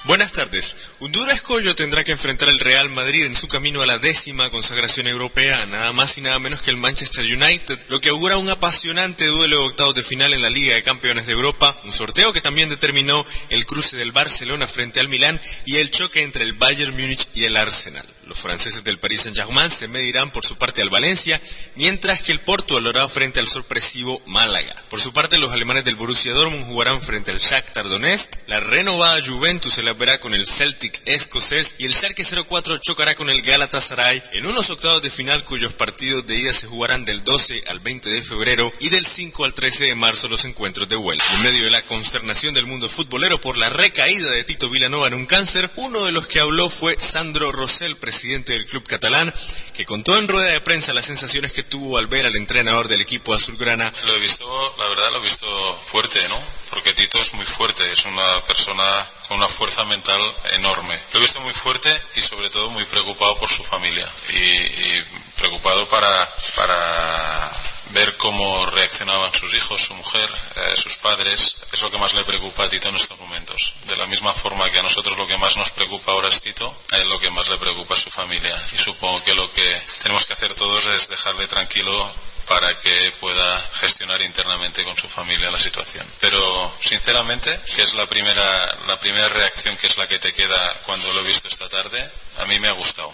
Buenas 0.03 0.31
tardes. 0.31 0.93
Un 0.99 1.11
duro 1.11 1.31
escollo 1.31 1.75
tendrá 1.75 2.03
que 2.03 2.13
enfrentar 2.13 2.49
el 2.49 2.57
Real 2.57 2.89
Madrid 2.89 3.23
en 3.23 3.35
su 3.35 3.47
camino 3.47 3.83
a 3.83 3.85
la 3.85 3.99
décima 3.99 4.49
consagración 4.49 5.05
europea, 5.05 5.67
nada 5.67 5.93
más 5.93 6.17
y 6.17 6.21
nada 6.21 6.39
menos 6.39 6.63
que 6.63 6.71
el 6.71 6.77
Manchester 6.77 7.23
United, 7.23 7.79
lo 7.87 8.01
que 8.01 8.09
augura 8.09 8.37
un 8.37 8.49
apasionante 8.49 9.27
duelo 9.27 9.59
de 9.59 9.65
octavos 9.67 9.93
de 9.93 10.01
final 10.01 10.33
en 10.33 10.41
la 10.41 10.49
Liga 10.49 10.73
de 10.73 10.81
Campeones 10.81 11.27
de 11.27 11.33
Europa, 11.33 11.79
un 11.83 11.91
sorteo 11.91 12.33
que 12.33 12.41
también 12.41 12.69
determinó 12.69 13.23
el 13.49 13.67
cruce 13.67 13.95
del 13.95 14.11
Barcelona 14.11 14.65
frente 14.65 14.99
al 14.99 15.07
Milán 15.07 15.39
y 15.65 15.75
el 15.75 15.91
choque 15.91 16.23
entre 16.23 16.45
el 16.45 16.53
Bayern 16.53 16.93
Múnich 16.93 17.27
y 17.35 17.45
el 17.45 17.55
Arsenal. 17.55 18.05
Los 18.31 18.39
franceses 18.39 18.85
del 18.85 18.97
Paris 18.97 19.23
Saint-Germain 19.23 19.69
se 19.69 19.89
medirán 19.89 20.31
por 20.31 20.45
su 20.45 20.55
parte 20.55 20.81
al 20.81 20.89
Valencia, 20.89 21.41
mientras 21.75 22.21
que 22.21 22.31
el 22.31 22.39
Porto 22.39 22.79
lo 22.79 22.91
hará 22.91 23.09
frente 23.09 23.41
al 23.41 23.47
sorpresivo 23.47 24.21
Málaga. 24.25 24.73
Por 24.89 25.01
su 25.01 25.11
parte, 25.11 25.37
los 25.37 25.51
alemanes 25.51 25.83
del 25.83 25.97
Borussia 25.97 26.31
Dortmund 26.31 26.65
jugarán 26.65 27.01
frente 27.01 27.31
al 27.31 27.39
Shakhtar 27.39 27.89
Donetsk, 27.89 28.31
la 28.47 28.61
renovada 28.61 29.19
Juventus 29.21 29.73
se 29.73 29.83
la 29.83 29.91
verá 29.91 30.21
con 30.21 30.33
el 30.33 30.47
Celtic 30.47 31.01
escocés 31.03 31.75
y 31.77 31.83
el 31.83 31.93
Schalke 31.93 32.23
04 32.23 32.77
chocará 32.77 33.15
con 33.15 33.29
el 33.29 33.41
Galatasaray 33.41 34.23
en 34.31 34.45
unos 34.45 34.69
octavos 34.69 35.01
de 35.01 35.11
final 35.11 35.43
cuyos 35.43 35.73
partidos 35.73 36.25
de 36.25 36.37
ida 36.37 36.53
se 36.53 36.67
jugarán 36.67 37.03
del 37.03 37.25
12 37.25 37.65
al 37.67 37.81
20 37.81 38.09
de 38.11 38.21
febrero 38.21 38.71
y 38.79 38.87
del 38.87 39.05
5 39.05 39.43
al 39.43 39.53
13 39.53 39.87
de 39.87 39.95
marzo 39.95 40.29
los 40.29 40.45
encuentros 40.45 40.87
de 40.87 40.95
vuelta. 40.95 41.25
En 41.35 41.43
medio 41.43 41.65
de 41.65 41.71
la 41.71 41.81
consternación 41.81 42.53
del 42.53 42.65
mundo 42.65 42.87
futbolero 42.87 43.41
por 43.41 43.57
la 43.57 43.67
recaída 43.67 44.31
de 44.31 44.45
Tito 44.45 44.69
Vilanova 44.69 45.07
en 45.07 45.15
un 45.15 45.25
cáncer, 45.25 45.69
uno 45.75 46.05
de 46.05 46.13
los 46.13 46.27
que 46.27 46.39
habló 46.39 46.69
fue 46.69 46.95
Sandro 46.97 47.51
Rosell, 47.51 47.97
presidente 47.97 48.20
del 48.21 48.65
club 48.65 48.87
catalán, 48.87 49.33
que 49.73 49.85
contó 49.85 50.17
en 50.17 50.27
rueda 50.27 50.49
de 50.49 50.61
prensa 50.61 50.93
las 50.93 51.05
sensaciones 51.05 51.51
que 51.51 51.63
tuvo 51.63 51.97
al 51.97 52.07
ver 52.07 52.25
al 52.25 52.35
entrenador 52.35 52.87
del 52.87 53.01
equipo 53.01 53.33
azulgrana. 53.33 53.91
Lo 54.05 54.15
he 54.15 54.19
visto, 54.19 54.75
la 54.77 54.87
verdad 54.87 55.11
lo 55.11 55.19
he 55.19 55.23
visto 55.23 55.81
fuerte, 55.85 56.19
¿no? 56.29 56.39
Porque 56.69 56.93
Tito 56.93 57.19
es 57.19 57.33
muy 57.33 57.45
fuerte, 57.45 57.89
es 57.91 58.05
una 58.05 58.41
persona 58.41 59.07
con 59.27 59.37
una 59.37 59.47
fuerza 59.47 59.83
mental 59.85 60.21
enorme. 60.53 60.97
Lo 61.13 61.19
he 61.19 61.21
visto 61.21 61.41
muy 61.41 61.53
fuerte 61.53 61.89
y 62.15 62.21
sobre 62.21 62.49
todo 62.49 62.69
muy 62.69 62.85
preocupado 62.85 63.37
por 63.37 63.49
su 63.49 63.63
familia 63.63 64.07
y, 64.33 64.37
y 64.37 65.03
preocupado 65.37 65.87
para, 65.89 66.29
para 66.55 67.51
ver 67.93 68.15
cómo 68.17 68.65
reaccionaban 68.67 69.33
sus 69.33 69.53
hijos, 69.53 69.81
su 69.81 69.93
mujer, 69.95 70.29
eh, 70.55 70.75
sus 70.75 70.97
padres. 70.97 71.57
Es 71.71 71.81
lo 71.81 71.91
que 71.91 71.97
más 71.97 72.13
le 72.13 72.23
preocupa 72.23 72.63
a 72.63 72.69
Tito 72.69 72.89
en 72.89 72.95
estos 72.95 73.19
momentos. 73.19 73.73
De 73.87 73.95
la 73.95 74.05
misma 74.07 74.33
forma 74.33 74.69
que 74.69 74.79
a 74.79 74.83
nosotros 74.83 75.17
lo 75.17 75.27
que 75.27 75.37
más 75.37 75.57
nos 75.57 75.71
preocupa 75.71 76.11
ahora 76.11 76.29
es 76.29 76.41
Tito, 76.41 76.73
a 76.91 76.97
él 76.97 77.09
lo 77.09 77.19
que 77.19 77.29
más 77.29 77.49
le 77.49 77.57
preocupa 77.57 77.95
es 77.95 78.01
su 78.01 78.09
familia. 78.09 78.55
Y 78.73 78.77
supongo 78.77 79.23
que 79.23 79.33
lo 79.33 79.51
que 79.51 79.81
tenemos 80.01 80.25
que 80.25 80.33
hacer 80.33 80.53
todos 80.53 80.85
es 80.87 81.09
dejarle 81.09 81.47
tranquilo 81.47 82.11
para 82.47 82.77
que 82.79 83.13
pueda 83.19 83.59
gestionar 83.73 84.21
internamente 84.21 84.83
con 84.83 84.97
su 84.97 85.07
familia 85.07 85.51
la 85.51 85.59
situación. 85.59 86.05
Pero 86.19 86.73
sinceramente, 86.81 87.57
que 87.75 87.81
es 87.81 87.93
la 87.93 88.07
primera, 88.07 88.77
la 88.87 88.99
primera 88.99 89.29
reacción 89.29 89.77
que 89.77 89.87
es 89.87 89.97
la 89.97 90.07
que 90.07 90.19
te 90.19 90.33
queda 90.33 90.73
cuando 90.85 91.11
lo 91.13 91.21
he 91.21 91.23
visto 91.23 91.47
esta 91.47 91.69
tarde, 91.69 92.09
a 92.39 92.45
mí 92.45 92.59
me 92.59 92.67
ha 92.67 92.73
gustado. 92.73 93.13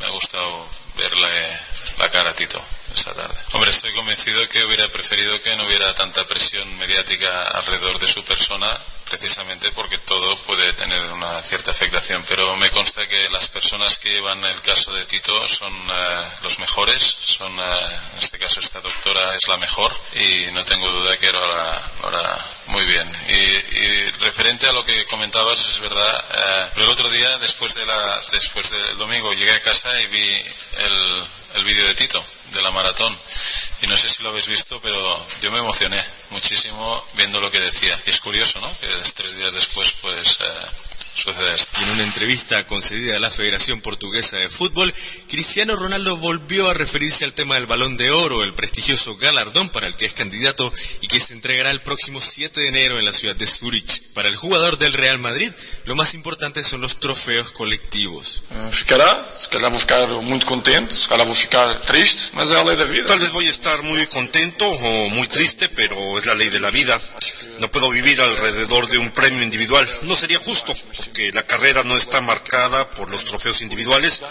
Me 0.00 0.06
ha 0.06 0.10
gustado 0.10 0.66
verle 0.96 1.58
la 1.98 2.08
cara 2.10 2.30
a 2.30 2.34
Tito 2.34 2.60
esta 2.94 3.12
tarde. 3.12 3.34
Hombre, 3.52 3.70
estoy 3.70 3.92
convencido 3.92 4.48
que 4.48 4.64
hubiera 4.64 4.88
preferido 4.88 5.40
que 5.42 5.56
no 5.56 5.64
hubiera 5.64 5.94
tanta 5.94 6.24
presión 6.26 6.66
mediática 6.78 7.42
alrededor 7.48 7.98
de 7.98 8.06
su 8.06 8.24
persona, 8.24 8.78
precisamente 9.10 9.70
porque 9.72 9.98
todo 9.98 10.36
puede 10.44 10.72
tener 10.72 11.00
una 11.12 11.40
cierta 11.42 11.70
afectación. 11.70 12.24
Pero 12.28 12.56
me 12.56 12.70
consta 12.70 13.06
que 13.06 13.28
las 13.28 13.48
personas 13.48 13.98
que 13.98 14.10
llevan 14.10 14.44
el 14.44 14.60
caso 14.62 14.92
de 14.92 15.04
Tito 15.04 15.46
son 15.48 15.72
eh, 15.72 16.24
los 16.42 16.58
mejores, 16.58 17.02
son, 17.02 17.52
eh, 17.58 17.98
en 18.12 18.18
este 18.18 18.38
caso 18.38 18.60
esta 18.60 18.80
doctora 18.80 19.34
es 19.34 19.46
la 19.48 19.56
mejor 19.56 19.92
y 20.14 20.52
no 20.52 20.64
tengo 20.64 20.90
duda 20.90 21.16
que 21.16 21.28
ahora, 21.28 21.82
ahora 22.02 22.44
muy 22.66 22.84
bien. 22.84 23.06
Y, 23.28 23.32
y 23.32 24.10
referente 24.20 24.68
a 24.68 24.72
lo 24.72 24.84
que 24.84 25.04
comentabas, 25.06 25.68
es 25.68 25.80
verdad, 25.80 26.24
eh, 26.30 26.70
pero 26.74 26.86
el 26.86 26.92
otro 26.92 27.10
día, 27.10 27.38
después, 27.38 27.74
de 27.74 27.86
la, 27.86 28.20
después 28.32 28.70
del 28.70 28.96
domingo, 28.96 29.32
llegué 29.34 29.52
a 29.52 29.60
casa 29.60 30.00
y 30.00 30.06
vi 30.06 30.34
el, 30.34 31.24
el 31.54 31.64
vídeo 31.64 31.86
de 31.86 31.94
Tito, 31.94 32.24
de 32.52 32.62
la 32.62 32.70
maratón. 32.70 33.16
Y 33.82 33.86
no 33.86 33.96
sé 33.96 34.08
si 34.08 34.22
lo 34.22 34.30
habéis 34.30 34.48
visto, 34.48 34.80
pero 34.80 35.26
yo 35.42 35.52
me 35.52 35.58
emocioné 35.58 36.02
muchísimo 36.30 37.04
viendo 37.14 37.40
lo 37.40 37.50
que 37.50 37.60
decía. 37.60 37.98
Y 38.06 38.10
es 38.10 38.20
curioso, 38.20 38.60
¿no? 38.60 38.78
Que 38.80 38.88
tres 39.14 39.36
días 39.36 39.54
después, 39.54 39.92
pues, 40.00 40.38
eh. 40.40 40.66
Y 41.16 41.84
en 41.84 41.90
una 41.90 42.02
entrevista 42.02 42.66
concedida 42.66 43.16
a 43.16 43.20
la 43.20 43.30
Federación 43.30 43.80
Portuguesa 43.80 44.36
de 44.36 44.50
Fútbol, 44.50 44.92
Cristiano 45.28 45.76
Ronaldo 45.76 46.16
volvió 46.16 46.68
a 46.68 46.74
referirse 46.74 47.24
al 47.24 47.32
tema 47.32 47.54
del 47.54 47.66
Balón 47.66 47.96
de 47.96 48.10
Oro, 48.10 48.42
el 48.42 48.52
prestigioso 48.52 49.16
galardón 49.16 49.68
para 49.70 49.86
el 49.86 49.96
que 49.96 50.06
es 50.06 50.12
candidato 50.12 50.72
y 51.00 51.08
que 51.08 51.20
se 51.20 51.32
entregará 51.32 51.70
el 51.70 51.80
próximo 51.80 52.20
7 52.20 52.60
de 52.60 52.68
enero 52.68 52.98
en 52.98 53.04
la 53.04 53.12
ciudad 53.12 53.36
de 53.36 53.46
Zurich. 53.46 54.02
Para 54.12 54.28
el 54.28 54.36
jugador 54.36 54.76
del 54.76 54.92
Real 54.92 55.18
Madrid, 55.18 55.50
lo 55.84 55.94
más 55.94 56.14
importante 56.14 56.62
son 56.62 56.80
los 56.80 57.00
trofeos 57.00 57.52
colectivos. 57.52 58.44
Eh, 58.50 58.70
Ficará, 58.80 59.24
calhar 59.54 59.70
vou 59.70 59.80
ficar 59.80 60.44
contente, 60.44 60.98
se 61.00 61.08
calhar 61.08 61.26
vou 61.26 61.36
ficar 61.36 61.80
triste, 61.80 62.18
mas 62.32 62.50
é 62.50 62.58
a 62.58 62.64
lei 62.64 62.76
da 62.76 62.84
vida. 62.84 63.06
Tal 63.06 63.18
vez 63.18 63.30
voy 63.30 63.46
a 63.46 63.50
estar 63.50 63.82
muy 63.82 64.04
contento 64.08 64.66
o 64.68 65.10
muy 65.10 65.26
triste, 65.28 65.68
pero 65.68 66.18
es 66.18 66.26
la 66.26 66.34
ley 66.34 66.48
de 66.48 66.60
la 66.60 66.70
vida. 66.70 67.00
No 67.60 67.70
puedo 67.70 67.88
vivir 67.90 68.20
alrededor 68.20 68.88
de 68.88 68.98
un 68.98 69.10
premio 69.12 69.42
individual. 69.42 69.86
No 70.02 70.16
sería 70.16 70.38
justo, 70.40 70.74
que 71.12 71.32
la 71.32 71.42
carrera 71.42 71.82
no 71.84 71.96
está 71.96 72.20
marcada 72.20 72.88
por 72.90 73.10
los 73.10 73.24
trofeos 73.24 73.62
individuales, 73.62 74.22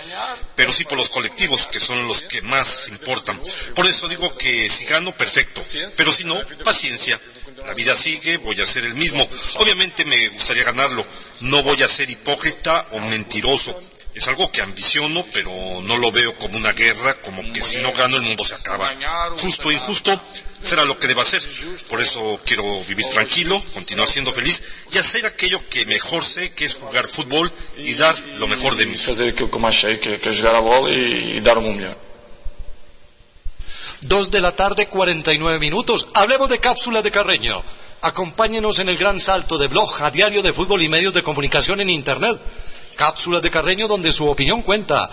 pero 0.56 0.72
sí 0.72 0.86
por 0.86 0.98
los 0.98 1.10
colectivos, 1.10 1.68
que 1.68 1.80
son 1.80 2.08
los 2.08 2.22
que 2.24 2.42
más 2.42 2.90
importan. 2.90 3.40
Por 3.76 3.86
eso 3.86 4.08
digo 4.08 4.36
que 4.38 4.70
si 4.70 4.86
gano, 4.86 5.12
perfecto. 5.12 5.64
Pero 5.96 6.12
si 6.12 6.24
no, 6.24 6.40
paciencia. 6.64 7.20
La 7.66 7.74
vida 7.74 7.96
sigue, 7.96 8.38
voy 8.38 8.60
a 8.60 8.66
ser 8.66 8.86
el 8.86 8.96
mismo. 8.96 9.28
Obviamente 9.60 10.06
me 10.06 10.30
gustaría 10.30 10.64
ganarlo. 10.64 11.06
No 11.42 11.64
voy 11.64 11.82
a 11.82 11.88
ser 11.88 12.10
hipócrita 12.10 12.88
o 12.92 13.00
mentiroso. 13.00 13.80
Es 14.14 14.28
algo 14.28 14.52
que 14.52 14.62
ambiciono, 14.62 15.26
pero 15.34 15.52
no 15.82 15.98
lo 15.98 16.12
veo 16.12 16.38
como 16.38 16.58
una 16.58 16.74
guerra, 16.74 17.16
como 17.22 17.52
que 17.52 17.62
si 17.62 17.78
no 17.78 17.92
gano 17.94 18.18
el 18.18 18.24
mundo 18.24 18.44
se 18.44 18.54
acaba. 18.54 18.94
Justo 19.38 19.70
o 19.70 19.72
injusto 19.72 20.22
será 20.64 20.86
lo 20.86 20.98
que 20.98 21.08
deba 21.08 21.22
hacer. 21.22 21.44
Por 21.90 22.02
eso 22.02 22.40
quiero 22.46 22.84
vivir 22.86 23.06
tranquilo, 23.10 23.62
continuar 23.74 24.08
siendo 24.08 24.32
feliz 24.32 24.64
y 24.92 24.98
hacer 24.98 25.26
aquello 25.26 25.62
que 25.70 25.86
mejor 25.86 26.24
sé, 26.24 26.52
que 26.54 26.66
es 26.66 26.76
jugar 26.76 27.06
fútbol 27.06 27.52
y 27.78 27.94
dar 27.94 28.18
lo 28.38 28.48
mejor 28.48 28.76
de 28.76 28.86
mí. 28.86 28.96
Fazer 28.96 29.30
aquilo 29.30 29.52
que 29.52 29.60
mais 29.60 29.80
sei, 29.80 29.98
que 29.98 30.10
é 30.16 30.34
jogar 30.34 30.56
a 30.56 30.62
bola 30.62 30.90
e, 30.90 31.38
e 31.38 31.42
dar 31.42 31.60
meu 31.60 31.74
melhor. 31.74 31.98
Dos 34.02 34.32
de 34.32 34.42
la 34.42 34.56
tarde, 34.56 34.88
49 34.88 35.60
minutos. 35.60 36.08
Hablemos 36.14 36.50
de 36.50 36.60
cápsula 36.60 37.02
de 37.02 37.12
Carreño. 37.12 37.64
Acompáñenos 38.02 38.80
en 38.80 38.90
el 38.90 38.98
gran 38.98 39.20
salto 39.20 39.58
de 39.58 39.68
blog 39.68 40.02
a 40.02 40.12
diario 40.12 40.42
de 40.42 40.52
fútbol 40.52 40.82
y 40.82 40.90
medios 40.90 41.14
de 41.14 41.24
comunicación 41.24 41.80
en 41.80 41.90
Internet. 41.90 42.38
Cápsulas 42.96 43.42
de 43.42 43.50
Carreño 43.50 43.88
donde 43.88 44.12
su 44.12 44.28
opinión 44.28 44.62
cuenta. 44.62 45.10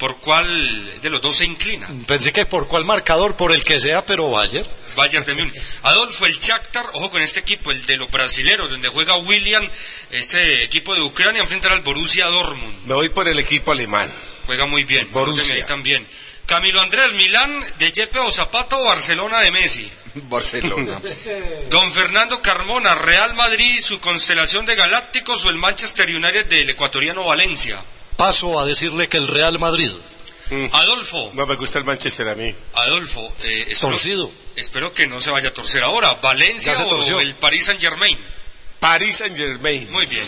¿Por 0.00 0.16
cuál 0.16 1.00
de 1.02 1.10
los 1.10 1.20
dos 1.20 1.36
se 1.36 1.44
inclina? 1.44 1.86
Pensé 2.06 2.32
que 2.32 2.46
por 2.46 2.66
cuál 2.66 2.86
marcador, 2.86 3.36
por 3.36 3.52
el 3.52 3.62
que 3.62 3.78
sea, 3.78 4.02
pero 4.06 4.30
Bayern. 4.30 4.66
Bayern 4.96 5.26
de 5.26 5.34
Múnich. 5.34 5.62
Adolfo, 5.82 6.24
el 6.24 6.40
Shakhtar, 6.40 6.86
ojo 6.94 7.10
con 7.10 7.20
este 7.20 7.40
equipo, 7.40 7.70
el 7.70 7.84
de 7.84 7.98
los 7.98 8.10
brasileros, 8.10 8.70
donde 8.70 8.88
juega 8.88 9.18
William, 9.18 9.62
este 10.10 10.64
equipo 10.64 10.94
de 10.94 11.02
Ucrania, 11.02 11.42
enfrentar 11.42 11.72
al 11.72 11.82
Borussia 11.82 12.24
Dortmund. 12.28 12.86
Me 12.86 12.94
voy 12.94 13.10
por 13.10 13.28
el 13.28 13.38
equipo 13.38 13.72
alemán. 13.72 14.10
Juega 14.46 14.64
muy 14.64 14.84
bien. 14.84 15.06
Borussia. 15.12 15.54
Ahí 15.54 15.66
también. 15.66 16.06
Camilo 16.46 16.80
Andrés, 16.80 17.12
Milán, 17.12 17.62
de 17.78 17.92
Yepe 17.92 18.20
o 18.20 18.30
Zapato 18.30 18.78
o 18.78 18.84
Barcelona 18.86 19.40
de 19.40 19.50
Messi. 19.50 19.86
Barcelona. 20.14 20.98
Don 21.68 21.92
Fernando 21.92 22.40
Carmona, 22.40 22.94
Real 22.94 23.34
Madrid, 23.34 23.78
su 23.82 24.00
constelación 24.00 24.64
de 24.64 24.76
galácticos 24.76 25.44
o 25.44 25.50
el 25.50 25.56
Manchester 25.56 26.08
United 26.08 26.46
del 26.46 26.70
ecuatoriano 26.70 27.22
Valencia. 27.24 27.78
Paso 28.16 28.58
a 28.60 28.64
decirle 28.64 29.08
que 29.08 29.16
el 29.16 29.26
Real 29.26 29.58
Madrid. 29.58 29.90
Adolfo. 30.72 31.30
No 31.34 31.46
me 31.46 31.54
gusta 31.54 31.78
el 31.78 31.84
Manchester 31.84 32.28
a 32.28 32.34
mí. 32.34 32.52
Adolfo, 32.74 33.32
eh, 33.44 33.66
espero, 33.68 33.92
Torcido. 33.92 34.30
espero 34.56 34.92
que 34.92 35.06
no 35.06 35.20
se 35.20 35.30
vaya 35.30 35.50
a 35.50 35.54
torcer 35.54 35.82
ahora. 35.84 36.14
¿Valencia 36.14 36.74
o 36.76 37.20
el 37.20 37.34
Paris 37.34 37.66
Saint 37.66 37.80
Germain? 37.80 38.18
Paris 38.80 39.18
Saint 39.18 39.36
Germain. 39.36 39.90
Muy 39.92 40.06
bien. 40.06 40.26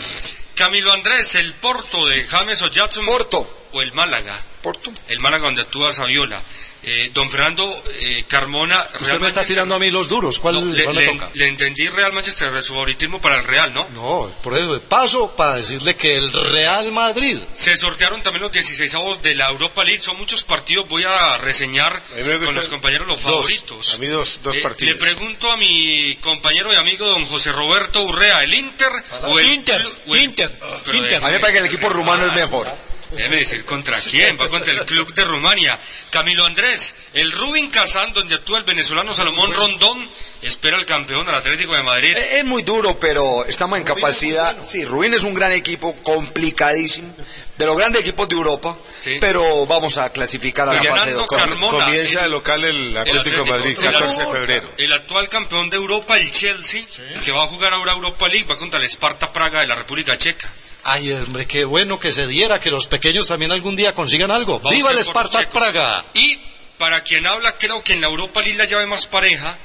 Camilo 0.55 0.93
Andrés, 0.93 1.35
el 1.35 1.53
Porto 1.55 2.05
de 2.05 2.23
James 2.25 2.61
o 2.61 2.67
Jackson. 2.67 3.05
Porto. 3.05 3.65
O 3.73 3.81
el 3.81 3.91
Málaga. 3.93 4.39
Porto. 4.61 4.93
El 5.07 5.19
Málaga 5.19 5.45
donde 5.45 5.63
actúa 5.63 5.91
Saviola. 5.91 6.41
Eh, 6.85 7.11
don 7.13 7.29
Fernando 7.29 7.73
eh, 8.01 8.25
Carmona. 8.27 8.81
Usted 8.93 9.05
Real 9.07 9.19
me 9.21 9.27
está 9.27 9.39
Manchester- 9.41 9.47
tirando 9.47 9.75
a 9.75 9.79
mí 9.79 9.89
los 9.89 10.09
duros. 10.09 10.37
¿Cuál, 10.39 10.55
No, 10.55 10.73
le, 10.73 10.83
cuál 10.83 10.95
me 10.97 11.01
le- 11.01 11.07
toca? 11.13 11.29
le 11.33 11.47
entendí 11.47 11.87
Real 11.87 12.11
Manchester 12.11 12.61
su 12.61 12.73
favoritismo 12.73 13.21
para 13.21 13.37
el 13.39 13.45
Real, 13.45 13.73
¿no? 13.73 13.87
No, 13.93 14.29
por 14.43 14.57
eso 14.57 14.79
paso 14.81 15.33
para 15.35 15.55
decirle 15.55 15.95
que 15.95 16.17
el 16.17 16.31
Real 16.31 16.91
Madrid. 16.91 17.37
Se 17.53 17.77
sortearon 17.77 18.21
también 18.21 18.43
los 18.43 18.51
16 18.51 18.93
avos 18.95 19.21
de 19.21 19.33
la 19.35 19.49
Europa 19.49 19.83
League. 19.85 20.01
Son 20.01 20.17
muchos 20.17 20.43
partidos. 20.43 20.87
Voy 20.89 21.03
a 21.03 21.37
reseñar 21.37 21.93
A 22.11 22.15
mí 22.17 22.23
me 22.23 22.45
con 22.45 22.53
los 22.53 22.67
compañeros 22.67 23.07
los 23.07 23.21
dos. 23.21 23.31
favoritos. 23.31 23.93
A 23.95 23.97
mí 23.99 24.07
dos, 24.07 24.39
dos 24.43 24.55
Eh, 24.55 24.59
partidos. 24.61 24.93
le 24.95 24.99
pregunto 24.99 25.51
a 25.51 25.57
mi 25.57 26.17
compañero 26.21 26.73
y 26.73 26.75
amigo 26.75 27.05
don 27.05 27.25
José 27.27 27.51
Roberto 27.53 28.01
Urrea, 28.03 28.43
¿el 28.43 28.53
Inter 28.53 28.91
o 29.23 29.39
el 29.39 29.47
Inter, 29.53 29.81
Clu- 29.81 29.91
o 30.07 30.15
el- 30.15 30.21
Inter, 30.23 30.51
Pero 30.85 30.97
Inter. 30.97 31.23
A 31.23 31.27
mí 31.27 31.33
me 31.33 31.39
parece 31.39 31.53
que 31.53 31.59
el 31.59 31.73
equipo 31.73 31.87
rumano 31.89 32.25
es 32.27 32.33
mejor. 32.33 32.67
Déjeme 33.15 33.37
decir 33.37 33.63
contra 33.65 33.99
quién, 33.99 34.37
va 34.39 34.47
contra 34.49 34.73
el 34.73 34.85
club 34.85 35.13
de 35.13 35.23
Rumania. 35.23 35.79
Camilo 36.11 36.45
Andrés, 36.45 36.95
el 37.13 37.31
Rubin 37.31 37.69
Kazán, 37.69 38.13
donde 38.13 38.35
actúa 38.35 38.57
el 38.57 38.63
venezolano 38.63 39.13
Salomón 39.13 39.53
Rondón, 39.53 40.07
espera 40.41 40.77
al 40.77 40.85
campeón 40.85 41.27
al 41.29 41.35
Atlético 41.35 41.75
de 41.75 41.83
Madrid. 41.83 42.15
Eh, 42.17 42.39
Es 42.39 42.45
muy 42.45 42.63
duro, 42.63 42.99
pero 42.99 43.45
estamos 43.45 43.77
en 43.79 43.85
capacidad. 43.85 44.61
Sí, 44.63 44.83
Rubín 44.85 45.13
es 45.13 45.23
un 45.23 45.33
gran 45.33 45.51
equipo, 45.51 45.95
complicadísimo, 46.01 47.15
de 47.57 47.65
los 47.65 47.77
grandes 47.77 48.01
equipos 48.01 48.27
de 48.27 48.35
Europa, 48.35 48.75
Sí. 48.99 49.17
pero 49.21 49.65
vamos 49.67 49.97
a 49.97 50.11
clasificar 50.11 50.67
a 50.67 50.73
la 50.73 50.83
fase 50.83 51.13
de. 51.13 51.25
Carmona, 51.27 51.67
Comienza 51.69 52.19
el- 52.19 52.23
de 52.25 52.29
local 52.29 52.63
el 52.63 52.97
Atlético 52.97 53.43
de 53.43 53.49
Madrid, 53.51 53.77
el 53.77 53.83
14 53.83 54.15
de 54.15 54.21
actual- 54.23 54.37
febrero. 54.37 54.69
El 54.77 54.93
actual 54.93 55.29
campeón 55.29 55.69
de 55.69 55.77
Europa, 55.77 56.17
el 56.17 56.31
Chelsea, 56.31 56.83
que 57.23 57.31
va 57.31 57.43
a 57.43 57.47
jugar 57.47 57.73
ahora 57.73 57.91
Europa 57.93 58.27
League, 58.27 58.45
va 58.49 58.57
contra 58.57 58.79
el 58.79 58.85
Sparta 58.89 59.31
Praga 59.31 59.61
de 59.61 59.67
la 59.67 59.75
República 59.75 60.17
Checa. 60.17 60.51
Ay, 60.85 61.11
hombre, 61.13 61.45
qué 61.45 61.65
bueno 61.65 61.99
que 61.99 62.11
se 62.11 62.27
diera, 62.27 62.59
que 62.59 62.69
los 62.71 62.87
pequeños 62.87 63.27
también 63.27 63.51
algún 63.51 63.75
día 63.75 63.93
consigan 63.93 64.31
algo. 64.31 64.61
Va 64.61 64.71
¡Viva 64.71 64.91
el 64.91 65.03
Spartak 65.03 65.41
Checo. 65.41 65.59
Praga! 65.59 66.05
Y 66.13 66.37
para 66.77 67.01
quien 67.03 67.25
habla, 67.25 67.57
creo 67.57 67.83
que 67.83 67.93
en 67.93 68.01
la 68.01 68.07
Europa 68.07 68.41
League 68.41 68.57
la 68.57 68.65
llave 68.65 68.85
más 68.85 69.07
pareja 69.07 69.57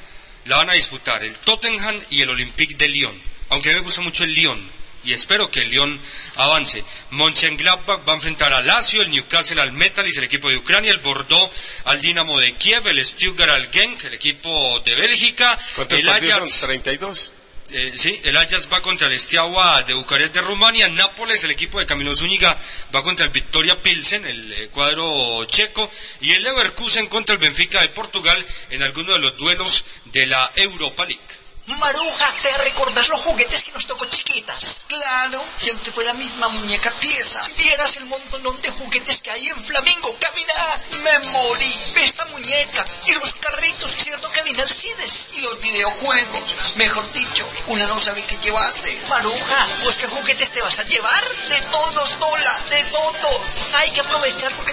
la 0.44 0.58
van 0.58 0.70
a 0.70 0.74
disputar 0.74 1.22
el 1.24 1.36
Tottenham 1.38 2.00
y 2.10 2.22
el 2.22 2.30
Olympique 2.30 2.76
de 2.76 2.88
Lyon. 2.88 3.20
Aunque 3.50 3.70
a 3.70 3.72
mí 3.72 3.78
me 3.78 3.84
gusta 3.84 4.00
mucho 4.02 4.24
el 4.24 4.32
Lyon 4.32 4.78
y 5.04 5.12
espero 5.12 5.50
que 5.50 5.62
el 5.62 5.70
Lyon 5.70 5.98
avance. 6.36 6.84
Mönchengladbach 7.10 8.06
va 8.06 8.12
a 8.12 8.16
enfrentar 8.16 8.52
al 8.52 8.66
Lazio, 8.66 9.02
el 9.02 9.10
Newcastle 9.10 9.60
al 9.60 9.72
Metalist, 9.72 10.18
el 10.18 10.24
equipo 10.24 10.48
de 10.50 10.56
Ucrania, 10.56 10.90
el 10.90 10.98
Bordeaux 10.98 11.50
al 11.84 12.00
Dinamo 12.00 12.38
de 12.40 12.52
Kiev, 12.54 12.86
el 12.86 13.04
Stuttgart 13.04 13.50
al 13.50 13.70
Genk, 13.70 14.04
el 14.04 14.14
equipo 14.14 14.80
de 14.80 14.94
Bélgica, 14.94 15.58
¿Cuántos 15.74 15.98
el 15.98 16.06
partidos 16.06 16.34
Ajax 16.36 16.50
son? 16.52 16.68
32. 16.68 17.32
Eh, 17.70 17.92
sí, 17.94 18.18
el 18.24 18.36
Ajax 18.36 18.68
va 18.72 18.80
contra 18.80 19.08
el 19.08 19.18
Steaua 19.18 19.82
de 19.82 19.92
Bucarest 19.92 20.34
de 20.34 20.40
Rumania, 20.40 20.88
Nápoles, 20.88 21.44
el 21.44 21.50
equipo 21.50 21.78
de 21.78 21.86
Camilo 21.86 22.14
Zúñiga, 22.14 22.58
va 22.94 23.02
contra 23.02 23.26
el 23.26 23.30
Victoria 23.30 23.80
Pilsen, 23.82 24.24
el 24.24 24.52
eh, 24.52 24.68
cuadro 24.68 25.44
checo, 25.44 25.90
y 26.22 26.32
el 26.32 26.42
Leverkusen 26.42 27.08
contra 27.08 27.34
el 27.34 27.40
Benfica 27.40 27.82
de 27.82 27.88
Portugal 27.90 28.42
en 28.70 28.82
alguno 28.82 29.12
de 29.12 29.18
los 29.18 29.36
duelos 29.36 29.84
de 30.06 30.26
la 30.26 30.50
Europa 30.56 31.04
League. 31.04 31.37
Maruja, 31.76 32.32
¿te 32.40 32.50
recordás 32.64 33.08
los 33.08 33.20
juguetes 33.20 33.62
que 33.62 33.72
nos 33.72 33.86
tocó 33.86 34.06
chiquitas? 34.06 34.86
Claro, 34.88 35.44
siempre 35.58 35.92
fue 35.92 36.02
la 36.04 36.14
misma 36.14 36.48
muñeca 36.48 36.90
pieza. 36.92 37.42
Vieras 37.58 37.96
el 37.96 38.06
montón 38.06 38.62
de 38.62 38.70
juguetes 38.70 39.20
que 39.20 39.30
hay 39.30 39.48
en 39.48 39.62
Flamingo. 39.62 40.16
Camina, 40.18 40.54
me 41.02 41.18
morí. 41.28 41.78
Ve 41.94 42.04
esta 42.04 42.24
muñeca 42.26 42.86
y 43.04 43.12
los 43.12 43.34
carritos, 43.34 43.90
¿cierto? 43.90 44.30
Camina 44.32 44.62
Alcides. 44.62 45.34
Y 45.34 45.40
los 45.42 45.60
videojuegos. 45.60 46.76
Mejor 46.76 47.12
dicho, 47.12 47.46
una 47.66 47.86
no 47.86 48.00
sabe 48.00 48.22
qué 48.24 48.38
llevarse. 48.38 48.98
Maruja, 49.10 49.66
¿pues 49.84 49.96
qué 49.96 50.06
juguetes 50.06 50.50
te 50.50 50.62
vas 50.62 50.78
a 50.78 50.84
llevar? 50.84 51.22
De 51.48 51.60
todos, 51.70 52.18
Dola, 52.18 52.60
de 52.70 52.82
todo. 52.84 53.40
Hay 53.74 53.90
que 53.90 54.00
aprovechar 54.00 54.50
porque 54.52 54.67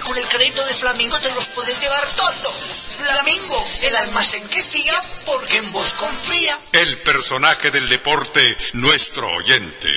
Flamingo 0.86 1.20
te 1.20 1.34
los 1.34 1.50
puedes 1.50 1.82
llevar 1.82 2.04
todos. 2.16 2.98
Flamingo, 3.02 3.58
el 3.86 3.96
almacén 3.96 4.48
que 4.50 4.62
fía 4.62 4.94
porque 5.26 5.58
en 5.58 5.72
vos 5.72 5.94
confía. 5.94 6.56
El 6.74 7.00
personaje 7.00 7.72
del 7.72 7.90
deporte, 7.90 8.56
nuestro 8.74 9.28
oyente. 9.32 9.90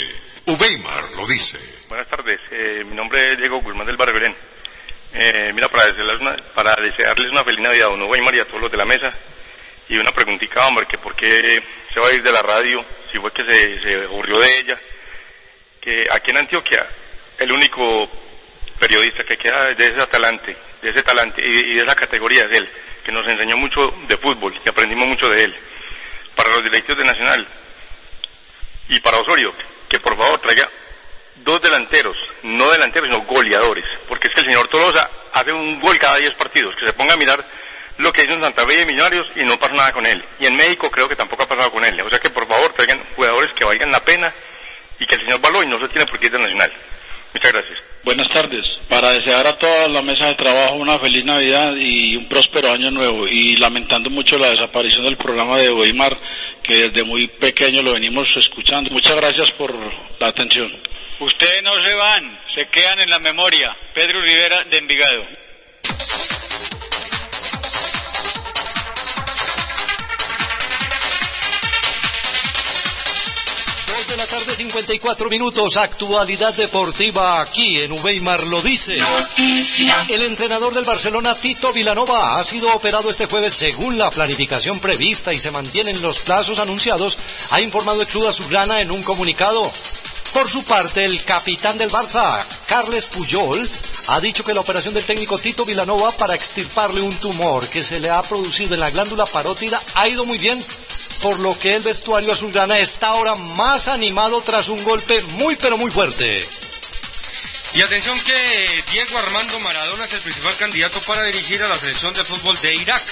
Uweimar 0.46 1.04
lo 1.14 1.26
dice. 1.26 1.58
Buenas 1.90 2.08
tardes, 2.08 2.40
eh, 2.50 2.84
mi 2.86 2.96
nombre 2.96 3.34
es 3.34 3.38
Diego 3.38 3.60
Guzmán 3.60 3.86
del 3.86 3.98
Barrio 3.98 4.14
Belén. 4.14 4.34
Eh, 5.12 5.52
mira, 5.54 5.68
para 5.68 5.88
desearles, 5.88 6.22
una, 6.22 6.36
para 6.54 6.74
desearles 6.76 7.32
una 7.32 7.44
feliz 7.44 7.60
Navidad 7.60 7.88
a 7.88 7.90
Don 7.90 8.02
Hugo 8.04 8.16
y 8.16 8.40
a 8.40 8.46
todos 8.46 8.62
los 8.62 8.72
de 8.72 8.78
la 8.78 8.86
mesa, 8.86 9.12
y 9.90 9.98
una 9.98 10.12
preguntita, 10.12 10.66
hombre, 10.66 10.86
que 10.86 10.96
por 10.96 11.14
qué 11.14 11.62
se 11.92 12.00
va 12.00 12.08
a 12.08 12.12
ir 12.14 12.22
de 12.22 12.32
la 12.32 12.40
radio, 12.40 12.82
si 13.12 13.18
fue 13.18 13.30
que 13.30 13.44
se, 13.44 13.82
se 13.82 14.04
aburrió 14.04 14.38
de 14.38 14.58
ella, 14.58 14.78
que 15.82 16.04
aquí 16.10 16.30
en 16.30 16.38
Antioquia, 16.38 16.88
el 17.40 17.52
único 17.52 18.08
periodista 18.80 19.22
que 19.22 19.36
queda 19.36 19.74
de 19.74 19.86
ese 19.86 20.06
talante, 20.06 20.56
de 20.82 20.90
ese 20.90 21.02
talante 21.02 21.42
y, 21.44 21.74
de 21.74 21.82
esa 21.82 21.94
categoría 21.94 22.44
es 22.44 22.52
él, 22.52 22.68
que 23.04 23.12
nos 23.12 23.26
enseñó 23.26 23.56
mucho 23.56 23.92
de 24.06 24.16
fútbol 24.16 24.54
y 24.64 24.68
aprendimos 24.68 25.08
mucho 25.08 25.28
de 25.28 25.44
él. 25.44 25.54
Para 26.34 26.50
los 26.50 26.62
directos 26.62 26.96
de 26.96 27.04
Nacional 27.04 27.46
y 28.88 29.00
para 29.00 29.18
Osorio, 29.18 29.52
que 29.88 29.98
por 30.00 30.16
favor 30.16 30.38
traiga 30.40 30.68
dos 31.36 31.60
delanteros, 31.60 32.16
no 32.42 32.70
delanteros, 32.70 33.10
sino 33.10 33.22
goleadores, 33.22 33.84
porque 34.06 34.28
es 34.28 34.34
que 34.34 34.40
el 34.40 34.46
señor 34.46 34.68
Tolosa 34.68 35.08
hace 35.32 35.52
un 35.52 35.80
gol 35.80 35.98
cada 35.98 36.16
10 36.16 36.34
partidos, 36.34 36.76
que 36.76 36.86
se 36.86 36.92
ponga 36.92 37.14
a 37.14 37.16
mirar 37.16 37.44
lo 37.98 38.12
que 38.12 38.22
hizo 38.22 38.32
en 38.32 38.42
Santa 38.42 38.66
Fe 38.66 38.82
y 38.82 38.86
Millonarios 38.86 39.30
y 39.34 39.44
no 39.44 39.58
pasa 39.58 39.74
nada 39.74 39.92
con 39.92 40.06
él. 40.06 40.24
Y 40.38 40.46
en 40.46 40.54
México 40.54 40.90
creo 40.90 41.08
que 41.08 41.16
tampoco 41.16 41.42
ha 41.42 41.48
pasado 41.48 41.70
con 41.72 41.84
él. 41.84 42.00
O 42.00 42.08
sea 42.08 42.20
que 42.20 42.30
por 42.30 42.46
favor 42.46 42.72
traigan 42.72 43.00
jugadores 43.16 43.52
que 43.52 43.64
valgan 43.64 43.90
la 43.90 44.00
pena 44.00 44.32
y 44.98 45.06
que 45.06 45.16
el 45.16 45.22
señor 45.22 45.40
y 45.64 45.66
no 45.66 45.78
se 45.80 45.88
tiene 45.88 46.06
por 46.06 46.18
qué 46.18 46.26
ir 46.26 46.32
de 46.32 46.38
Nacional. 46.38 46.72
Muchas 47.34 47.52
gracias. 47.52 47.87
Buenas 48.04 48.28
tardes. 48.30 48.64
Para 48.88 49.12
desear 49.12 49.46
a 49.46 49.56
toda 49.56 49.88
la 49.88 50.02
mesa 50.02 50.26
de 50.26 50.34
trabajo 50.34 50.76
una 50.76 50.98
feliz 50.98 51.24
Navidad 51.24 51.74
y 51.76 52.16
un 52.16 52.26
próspero 52.26 52.72
año 52.72 52.90
nuevo. 52.90 53.26
Y 53.28 53.56
lamentando 53.56 54.10
mucho 54.10 54.38
la 54.38 54.50
desaparición 54.50 55.04
del 55.04 55.16
programa 55.16 55.58
de 55.58 55.70
Weimar, 55.70 56.16
que 56.62 56.88
desde 56.88 57.04
muy 57.04 57.28
pequeño 57.28 57.82
lo 57.82 57.92
venimos 57.92 58.26
escuchando. 58.36 58.90
Muchas 58.90 59.16
gracias 59.16 59.50
por 59.52 59.74
la 60.20 60.28
atención. 60.28 60.70
Ustedes 61.20 61.62
no 61.64 61.74
se 61.84 61.94
van, 61.94 62.38
se 62.54 62.66
quedan 62.70 63.00
en 63.00 63.10
la 63.10 63.18
memoria. 63.18 63.74
Pedro 63.92 64.20
Rivera 64.22 64.64
de 64.64 64.78
Envigado. 64.78 65.47
54 74.58 75.30
minutos. 75.30 75.76
Actualidad 75.76 76.52
deportiva 76.52 77.40
aquí 77.40 77.78
en 77.78 77.92
Uweimar 77.92 78.42
lo 78.48 78.60
dice. 78.60 78.98
El 80.08 80.22
entrenador 80.22 80.74
del 80.74 80.82
Barcelona, 80.82 81.32
Tito 81.36 81.72
Vilanova, 81.72 82.40
ha 82.40 82.42
sido 82.42 82.74
operado 82.74 83.08
este 83.08 83.26
jueves 83.26 83.54
según 83.54 83.98
la 83.98 84.10
planificación 84.10 84.80
prevista 84.80 85.32
y 85.32 85.38
se 85.38 85.52
mantienen 85.52 86.02
los 86.02 86.20
plazos 86.20 86.58
anunciados, 86.58 87.16
ha 87.52 87.60
informado 87.60 88.00
el 88.02 88.08
Club 88.08 88.26
Azulgrana 88.26 88.80
en 88.80 88.90
un 88.90 89.00
comunicado. 89.04 89.62
Por 90.32 90.48
su 90.48 90.64
parte, 90.64 91.04
el 91.04 91.22
capitán 91.24 91.78
del 91.78 91.90
Barça, 91.90 92.44
Carles 92.66 93.06
Puyol, 93.06 93.70
ha 94.08 94.20
dicho 94.20 94.42
que 94.42 94.54
la 94.54 94.60
operación 94.60 94.92
del 94.92 95.04
técnico 95.04 95.38
Tito 95.38 95.64
Vilanova 95.66 96.10
para 96.12 96.34
extirparle 96.34 97.02
un 97.02 97.14
tumor 97.18 97.66
que 97.68 97.84
se 97.84 98.00
le 98.00 98.10
ha 98.10 98.22
producido 98.22 98.74
en 98.74 98.80
la 98.80 98.90
glándula 98.90 99.24
parótida 99.26 99.80
ha 99.94 100.08
ido 100.08 100.24
muy 100.24 100.38
bien 100.38 100.58
por 101.22 101.38
lo 101.40 101.58
que 101.58 101.74
el 101.74 101.82
vestuario 101.82 102.32
azulgrana 102.32 102.78
está 102.78 103.08
ahora 103.08 103.34
más 103.34 103.88
animado 103.88 104.40
tras 104.42 104.68
un 104.68 104.82
golpe 104.84 105.20
muy 105.34 105.56
pero 105.56 105.76
muy 105.76 105.90
fuerte. 105.90 106.46
Y 107.74 107.82
atención 107.82 108.18
que 108.20 108.84
Diego 108.92 109.18
Armando 109.18 109.60
Maradona 109.60 110.04
es 110.04 110.14
el 110.14 110.20
principal 110.20 110.56
candidato 110.56 111.00
para 111.02 111.24
dirigir 111.24 111.62
a 111.62 111.68
la 111.68 111.76
selección 111.76 112.14
de 112.14 112.24
fútbol 112.24 112.58
de 112.60 112.74
Irak, 112.74 113.02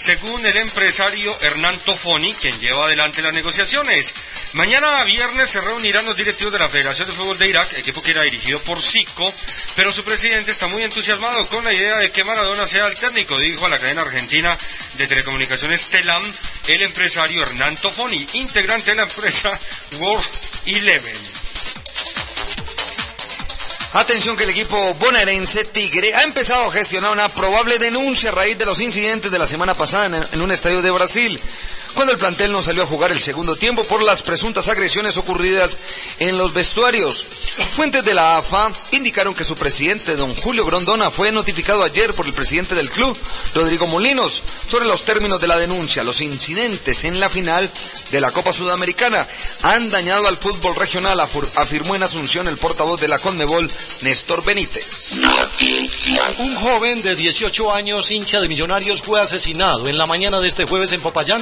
según 0.00 0.44
el 0.46 0.56
empresario 0.56 1.36
Hernán 1.42 1.78
Tofoni, 1.84 2.32
quien 2.34 2.58
lleva 2.58 2.86
adelante 2.86 3.22
las 3.22 3.34
negociaciones. 3.34 4.14
Mañana 4.56 5.04
viernes 5.04 5.50
se 5.50 5.60
reunirán 5.60 6.06
los 6.06 6.16
directivos 6.16 6.50
de 6.50 6.58
la 6.58 6.70
Federación 6.70 7.06
de 7.06 7.12
Fútbol 7.12 7.38
de 7.38 7.46
Irak, 7.46 7.70
equipo 7.74 8.00
que 8.00 8.12
era 8.12 8.22
dirigido 8.22 8.58
por 8.60 8.80
Zico, 8.80 9.30
pero 9.76 9.92
su 9.92 10.02
presidente 10.02 10.50
está 10.50 10.66
muy 10.68 10.82
entusiasmado 10.82 11.46
con 11.48 11.62
la 11.62 11.74
idea 11.74 11.98
de 11.98 12.10
que 12.10 12.24
Maradona 12.24 12.66
sea 12.66 12.86
el 12.86 12.94
técnico, 12.94 13.38
dijo 13.38 13.66
a 13.66 13.68
la 13.68 13.78
cadena 13.78 14.00
argentina 14.00 14.56
de 14.94 15.06
telecomunicaciones 15.08 15.90
Telam 15.90 16.22
el 16.68 16.82
empresario 16.82 17.42
Hernán 17.42 17.76
Tofoni, 17.76 18.26
integrante 18.32 18.92
de 18.92 18.96
la 18.96 19.02
empresa 19.02 19.50
World 19.98 20.26
Eleven. 20.64 21.16
Atención 23.92 24.36
que 24.36 24.44
el 24.44 24.50
equipo 24.50 24.94
bonaerense 24.94 25.64
Tigre 25.64 26.14
ha 26.14 26.22
empezado 26.22 26.64
a 26.64 26.72
gestionar 26.72 27.12
una 27.12 27.28
probable 27.28 27.78
denuncia 27.78 28.30
a 28.30 28.34
raíz 28.34 28.58
de 28.58 28.66
los 28.66 28.80
incidentes 28.80 29.30
de 29.30 29.38
la 29.38 29.46
semana 29.46 29.74
pasada 29.74 30.26
en, 30.32 30.40
un 30.40 30.50
estadio 30.50 30.82
de 30.82 30.90
Brasil 30.90 31.40
cuando 31.96 32.12
el 32.12 32.18
plantel 32.18 32.52
no 32.52 32.62
salió 32.62 32.82
a 32.82 32.86
jugar 32.86 33.10
el 33.10 33.20
segundo 33.20 33.56
tiempo 33.56 33.82
por 33.82 34.02
las 34.04 34.22
presuntas 34.22 34.68
agresiones 34.68 35.16
ocurridas 35.16 35.78
en 36.18 36.36
los 36.36 36.52
vestuarios. 36.52 37.24
Fuentes 37.74 38.04
de 38.04 38.12
la 38.12 38.36
AFA 38.36 38.70
indicaron 38.92 39.34
que 39.34 39.44
su 39.44 39.54
presidente, 39.54 40.14
don 40.14 40.34
Julio 40.36 40.66
Grondona, 40.66 41.10
fue 41.10 41.32
notificado 41.32 41.82
ayer 41.82 42.12
por 42.12 42.26
el 42.26 42.34
presidente 42.34 42.74
del 42.74 42.90
club, 42.90 43.16
Rodrigo 43.54 43.86
Molinos, 43.86 44.42
sobre 44.68 44.84
los 44.84 45.04
términos 45.04 45.40
de 45.40 45.48
la 45.48 45.56
denuncia. 45.56 46.04
Los 46.04 46.20
incidentes 46.20 47.04
en 47.04 47.18
la 47.18 47.30
final 47.30 47.70
de 48.10 48.20
la 48.20 48.30
Copa 48.30 48.52
Sudamericana 48.52 49.26
han 49.62 49.88
dañado 49.88 50.28
al 50.28 50.36
fútbol 50.36 50.76
regional, 50.76 51.18
afirmó 51.18 51.96
en 51.96 52.02
Asunción 52.02 52.46
el 52.46 52.58
portavoz 52.58 53.00
de 53.00 53.08
la 53.08 53.18
Conmebol, 53.18 53.70
Néstor 54.02 54.44
Benítez. 54.44 55.12
Un 56.38 56.54
joven 56.56 57.00
de 57.00 57.16
18 57.16 57.72
años, 57.72 58.10
hincha 58.10 58.40
de 58.40 58.48
Millonarios, 58.48 59.00
fue 59.00 59.18
asesinado 59.18 59.88
en 59.88 59.96
la 59.96 60.04
mañana 60.04 60.40
de 60.40 60.48
este 60.48 60.66
jueves 60.66 60.92
en 60.92 61.00
Popayán 61.00 61.40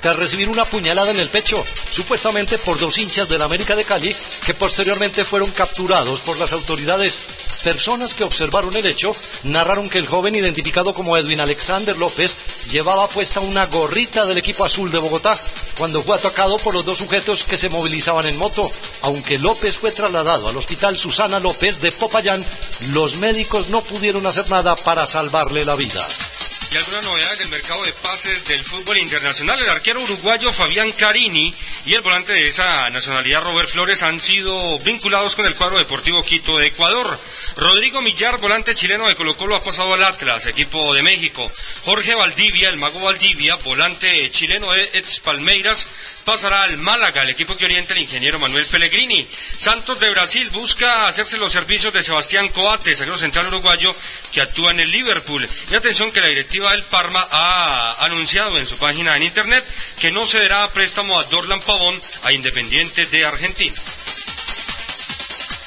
tras 0.00 0.16
recibir 0.16 0.48
una 0.48 0.64
puñalada 0.64 1.10
en 1.10 1.20
el 1.20 1.28
pecho, 1.28 1.62
supuestamente 1.90 2.58
por 2.58 2.78
dos 2.78 2.98
hinchas 2.98 3.28
del 3.28 3.42
América 3.42 3.76
de 3.76 3.84
Cali, 3.84 4.14
que 4.46 4.54
posteriormente 4.54 5.24
fueron 5.24 5.50
capturados 5.50 6.20
por 6.20 6.38
las 6.38 6.52
autoridades. 6.52 7.18
Personas 7.64 8.14
que 8.14 8.22
observaron 8.22 8.74
el 8.76 8.86
hecho 8.86 9.12
narraron 9.42 9.90
que 9.90 9.98
el 9.98 10.06
joven, 10.06 10.36
identificado 10.36 10.94
como 10.94 11.16
Edwin 11.16 11.40
Alexander 11.40 11.96
López, 11.96 12.36
llevaba 12.70 13.08
puesta 13.08 13.40
una 13.40 13.66
gorrita 13.66 14.24
del 14.26 14.38
equipo 14.38 14.64
azul 14.64 14.90
de 14.92 14.98
Bogotá 14.98 15.34
cuando 15.76 16.02
fue 16.02 16.16
atacado 16.16 16.56
por 16.58 16.74
los 16.74 16.84
dos 16.84 16.98
sujetos 16.98 17.44
que 17.44 17.58
se 17.58 17.68
movilizaban 17.68 18.26
en 18.26 18.36
moto. 18.36 18.62
Aunque 19.02 19.38
López 19.38 19.78
fue 19.78 19.90
trasladado 19.90 20.48
al 20.48 20.56
hospital 20.56 20.98
Susana 20.98 21.40
López 21.40 21.80
de 21.80 21.90
Popayán, 21.92 22.44
los 22.90 23.16
médicos 23.16 23.70
no 23.70 23.82
pudieron 23.82 24.26
hacer 24.26 24.48
nada 24.50 24.76
para 24.76 25.06
salvarle 25.06 25.64
la 25.64 25.74
vida. 25.74 26.06
Y 26.70 26.76
algunas 26.76 27.04
novedades 27.04 27.38
del 27.38 27.48
mercado 27.48 27.82
de 27.82 27.92
pases 27.92 28.44
del 28.44 28.62
fútbol 28.62 28.98
internacional. 28.98 29.58
El 29.58 29.70
arquero 29.70 30.02
uruguayo 30.02 30.52
Fabián 30.52 30.92
Carini 30.92 31.50
y 31.86 31.94
el 31.94 32.02
volante 32.02 32.34
de 32.34 32.46
esa 32.46 32.90
nacionalidad 32.90 33.42
Robert 33.42 33.70
Flores 33.70 34.02
han 34.02 34.20
sido 34.20 34.78
vinculados 34.80 35.34
con 35.34 35.46
el 35.46 35.54
cuadro 35.54 35.78
deportivo 35.78 36.22
Quito 36.22 36.58
de 36.58 36.66
Ecuador. 36.66 37.18
Rodrigo 37.56 38.02
Millar, 38.02 38.38
volante 38.38 38.74
chileno 38.74 39.08
de 39.08 39.16
Colo 39.16 39.36
Colo, 39.36 39.56
ha 39.56 39.64
pasado 39.64 39.94
al 39.94 40.04
Atlas, 40.04 40.44
equipo 40.46 40.92
de 40.94 41.02
México. 41.02 41.50
Jorge 41.84 42.14
Valdivia, 42.14 42.68
el 42.68 42.78
mago 42.78 42.98
Valdivia, 43.00 43.56
volante 43.56 44.30
chileno 44.30 44.70
de 44.72 44.82
Ex 44.92 45.20
Palmeiras, 45.20 45.86
pasará 46.28 46.64
al 46.64 46.76
Málaga, 46.76 47.22
el 47.22 47.30
equipo 47.30 47.56
que 47.56 47.64
orienta 47.64 47.94
el 47.94 48.00
ingeniero 48.00 48.38
Manuel 48.38 48.66
Pellegrini. 48.66 49.26
Santos 49.56 49.98
de 49.98 50.10
Brasil 50.10 50.46
busca 50.50 51.08
hacerse 51.08 51.38
los 51.38 51.50
servicios 51.50 51.94
de 51.94 52.02
Sebastián 52.02 52.50
Coates, 52.50 53.00
el 53.00 53.18
central 53.18 53.46
uruguayo 53.46 53.96
que 54.30 54.42
actúa 54.42 54.72
en 54.72 54.80
el 54.80 54.90
Liverpool. 54.90 55.48
Y 55.70 55.74
atención 55.74 56.10
que 56.10 56.20
la 56.20 56.26
directiva 56.26 56.72
del 56.72 56.82
Parma 56.82 57.26
ha 57.30 58.04
anunciado 58.04 58.58
en 58.58 58.66
su 58.66 58.76
página 58.76 59.16
en 59.16 59.22
internet 59.22 59.64
que 59.98 60.10
no 60.10 60.26
cederá 60.26 60.70
préstamo 60.70 61.18
a 61.18 61.24
Dorlan 61.24 61.60
Pavón 61.60 61.98
a 62.24 62.32
Independiente 62.32 63.06
de 63.06 63.24
Argentina. 63.24 63.74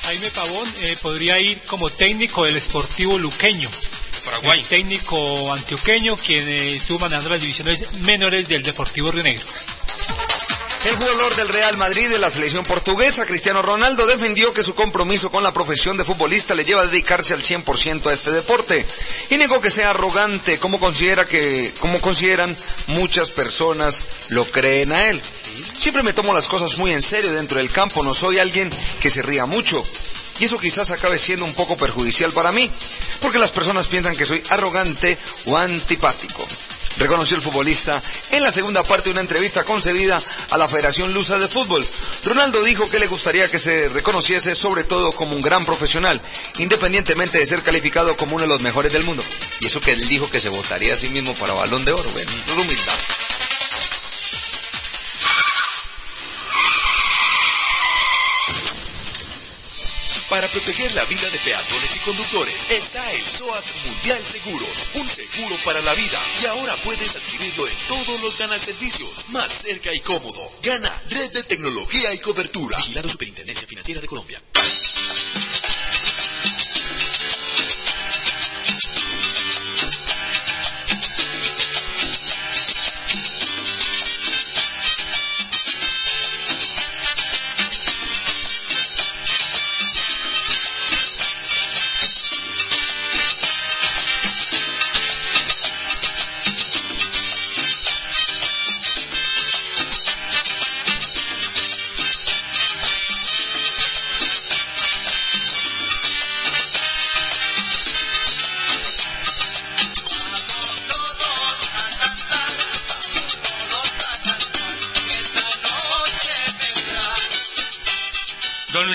Jaime 0.03 0.29
Pavón 0.29 0.73
eh, 0.83 0.95
podría 1.01 1.39
ir 1.39 1.59
como 1.63 1.89
técnico 1.89 2.43
del 2.45 2.61
Sportivo 2.61 3.17
Luqueño. 3.17 3.69
Paraguay. 4.25 4.61
técnico 4.69 5.53
antioqueño 5.53 6.15
quien 6.17 6.47
eh, 6.47 6.75
estuvo 6.75 6.99
manejando 6.99 7.31
las 7.31 7.41
divisiones 7.41 7.99
menores 8.01 8.47
del 8.47 8.61
Deportivo 8.61 9.11
Río 9.11 9.23
Negro. 9.23 9.43
El 10.83 10.95
jugador 10.95 11.35
del 11.35 11.49
Real 11.49 11.77
Madrid 11.77 12.09
de 12.09 12.17
la 12.17 12.31
selección 12.31 12.63
portuguesa, 12.63 13.27
Cristiano 13.27 13.61
Ronaldo, 13.61 14.07
defendió 14.07 14.51
que 14.51 14.63
su 14.63 14.73
compromiso 14.73 15.29
con 15.29 15.43
la 15.43 15.53
profesión 15.53 15.95
de 15.95 16.03
futbolista 16.03 16.55
le 16.55 16.65
lleva 16.65 16.81
a 16.81 16.87
dedicarse 16.87 17.35
al 17.35 17.43
100% 17.43 18.07
a 18.07 18.13
este 18.13 18.31
deporte 18.31 18.83
y 19.29 19.37
negó 19.37 19.61
que 19.61 19.69
sea 19.69 19.91
arrogante 19.91 20.57
considera 20.57 21.25
que 21.25 21.71
como 21.79 22.01
consideran 22.01 22.55
muchas 22.87 23.29
personas 23.29 24.07
lo 24.29 24.43
creen 24.45 24.91
a 24.91 25.09
él. 25.09 25.21
Siempre 25.77 26.01
me 26.01 26.13
tomo 26.13 26.33
las 26.33 26.47
cosas 26.47 26.79
muy 26.79 26.91
en 26.91 27.03
serio 27.03 27.31
dentro 27.31 27.59
del 27.59 27.71
campo, 27.71 28.01
no 28.01 28.15
soy 28.15 28.39
alguien 28.39 28.69
que 28.99 29.11
se 29.11 29.21
ría 29.21 29.45
mucho. 29.45 29.83
Y 30.39 30.45
eso 30.45 30.57
quizás 30.57 30.89
acabe 30.89 31.19
siendo 31.19 31.45
un 31.45 31.53
poco 31.53 31.77
perjudicial 31.77 32.31
para 32.31 32.51
mí, 32.51 32.69
porque 33.21 33.37
las 33.37 33.51
personas 33.51 33.85
piensan 33.85 34.15
que 34.15 34.25
soy 34.25 34.41
arrogante 34.49 35.15
o 35.45 35.57
antipático 35.57 36.47
reconoció 36.97 37.37
el 37.37 37.43
futbolista 37.43 38.01
en 38.31 38.43
la 38.43 38.51
segunda 38.51 38.83
parte 38.83 39.05
de 39.05 39.11
una 39.11 39.21
entrevista 39.21 39.63
concedida 39.63 40.21
a 40.51 40.57
la 40.57 40.67
Federación 40.67 41.13
Lusa 41.13 41.37
de 41.37 41.47
Fútbol. 41.47 41.85
Ronaldo 42.25 42.63
dijo 42.63 42.89
que 42.89 42.99
le 42.99 43.07
gustaría 43.07 43.49
que 43.49 43.59
se 43.59 43.89
reconociese 43.89 44.55
sobre 44.55 44.83
todo 44.83 45.11
como 45.11 45.33
un 45.33 45.41
gran 45.41 45.65
profesional, 45.65 46.21
independientemente 46.57 47.37
de 47.37 47.45
ser 47.45 47.61
calificado 47.63 48.15
como 48.17 48.35
uno 48.35 48.43
de 48.43 48.49
los 48.49 48.61
mejores 48.61 48.93
del 48.93 49.03
mundo. 49.03 49.23
Y 49.59 49.67
eso 49.67 49.81
que 49.81 49.91
él 49.91 50.07
dijo 50.07 50.29
que 50.29 50.41
se 50.41 50.49
votaría 50.49 50.93
a 50.93 50.97
sí 50.97 51.09
mismo 51.09 51.33
para 51.35 51.53
balón 51.53 51.85
de 51.85 51.91
oro, 51.91 52.09
es 52.17 52.27
humildad. 52.57 53.10
Para 60.31 60.47
proteger 60.47 60.89
la 60.93 61.03
vida 61.03 61.29
de 61.29 61.37
peatones 61.39 61.93
y 61.97 61.99
conductores 61.99 62.71
está 62.71 63.11
el 63.11 63.27
SOAT 63.27 63.65
Mundial 63.85 64.23
Seguros, 64.23 64.89
un 64.93 65.09
seguro 65.09 65.57
para 65.65 65.81
la 65.81 65.93
vida. 65.93 66.21
Y 66.41 66.45
ahora 66.45 66.73
puedes 66.85 67.17
adquirirlo 67.17 67.67
en 67.67 67.75
todos 67.89 68.21
los 68.21 68.37
Gana 68.37 68.57
Servicios, 68.57 69.25
más 69.33 69.51
cerca 69.51 69.93
y 69.93 69.99
cómodo. 69.99 70.49
Gana, 70.63 71.01
red 71.09 71.33
de 71.33 71.43
tecnología 71.43 72.13
y 72.13 72.19
cobertura. 72.19 72.77
Vigilado 72.77 73.09
Superintendencia 73.09 73.67
Financiera 73.67 73.99
de 73.99 74.07
Colombia. 74.07 74.41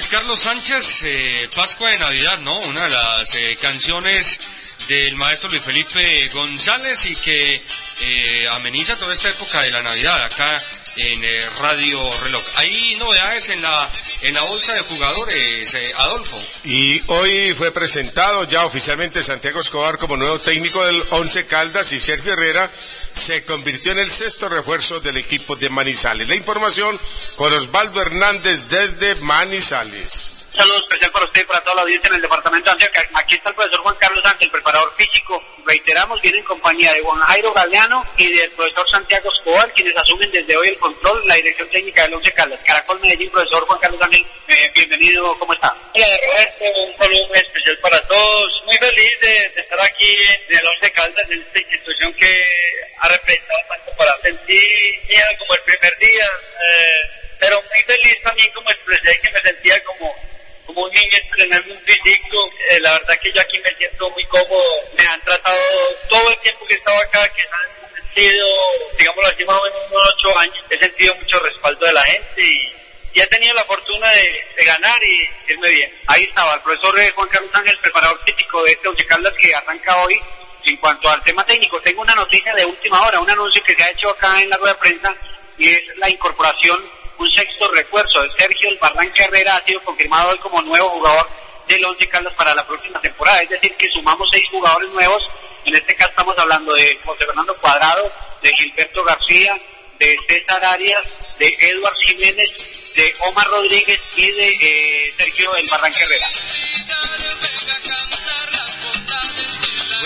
Carlos 0.09 0.41
Sánchez, 0.41 1.03
eh, 1.05 1.49
Pascua 1.55 1.91
de 1.91 1.99
Navidad, 1.99 2.39
¿no? 2.41 2.59
Una 2.61 2.85
de 2.85 2.91
las 2.91 3.35
eh, 3.35 3.57
canciones 3.61 4.39
del 4.89 5.17
maestro 5.17 5.49
Luis 5.49 5.63
Felipe 5.63 6.29
González 6.29 7.07
y 7.07 7.17
que 7.17 7.55
eh, 7.55 8.49
ameniza 8.53 8.97
toda 8.97 9.13
esta 9.13 9.31
época 9.31 9.61
de 9.63 9.71
la 9.71 9.83
Navidad 9.83 10.25
acá 10.25 10.63
en 10.97 11.23
Radio 11.61 12.09
Reloj. 12.25 12.43
Hay 12.57 12.97
novedades 12.97 13.49
en 13.49 13.63
la 13.63 13.91
en 14.23 14.35
la 14.35 14.43
bolsa 14.43 14.73
de 14.73 14.81
jugadores, 14.81 15.75
eh, 15.75 15.93
Adolfo. 15.99 16.41
Y 16.65 17.03
hoy 17.07 17.55
fue 17.55 17.73
presentado 17.73 18.45
ya 18.45 18.65
oficialmente 18.65 19.23
Santiago 19.23 19.61
Escobar 19.61 19.99
como 19.99 20.17
nuevo 20.17 20.39
técnico 20.39 20.85
del 20.85 21.03
Once 21.11 21.45
Caldas 21.47 21.93
y 21.93 22.01
Sergio 22.01 22.33
Herrera 22.33 22.71
se 23.13 23.45
convirtió 23.45 23.93
en 23.93 23.99
el 23.99 24.11
sexto 24.11 24.49
refuerzo 24.49 25.01
del 25.01 25.17
equipo 25.17 25.57
de 25.57 25.71
Manizales. 25.71 26.29
La 26.29 26.37
información 26.37 26.99
con 27.37 27.53
Osvaldo 27.53 28.01
Hernández 28.01 28.67
desde 28.69 29.15
Manizales. 29.17 30.36
Un 30.57 30.63
saludo 30.63 30.79
especial 30.79 31.11
para 31.11 31.27
usted 31.27 31.43
y 31.43 31.45
para 31.45 31.61
toda 31.61 31.77
la 31.77 31.83
audiencia 31.83 32.09
en 32.09 32.15
el 32.15 32.23
departamento 32.23 32.65
de 32.65 32.73
Antioquia. 32.73 33.07
Aquí 33.13 33.35
está 33.35 33.51
el 33.51 33.57
profesor 33.57 33.81
Juan 33.81 33.97
Carlos 33.97 34.25
Ángel, 34.25 34.51
preparador 34.51 34.91
físico. 34.97 35.45
Reiteramos, 35.67 36.19
viene 36.23 36.39
en 36.39 36.45
compañía 36.45 36.95
de 36.95 37.03
Juan 37.03 37.21
Jairo 37.21 37.53
Galeano 37.53 38.03
y 38.17 38.33
del 38.33 38.51
profesor 38.53 38.91
Santiago 38.91 39.29
Escobar, 39.37 39.71
quienes 39.75 39.95
asumen 39.95 40.31
desde 40.31 40.57
hoy 40.57 40.69
el 40.69 40.79
control, 40.79 41.23
la 41.29 41.35
dirección 41.35 41.69
técnica 41.69 42.05
del 42.05 42.15
Once 42.15 42.33
Caldas. 42.33 42.59
Caracol 42.65 42.99
Medellín, 43.01 43.31
profesor 43.31 43.67
Juan 43.67 43.79
Carlos 43.81 44.01
Ángel, 44.01 44.27
eh, 44.49 44.71
bienvenido, 44.75 45.39
¿cómo 45.39 45.53
está? 45.53 45.77
Hola, 45.93 46.07
Roberto, 46.25 46.65
un 46.87 46.97
saludo 46.97 47.35
especial 47.35 47.79
para 47.83 48.01
todos. 48.09 48.63
Muy 48.65 48.79
feliz 48.79 49.21
de, 49.21 49.61
estar 49.61 49.81
aquí 49.83 50.11
en 50.11 50.57
el 50.57 50.67
Once 50.69 50.91
Caldas, 50.91 51.31
en 51.33 51.43
esta 51.43 51.59
institución 51.59 52.15
que 52.15 52.45
ha 53.01 53.09
representado 53.09 53.61
tanto 53.69 53.93
para 53.99 54.19
sentir 54.23 54.63
como 55.39 55.53
el 55.53 55.61
primer 55.61 55.99
día, 55.99 56.25
eh, 56.67 57.01
pero 57.41 57.61
muy 57.61 57.83
feliz 57.83 58.23
también 58.23 58.51
como 58.55 58.71
expresé 58.71 59.19
que 59.21 59.31
me 59.31 59.43
sentía 59.43 59.85
como 59.85 60.15
como 60.67 60.83
un 60.83 60.91
niño 60.91 61.17
entrenando 61.23 61.73
un 61.73 61.81
físico, 61.81 62.51
eh, 62.71 62.81
la 62.81 62.93
verdad 62.93 63.19
que 63.23 63.33
yo 63.33 63.41
aquí 63.41 63.59
me 63.61 63.75
siento 63.77 64.11
muy 64.11 64.25
cómodo, 64.25 64.65
me 64.99 65.07
han 65.07 65.21
tratado 65.23 65.59
todo 66.09 66.31
el 66.31 66.37
tiempo 66.39 66.67
que 66.67 66.75
he 66.75 66.77
estado 66.79 67.01
acá, 67.01 67.29
que 67.29 67.43
han 67.43 67.95
sentido, 67.95 68.47
digámoslo 68.99 69.29
así, 69.29 69.45
más 69.45 69.59
o 69.59 69.65
menos 69.65 69.79
unos 69.91 70.09
ocho 70.17 70.39
años, 70.39 70.65
he 70.69 70.79
sentido 70.79 71.15
mucho 71.15 71.39
respaldo 71.39 71.87
de 71.87 71.93
la 71.93 72.03
gente 72.03 72.43
y, 72.43 72.75
y 73.15 73.21
he 73.21 73.27
tenido 73.29 73.55
la 73.55 73.65
fortuna 73.65 74.11
de, 74.11 74.47
de, 74.57 74.65
ganar 74.65 75.03
y 75.03 75.53
irme 75.53 75.71
bien. 75.71 75.95
Ahí 76.09 76.25
estaba 76.25 76.55
el 76.55 76.61
profesor 76.61 76.99
eh, 76.99 77.13
Juan 77.15 77.29
Carlos 77.29 77.55
Ángel, 77.55 77.79
preparador 77.79 78.21
físico 78.25 78.63
de 78.65 78.73
este 78.73 78.89
Once 78.89 79.07
Caldas 79.07 79.35
que 79.35 79.55
arranca 79.55 79.97
hoy. 80.05 80.21
En 80.65 80.77
cuanto 80.79 81.09
al 81.09 81.23
tema 81.23 81.47
técnico, 81.47 81.81
tengo 81.81 82.03
una 82.03 82.15
noticia 82.17 82.53
de 82.53 82.65
última 82.65 83.01
hora, 83.07 83.21
un 83.21 83.31
anuncio 83.31 83.63
que 83.63 83.77
se 83.77 83.85
ha 83.85 83.91
hecho 83.91 84.11
acá 84.11 84.43
en 84.43 84.51
la 84.51 84.57
rueda 84.57 84.75
de 84.75 84.81
prensa 84.81 85.15
y 85.59 85.69
es 85.69 85.97
la 85.99 86.11
incorporación 86.11 86.77
un 87.19 87.31
sexto 87.31 87.69
refuerzo. 87.69 88.21
Sergio 88.37 88.69
El 88.69 88.79
Barranca 88.79 89.25
Herrera 89.25 89.57
ha 89.57 89.65
sido 89.65 89.81
confirmado 89.83 90.31
hoy 90.31 90.39
como 90.39 90.63
nuevo 90.63 90.89
jugador 90.91 91.29
del 91.69 91.85
Once 91.85 92.09
Caldas 92.09 92.35
para 92.35 92.55
la 92.55 92.67
próxima 92.67 93.01
temporada. 93.01 93.43
Es 93.43 93.51
decir, 93.51 93.75
que 93.77 93.89
sumamos 93.91 94.29
seis 94.33 94.45
jugadores 94.51 94.91
nuevos. 94.91 95.23
En 95.65 95.75
este 95.75 95.95
caso 95.97 96.11
estamos 96.11 96.39
hablando 96.39 96.73
de 96.75 96.99
José 97.05 97.27
Fernando 97.27 97.55
Cuadrado, 97.57 98.11
de 98.43 98.51
Gilberto 98.55 99.05
García, 99.05 99.59
de 99.99 100.17
César 100.29 100.65
Arias, 100.65 101.03
de 101.39 101.47
Eduard 101.61 101.95
Jiménez, 102.07 102.95
de 102.95 103.15
Omar 103.29 103.47
Rodríguez 103.49 104.01
y 104.17 104.31
de 104.31 104.49
eh, 104.49 105.15
Sergio 105.17 105.55
El 105.57 105.69
Barranca 105.69 105.99
Herrera. 106.05 106.27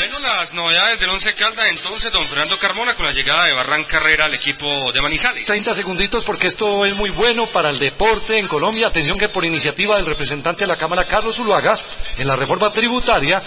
Bueno, 0.01 0.19
las 0.21 0.55
novedades 0.55 0.99
del 0.99 1.11
Once 1.11 1.35
Caldas 1.35 1.67
entonces, 1.67 2.11
don 2.11 2.27
Fernando 2.27 2.57
Carmona 2.59 2.95
con 2.95 3.05
la 3.05 3.13
llegada 3.13 3.45
de 3.45 3.53
Barranca 3.53 3.99
Herrera 3.99 4.25
al 4.25 4.33
equipo 4.33 4.91
de 4.93 5.03
Manizales. 5.03 5.45
30 5.45 5.75
segunditos 5.75 6.25
porque 6.25 6.47
esto 6.47 6.87
es 6.87 6.97
muy 6.97 7.11
bueno 7.11 7.45
para 7.45 7.69
el 7.69 7.79
deporte 7.79 8.39
en 8.39 8.49
Colombia. 8.49 8.87
Atención 8.87 9.19
que 9.19 9.29
por 9.29 9.45
iniciativa 9.45 9.97
del 9.97 10.07
representante 10.07 10.63
de 10.63 10.69
la 10.69 10.79
Cámara, 10.79 11.05
Carlos 11.05 11.37
Zuluaga, 11.37 11.77
en 12.17 12.27
la 12.27 12.35
reforma 12.35 12.73
tributaria 12.73 13.43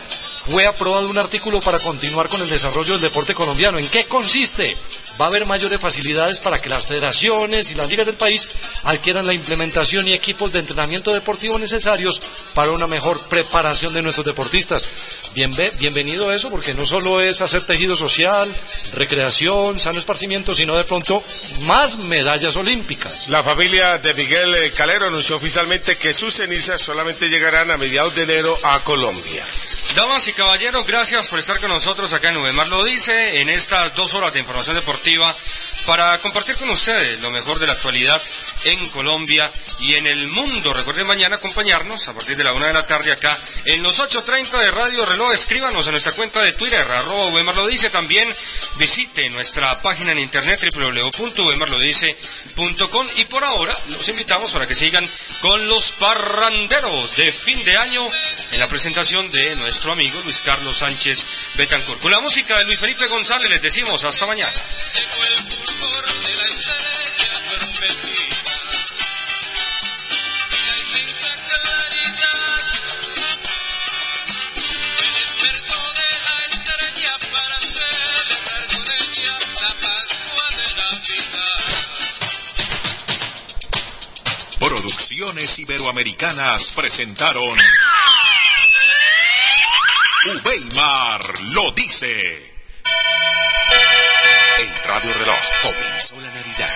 fue 0.48 0.68
aprobado 0.68 1.10
un 1.10 1.18
artículo 1.18 1.60
para 1.61 1.80
continuar 1.80 2.28
con 2.30 2.41
el 2.41 2.49
desarrollo 2.49 2.94
del 2.94 3.02
deporte 3.02 3.34
colombiano. 3.34 3.80
¿En 3.80 3.88
qué 3.88 4.06
consiste? 4.06 4.76
Va 5.20 5.26
a 5.26 5.28
haber 5.30 5.45
mayores 5.45 5.80
facilidades 5.80 6.40
para 6.40 6.60
que 6.60 6.70
las 6.70 6.86
federaciones 6.86 7.72
y 7.72 7.76
las 7.76 7.88
ligas 7.88 8.06
del 8.06 8.15
país 8.15 8.49
adquieran 8.84 9.28
la 9.28 9.34
implementación 9.34 10.07
y 10.07 10.14
equipos 10.14 10.52
de 10.52 10.60
entrenamiento 10.60 11.11
deportivo 11.11 11.60
necesarios 11.60 12.20
para 12.53 12.72
una 12.72 12.88
mejor 12.88 13.20
preparación 13.30 13.94
de 13.94 14.02
nuestros 14.02 14.26
deportistas. 14.26 14.90
Bien, 15.34 15.52
bienvenido 15.80 16.30
a 16.30 16.36
eso 16.36 16.49
porque 16.49 16.74
no 16.74 16.86
solo 16.86 17.22
es 17.22 17.41
hacer 17.41 17.64
tejido 17.64 17.95
social, 17.95 18.53
recreación, 18.94 19.80
sano 19.80 19.99
esparcimiento, 19.99 20.53
sino 20.56 20.76
de 20.76 20.84
pronto 20.84 21.24
más 21.61 21.98
medallas 21.98 22.56
olímpicas. 22.56 23.30
La 23.30 23.44
familia 23.44 23.98
de 23.99 24.14
Miguel 24.14 24.72
Calero 24.74 25.07
anunció 25.07 25.36
oficialmente 25.36 25.95
que 25.98 26.14
sus 26.14 26.36
cenizas 26.36 26.82
solamente 26.82 27.30
llegarán 27.30 27.72
a 27.72 27.78
mediados 27.78 28.14
de 28.15 28.24
enero 28.24 28.57
a 28.64 28.84
Colombia. 28.84 29.45
Damas 29.95 30.28
y 30.28 30.33
caballeros, 30.34 30.88
gracias 30.88 31.28
por 31.28 31.40
estar 31.40 31.60
con 31.60 31.70
nosotros 31.70 32.14
acá 32.14 32.30
en 32.30 32.38
Ubemar 32.38 32.68
lo 32.68 32.84
dice, 32.84 33.42
en 33.42 33.50
estas 33.50 33.96
dos 33.96 34.14
horas 34.14 34.34
de 34.34 34.40
información 34.40 34.76
deportiva 34.76 35.34
para 35.86 36.18
compartir 36.20 36.56
con 36.56 36.70
ustedes 36.70 37.22
lo 37.22 37.32
mejor 37.32 37.60
de 37.60 37.68
la 37.68 37.74
actualidad 37.74 38.22
en 38.64 38.88
Colombia 38.90 39.52
y 39.80 39.96
en 39.96 40.08
el 40.08 40.28
mundo. 40.28 40.74
Recuerden 40.74 41.08
mañana 41.08 41.36
acompañarnos 41.36 42.08
a 42.08 42.14
partir 42.14 42.38
de 42.38 42.44
la 42.44 42.54
una 42.54 42.68
de 42.68 42.74
la 42.74 42.88
tarde 42.88 43.12
acá 43.12 43.38
en 43.66 43.84
los 43.84 44.00
8.30 44.00 44.60
de 44.60 44.72
Radio 44.72 45.06
Reloj. 45.06 45.34
Escríbanos 45.34 45.86
a 45.88 45.92
nuestra 45.92 46.14
cuenta 46.14 46.42
de 46.42 46.54
Twitter, 46.54 46.80
arroba 46.80 47.28
Ubemar 47.28 47.56
lo 47.56 47.68
dice. 47.68 47.90
También 47.90 48.34
visite 48.78 49.30
nuestra 49.32 49.82
página 49.82 50.14
en 50.14 50.20
internet 50.20 50.62
www.ubemarlodice.com 50.74 53.08
y 53.18 53.26
por 53.26 53.44
ahora 53.44 53.76
los 53.90 54.08
invitamos 54.08 54.52
para 54.52 54.68
que 54.68 54.76
sigan 54.76 55.06
con 55.42 55.68
los 55.68 55.92
parranderos 55.94 57.18
de 57.18 57.32
fin 57.32 57.66
de 57.66 57.78
año 57.78 58.08
en 58.52 58.60
la 58.60 58.68
presentación 58.68 59.32
de 59.32 59.56
nuestro 59.58 59.92
amigo 59.92 60.18
Luis 60.24 60.41
Carlos 60.41 60.78
Sánchez 60.78 61.26
Betancourt. 61.56 62.02
Con 62.02 62.12
la 62.12 62.22
música 62.22 62.58
de 62.58 62.64
Luis 62.66 62.80
Felipe 62.80 63.08
González 63.08 63.50
les 63.50 63.62
decimos 63.62 64.04
hasta 64.04 64.26
mañana. 64.26 64.52
Producciones 84.60 85.60
Iberoamericanas 85.60 86.72
presentaron 86.76 87.58
Ubeimar 90.26 91.22
lo 91.52 91.70
dice. 91.72 92.54
En 94.58 94.88
Radio 94.88 95.14
Reloj 95.20 95.40
comenzó 95.62 96.16
la 96.22 96.32
Navidad. 96.32 96.70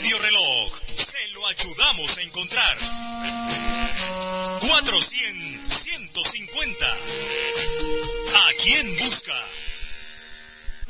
Radio 0.00 0.18
Reloj 0.18 0.72
se 0.94 1.28
lo 1.34 1.46
ayudamos 1.46 2.16
a 2.16 2.22
encontrar. 2.22 2.78
400-150. 4.60 6.94
¿A 8.34 8.48
quién 8.62 8.96
busca? 8.96 9.34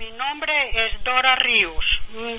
Mi 0.01 0.11
nombre 0.13 0.87
es 0.87 1.05
Dora 1.05 1.37
Ríos. 1.37 1.85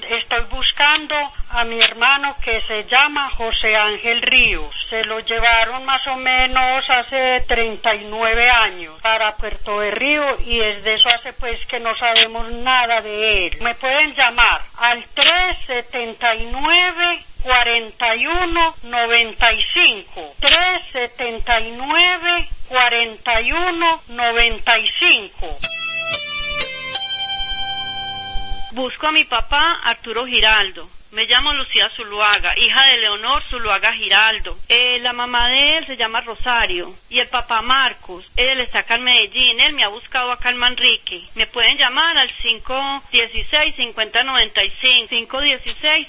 Estoy 0.10 0.44
buscando 0.50 1.16
a 1.52 1.64
mi 1.64 1.80
hermano 1.80 2.36
que 2.44 2.60
se 2.64 2.86
llama 2.86 3.30
José 3.30 3.76
Ángel 3.76 4.24
Ríos. 4.24 4.76
Se 4.90 5.04
lo 5.04 5.20
llevaron 5.20 5.86
más 5.86 6.08
o 6.08 6.18
menos 6.18 6.90
hace 6.90 7.44
39 7.48 8.50
años 8.50 9.00
para 9.04 9.38
Puerto 9.38 9.80
de 9.80 9.92
Río 9.92 10.26
y 10.44 10.58
desde 10.58 10.96
eso 10.96 11.10
hace 11.10 11.34
pues 11.34 11.64
que 11.68 11.80
no 11.80 11.96
sabemos 11.96 12.50
nada 12.50 13.00
de 13.02 13.46
él. 13.46 13.58
Me 13.62 13.76
pueden 13.76 14.16
llamar 14.16 14.60
al 14.78 15.04
379 15.14 17.20
41 17.44 18.76
95 18.86 20.34
379 20.40 22.48
41 22.70 24.02
95 24.08 25.60
Busco 28.73 29.07
a 29.07 29.11
mi 29.11 29.26
papá 29.26 29.81
Arturo 29.84 30.26
Giraldo. 30.26 30.89
Me 31.11 31.26
llamo 31.26 31.53
Lucía 31.53 31.89
Zuluaga, 31.89 32.57
hija 32.57 32.85
de 32.85 32.99
Leonor 32.99 33.43
Zuluaga 33.43 33.91
Giraldo. 33.91 34.57
Eh, 34.69 34.98
la 35.02 35.11
mamá 35.11 35.49
de 35.49 35.77
él 35.77 35.85
se 35.85 35.98
llama 35.98 36.22
Rosario 36.22 36.95
y 37.10 37.19
el 37.19 37.27
papá 37.27 37.61
Marcos. 37.61 38.23
Él 38.38 38.61
está 38.61 38.80
acá 38.80 38.95
en 38.95 39.03
Medellín, 39.03 39.60
él 39.60 39.73
me 39.73 39.84
ha 39.84 39.89
buscado 39.89 40.31
acá 40.31 40.52
en 40.52 40.57
Manrique. 40.57 41.22
Me 41.35 41.48
pueden 41.48 41.77
llamar 41.77 42.18
al 42.18 42.31
516-5095, 42.31 45.27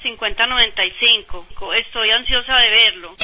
516-5095. 0.05 1.74
Estoy 1.74 2.12
ansiosa 2.12 2.59
de 2.59 2.70
verlo. 2.70 3.16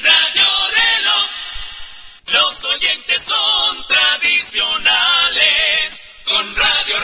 Radio 0.00 0.68
Reloj. 0.68 1.30
Los 2.26 2.64
oyentes 2.64 3.22
son 3.22 3.86
tradicionales. 3.86 6.10
Con 6.24 6.56
Radio 6.56 6.94